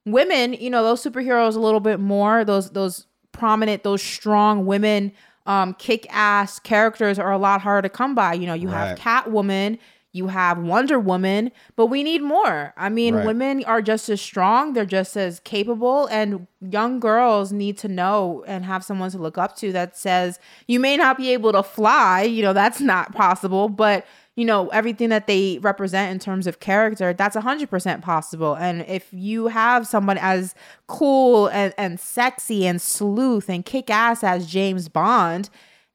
Women, 0.05 0.53
you 0.53 0.69
know, 0.69 0.83
those 0.83 1.03
superheroes 1.03 1.55
a 1.55 1.59
little 1.59 1.79
bit 1.79 1.99
more. 1.99 2.45
Those 2.45 2.69
those 2.69 3.07
prominent, 3.31 3.81
those 3.83 4.01
strong 4.03 4.67
women, 4.67 5.11
um, 5.47 5.73
kick 5.79 6.05
ass 6.11 6.59
characters 6.59 7.17
are 7.17 7.31
a 7.31 7.37
lot 7.39 7.61
harder 7.61 7.87
to 7.87 7.89
come 7.93 8.13
by. 8.13 8.33
You 8.33 8.45
know, 8.45 8.53
you 8.53 8.67
have 8.69 8.89
Right. 8.89 8.99
Catwoman, 8.99 9.79
you 10.11 10.27
have 10.27 10.57
Wonder 10.57 10.99
Woman, 10.99 11.51
but 11.75 11.85
we 11.85 12.01
need 12.03 12.21
more. 12.23 12.73
I 12.75 12.89
mean, 12.89 13.13
Right. 13.15 13.25
women 13.25 13.63
are 13.65 13.81
just 13.81 14.09
as 14.09 14.19
strong, 14.19 14.73
they're 14.73 14.85
just 14.85 15.15
as 15.15 15.39
capable, 15.41 16.07
and 16.07 16.47
young 16.61 16.99
girls 16.99 17.51
need 17.51 17.77
to 17.79 17.87
know 17.87 18.43
and 18.47 18.65
have 18.65 18.83
someone 18.83 19.11
to 19.11 19.17
look 19.19 19.37
up 19.37 19.55
to 19.57 19.71
that 19.71 19.95
says, 19.95 20.39
you 20.67 20.79
may 20.79 20.97
not 20.97 21.17
be 21.17 21.31
able 21.31 21.51
to 21.51 21.61
fly, 21.61 22.23
you 22.23 22.41
know, 22.41 22.53
that's 22.53 22.81
not 22.81 23.13
possible, 23.13 23.69
but 23.69 24.05
you 24.35 24.45
know, 24.45 24.69
everything 24.69 25.09
that 25.09 25.27
they 25.27 25.59
represent 25.61 26.13
in 26.13 26.17
terms 26.17 26.47
of 26.47 26.61
character, 26.61 27.11
that's 27.11 27.35
100% 27.35 28.01
possible. 28.01 28.53
And 28.55 28.85
if 28.87 29.09
you 29.11 29.47
have 29.47 29.85
someone 29.85 30.17
as 30.17 30.55
cool 30.87 31.47
and, 31.47 31.73
and 31.77 31.99
sexy 31.99 32.65
and 32.65 32.81
sleuth 32.81 33.49
and 33.49 33.65
kick 33.65 33.89
ass 33.89 34.23
as 34.23 34.47
James 34.47 34.87
Bond, 34.87 35.49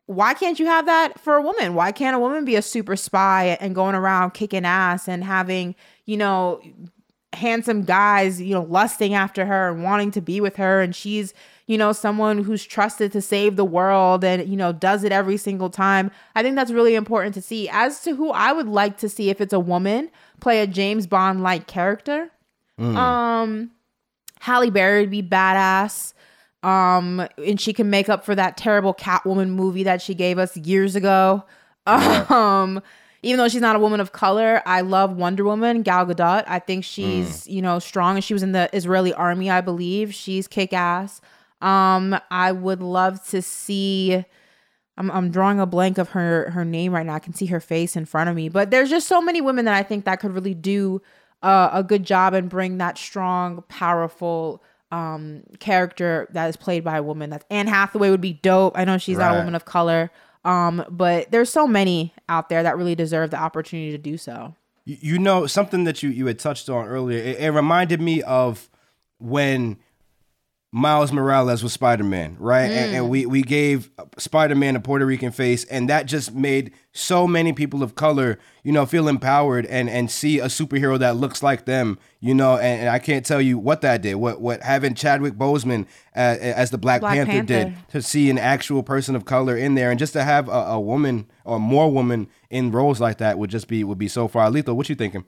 why 0.06 0.34
can't 0.34 0.58
you 0.58 0.66
have 0.66 0.86
that 0.86 1.18
for 1.18 1.34
a 1.34 1.42
woman? 1.42 1.74
Why 1.74 1.92
can't 1.92 2.14
a 2.14 2.18
woman 2.18 2.44
be 2.44 2.56
a 2.56 2.62
super 2.62 2.96
spy 2.96 3.56
and 3.60 3.74
going 3.74 3.94
around 3.94 4.32
kicking 4.32 4.64
ass 4.64 5.08
and 5.08 5.24
having, 5.24 5.74
you 6.04 6.16
know, 6.16 6.60
handsome 7.32 7.84
guys, 7.84 8.40
you 8.40 8.54
know, 8.54 8.62
lusting 8.62 9.14
after 9.14 9.44
her 9.46 9.70
and 9.70 9.82
wanting 9.82 10.10
to 10.12 10.20
be 10.20 10.40
with 10.40 10.56
her 10.56 10.80
and 10.82 10.94
she's, 10.94 11.34
you 11.66 11.78
know, 11.78 11.92
someone 11.92 12.44
who's 12.44 12.64
trusted 12.64 13.12
to 13.12 13.20
save 13.20 13.56
the 13.56 13.64
world 13.64 14.22
and, 14.24 14.48
you 14.48 14.56
know, 14.56 14.72
does 14.72 15.04
it 15.04 15.12
every 15.12 15.36
single 15.36 15.70
time. 15.70 16.10
I 16.34 16.42
think 16.42 16.54
that's 16.56 16.70
really 16.70 16.94
important 16.94 17.34
to 17.34 17.42
see. 17.42 17.68
As 17.70 18.00
to 18.00 18.14
who 18.14 18.30
I 18.30 18.52
would 18.52 18.68
like 18.68 18.98
to 18.98 19.08
see 19.08 19.30
if 19.30 19.40
it's 19.40 19.52
a 19.52 19.60
woman 19.60 20.10
play 20.40 20.60
a 20.60 20.66
James 20.66 21.06
Bond 21.06 21.42
like 21.42 21.66
character. 21.66 22.30
Um 22.78 23.70
Halle 24.40 24.70
Berry 24.70 25.00
would 25.00 25.10
be 25.10 25.22
badass. 25.22 26.13
Um, 26.64 27.26
and 27.38 27.60
she 27.60 27.72
can 27.72 27.90
make 27.90 28.08
up 28.08 28.24
for 28.24 28.34
that 28.34 28.56
terrible 28.56 28.94
Catwoman 28.94 29.50
movie 29.50 29.82
that 29.82 30.00
she 30.00 30.14
gave 30.14 30.38
us 30.38 30.56
years 30.56 30.96
ago. 30.96 31.44
Um, 31.86 32.82
even 33.22 33.38
though 33.38 33.48
she's 33.48 33.60
not 33.60 33.76
a 33.76 33.78
woman 33.78 34.00
of 34.00 34.12
color, 34.12 34.62
I 34.66 34.80
love 34.80 35.16
Wonder 35.16 35.44
Woman, 35.44 35.82
Gal 35.82 36.06
Gadot. 36.06 36.44
I 36.46 36.58
think 36.58 36.84
she's, 36.84 37.46
you 37.46 37.62
know, 37.62 37.78
strong 37.78 38.16
and 38.16 38.24
she 38.24 38.34
was 38.34 38.42
in 38.42 38.52
the 38.52 38.68
Israeli 38.72 39.14
army, 39.14 39.50
I 39.50 39.60
believe. 39.60 40.14
She's 40.14 40.46
kick 40.48 40.72
ass. 40.72 41.20
Um, 41.60 42.18
I 42.30 42.52
would 42.52 42.82
love 42.82 43.24
to 43.28 43.40
see 43.40 44.24
I'm 44.96 45.10
I'm 45.10 45.30
drawing 45.30 45.60
a 45.60 45.66
blank 45.66 45.98
of 45.98 46.10
her 46.10 46.50
her 46.50 46.64
name 46.64 46.92
right 46.92 47.04
now. 47.06 47.14
I 47.14 47.18
can 47.18 47.34
see 47.34 47.46
her 47.46 47.60
face 47.60 47.96
in 47.96 48.04
front 48.04 48.30
of 48.30 48.36
me, 48.36 48.48
but 48.48 48.70
there's 48.70 48.90
just 48.90 49.08
so 49.08 49.20
many 49.20 49.40
women 49.40 49.64
that 49.64 49.74
I 49.74 49.82
think 49.82 50.04
that 50.04 50.20
could 50.20 50.32
really 50.32 50.54
do 50.54 51.02
uh, 51.42 51.70
a 51.72 51.82
good 51.82 52.04
job 52.04 52.34
and 52.34 52.48
bring 52.48 52.78
that 52.78 52.96
strong, 52.96 53.64
powerful 53.68 54.62
um 54.94 55.42
character 55.58 56.28
that 56.30 56.48
is 56.48 56.56
played 56.56 56.84
by 56.84 56.98
a 56.98 57.02
woman. 57.02 57.30
That's 57.30 57.44
Anne 57.50 57.66
Hathaway 57.66 58.10
would 58.10 58.20
be 58.20 58.34
dope. 58.34 58.78
I 58.78 58.84
know 58.84 58.96
she's 58.96 59.18
not 59.18 59.34
a 59.34 59.38
woman 59.38 59.56
of 59.56 59.64
color, 59.64 60.10
um, 60.44 60.84
but 60.88 61.30
there's 61.32 61.50
so 61.50 61.66
many 61.66 62.14
out 62.28 62.48
there 62.48 62.62
that 62.62 62.76
really 62.76 62.94
deserve 62.94 63.30
the 63.30 63.36
opportunity 63.36 63.90
to 63.90 63.98
do 63.98 64.16
so. 64.16 64.54
You, 64.84 64.96
you 65.00 65.18
know 65.18 65.46
something 65.46 65.82
that 65.84 66.02
you 66.02 66.10
you 66.10 66.26
had 66.26 66.38
touched 66.38 66.68
on 66.68 66.86
earlier. 66.86 67.18
It, 67.18 67.40
it 67.40 67.50
reminded 67.50 68.00
me 68.00 68.22
of 68.22 68.70
when 69.18 69.78
Miles 70.76 71.12
Morales 71.12 71.62
was 71.62 71.72
Spider 71.72 72.02
Man, 72.02 72.36
right? 72.40 72.68
And, 72.68 72.96
and 72.96 73.08
we 73.08 73.26
we 73.26 73.42
gave 73.42 73.92
Spider 74.18 74.56
Man 74.56 74.74
a 74.74 74.80
Puerto 74.80 75.06
Rican 75.06 75.30
face, 75.30 75.62
and 75.66 75.88
that 75.88 76.06
just 76.06 76.34
made 76.34 76.72
so 76.90 77.28
many 77.28 77.52
people 77.52 77.84
of 77.84 77.94
color, 77.94 78.40
you 78.64 78.72
know, 78.72 78.84
feel 78.84 79.06
empowered 79.06 79.66
and 79.66 79.88
and 79.88 80.10
see 80.10 80.40
a 80.40 80.46
superhero 80.46 80.98
that 80.98 81.14
looks 81.14 81.44
like 81.44 81.64
them, 81.66 81.96
you 82.18 82.34
know. 82.34 82.56
And, 82.56 82.80
and 82.80 82.88
I 82.88 82.98
can't 82.98 83.24
tell 83.24 83.40
you 83.40 83.56
what 83.56 83.82
that 83.82 84.02
did. 84.02 84.16
What 84.16 84.40
what 84.40 84.64
having 84.64 84.96
Chadwick 84.96 85.34
Boseman 85.34 85.86
uh, 86.16 86.38
as 86.40 86.70
the 86.70 86.78
Black, 86.78 87.02
Black 87.02 87.24
Panther, 87.24 87.42
did 87.44 87.74
to 87.90 88.02
see 88.02 88.28
an 88.28 88.38
actual 88.38 88.82
person 88.82 89.14
of 89.14 89.24
color 89.24 89.56
in 89.56 89.76
there, 89.76 89.92
and 89.92 89.98
just 90.00 90.12
to 90.14 90.24
have 90.24 90.48
a, 90.48 90.50
a 90.50 90.80
woman 90.80 91.30
or 91.44 91.60
more 91.60 91.88
woman 91.88 92.26
in 92.50 92.72
roles 92.72 93.00
like 93.00 93.18
that 93.18 93.38
would 93.38 93.50
just 93.50 93.68
be 93.68 93.84
would 93.84 93.98
be 93.98 94.08
so 94.08 94.26
far 94.26 94.50
lethal. 94.50 94.76
What 94.76 94.88
you 94.88 94.96
thinking? 94.96 95.24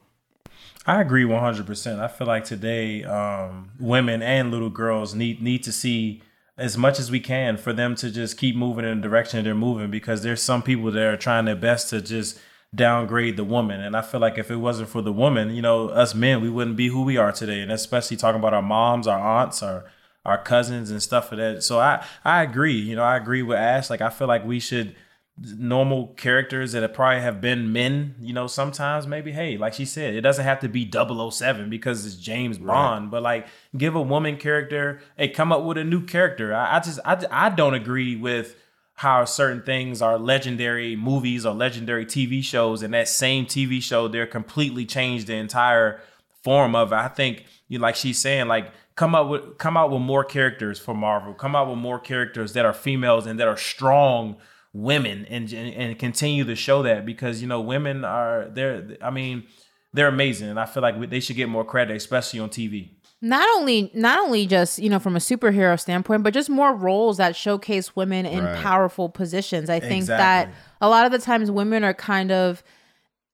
I 0.86 1.00
agree 1.00 1.24
100%. 1.24 1.98
I 1.98 2.06
feel 2.06 2.28
like 2.28 2.44
today, 2.44 3.02
um, 3.02 3.72
women 3.80 4.22
and 4.22 4.52
little 4.52 4.70
girls 4.70 5.14
need 5.14 5.42
need 5.42 5.64
to 5.64 5.72
see 5.72 6.22
as 6.56 6.78
much 6.78 7.00
as 7.00 7.10
we 7.10 7.20
can 7.20 7.56
for 7.56 7.72
them 7.72 7.96
to 7.96 8.10
just 8.10 8.38
keep 8.38 8.54
moving 8.54 8.84
in 8.84 9.00
the 9.00 9.08
direction 9.08 9.44
they're 9.44 9.54
moving 9.54 9.90
because 9.90 10.22
there's 10.22 10.42
some 10.42 10.62
people 10.62 10.90
that 10.92 11.02
are 11.02 11.16
trying 11.16 11.44
their 11.44 11.56
best 11.56 11.90
to 11.90 12.00
just 12.00 12.38
downgrade 12.74 13.36
the 13.36 13.44
woman. 13.44 13.80
And 13.80 13.96
I 13.96 14.02
feel 14.02 14.20
like 14.20 14.38
if 14.38 14.50
it 14.50 14.56
wasn't 14.56 14.88
for 14.88 15.02
the 15.02 15.12
woman, 15.12 15.54
you 15.54 15.60
know, 15.60 15.88
us 15.88 16.14
men, 16.14 16.40
we 16.40 16.48
wouldn't 16.48 16.76
be 16.76 16.88
who 16.88 17.02
we 17.02 17.16
are 17.16 17.32
today. 17.32 17.60
And 17.60 17.72
especially 17.72 18.16
talking 18.16 18.38
about 18.38 18.54
our 18.54 18.62
moms, 18.62 19.06
our 19.06 19.18
aunts, 19.18 19.62
our 19.62 19.84
our 20.24 20.42
cousins 20.42 20.90
and 20.90 21.02
stuff 21.02 21.32
of 21.32 21.38
that. 21.38 21.64
So 21.64 21.80
I 21.80 22.04
I 22.24 22.42
agree. 22.42 22.78
You 22.78 22.94
know, 22.94 23.04
I 23.04 23.16
agree 23.16 23.42
with 23.42 23.58
Ash. 23.58 23.90
Like 23.90 24.00
I 24.00 24.10
feel 24.10 24.28
like 24.28 24.44
we 24.44 24.60
should 24.60 24.94
normal 25.38 26.08
characters 26.16 26.72
that 26.72 26.94
probably 26.94 27.20
have 27.20 27.40
been 27.40 27.72
men, 27.72 28.14
you 28.20 28.32
know, 28.32 28.46
sometimes 28.46 29.06
maybe, 29.06 29.32
hey, 29.32 29.58
like 29.58 29.74
she 29.74 29.84
said, 29.84 30.14
it 30.14 30.22
doesn't 30.22 30.44
have 30.44 30.60
to 30.60 30.68
be 30.68 30.90
007 30.90 31.68
because 31.68 32.06
it's 32.06 32.16
James 32.16 32.56
Bond, 32.58 33.10
but 33.10 33.22
like 33.22 33.46
give 33.76 33.94
a 33.94 34.00
woman 34.00 34.38
character, 34.38 35.00
hey, 35.16 35.28
come 35.28 35.52
up 35.52 35.62
with 35.62 35.76
a 35.76 35.84
new 35.84 36.04
character. 36.04 36.54
I, 36.54 36.76
I 36.76 36.80
just, 36.80 37.00
I, 37.04 37.22
I 37.30 37.50
don't 37.50 37.74
agree 37.74 38.16
with 38.16 38.56
how 38.94 39.26
certain 39.26 39.62
things 39.62 40.00
are 40.00 40.18
legendary 40.18 40.96
movies 40.96 41.44
or 41.44 41.54
legendary 41.54 42.06
TV 42.06 42.42
shows, 42.42 42.82
and 42.82 42.94
that 42.94 43.08
same 43.08 43.44
TV 43.44 43.82
show, 43.82 44.08
they're 44.08 44.26
completely 44.26 44.86
changed 44.86 45.26
the 45.26 45.34
entire 45.34 46.00
form 46.42 46.74
of 46.74 46.92
it. 46.92 46.96
I 46.96 47.08
think, 47.08 47.44
you 47.68 47.78
like 47.78 47.94
she's 47.94 48.18
saying, 48.18 48.48
like, 48.48 48.72
come 48.94 49.14
up 49.14 49.28
with 49.28 49.58
come 49.58 49.76
out 49.76 49.90
with 49.90 50.00
more 50.00 50.24
characters 50.24 50.78
for 50.78 50.94
Marvel. 50.94 51.34
Come 51.34 51.54
out 51.54 51.68
with 51.68 51.76
more 51.76 51.98
characters 51.98 52.54
that 52.54 52.64
are 52.64 52.72
females 52.72 53.26
and 53.26 53.38
that 53.38 53.48
are 53.48 53.56
strong 53.58 54.36
women 54.82 55.24
and 55.30 55.52
and, 55.52 55.74
and 55.74 55.98
continue 55.98 56.44
to 56.44 56.54
show 56.54 56.82
that 56.82 57.06
because 57.06 57.40
you 57.42 57.48
know 57.48 57.60
women 57.60 58.04
are 58.04 58.48
they're 58.50 58.96
I 59.00 59.10
mean 59.10 59.44
they're 59.92 60.08
amazing 60.08 60.48
and 60.50 60.60
I 60.60 60.66
feel 60.66 60.82
like 60.82 61.08
they 61.10 61.20
should 61.20 61.36
get 61.36 61.48
more 61.48 61.64
credit 61.64 61.96
especially 61.96 62.40
on 62.40 62.50
TV. 62.50 62.90
not 63.22 63.48
only 63.56 63.90
not 63.94 64.18
only 64.18 64.46
just 64.46 64.78
you 64.78 64.90
know 64.90 64.98
from 64.98 65.16
a 65.16 65.18
superhero 65.18 65.78
standpoint 65.80 66.22
but 66.22 66.34
just 66.34 66.50
more 66.50 66.74
roles 66.74 67.16
that 67.16 67.34
showcase 67.34 67.96
women 67.96 68.26
in 68.26 68.44
Right. 68.44 68.56
powerful 68.62 69.08
positions 69.08 69.70
i 69.70 69.80
think 69.80 70.02
Exactly. 70.02 70.52
that 70.52 70.58
a 70.82 70.88
lot 70.90 71.06
of 71.06 71.12
the 71.12 71.18
times 71.18 71.50
women 71.50 71.82
are 71.82 71.94
kind 71.94 72.30
of 72.30 72.62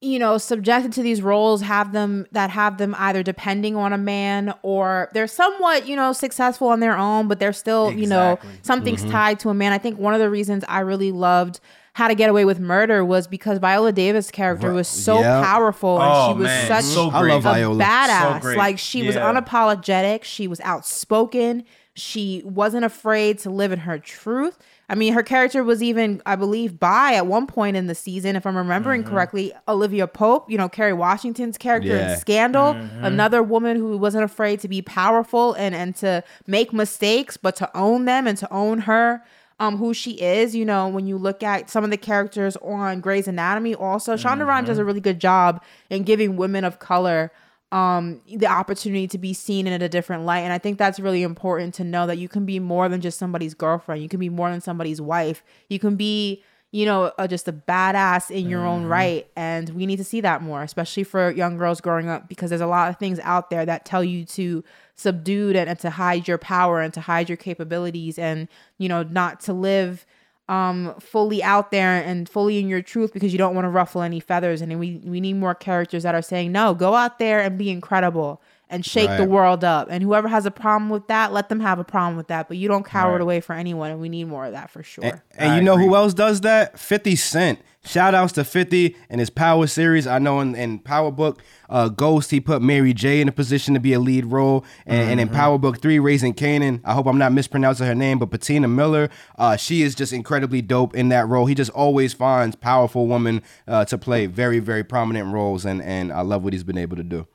you 0.03 0.19
know 0.19 0.37
subjected 0.37 0.93
to 0.93 1.03
these 1.03 1.23
roles 1.23 1.63
have 1.63 1.93
them 1.93 2.27
that 2.33 2.51
have 2.51 2.77
them 2.77 2.95
either 2.99 3.23
depending 3.23 3.77
on 3.77 3.93
a 3.93 3.99
man 3.99 4.53
or 4.63 5.09
they're 5.15 5.27
somewhat 5.29 5.87
you 5.87 5.95
know 5.97 6.13
successful 6.13 6.69
on 6.69 6.81
their 6.81 6.97
own 6.99 7.29
but 7.29 7.39
they're 7.39 7.53
still 7.53 7.91
you 7.93 8.07
know 8.07 8.33
Exactly. 8.33 8.59
something's 8.63 9.01
mm-hmm. 9.03 9.13
tied 9.13 9.39
to 9.41 9.49
a 9.49 9.55
man 9.55 9.73
i 9.73 9.79
think 9.79 9.99
one 9.99 10.13
of 10.13 10.21
the 10.21 10.29
reasons 10.29 10.65
i 10.69 10.81
really 10.81 11.13
loved 11.13 11.61
how 11.95 12.09
to 12.09 12.15
get 12.17 12.29
away 12.31 12.45
with 12.45 12.59
murder 12.59 13.05
was 13.05 13.29
because 13.29 13.59
viola 13.59 13.93
davis 13.93 14.31
character 14.33 14.73
was 14.73 14.89
so 14.89 15.21
Yeah. 15.21 15.41
powerful 15.45 16.01
and 16.01 16.11
Oh, 16.13 16.33
she 16.33 16.39
was 16.39 16.47
man. 16.47 16.67
such 16.69 16.85
So 16.85 17.09
I 17.11 17.21
love 17.23 17.47
a 17.47 17.53
Viola. 17.55 17.79
badass. 17.85 18.43
So 18.43 18.49
like 18.59 18.79
she 18.79 19.07
was 19.07 19.15
unapologetic. 19.15 20.25
She 20.25 20.49
was 20.49 20.61
outspoken. 20.61 21.65
She 21.95 22.43
wasn't 22.45 22.85
afraid 22.85 23.39
to 23.41 23.51
live 23.51 23.71
in 23.73 23.81
her 23.81 23.99
truth. 23.99 24.59
I 24.93 24.95
mean, 24.95 25.15
her 25.15 25.23
character 25.23 25.65
was 25.65 25.83
even, 25.83 26.21
I 26.27 26.37
believe, 26.37 26.79
by 26.79 27.15
at 27.15 27.27
one 27.27 27.47
point 27.47 27.79
in 27.79 27.87
the 27.87 27.95
season, 27.95 28.37
if 28.37 28.47
I'm 28.47 28.57
remembering 28.57 29.03
Mm-hmm. 29.03 29.11
correctly, 29.11 29.53
Olivia 29.67 30.07
Pope, 30.07 30.51
you 30.51 30.59
know, 30.59 30.69
Kerry 30.69 30.93
Washington's 30.93 31.57
character 31.57 31.97
Yeah. 31.97 32.13
in 32.13 32.19
Scandal, 32.19 32.75
Mm-hmm. 32.75 33.05
another 33.05 33.43
woman 33.43 33.79
who 33.79 33.97
wasn't 33.97 34.25
afraid 34.25 34.61
to 34.61 34.69
be 34.69 34.83
powerful 34.83 35.55
and 35.55 35.75
and 35.75 35.97
to 35.97 36.23
make 36.47 36.75
mistakes, 36.75 37.39
but 37.39 37.57
to 37.57 37.71
own 37.77 38.05
them 38.05 38.27
and 38.27 38.37
to 38.39 38.53
own 38.53 38.81
her. 38.81 39.25
Um, 39.61 39.77
who 39.77 39.95
she 39.95 40.13
is, 40.21 40.57
you 40.57 40.65
know, 40.65 40.89
when 40.89 41.07
you 41.07 41.17
look 41.17 41.43
at 41.45 41.71
some 41.71 41.85
of 41.85 41.91
the 41.91 41.97
characters 41.97 42.57
on 42.57 43.01
Grey's 43.01 43.29
Anatomy, 43.29 43.77
also 43.77 44.17
Shonda 44.17 44.45
Rhimes 44.45 44.67
does 44.67 44.79
a 44.79 44.85
really 44.85 45.01
good 45.01 45.21
job 45.21 45.63
in 45.89 46.03
giving 46.03 46.37
women 46.37 46.65
of 46.65 46.81
color 46.81 47.31
um 47.73 48.21
the 48.29 48.47
opportunity 48.47 49.09
to 49.09 49.19
be 49.19 49.33
seen 49.33 49.67
in 49.67 49.83
a 49.83 49.89
different 49.89 50.25
light. 50.25 50.41
And 50.41 50.53
i 50.53 50.59
think 50.59 50.79
that's 50.79 51.01
really 51.01 51.23
important 51.23 51.75
to 51.75 51.85
know 51.85 52.07
that 52.07 52.19
you 52.19 52.29
can 52.29 52.45
be 52.47 52.61
more 52.61 52.89
than 52.89 53.01
just 53.01 53.19
somebody's 53.19 53.55
girlfriend. 53.55 54.03
You 54.03 54.09
can 54.09 54.21
be 54.21 54.29
more 54.29 54.51
than 54.51 54.61
somebody's 54.61 55.01
wife. 55.01 55.43
You 55.69 55.79
can 55.79 55.97
be 55.97 56.45
you 56.71 56.87
know 56.87 57.13
uh, 57.19 57.27
just 57.27 57.49
a 57.49 57.53
badass 57.53 58.31
in 58.31 58.49
your 58.49 58.65
own 58.65 58.85
right. 58.85 59.27
And 59.35 59.71
we 59.71 59.87
need 59.87 59.97
to 59.97 60.05
see 60.05 60.21
that 60.21 60.43
more 60.43 60.63
especially 60.63 61.05
for 61.05 61.31
young 61.31 61.57
girls 61.57 61.81
growing 61.81 62.09
up 62.09 62.29
because 62.29 62.51
there's 62.51 62.61
a 62.61 62.67
lot 62.67 62.91
of 62.91 62.99
things 62.99 63.19
out 63.21 63.51
there 63.51 63.65
that 63.67 63.85
tell 63.85 64.05
you 64.05 64.25
to 64.27 64.63
subdue 64.95 65.49
and, 65.49 65.69
and 65.69 65.79
to 65.81 65.91
hide 65.91 66.29
your 66.29 66.39
power 66.39 66.81
and 66.81 66.93
to 66.95 67.01
hide 67.01 67.29
your 67.29 67.37
capabilities 67.37 68.19
and 68.19 68.49
you 68.79 68.89
know 68.89 69.03
not 69.03 69.41
to 69.41 69.53
live 69.53 70.07
um 70.53 70.95
fully 71.01 71.43
out 71.43 71.71
there 71.71 72.03
and 72.05 72.29
fully 72.29 72.59
in 72.59 72.69
your 72.69 72.83
truth 72.83 73.13
because 73.13 73.33
you 73.33 73.39
don't 73.39 73.55
want 73.55 73.65
to 73.65 73.69
ruffle 73.71 74.03
any 74.03 74.21
feathers 74.21 74.61
and 74.61 74.79
we 74.79 75.01
we 75.05 75.21
need 75.21 75.35
more 75.35 75.55
characters 75.55 76.03
that 76.03 76.15
are 76.15 76.23
saying 76.23 76.53
no 76.53 76.75
go 76.75 76.95
out 76.95 77.19
there 77.19 77.41
and 77.41 77.57
be 77.57 77.71
incredible 77.71 78.41
and 78.69 78.85
shake 78.87 79.09
the 79.17 79.25
world 79.25 79.65
up 79.65 79.89
and 79.91 80.03
whoever 80.03 80.29
has 80.29 80.45
a 80.47 80.51
problem 80.51 80.91
with 80.91 81.07
that 81.09 81.33
let 81.33 81.49
them 81.49 81.61
have 81.61 81.79
a 81.79 81.85
problem 81.85 82.17
with 82.17 82.29
that 82.29 82.49
but 82.49 82.57
you 82.57 82.69
don't 82.69 82.85
cower 82.85 83.13
Right. 83.13 83.21
it 83.21 83.23
away 83.23 83.41
for 83.41 83.55
anyone 83.55 83.91
and 83.91 84.01
we 84.01 84.09
need 84.09 84.25
more 84.25 84.45
of 84.47 84.53
that 84.53 84.71
for 84.71 84.83
sure 84.83 85.05
And, 85.05 85.21
and 85.39 85.53
I 85.53 85.57
you 85.57 85.63
know 85.63 85.77
who 85.79 85.95
else 85.95 86.13
does 86.15 86.41
that? 86.43 86.79
50 86.79 87.17
Cent. 87.17 87.59
Shout 87.85 88.15
outs 88.15 88.33
to 88.35 88.45
50 88.45 88.97
and 89.11 89.19
his 89.21 89.29
Power 89.29 89.67
series. 89.67 90.07
I 90.07 90.19
know 90.21 90.39
in, 90.41 90.55
in 90.55 90.79
Power 90.79 91.11
Book 91.11 91.43
uh, 91.69 91.89
Ghost, 91.89 92.31
he 92.31 92.39
put 92.41 92.63
Mary 92.63 92.95
J 92.95 93.21
in 93.21 93.27
a 93.29 93.33
position 93.33 93.75
to 93.75 93.81
be 93.81 93.93
a 93.93 93.99
lead 93.99 94.27
role. 94.27 94.65
And, 94.87 95.11
and 95.11 95.21
in 95.21 95.29
Mm-hmm. 95.29 95.37
Power 95.37 95.59
Book 95.59 95.81
3, 95.81 95.99
Raising 95.99 96.33
Kanan, 96.35 96.81
I 96.85 96.93
hope 96.95 97.07
I'm 97.07 97.19
not 97.19 97.33
mispronouncing 97.33 97.87
her 97.87 97.95
name, 97.95 98.19
but 98.21 98.31
Patina 98.31 98.69
Miller, 98.69 99.09
uh, 99.37 99.57
she 99.57 99.83
is 99.83 99.95
just 99.97 100.13
incredibly 100.13 100.63
dope 100.63 100.95
in 100.95 101.09
that 101.09 101.27
role. 101.27 101.47
He 101.47 101.55
just 101.57 101.71
always 101.73 102.13
finds 102.13 102.55
powerful 102.55 103.07
women 103.09 103.43
uh, 103.67 103.85
to 103.87 103.99
play 103.99 104.27
very, 104.27 104.61
very 104.61 104.85
prominent 104.85 105.33
roles. 105.33 105.65
And, 105.65 105.83
and 105.83 106.13
I 106.13 106.21
love 106.21 106.45
what 106.45 106.53
he's 106.53 106.65
been 106.65 106.79
able 106.79 106.97
to 106.97 107.03
do. 107.03 107.27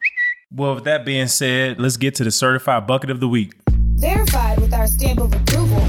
Well, 0.50 0.76
with 0.76 0.86
that 0.86 1.04
being 1.06 1.28
said, 1.28 1.78
let's 1.80 1.98
get 1.98 2.16
to 2.16 2.24
the 2.24 2.32
certified 2.32 2.88
bucket 2.88 3.10
of 3.10 3.20
the 3.20 3.28
week. 3.28 3.54
Verified 3.96 4.60
with 4.62 4.74
our 4.74 4.88
stamp 4.88 5.20
of 5.20 5.34
approval. 5.34 5.80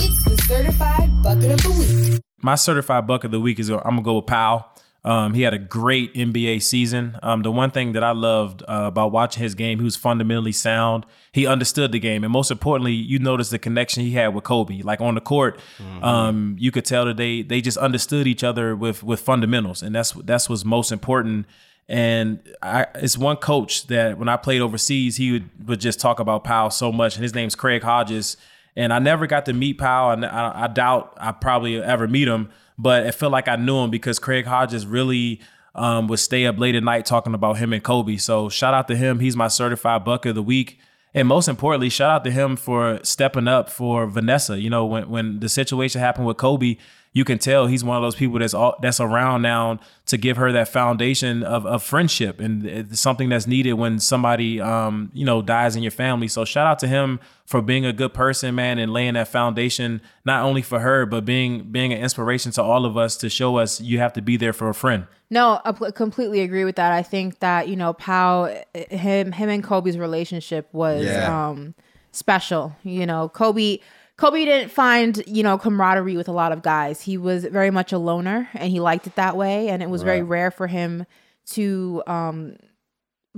It's 0.00 0.24
the 0.24 0.42
certified 0.48 1.22
bucket 1.22 1.52
of 1.52 1.62
the 1.62 1.70
week. 1.70 1.97
My 2.40 2.54
certified 2.54 3.06
buck 3.06 3.24
of 3.24 3.30
the 3.30 3.40
week 3.40 3.58
is 3.58 3.68
I'm 3.70 3.80
gonna 3.82 4.02
go 4.02 4.16
with 4.16 4.26
Pau. 4.26 4.66
Um, 5.04 5.32
he 5.32 5.42
had 5.42 5.54
a 5.54 5.58
great 5.58 6.12
NBA 6.14 6.60
season. 6.60 7.18
Um, 7.22 7.42
the 7.42 7.52
one 7.52 7.70
thing 7.70 7.92
that 7.92 8.02
I 8.02 8.10
loved 8.10 8.62
uh, 8.62 8.84
about 8.86 9.12
watching 9.12 9.42
his 9.42 9.54
game, 9.54 9.78
he 9.78 9.84
was 9.84 9.96
fundamentally 9.96 10.52
sound. 10.52 11.06
He 11.32 11.46
understood 11.46 11.92
the 11.92 12.00
game, 12.00 12.24
and 12.24 12.32
most 12.32 12.50
importantly, 12.50 12.92
you 12.92 13.18
noticed 13.18 13.50
the 13.50 13.58
connection 13.58 14.02
he 14.02 14.10
had 14.12 14.34
with 14.34 14.44
Kobe. 14.44 14.82
Like 14.82 15.00
on 15.00 15.14
the 15.14 15.20
court, 15.20 15.60
um, 16.02 16.56
you 16.58 16.70
could 16.70 16.84
tell 16.84 17.04
that 17.06 17.16
they 17.16 17.42
they 17.42 17.60
just 17.60 17.78
understood 17.78 18.26
each 18.26 18.42
other 18.44 18.74
with 18.74 19.02
with 19.02 19.20
fundamentals, 19.20 19.82
and 19.82 19.94
that's 19.94 20.12
that's 20.12 20.48
what's 20.48 20.64
most 20.64 20.90
important. 20.92 21.46
And 21.88 22.40
I, 22.60 22.86
it's 22.96 23.16
one 23.16 23.36
coach 23.36 23.86
that 23.86 24.18
when 24.18 24.28
I 24.28 24.36
played 24.36 24.60
overseas, 24.60 25.16
he 25.16 25.32
would, 25.32 25.68
would 25.68 25.80
just 25.80 25.98
talk 26.00 26.20
about 26.20 26.44
Pau 26.44 26.68
so 26.68 26.92
much, 26.92 27.14
and 27.14 27.22
his 27.22 27.34
name's 27.34 27.54
Craig 27.54 27.82
Hodges. 27.82 28.36
And 28.78 28.92
I 28.92 29.00
never 29.00 29.26
got 29.26 29.44
to 29.46 29.52
meet 29.52 29.78
Pau, 29.78 30.12
and 30.12 30.24
I, 30.24 30.52
I 30.54 30.66
doubt 30.68 31.12
I 31.20 31.32
probably 31.32 31.82
ever 31.82 32.06
meet 32.06 32.28
him. 32.28 32.48
But 32.78 33.06
it 33.06 33.12
felt 33.16 33.32
like 33.32 33.48
I 33.48 33.56
knew 33.56 33.78
him 33.78 33.90
because 33.90 34.20
Craig 34.20 34.46
Hodges 34.46 34.86
really 34.86 35.40
um, 35.74 36.06
would 36.06 36.20
stay 36.20 36.46
up 36.46 36.60
late 36.60 36.76
at 36.76 36.84
night 36.84 37.04
talking 37.04 37.34
about 37.34 37.58
him 37.58 37.72
and 37.72 37.82
Kobe. 37.82 38.18
So 38.18 38.48
shout 38.48 38.74
out 38.74 38.86
to 38.86 38.94
him. 38.94 39.18
He's 39.18 39.34
my 39.34 39.48
certified 39.48 40.04
buck 40.04 40.26
of 40.26 40.36
the 40.36 40.44
week. 40.44 40.78
And 41.12 41.26
most 41.26 41.48
importantly, 41.48 41.88
shout 41.88 42.10
out 42.10 42.24
to 42.24 42.30
him 42.30 42.54
for 42.54 43.00
stepping 43.02 43.48
up 43.48 43.68
for 43.68 44.06
Vanessa. 44.06 44.60
You 44.60 44.70
know, 44.70 44.86
when 44.86 45.10
when 45.10 45.40
the 45.40 45.48
situation 45.48 46.00
happened 46.00 46.28
with 46.28 46.36
Kobe, 46.36 46.76
you 47.18 47.24
can 47.24 47.38
tell 47.38 47.66
he's 47.66 47.82
one 47.82 47.96
of 47.96 48.02
those 48.02 48.14
people 48.14 48.38
that's 48.38 48.54
all, 48.54 48.74
that's 48.80 49.00
around 49.00 49.42
now 49.42 49.78
to 50.06 50.16
give 50.16 50.36
her 50.36 50.52
that 50.52 50.68
foundation 50.68 51.42
of, 51.42 51.66
of 51.66 51.82
friendship 51.82 52.38
and 52.40 52.64
it's 52.64 53.00
something 53.00 53.28
that's 53.28 53.46
needed 53.46 53.72
when 53.74 53.98
somebody 53.98 54.60
um, 54.60 55.10
you 55.12 55.24
know 55.24 55.42
dies 55.42 55.74
in 55.76 55.82
your 55.82 55.90
family. 56.04 56.28
So 56.28 56.44
shout 56.44 56.66
out 56.66 56.78
to 56.80 56.86
him 56.88 57.18
for 57.44 57.60
being 57.62 57.84
a 57.84 57.92
good 57.92 58.12
person, 58.14 58.54
man, 58.54 58.78
and 58.78 58.92
laying 58.92 59.14
that 59.14 59.28
foundation 59.28 60.00
not 60.24 60.44
only 60.44 60.62
for 60.62 60.78
her 60.80 61.06
but 61.06 61.24
being 61.24 61.70
being 61.72 61.92
an 61.92 61.98
inspiration 62.00 62.52
to 62.52 62.62
all 62.62 62.84
of 62.86 62.96
us 62.96 63.16
to 63.18 63.28
show 63.28 63.56
us 63.62 63.80
you 63.80 63.98
have 63.98 64.12
to 64.14 64.22
be 64.22 64.36
there 64.36 64.52
for 64.52 64.68
a 64.68 64.74
friend. 64.74 65.06
No, 65.30 65.60
I 65.64 65.72
pl- 65.72 65.92
completely 65.92 66.40
agree 66.40 66.64
with 66.64 66.76
that. 66.76 66.92
I 66.92 67.02
think 67.02 67.40
that 67.40 67.68
you 67.68 67.76
know, 67.76 67.92
Pau, 67.92 68.44
him, 68.74 69.32
him 69.32 69.48
and 69.48 69.62
Kobe's 69.64 69.98
relationship 69.98 70.68
was 70.72 71.04
Yeah. 71.04 71.48
um, 71.48 71.74
special. 72.12 72.74
You 72.82 73.06
know, 73.06 73.28
Kobe, 73.28 73.78
Kobe 74.18 74.44
didn't 74.44 74.70
find 74.70 75.22
you 75.26 75.42
know 75.42 75.56
camaraderie 75.56 76.16
with 76.16 76.28
a 76.28 76.32
lot 76.32 76.52
of 76.52 76.60
guys. 76.60 77.00
He 77.00 77.16
was 77.16 77.44
very 77.44 77.70
much 77.70 77.92
a 77.92 77.98
loner, 77.98 78.48
and 78.54 78.70
he 78.70 78.80
liked 78.80 79.06
it 79.06 79.14
that 79.14 79.36
way. 79.36 79.68
And 79.68 79.82
it 79.82 79.88
was 79.88 80.02
very 80.02 80.22
rare 80.22 80.50
for 80.50 80.66
him 80.66 81.06
to 81.52 82.02
um, 82.06 82.56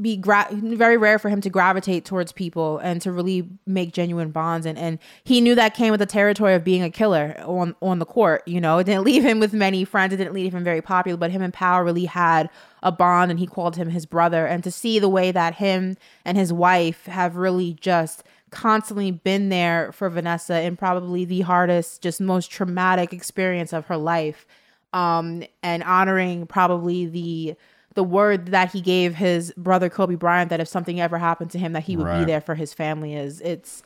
be 0.00 0.16
gra- 0.16 0.48
very 0.52 0.96
rare 0.96 1.18
for 1.18 1.28
him 1.28 1.40
to 1.40 1.50
gravitate 1.50 2.04
towards 2.04 2.32
people 2.32 2.78
and 2.78 3.02
to 3.02 3.12
really 3.12 3.48
make 3.66 3.92
genuine 3.92 4.30
bonds 4.30 4.64
and 4.64 4.78
and 4.78 4.98
he 5.24 5.40
knew 5.40 5.54
that 5.54 5.74
came 5.74 5.90
with 5.90 6.00
the 6.00 6.06
territory 6.06 6.54
of 6.54 6.64
being 6.64 6.82
a 6.82 6.90
killer 6.90 7.36
on 7.44 7.74
on 7.82 7.98
the 7.98 8.06
court 8.06 8.42
you 8.46 8.60
know 8.60 8.78
it 8.78 8.84
didn't 8.84 9.04
leave 9.10 9.22
him 9.22 9.40
with 9.40 9.52
many 9.52 9.84
friends 9.84 10.14
it 10.14 10.16
didn't 10.16 10.32
leave 10.32 10.54
him 10.54 10.64
very 10.64 10.80
popular 10.80 11.18
but 11.18 11.30
him 11.30 11.42
and 11.42 11.52
Pau 11.52 11.82
really 11.82 12.06
had 12.06 12.48
a 12.82 12.92
bond 12.92 13.30
and 13.30 13.40
he 13.40 13.46
called 13.46 13.76
him 13.76 13.90
his 13.90 14.06
brother 14.06 14.46
and 14.46 14.64
to 14.64 14.70
see 14.70 14.98
the 14.98 15.08
way 15.08 15.32
that 15.32 15.56
him 15.56 15.96
and 16.24 16.38
his 16.38 16.52
wife 16.52 17.04
have 17.06 17.36
really 17.36 17.74
just 17.74 18.22
constantly 18.50 19.10
been 19.10 19.48
there 19.48 19.92
for 19.92 20.08
Vanessa 20.08 20.60
in 20.60 20.76
probably 20.76 21.24
the 21.24 21.40
hardest 21.40 22.02
just 22.02 22.20
most 22.20 22.50
traumatic 22.50 23.12
experience 23.12 23.72
of 23.72 23.86
her 23.86 23.96
life 23.96 24.46
um 24.92 25.42
and 25.62 25.82
honoring 25.84 26.46
probably 26.46 27.06
the 27.06 27.54
the 27.94 28.04
word 28.04 28.46
that 28.46 28.72
he 28.72 28.80
gave 28.80 29.14
his 29.14 29.52
brother 29.56 29.88
Kobe 29.88 30.14
Bryant 30.14 30.50
that 30.50 30.60
if 30.60 30.68
something 30.68 31.00
ever 31.00 31.18
happened 31.18 31.50
to 31.52 31.58
him 31.58 31.72
that 31.72 31.84
he 31.84 31.96
would 31.96 32.18
be 32.18 32.24
there 32.24 32.40
for 32.40 32.54
his 32.54 32.72
family 32.72 33.14
is 33.14 33.40
it's 33.40 33.82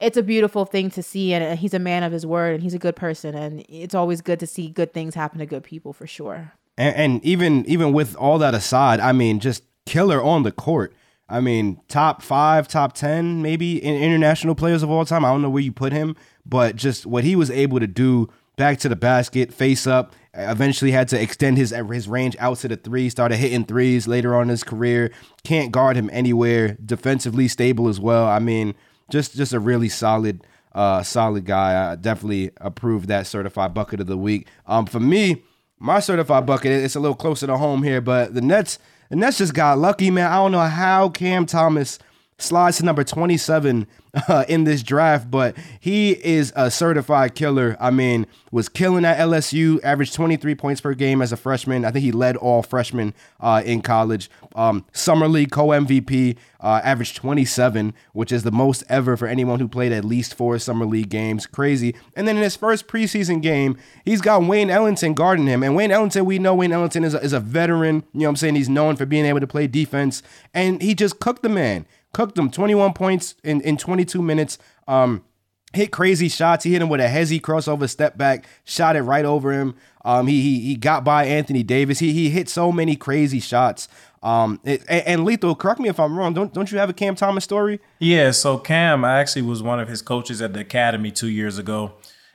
it's 0.00 0.16
a 0.16 0.22
beautiful 0.22 0.64
thing 0.64 0.90
to 0.90 1.02
see 1.02 1.32
and 1.32 1.58
he's 1.58 1.74
a 1.74 1.78
man 1.78 2.02
of 2.02 2.12
his 2.12 2.24
word 2.24 2.54
and 2.54 2.62
he's 2.62 2.74
a 2.74 2.78
good 2.78 2.96
person 2.96 3.34
and 3.34 3.64
it's 3.68 3.94
always 3.94 4.20
good 4.20 4.38
to 4.40 4.46
see 4.46 4.68
good 4.68 4.92
things 4.92 5.14
happen 5.14 5.38
to 5.38 5.46
good 5.46 5.64
people 5.64 5.92
for 5.92 6.06
sure. 6.06 6.52
And, 6.76 6.96
and 6.96 7.24
even 7.24 7.66
even 7.66 7.92
with 7.92 8.14
all 8.16 8.38
that 8.38 8.54
aside, 8.54 9.00
I 9.00 9.12
mean, 9.12 9.40
just 9.40 9.64
killer 9.86 10.22
on 10.22 10.44
the 10.44 10.52
court. 10.52 10.94
I 11.28 11.40
mean, 11.40 11.80
top 11.88 12.22
five, 12.22 12.68
top 12.68 12.94
ten, 12.94 13.42
maybe 13.42 13.82
in 13.82 14.02
international 14.02 14.54
players 14.54 14.82
of 14.82 14.90
all 14.90 15.04
time. 15.04 15.24
I 15.24 15.28
don't 15.28 15.42
know 15.42 15.50
where 15.50 15.62
you 15.62 15.72
put 15.72 15.92
him, 15.92 16.16
but 16.46 16.76
just 16.76 17.04
what 17.04 17.24
he 17.24 17.36
was 17.36 17.50
able 17.50 17.80
to 17.80 17.86
do 17.86 18.28
back 18.56 18.78
to 18.80 18.88
the 18.88 18.96
basket, 18.96 19.52
face 19.52 19.86
up. 19.86 20.14
Eventually 20.34 20.90
had 20.90 21.08
to 21.08 21.20
extend 21.20 21.58
his 21.58 21.70
his 21.70 22.08
range 22.08 22.36
out 22.38 22.58
to 22.58 22.68
the 22.68 22.76
three. 22.76 23.10
Started 23.10 23.36
hitting 23.36 23.64
threes 23.64 24.06
later 24.06 24.34
on 24.34 24.42
in 24.42 24.48
his 24.50 24.62
career. 24.62 25.10
Can't 25.42 25.72
guard 25.72 25.96
him 25.96 26.08
anywhere. 26.12 26.76
Defensively 26.84 27.48
stable 27.48 27.88
as 27.88 27.98
well. 27.98 28.26
I 28.26 28.38
mean, 28.38 28.74
just 29.10 29.36
just 29.36 29.52
a 29.52 29.60
really 29.60 29.88
solid 29.88 30.46
uh 30.74 31.02
solid 31.02 31.44
guy. 31.44 31.92
I 31.92 31.96
definitely 31.96 32.50
approve 32.58 33.06
that 33.06 33.26
certified 33.26 33.74
bucket 33.74 34.00
of 34.00 34.06
the 34.06 34.18
week. 34.18 34.46
Um, 34.66 34.86
for 34.86 35.00
me, 35.00 35.42
my 35.78 36.00
certified 36.00 36.46
bucket, 36.46 36.72
it's 36.72 36.94
a 36.96 37.00
little 37.00 37.16
closer 37.16 37.46
to 37.46 37.56
home 37.56 37.82
here, 37.82 38.00
but 38.00 38.34
the 38.34 38.40
Nets, 38.40 38.78
the 39.08 39.16
Nets 39.16 39.38
just 39.38 39.54
got 39.54 39.78
lucky, 39.78 40.10
man. 40.10 40.30
I 40.30 40.36
don't 40.36 40.52
know 40.52 40.60
how 40.60 41.08
Cam 41.08 41.46
Thomas 41.46 41.98
slides 42.38 42.78
to 42.78 42.84
number 42.84 43.04
27 43.04 43.86
uh, 44.28 44.44
in 44.48 44.64
this 44.64 44.82
draft, 44.82 45.30
but 45.30 45.56
he 45.80 46.12
is 46.12 46.52
a 46.56 46.70
certified 46.70 47.34
killer. 47.34 47.76
I 47.80 47.90
mean, 47.90 48.26
was 48.50 48.68
killing 48.68 49.04
at 49.04 49.18
LSU, 49.18 49.82
averaged 49.82 50.14
23 50.14 50.54
points 50.54 50.80
per 50.80 50.94
game 50.94 51.20
as 51.20 51.32
a 51.32 51.36
freshman. 51.36 51.84
I 51.84 51.90
think 51.90 52.04
he 52.04 52.12
led 52.12 52.36
all 52.36 52.62
freshmen 52.62 53.12
uh, 53.40 53.62
in 53.64 53.82
college. 53.82 54.30
Um, 54.54 54.84
Summer 54.92 55.28
League 55.28 55.50
co 55.50 55.68
MVP, 55.68 56.36
uh, 56.60 56.80
averaged 56.82 57.16
27, 57.16 57.92
which 58.12 58.32
is 58.32 58.44
the 58.44 58.50
most 58.50 58.82
ever 58.88 59.16
for 59.16 59.26
anyone 59.26 59.60
who 59.60 59.68
played 59.68 59.92
at 59.92 60.04
least 60.04 60.34
four 60.34 60.58
Summer 60.58 60.86
League 60.86 61.10
games. 61.10 61.46
Crazy. 61.46 61.94
And 62.16 62.26
then 62.26 62.36
in 62.36 62.42
his 62.42 62.56
first 62.56 62.86
preseason 62.86 63.42
game, 63.42 63.76
he's 64.04 64.20
got 64.20 64.42
Wayne 64.44 64.70
Ellington 64.70 65.14
guarding 65.14 65.46
him. 65.46 65.62
And 65.62 65.76
Wayne 65.76 65.90
Ellington, 65.90 66.24
we 66.24 66.38
know 66.38 66.54
Wayne 66.54 66.72
Ellington 66.72 67.04
is 67.04 67.14
a, 67.14 67.20
is 67.20 67.32
a 67.32 67.40
veteran. 67.40 68.04
You 68.12 68.20
know 68.20 68.26
what 68.26 68.30
I'm 68.30 68.36
saying? 68.36 68.54
He's 68.54 68.68
known 68.68 68.96
for 68.96 69.06
being 69.06 69.26
able 69.26 69.40
to 69.40 69.46
play 69.46 69.66
defense. 69.66 70.22
And 70.54 70.80
he 70.80 70.94
just 70.94 71.20
cooked 71.20 71.42
the 71.42 71.48
man 71.48 71.86
cooked 72.12 72.38
him 72.38 72.50
21 72.50 72.92
points 72.92 73.34
in, 73.42 73.60
in 73.62 73.76
22 73.76 74.22
minutes. 74.22 74.58
Um, 74.86 75.24
hit 75.72 75.90
crazy 75.90 76.28
shots. 76.28 76.64
He 76.64 76.72
hit 76.72 76.82
him 76.82 76.88
with 76.88 77.00
a 77.00 77.08
hesi 77.08 77.40
crossover 77.40 77.88
step 77.88 78.16
back, 78.16 78.46
shot 78.64 78.96
it 78.96 79.02
right 79.02 79.24
over 79.24 79.52
him. 79.52 79.74
Um, 80.04 80.26
he, 80.26 80.40
he 80.40 80.60
he 80.60 80.76
got 80.76 81.04
by 81.04 81.24
Anthony 81.24 81.62
Davis. 81.62 81.98
He 81.98 82.12
he 82.12 82.30
hit 82.30 82.48
so 82.48 82.72
many 82.72 82.96
crazy 82.96 83.40
shots. 83.40 83.88
Um, 84.22 84.60
it, 84.64 84.82
and, 84.88 85.06
and 85.06 85.24
Lethal, 85.24 85.54
correct 85.54 85.80
me 85.80 85.88
if 85.88 86.00
I'm 86.00 86.16
wrong. 86.16 86.34
Don't 86.34 86.52
don't 86.52 86.70
you 86.72 86.78
have 86.78 86.88
a 86.88 86.94
Cam 86.94 87.14
Thomas 87.14 87.44
story? 87.44 87.80
Yeah, 87.98 88.30
so 88.30 88.58
Cam, 88.58 89.04
I 89.04 89.20
actually 89.20 89.42
was 89.42 89.62
one 89.62 89.80
of 89.80 89.88
his 89.88 90.02
coaches 90.02 90.40
at 90.40 90.54
the 90.54 90.60
academy 90.60 91.10
two 91.10 91.28
years 91.28 91.58
ago, 91.58 91.92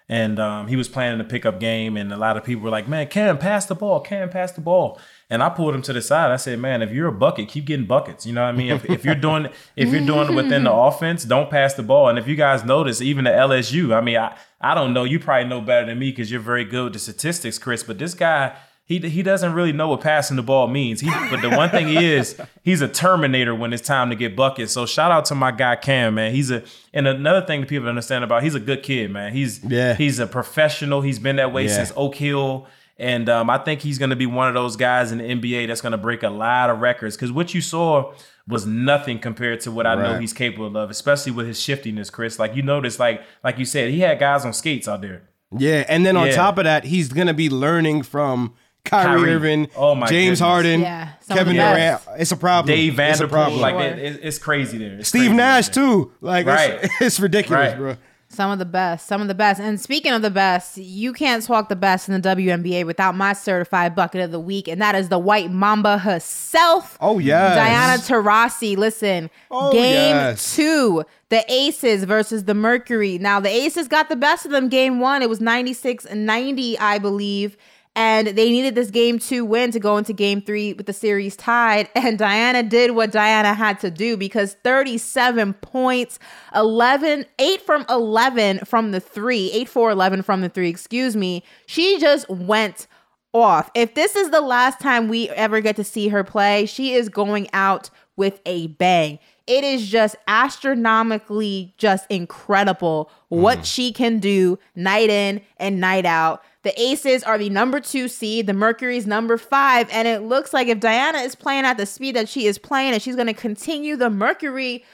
and 0.07 0.39
um, 0.39 0.67
he 0.67 0.75
was 0.75 0.87
planning 0.87 1.19
a 1.19 1.23
pickup 1.23 1.59
game, 1.59 1.97
and 1.97 2.13
a 2.13 2.17
lot 2.17 2.37
of 2.37 2.43
people 2.43 2.63
were 2.63 2.69
like, 2.69 2.87
"Man, 2.87 3.07
Cam, 3.07 3.37
pass 3.37 3.65
the 3.65 3.75
ball, 3.75 3.99
Cam, 4.01 4.29
pass 4.29 4.51
the 4.51 4.61
ball." 4.61 4.99
And 5.33 5.41
I 5.41 5.49
pulled 5.49 5.73
him 5.73 5.81
to 5.81 5.93
the 5.93 6.01
side. 6.01 6.29
I 6.29 6.35
said, 6.35 6.59
"Man, 6.59 6.83
if 6.83 6.91
you're 6.91 7.07
a 7.07 7.11
bucket, 7.11 7.47
keep 7.47 7.65
getting 7.65 7.87
buckets. 7.87 8.23
You 8.23 8.33
know 8.33 8.43
what 8.43 8.53
I 8.53 8.57
mean? 8.57 8.71
If, 8.71 8.87
if 8.87 9.03
you're 9.03 9.15
doing 9.15 9.49
if 9.75 9.89
you're 9.89 10.05
doing 10.05 10.35
within 10.35 10.63
the 10.63 10.69
mm. 10.69 10.87
offense, 10.87 11.23
don't 11.23 11.49
pass 11.49 11.73
the 11.73 11.81
ball. 11.81 12.07
And 12.07 12.19
if 12.19 12.27
you 12.27 12.35
guys 12.35 12.63
notice, 12.63 13.01
even 13.01 13.25
at 13.25 13.33
LSU, 13.33 13.95
I 13.95 14.01
mean, 14.01 14.17
I 14.17 14.37
I 14.61 14.75
don't 14.75 14.93
know. 14.93 15.05
You 15.05 15.19
probably 15.19 15.49
know 15.49 15.59
better 15.59 15.87
than 15.87 15.97
me 15.97 16.11
because 16.11 16.29
you're 16.29 16.39
very 16.39 16.65
good 16.65 16.83
with 16.83 16.93
the 16.93 16.99
statistics, 16.99 17.57
Chris. 17.57 17.83
But 17.83 17.97
this 17.97 18.13
guy." 18.13 18.55
He, 18.85 18.99
he 18.99 19.23
doesn't 19.23 19.53
really 19.53 19.71
know 19.71 19.87
what 19.87 20.01
passing 20.01 20.35
the 20.35 20.43
ball 20.43 20.67
means. 20.67 20.99
He, 20.99 21.09
but 21.29 21.41
the 21.41 21.49
one 21.49 21.69
thing 21.69 21.87
he 21.87 22.05
is, 22.05 22.37
he's 22.63 22.81
a 22.81 22.87
terminator 22.89 23.55
when 23.55 23.71
it's 23.71 23.81
time 23.81 24.09
to 24.09 24.15
get 24.15 24.35
buckets. 24.35 24.73
So 24.73 24.85
shout 24.85 25.09
out 25.09 25.23
to 25.27 25.35
my 25.35 25.51
guy 25.51 25.77
Cam, 25.77 26.15
man. 26.15 26.33
He's 26.33 26.51
a 26.51 26.63
and 26.93 27.07
another 27.07 27.45
thing 27.45 27.61
that 27.61 27.69
people 27.69 27.87
understand 27.87 28.25
about 28.25 28.43
he's 28.43 28.55
a 28.55 28.59
good 28.59 28.83
kid, 28.83 29.09
man. 29.09 29.31
He's 29.31 29.63
Yeah. 29.63 29.93
he's 29.95 30.19
a 30.19 30.27
professional. 30.27 30.99
He's 30.99 31.17
been 31.17 31.37
that 31.37 31.53
way 31.53 31.63
Yeah. 31.63 31.75
since 31.75 31.93
Oak 31.95 32.15
Hill. 32.15 32.67
And 32.97 33.27
um, 33.27 33.49
I 33.49 33.57
think 33.57 33.81
he's 33.81 33.97
going 33.97 34.11
to 34.11 34.15
be 34.15 34.25
one 34.27 34.47
of 34.47 34.53
those 34.53 34.75
guys 34.75 35.11
in 35.11 35.17
the 35.17 35.23
NBA 35.23 35.67
that's 35.67 35.81
going 35.81 35.93
to 35.93 35.97
break 35.97 36.21
a 36.23 36.29
lot 36.29 36.69
of 36.69 36.79
records. 36.79 37.15
Because 37.15 37.31
what 37.31 37.53
you 37.53 37.59
saw 37.61 38.13
was 38.47 38.65
nothing 38.67 39.17
compared 39.19 39.61
to 39.61 39.71
what 39.71 39.87
I 39.87 39.95
know 39.95 40.19
he's 40.19 40.33
capable 40.33 40.77
of, 40.77 40.89
especially 40.91 41.31
with 41.31 41.47
his 41.47 41.59
shiftiness, 41.59 42.09
Chris. 42.09 42.37
Like 42.37 42.55
you 42.55 42.61
notice, 42.61 42.99
like 42.99 43.23
like 43.43 43.57
you 43.57 43.65
said, 43.65 43.89
he 43.89 44.01
had 44.01 44.19
guys 44.19 44.45
on 44.45 44.53
skates 44.53 44.87
out 44.87 45.01
there. 45.01 45.23
Yeah, 45.57 45.85
and 45.87 46.05
then 46.05 46.17
on 46.17 46.27
Yeah. 46.27 46.35
top 46.35 46.57
of 46.57 46.65
that, 46.65 46.83
he's 46.83 47.09
gonna 47.09 47.33
be 47.33 47.49
learning 47.49 48.03
from 48.03 48.53
Kyrie, 48.85 49.19
Kyrie. 49.19 49.33
Irving, 49.33 49.67
Oh, 49.77 49.95
my 49.95 50.07
James 50.07 50.25
goodness. 50.25 50.39
Harden, 50.41 50.81
Yeah, 50.81 51.09
Kevin 51.29 51.55
Durant. 51.55 52.01
It's 52.17 52.31
a 52.33 52.37
problem. 52.37 52.75
Dave 52.75 52.99
It's 52.99 53.19
a 53.21 53.23
Vanterpool, 53.25 53.29
problem. 53.29 53.61
like 53.61 53.75
it, 53.75 53.99
it- 53.99 54.19
it's 54.23 54.37
crazy 54.39 54.77
there. 54.77 54.99
It's 54.99 55.07
Steve 55.09 55.21
crazy 55.21 55.33
Nash 55.35 55.67
there. 55.69 55.83
too. 55.85 56.11
Like 56.21 56.45
it's, 56.47 56.93
it's 57.01 57.19
ridiculous, 57.19 57.69
Right. 57.71 57.77
bro. 57.77 57.97
Some 58.33 58.49
of 58.51 58.57
the 58.59 58.65
best, 58.65 59.07
some 59.07 59.21
of 59.21 59.27
the 59.27 59.35
best. 59.35 59.59
And 59.61 59.79
speaking 59.79 60.11
of 60.11 60.21
the 60.23 60.31
best, 60.31 60.77
you 60.77 61.13
can't 61.13 61.43
talk 61.43 61.69
the 61.69 61.75
best 61.75 62.09
in 62.09 62.19
the 62.19 62.27
WNBA 62.35 62.85
without 62.85 63.15
my 63.15 63.33
certified 63.33 63.95
bucket 63.95 64.21
of 64.21 64.31
the 64.31 64.39
week, 64.39 64.67
and 64.67 64.81
that 64.81 64.95
is 64.95 65.09
the 65.09 65.19
White 65.19 65.51
Mamba 65.51 65.99
herself. 65.99 66.97
Oh 66.99 67.19
yes, 67.19 67.55
Diana 67.55 68.01
Taurasi, 68.01 68.75
listen, 68.75 69.29
Oh, 69.51 69.71
game 69.71 70.15
yes. 70.15 70.55
two, 70.55 71.03
the 71.29 71.43
Aces 71.51 72.03
versus 72.05 72.45
the 72.45 72.53
Mercury. 72.53 73.17
Now, 73.17 73.39
the 73.39 73.49
Aces 73.49 73.87
got 73.87 74.09
the 74.09 74.15
best 74.15 74.45
of 74.45 74.51
them 74.51 74.67
game 74.69 74.99
one. 74.99 75.21
It 75.21 75.29
was 75.29 75.39
96 75.39 76.05
and 76.05 76.25
90, 76.25 76.77
I 76.79 76.97
believe. 76.99 77.55
And 77.95 78.29
they 78.29 78.49
needed 78.49 78.73
this 78.73 78.89
game 78.89 79.19
two 79.19 79.45
win 79.45 79.71
to 79.71 79.79
go 79.79 79.97
into 79.97 80.13
game 80.13 80.41
three 80.41 80.73
with 80.73 80.87
the 80.87 80.93
series 80.93 81.35
tied. 81.35 81.89
And 81.95 82.17
Diana 82.17 82.63
did 82.63 82.91
what 82.91 83.11
Diana 83.11 83.53
had 83.53 83.79
to 83.79 83.91
do 83.91 84.17
because 84.17 84.55
37 84.63 85.53
points, 85.55 86.19
11, 86.53 87.25
8 87.39 87.61
from 87.61 87.85
11 87.89 88.59
from 88.65 88.91
the 88.91 88.99
three, 88.99 89.51
8 89.51 89.69
for 89.69 89.91
11 89.91 90.23
from 90.23 90.41
the 90.41 90.49
three, 90.49 90.69
excuse 90.69 91.15
me. 91.15 91.43
She 91.65 91.99
just 91.99 92.27
went 92.29 92.87
off. 93.33 93.71
If 93.73 93.95
this 93.95 94.15
is 94.15 94.29
the 94.29 94.41
last 94.41 94.79
time 94.79 95.07
we 95.07 95.29
ever 95.29 95.61
get 95.61 95.75
to 95.77 95.83
see 95.83 96.09
her 96.09 96.23
play, 96.23 96.65
she 96.65 96.93
is 96.93 97.09
going 97.09 97.47
out 97.53 97.89
with 98.15 98.41
a 98.45 98.67
bang. 98.67 99.19
It 99.47 99.63
is 99.63 99.89
just 99.89 100.15
astronomically 100.27 101.73
just 101.77 102.05
incredible 102.09 103.11
what 103.27 103.59
mm. 103.59 103.65
she 103.65 103.91
can 103.91 104.19
do 104.19 104.57
night 104.75 105.09
in 105.09 105.41
and 105.57 105.81
night 105.81 106.05
out. 106.05 106.43
The 106.63 106.81
Aces 106.81 107.23
are 107.23 107.37
the 107.37 107.49
number 107.49 107.79
two 107.79 108.07
seed, 108.07 108.47
the 108.47 108.53
Mercury's 108.53 109.05
number 109.05 109.37
five, 109.37 109.89
and 109.91 110.07
it 110.07 110.23
looks 110.23 110.53
like 110.53 110.67
if 110.67 110.79
Diana 110.79 111.19
is 111.19 111.35
playing 111.35 111.65
at 111.65 111.77
the 111.77 111.85
speed 111.85 112.15
that 112.15 112.29
she 112.29 112.47
is 112.47 112.57
playing 112.57 112.93
and 112.93 113.01
she's 113.01 113.15
going 113.15 113.27
to 113.27 113.33
continue, 113.33 113.97
the 113.97 114.09
Mercury 114.09 114.85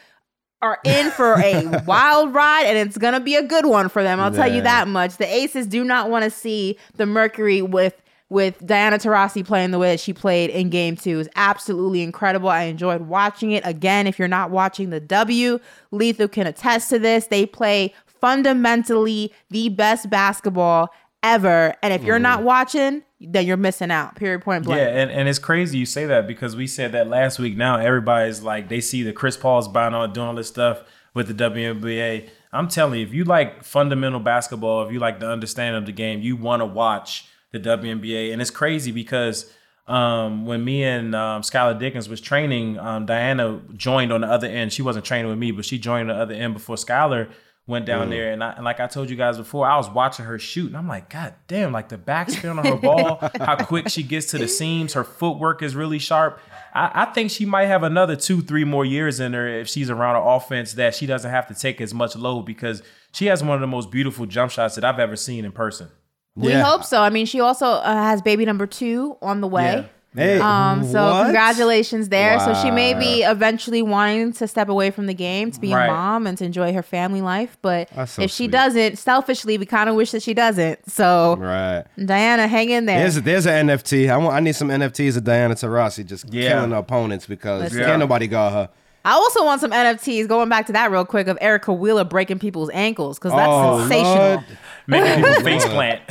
are 0.61 0.79
in 0.83 1.11
for 1.11 1.35
a 1.35 1.83
wild 1.85 2.33
ride 2.33 2.65
and 2.65 2.77
it's 2.77 2.97
going 2.97 3.13
to 3.13 3.19
be 3.19 3.35
a 3.35 3.43
good 3.43 3.65
one 3.65 3.87
for 3.87 4.03
them. 4.03 4.19
I'll 4.19 4.31
tell 4.31 4.51
you 4.51 4.61
that 4.63 4.87
much. 4.87 5.17
The 5.17 5.31
Aces 5.31 5.67
do 5.67 5.83
not 5.83 6.09
want 6.09 6.23
to 6.23 6.31
see 6.31 6.77
the 6.95 7.05
Mercury 7.05 7.61
with 7.61 8.01
with 8.29 8.63
Diana 8.63 8.97
Taurasi 8.97 9.43
playing 9.43 9.71
the 9.71 9.79
way 9.79 9.89
that 9.89 9.99
she 9.99 10.13
played 10.13 10.51
in 10.51 10.69
game 10.69 10.95
2 10.95 11.19
is 11.19 11.29
absolutely 11.35 12.03
incredible. 12.03 12.47
I 12.47 12.63
enjoyed 12.63 13.01
watching 13.01 13.51
it. 13.51 13.65
Again, 13.65 14.05
if 14.05 14.19
you're 14.19 14.27
not 14.27 14.51
watching 14.51 14.91
the 14.91 14.99
W, 14.99 15.59
Lethal 15.89 16.27
can 16.27 16.45
attest 16.45 16.89
to 16.91 16.99
this. 16.99 17.25
They 17.25 17.47
play 17.47 17.93
fundamentally 18.05 19.33
the 19.49 19.69
best 19.69 20.11
basketball 20.11 20.93
ever. 21.23 21.75
And 21.81 21.93
if 21.93 22.03
you're 22.03 22.19
not 22.19 22.43
watching, 22.43 23.03
then 23.19 23.45
you're 23.45 23.57
missing 23.57 23.91
out. 23.91 24.15
Period 24.15 24.41
point 24.41 24.65
blank. 24.65 24.79
Yeah, 24.79 24.87
and, 24.87 25.11
and 25.11 25.27
it's 25.27 25.39
crazy 25.39 25.77
you 25.77 25.85
say 25.85 26.05
that 26.05 26.27
because 26.27 26.55
we 26.55 26.67
said 26.67 26.91
that 26.93 27.07
last 27.07 27.39
week. 27.39 27.57
Now 27.57 27.77
everybody's 27.77 28.41
like 28.41 28.69
they 28.69 28.81
see 28.81 29.03
the 29.03 29.13
Chris 29.13 29.37
Paul's 29.37 29.67
buying 29.67 29.93
on 29.93 30.13
doing 30.13 30.27
all 30.27 30.35
this 30.35 30.47
stuff 30.47 30.83
with 31.13 31.27
the 31.27 31.49
WNBA. 31.49 32.29
I'm 32.51 32.67
telling 32.67 32.99
you, 32.99 33.05
if 33.05 33.13
you 33.13 33.25
like 33.25 33.63
fundamental 33.63 34.19
basketball, 34.19 34.85
if 34.85 34.91
you 34.91 34.99
like 34.99 35.19
the 35.19 35.29
understanding 35.29 35.77
of 35.77 35.85
the 35.85 35.91
game, 35.91 36.21
you 36.21 36.35
want 36.35 36.61
to 36.61 36.65
watch 36.65 37.27
the 37.51 37.59
WNBA. 37.59 38.31
And 38.31 38.41
it's 38.41 38.51
crazy 38.51 38.91
because 38.91 39.51
um, 39.87 40.45
when 40.45 40.63
me 40.63 40.83
and 40.83 41.13
um, 41.15 41.41
Skylar 41.41 41.77
Diggins 41.77 42.07
was 42.07 42.21
training, 42.21 42.79
um, 42.79 43.05
Diana 43.05 43.59
joined 43.75 44.13
on 44.13 44.21
the 44.21 44.27
other 44.27 44.47
end. 44.47 44.71
She 44.71 44.81
wasn't 44.81 45.05
training 45.05 45.29
with 45.29 45.37
me, 45.37 45.51
but 45.51 45.65
she 45.65 45.77
joined 45.77 46.09
the 46.09 46.13
other 46.13 46.33
end 46.33 46.53
before 46.53 46.75
Skylar 46.75 47.29
went 47.69 47.85
down 47.85 48.09
there. 48.09 48.31
And, 48.33 48.43
I, 48.43 48.51
and 48.53 48.65
like 48.65 48.79
I 48.81 48.87
told 48.87 49.09
you 49.09 49.15
guys 49.15 49.37
before, 49.37 49.65
I 49.69 49.77
was 49.77 49.89
watching 49.89 50.25
her 50.25 50.37
shoot, 50.39 50.67
and 50.67 50.75
I'm 50.75 50.87
like, 50.87 51.09
God 51.09 51.35
damn! 51.47 51.71
Like 51.71 51.87
the 51.87 51.97
backspin 51.97 52.57
on 52.57 52.65
her 52.65 52.75
ball, 52.75 53.19
how 53.39 53.55
quick 53.63 53.87
she 53.87 54.03
gets 54.03 54.27
to 54.31 54.37
the 54.37 54.47
seams. 54.47 54.93
Her 54.93 55.03
footwork 55.05 55.61
is 55.63 55.75
really 55.75 55.99
sharp. 55.99 56.39
I, 56.73 57.03
I 57.03 57.05
think 57.13 57.31
she 57.31 57.45
might 57.45 57.65
have 57.67 57.83
another 57.83 58.15
two, 58.15 58.41
three 58.41 58.63
more 58.65 58.83
years 58.85 59.19
in 59.19 59.33
her 59.33 59.47
if 59.47 59.69
she's 59.69 59.89
around 59.89 60.17
an 60.17 60.23
offense 60.27 60.73
that 60.73 60.95
she 60.95 61.05
doesn't 61.05 61.29
have 61.31 61.47
to 61.47 61.53
take 61.53 61.79
as 61.79 61.93
much 61.93 62.15
load 62.15 62.43
because 62.43 62.83
she 63.13 63.27
has 63.27 63.41
one 63.43 63.55
of 63.55 63.61
the 63.61 63.67
most 63.67 63.89
beautiful 63.91 64.25
jump 64.25 64.51
shots 64.51 64.75
that 64.75 64.83
I've 64.83 64.99
ever 64.99 65.15
seen 65.15 65.45
in 65.45 65.51
person. 65.51 65.87
We 66.35 66.51
Yeah. 66.51 66.63
hope 66.63 66.83
so. 66.83 67.01
I 67.01 67.09
mean, 67.09 67.25
she 67.25 67.39
also 67.39 67.65
uh, 67.67 67.93
has 68.03 68.21
baby 68.21 68.45
number 68.45 68.67
two 68.67 69.17
on 69.21 69.41
the 69.41 69.47
way. 69.47 69.89
Hey, 70.15 70.39
Um, 70.39 70.83
so 70.83 71.05
what? 71.05 71.23
congratulations 71.25 72.09
there. 72.09 72.39
So 72.39 72.53
she 72.63 72.71
may 72.71 72.93
be 72.95 73.21
eventually 73.21 73.81
wanting 73.83 74.33
to 74.33 74.47
step 74.47 74.67
away 74.67 74.89
from 74.89 75.05
the 75.05 75.13
game 75.13 75.51
to 75.51 75.59
be 75.59 75.71
Right. 75.73 75.85
a 75.85 75.91
mom 75.91 76.25
and 76.25 76.37
to 76.39 76.45
enjoy 76.45 76.73
her 76.73 76.81
family 76.81 77.21
life. 77.21 77.57
But 77.61 77.89
so 78.09 78.23
if 78.23 78.31
she 78.31 78.45
sweet. 78.45 78.51
doesn't, 78.51 78.97
selfishly, 78.97 79.57
we 79.59 79.65
kind 79.67 79.87
of 79.89 79.95
wish 79.95 80.11
that 80.11 80.23
she 80.23 80.33
doesn't. 80.33 80.89
So 80.89 81.35
Right. 81.39 81.83
Diana, 82.03 82.47
hang 82.47 82.69
in 82.71 82.85
there. 82.87 82.99
There's 82.99 83.17
a, 83.17 83.21
there's 83.21 83.45
an 83.45 83.67
NFT. 83.67 84.09
I 84.09 84.17
want 84.17 84.35
I 84.35 84.39
need 84.39 84.55
some 84.55 84.69
NFTs 84.69 85.15
of 85.15 85.23
Diana 85.23 85.53
Taurasi 85.53 86.05
just 86.05 86.33
Yeah. 86.33 86.53
killing 86.53 86.73
opponents 86.73 87.27
because 87.27 87.61
Listen. 87.61 87.83
can't 87.85 87.99
nobody 87.99 88.27
guard 88.27 88.53
her. 88.53 88.69
I 89.05 89.13
also 89.13 89.45
want 89.45 89.61
some 89.61 89.71
NFTs. 89.71 90.27
Going 90.27 90.49
back 90.49 90.65
to 90.65 90.73
that 90.73 90.91
real 90.91 91.05
quick 91.05 91.27
of 91.27 91.37
Erica 91.39 91.71
Wheeler 91.71 92.03
breaking 92.03 92.39
people's 92.39 92.69
ankles 92.73 93.17
because 93.17 93.31
that's 93.31 93.47
Oh, 93.49 93.79
sensational. 93.79 94.15
Lord. 94.15 94.43
Making 94.87 95.23
people 95.23 95.41
face 95.43 95.65
plant. 95.65 96.01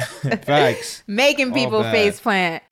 Facts. 0.45 1.03
making 1.07 1.53
people 1.53 1.83
bad. 1.83 1.93
face 1.93 2.19
plant. 2.21 2.63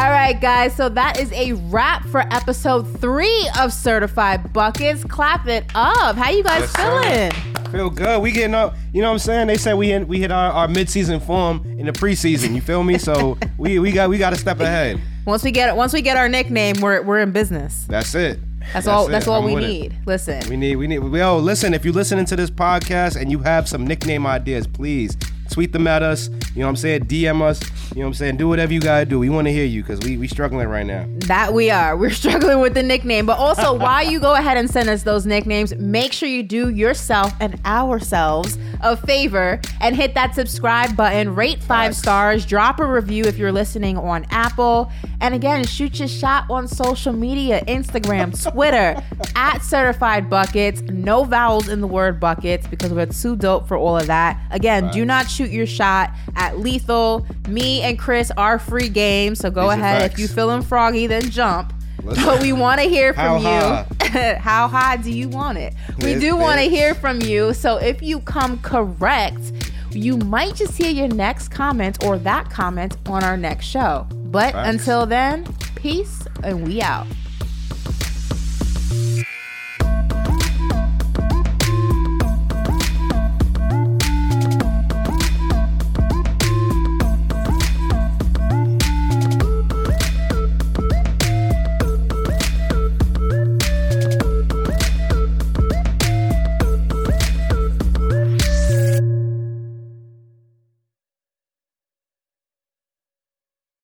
All 0.00 0.08
right, 0.08 0.40
guys. 0.40 0.74
So 0.74 0.88
that 0.88 1.20
is 1.20 1.30
a 1.32 1.52
wrap 1.52 2.06
for 2.06 2.20
episode 2.32 2.84
three 3.02 3.50
of 3.60 3.70
Certified 3.70 4.50
Buckets. 4.50 5.04
Clap 5.04 5.46
it 5.46 5.66
up. 5.74 6.16
How 6.16 6.30
you 6.30 6.42
guys 6.42 6.60
Yes, 6.62 6.72
sir. 6.72 7.02
feeling? 7.02 7.64
Feel 7.70 7.90
good. 7.90 8.22
We 8.22 8.32
getting 8.32 8.54
up. 8.54 8.76
You 8.94 9.02
know 9.02 9.08
what 9.08 9.12
I'm 9.16 9.18
saying? 9.18 9.48
They 9.48 9.58
said 9.58 9.74
we 9.74 9.88
hit, 9.88 10.08
we 10.08 10.18
hit 10.18 10.32
our, 10.32 10.52
our 10.52 10.68
mid-season 10.68 11.20
form 11.20 11.62
in 11.78 11.84
the 11.84 11.92
preseason. 11.92 12.54
You 12.54 12.62
feel 12.62 12.82
me? 12.82 12.96
So 12.96 13.36
we 13.58 13.78
we 13.78 13.92
got 13.92 14.08
we 14.08 14.16
got 14.16 14.30
to 14.30 14.36
step 14.36 14.60
ahead. 14.60 14.98
Once 15.26 15.44
we 15.44 15.50
get 15.50 15.76
once 15.76 15.92
we 15.92 16.00
get 16.00 16.16
our 16.16 16.30
nickname, 16.30 16.80
we're 16.80 17.02
we're 17.02 17.20
in 17.20 17.30
business. 17.30 17.84
That's 17.86 18.14
it. 18.14 18.40
That's, 18.72 18.86
all. 18.86 19.06
it. 19.06 19.10
That's 19.10 19.28
all 19.28 19.40
I'm 19.40 19.44
we 19.44 19.54
with 19.54 19.64
it. 19.64 19.66
need. 19.68 19.96
Listen. 20.06 20.40
We 20.48 20.56
need 20.56 20.76
we 20.76 20.86
need. 20.86 21.02
Yo, 21.02 21.36
listen. 21.36 21.74
If 21.74 21.84
you're 21.84 21.92
listening 21.92 22.24
to 22.24 22.36
this 22.36 22.48
podcast 22.50 23.20
and 23.20 23.30
you 23.30 23.40
have 23.40 23.68
some 23.68 23.86
nickname 23.86 24.26
ideas, 24.26 24.66
please 24.66 25.14
tweet 25.50 25.72
them 25.72 25.86
at 25.86 26.02
us. 26.02 26.28
You 26.28 26.60
know 26.60 26.66
what 26.66 26.70
I'm 26.70 26.76
saying? 26.76 27.04
DM 27.06 27.42
us. 27.42 27.60
You 27.90 27.96
know 27.96 28.02
what 28.02 28.06
I'm 28.08 28.14
saying? 28.14 28.36
Do 28.36 28.48
whatever 28.48 28.72
you 28.72 28.80
gotta 28.80 29.04
do. 29.04 29.18
We 29.18 29.28
want 29.28 29.46
to 29.46 29.52
hear 29.52 29.64
you 29.64 29.82
because 29.82 30.00
we 30.00 30.16
we 30.16 30.28
struggling 30.28 30.68
right 30.68 30.86
now. 30.86 31.06
That 31.26 31.52
we 31.52 31.70
are. 31.70 31.96
We're 31.96 32.10
struggling 32.22 32.60
with 32.60 32.74
the 32.74 32.82
nickname. 32.82 33.26
But 33.26 33.38
also, 33.38 33.74
while 33.76 34.04
you 34.04 34.20
go 34.20 34.34
ahead 34.34 34.56
and 34.56 34.70
send 34.70 34.88
us 34.88 35.02
those 35.02 35.26
nicknames, 35.26 35.74
make 35.76 36.12
sure 36.12 36.28
you 36.28 36.42
do 36.42 36.70
yourself 36.70 37.32
and 37.40 37.60
ourselves 37.64 38.58
a 38.82 38.96
favor 38.96 39.60
and 39.80 39.94
hit 39.96 40.14
that 40.14 40.34
subscribe 40.34 40.96
button, 40.96 41.34
rate 41.34 41.62
five 41.62 41.94
stars, 41.94 42.46
drop 42.46 42.80
a 42.80 42.86
review 42.86 43.24
if 43.24 43.36
you're 43.38 43.52
listening 43.52 43.96
on 43.96 44.26
Apple. 44.30 44.90
And 45.20 45.34
again, 45.34 45.64
shoot 45.64 45.98
your 45.98 46.08
shot 46.08 46.48
on 46.48 46.66
social 46.66 47.12
media 47.12 47.62
Instagram, 47.66 48.30
Twitter, 48.52 49.02
at 49.36 49.58
certified 49.58 50.30
buckets. 50.30 50.80
No 50.82 51.24
vowels 51.24 51.68
in 51.68 51.80
the 51.80 51.86
word 51.86 52.18
buckets 52.20 52.66
because 52.66 52.92
we're 52.92 53.06
too 53.06 53.36
dope 53.36 53.68
for 53.68 53.76
all 53.76 53.96
of 53.98 54.06
that. 54.06 54.40
Again, 54.50 54.90
do 54.90 55.04
not 55.04 55.28
shoot 55.40 55.50
your 55.50 55.66
shot 55.66 56.10
at 56.36 56.58
lethal. 56.58 57.26
Me 57.48 57.80
and 57.82 57.98
Chris 57.98 58.30
are 58.36 58.58
free 58.58 58.88
game. 58.88 59.34
So 59.34 59.50
go 59.50 59.70
These 59.70 59.78
ahead. 59.78 60.12
If 60.12 60.18
you 60.18 60.28
feeling 60.28 60.62
froggy, 60.62 61.06
then 61.06 61.30
jump. 61.30 61.72
Listen. 62.02 62.24
But 62.24 62.42
we 62.42 62.52
want 62.52 62.80
to 62.80 62.88
hear 62.88 63.14
from 63.14 63.42
How 63.42 63.86
you. 64.02 64.08
How 64.38 64.68
high 64.68 64.96
do 64.96 65.10
you 65.10 65.28
want 65.28 65.58
it? 65.58 65.74
We 66.02 66.18
do 66.18 66.36
want 66.36 66.60
to 66.60 66.68
hear 66.68 66.94
from 66.94 67.20
you. 67.20 67.54
So 67.54 67.76
if 67.76 68.02
you 68.02 68.20
come 68.20 68.58
correct, 68.60 69.52
you 69.92 70.16
might 70.18 70.54
just 70.54 70.76
hear 70.76 70.90
your 70.90 71.08
next 71.08 71.48
comment 71.48 72.04
or 72.04 72.18
that 72.18 72.50
comment 72.50 72.96
on 73.06 73.24
our 73.24 73.36
next 73.36 73.66
show. 73.66 74.06
But 74.10 74.52
Facts. 74.52 74.68
until 74.68 75.06
then, 75.06 75.46
peace 75.74 76.26
and 76.42 76.66
we 76.66 76.82
out. 76.82 77.06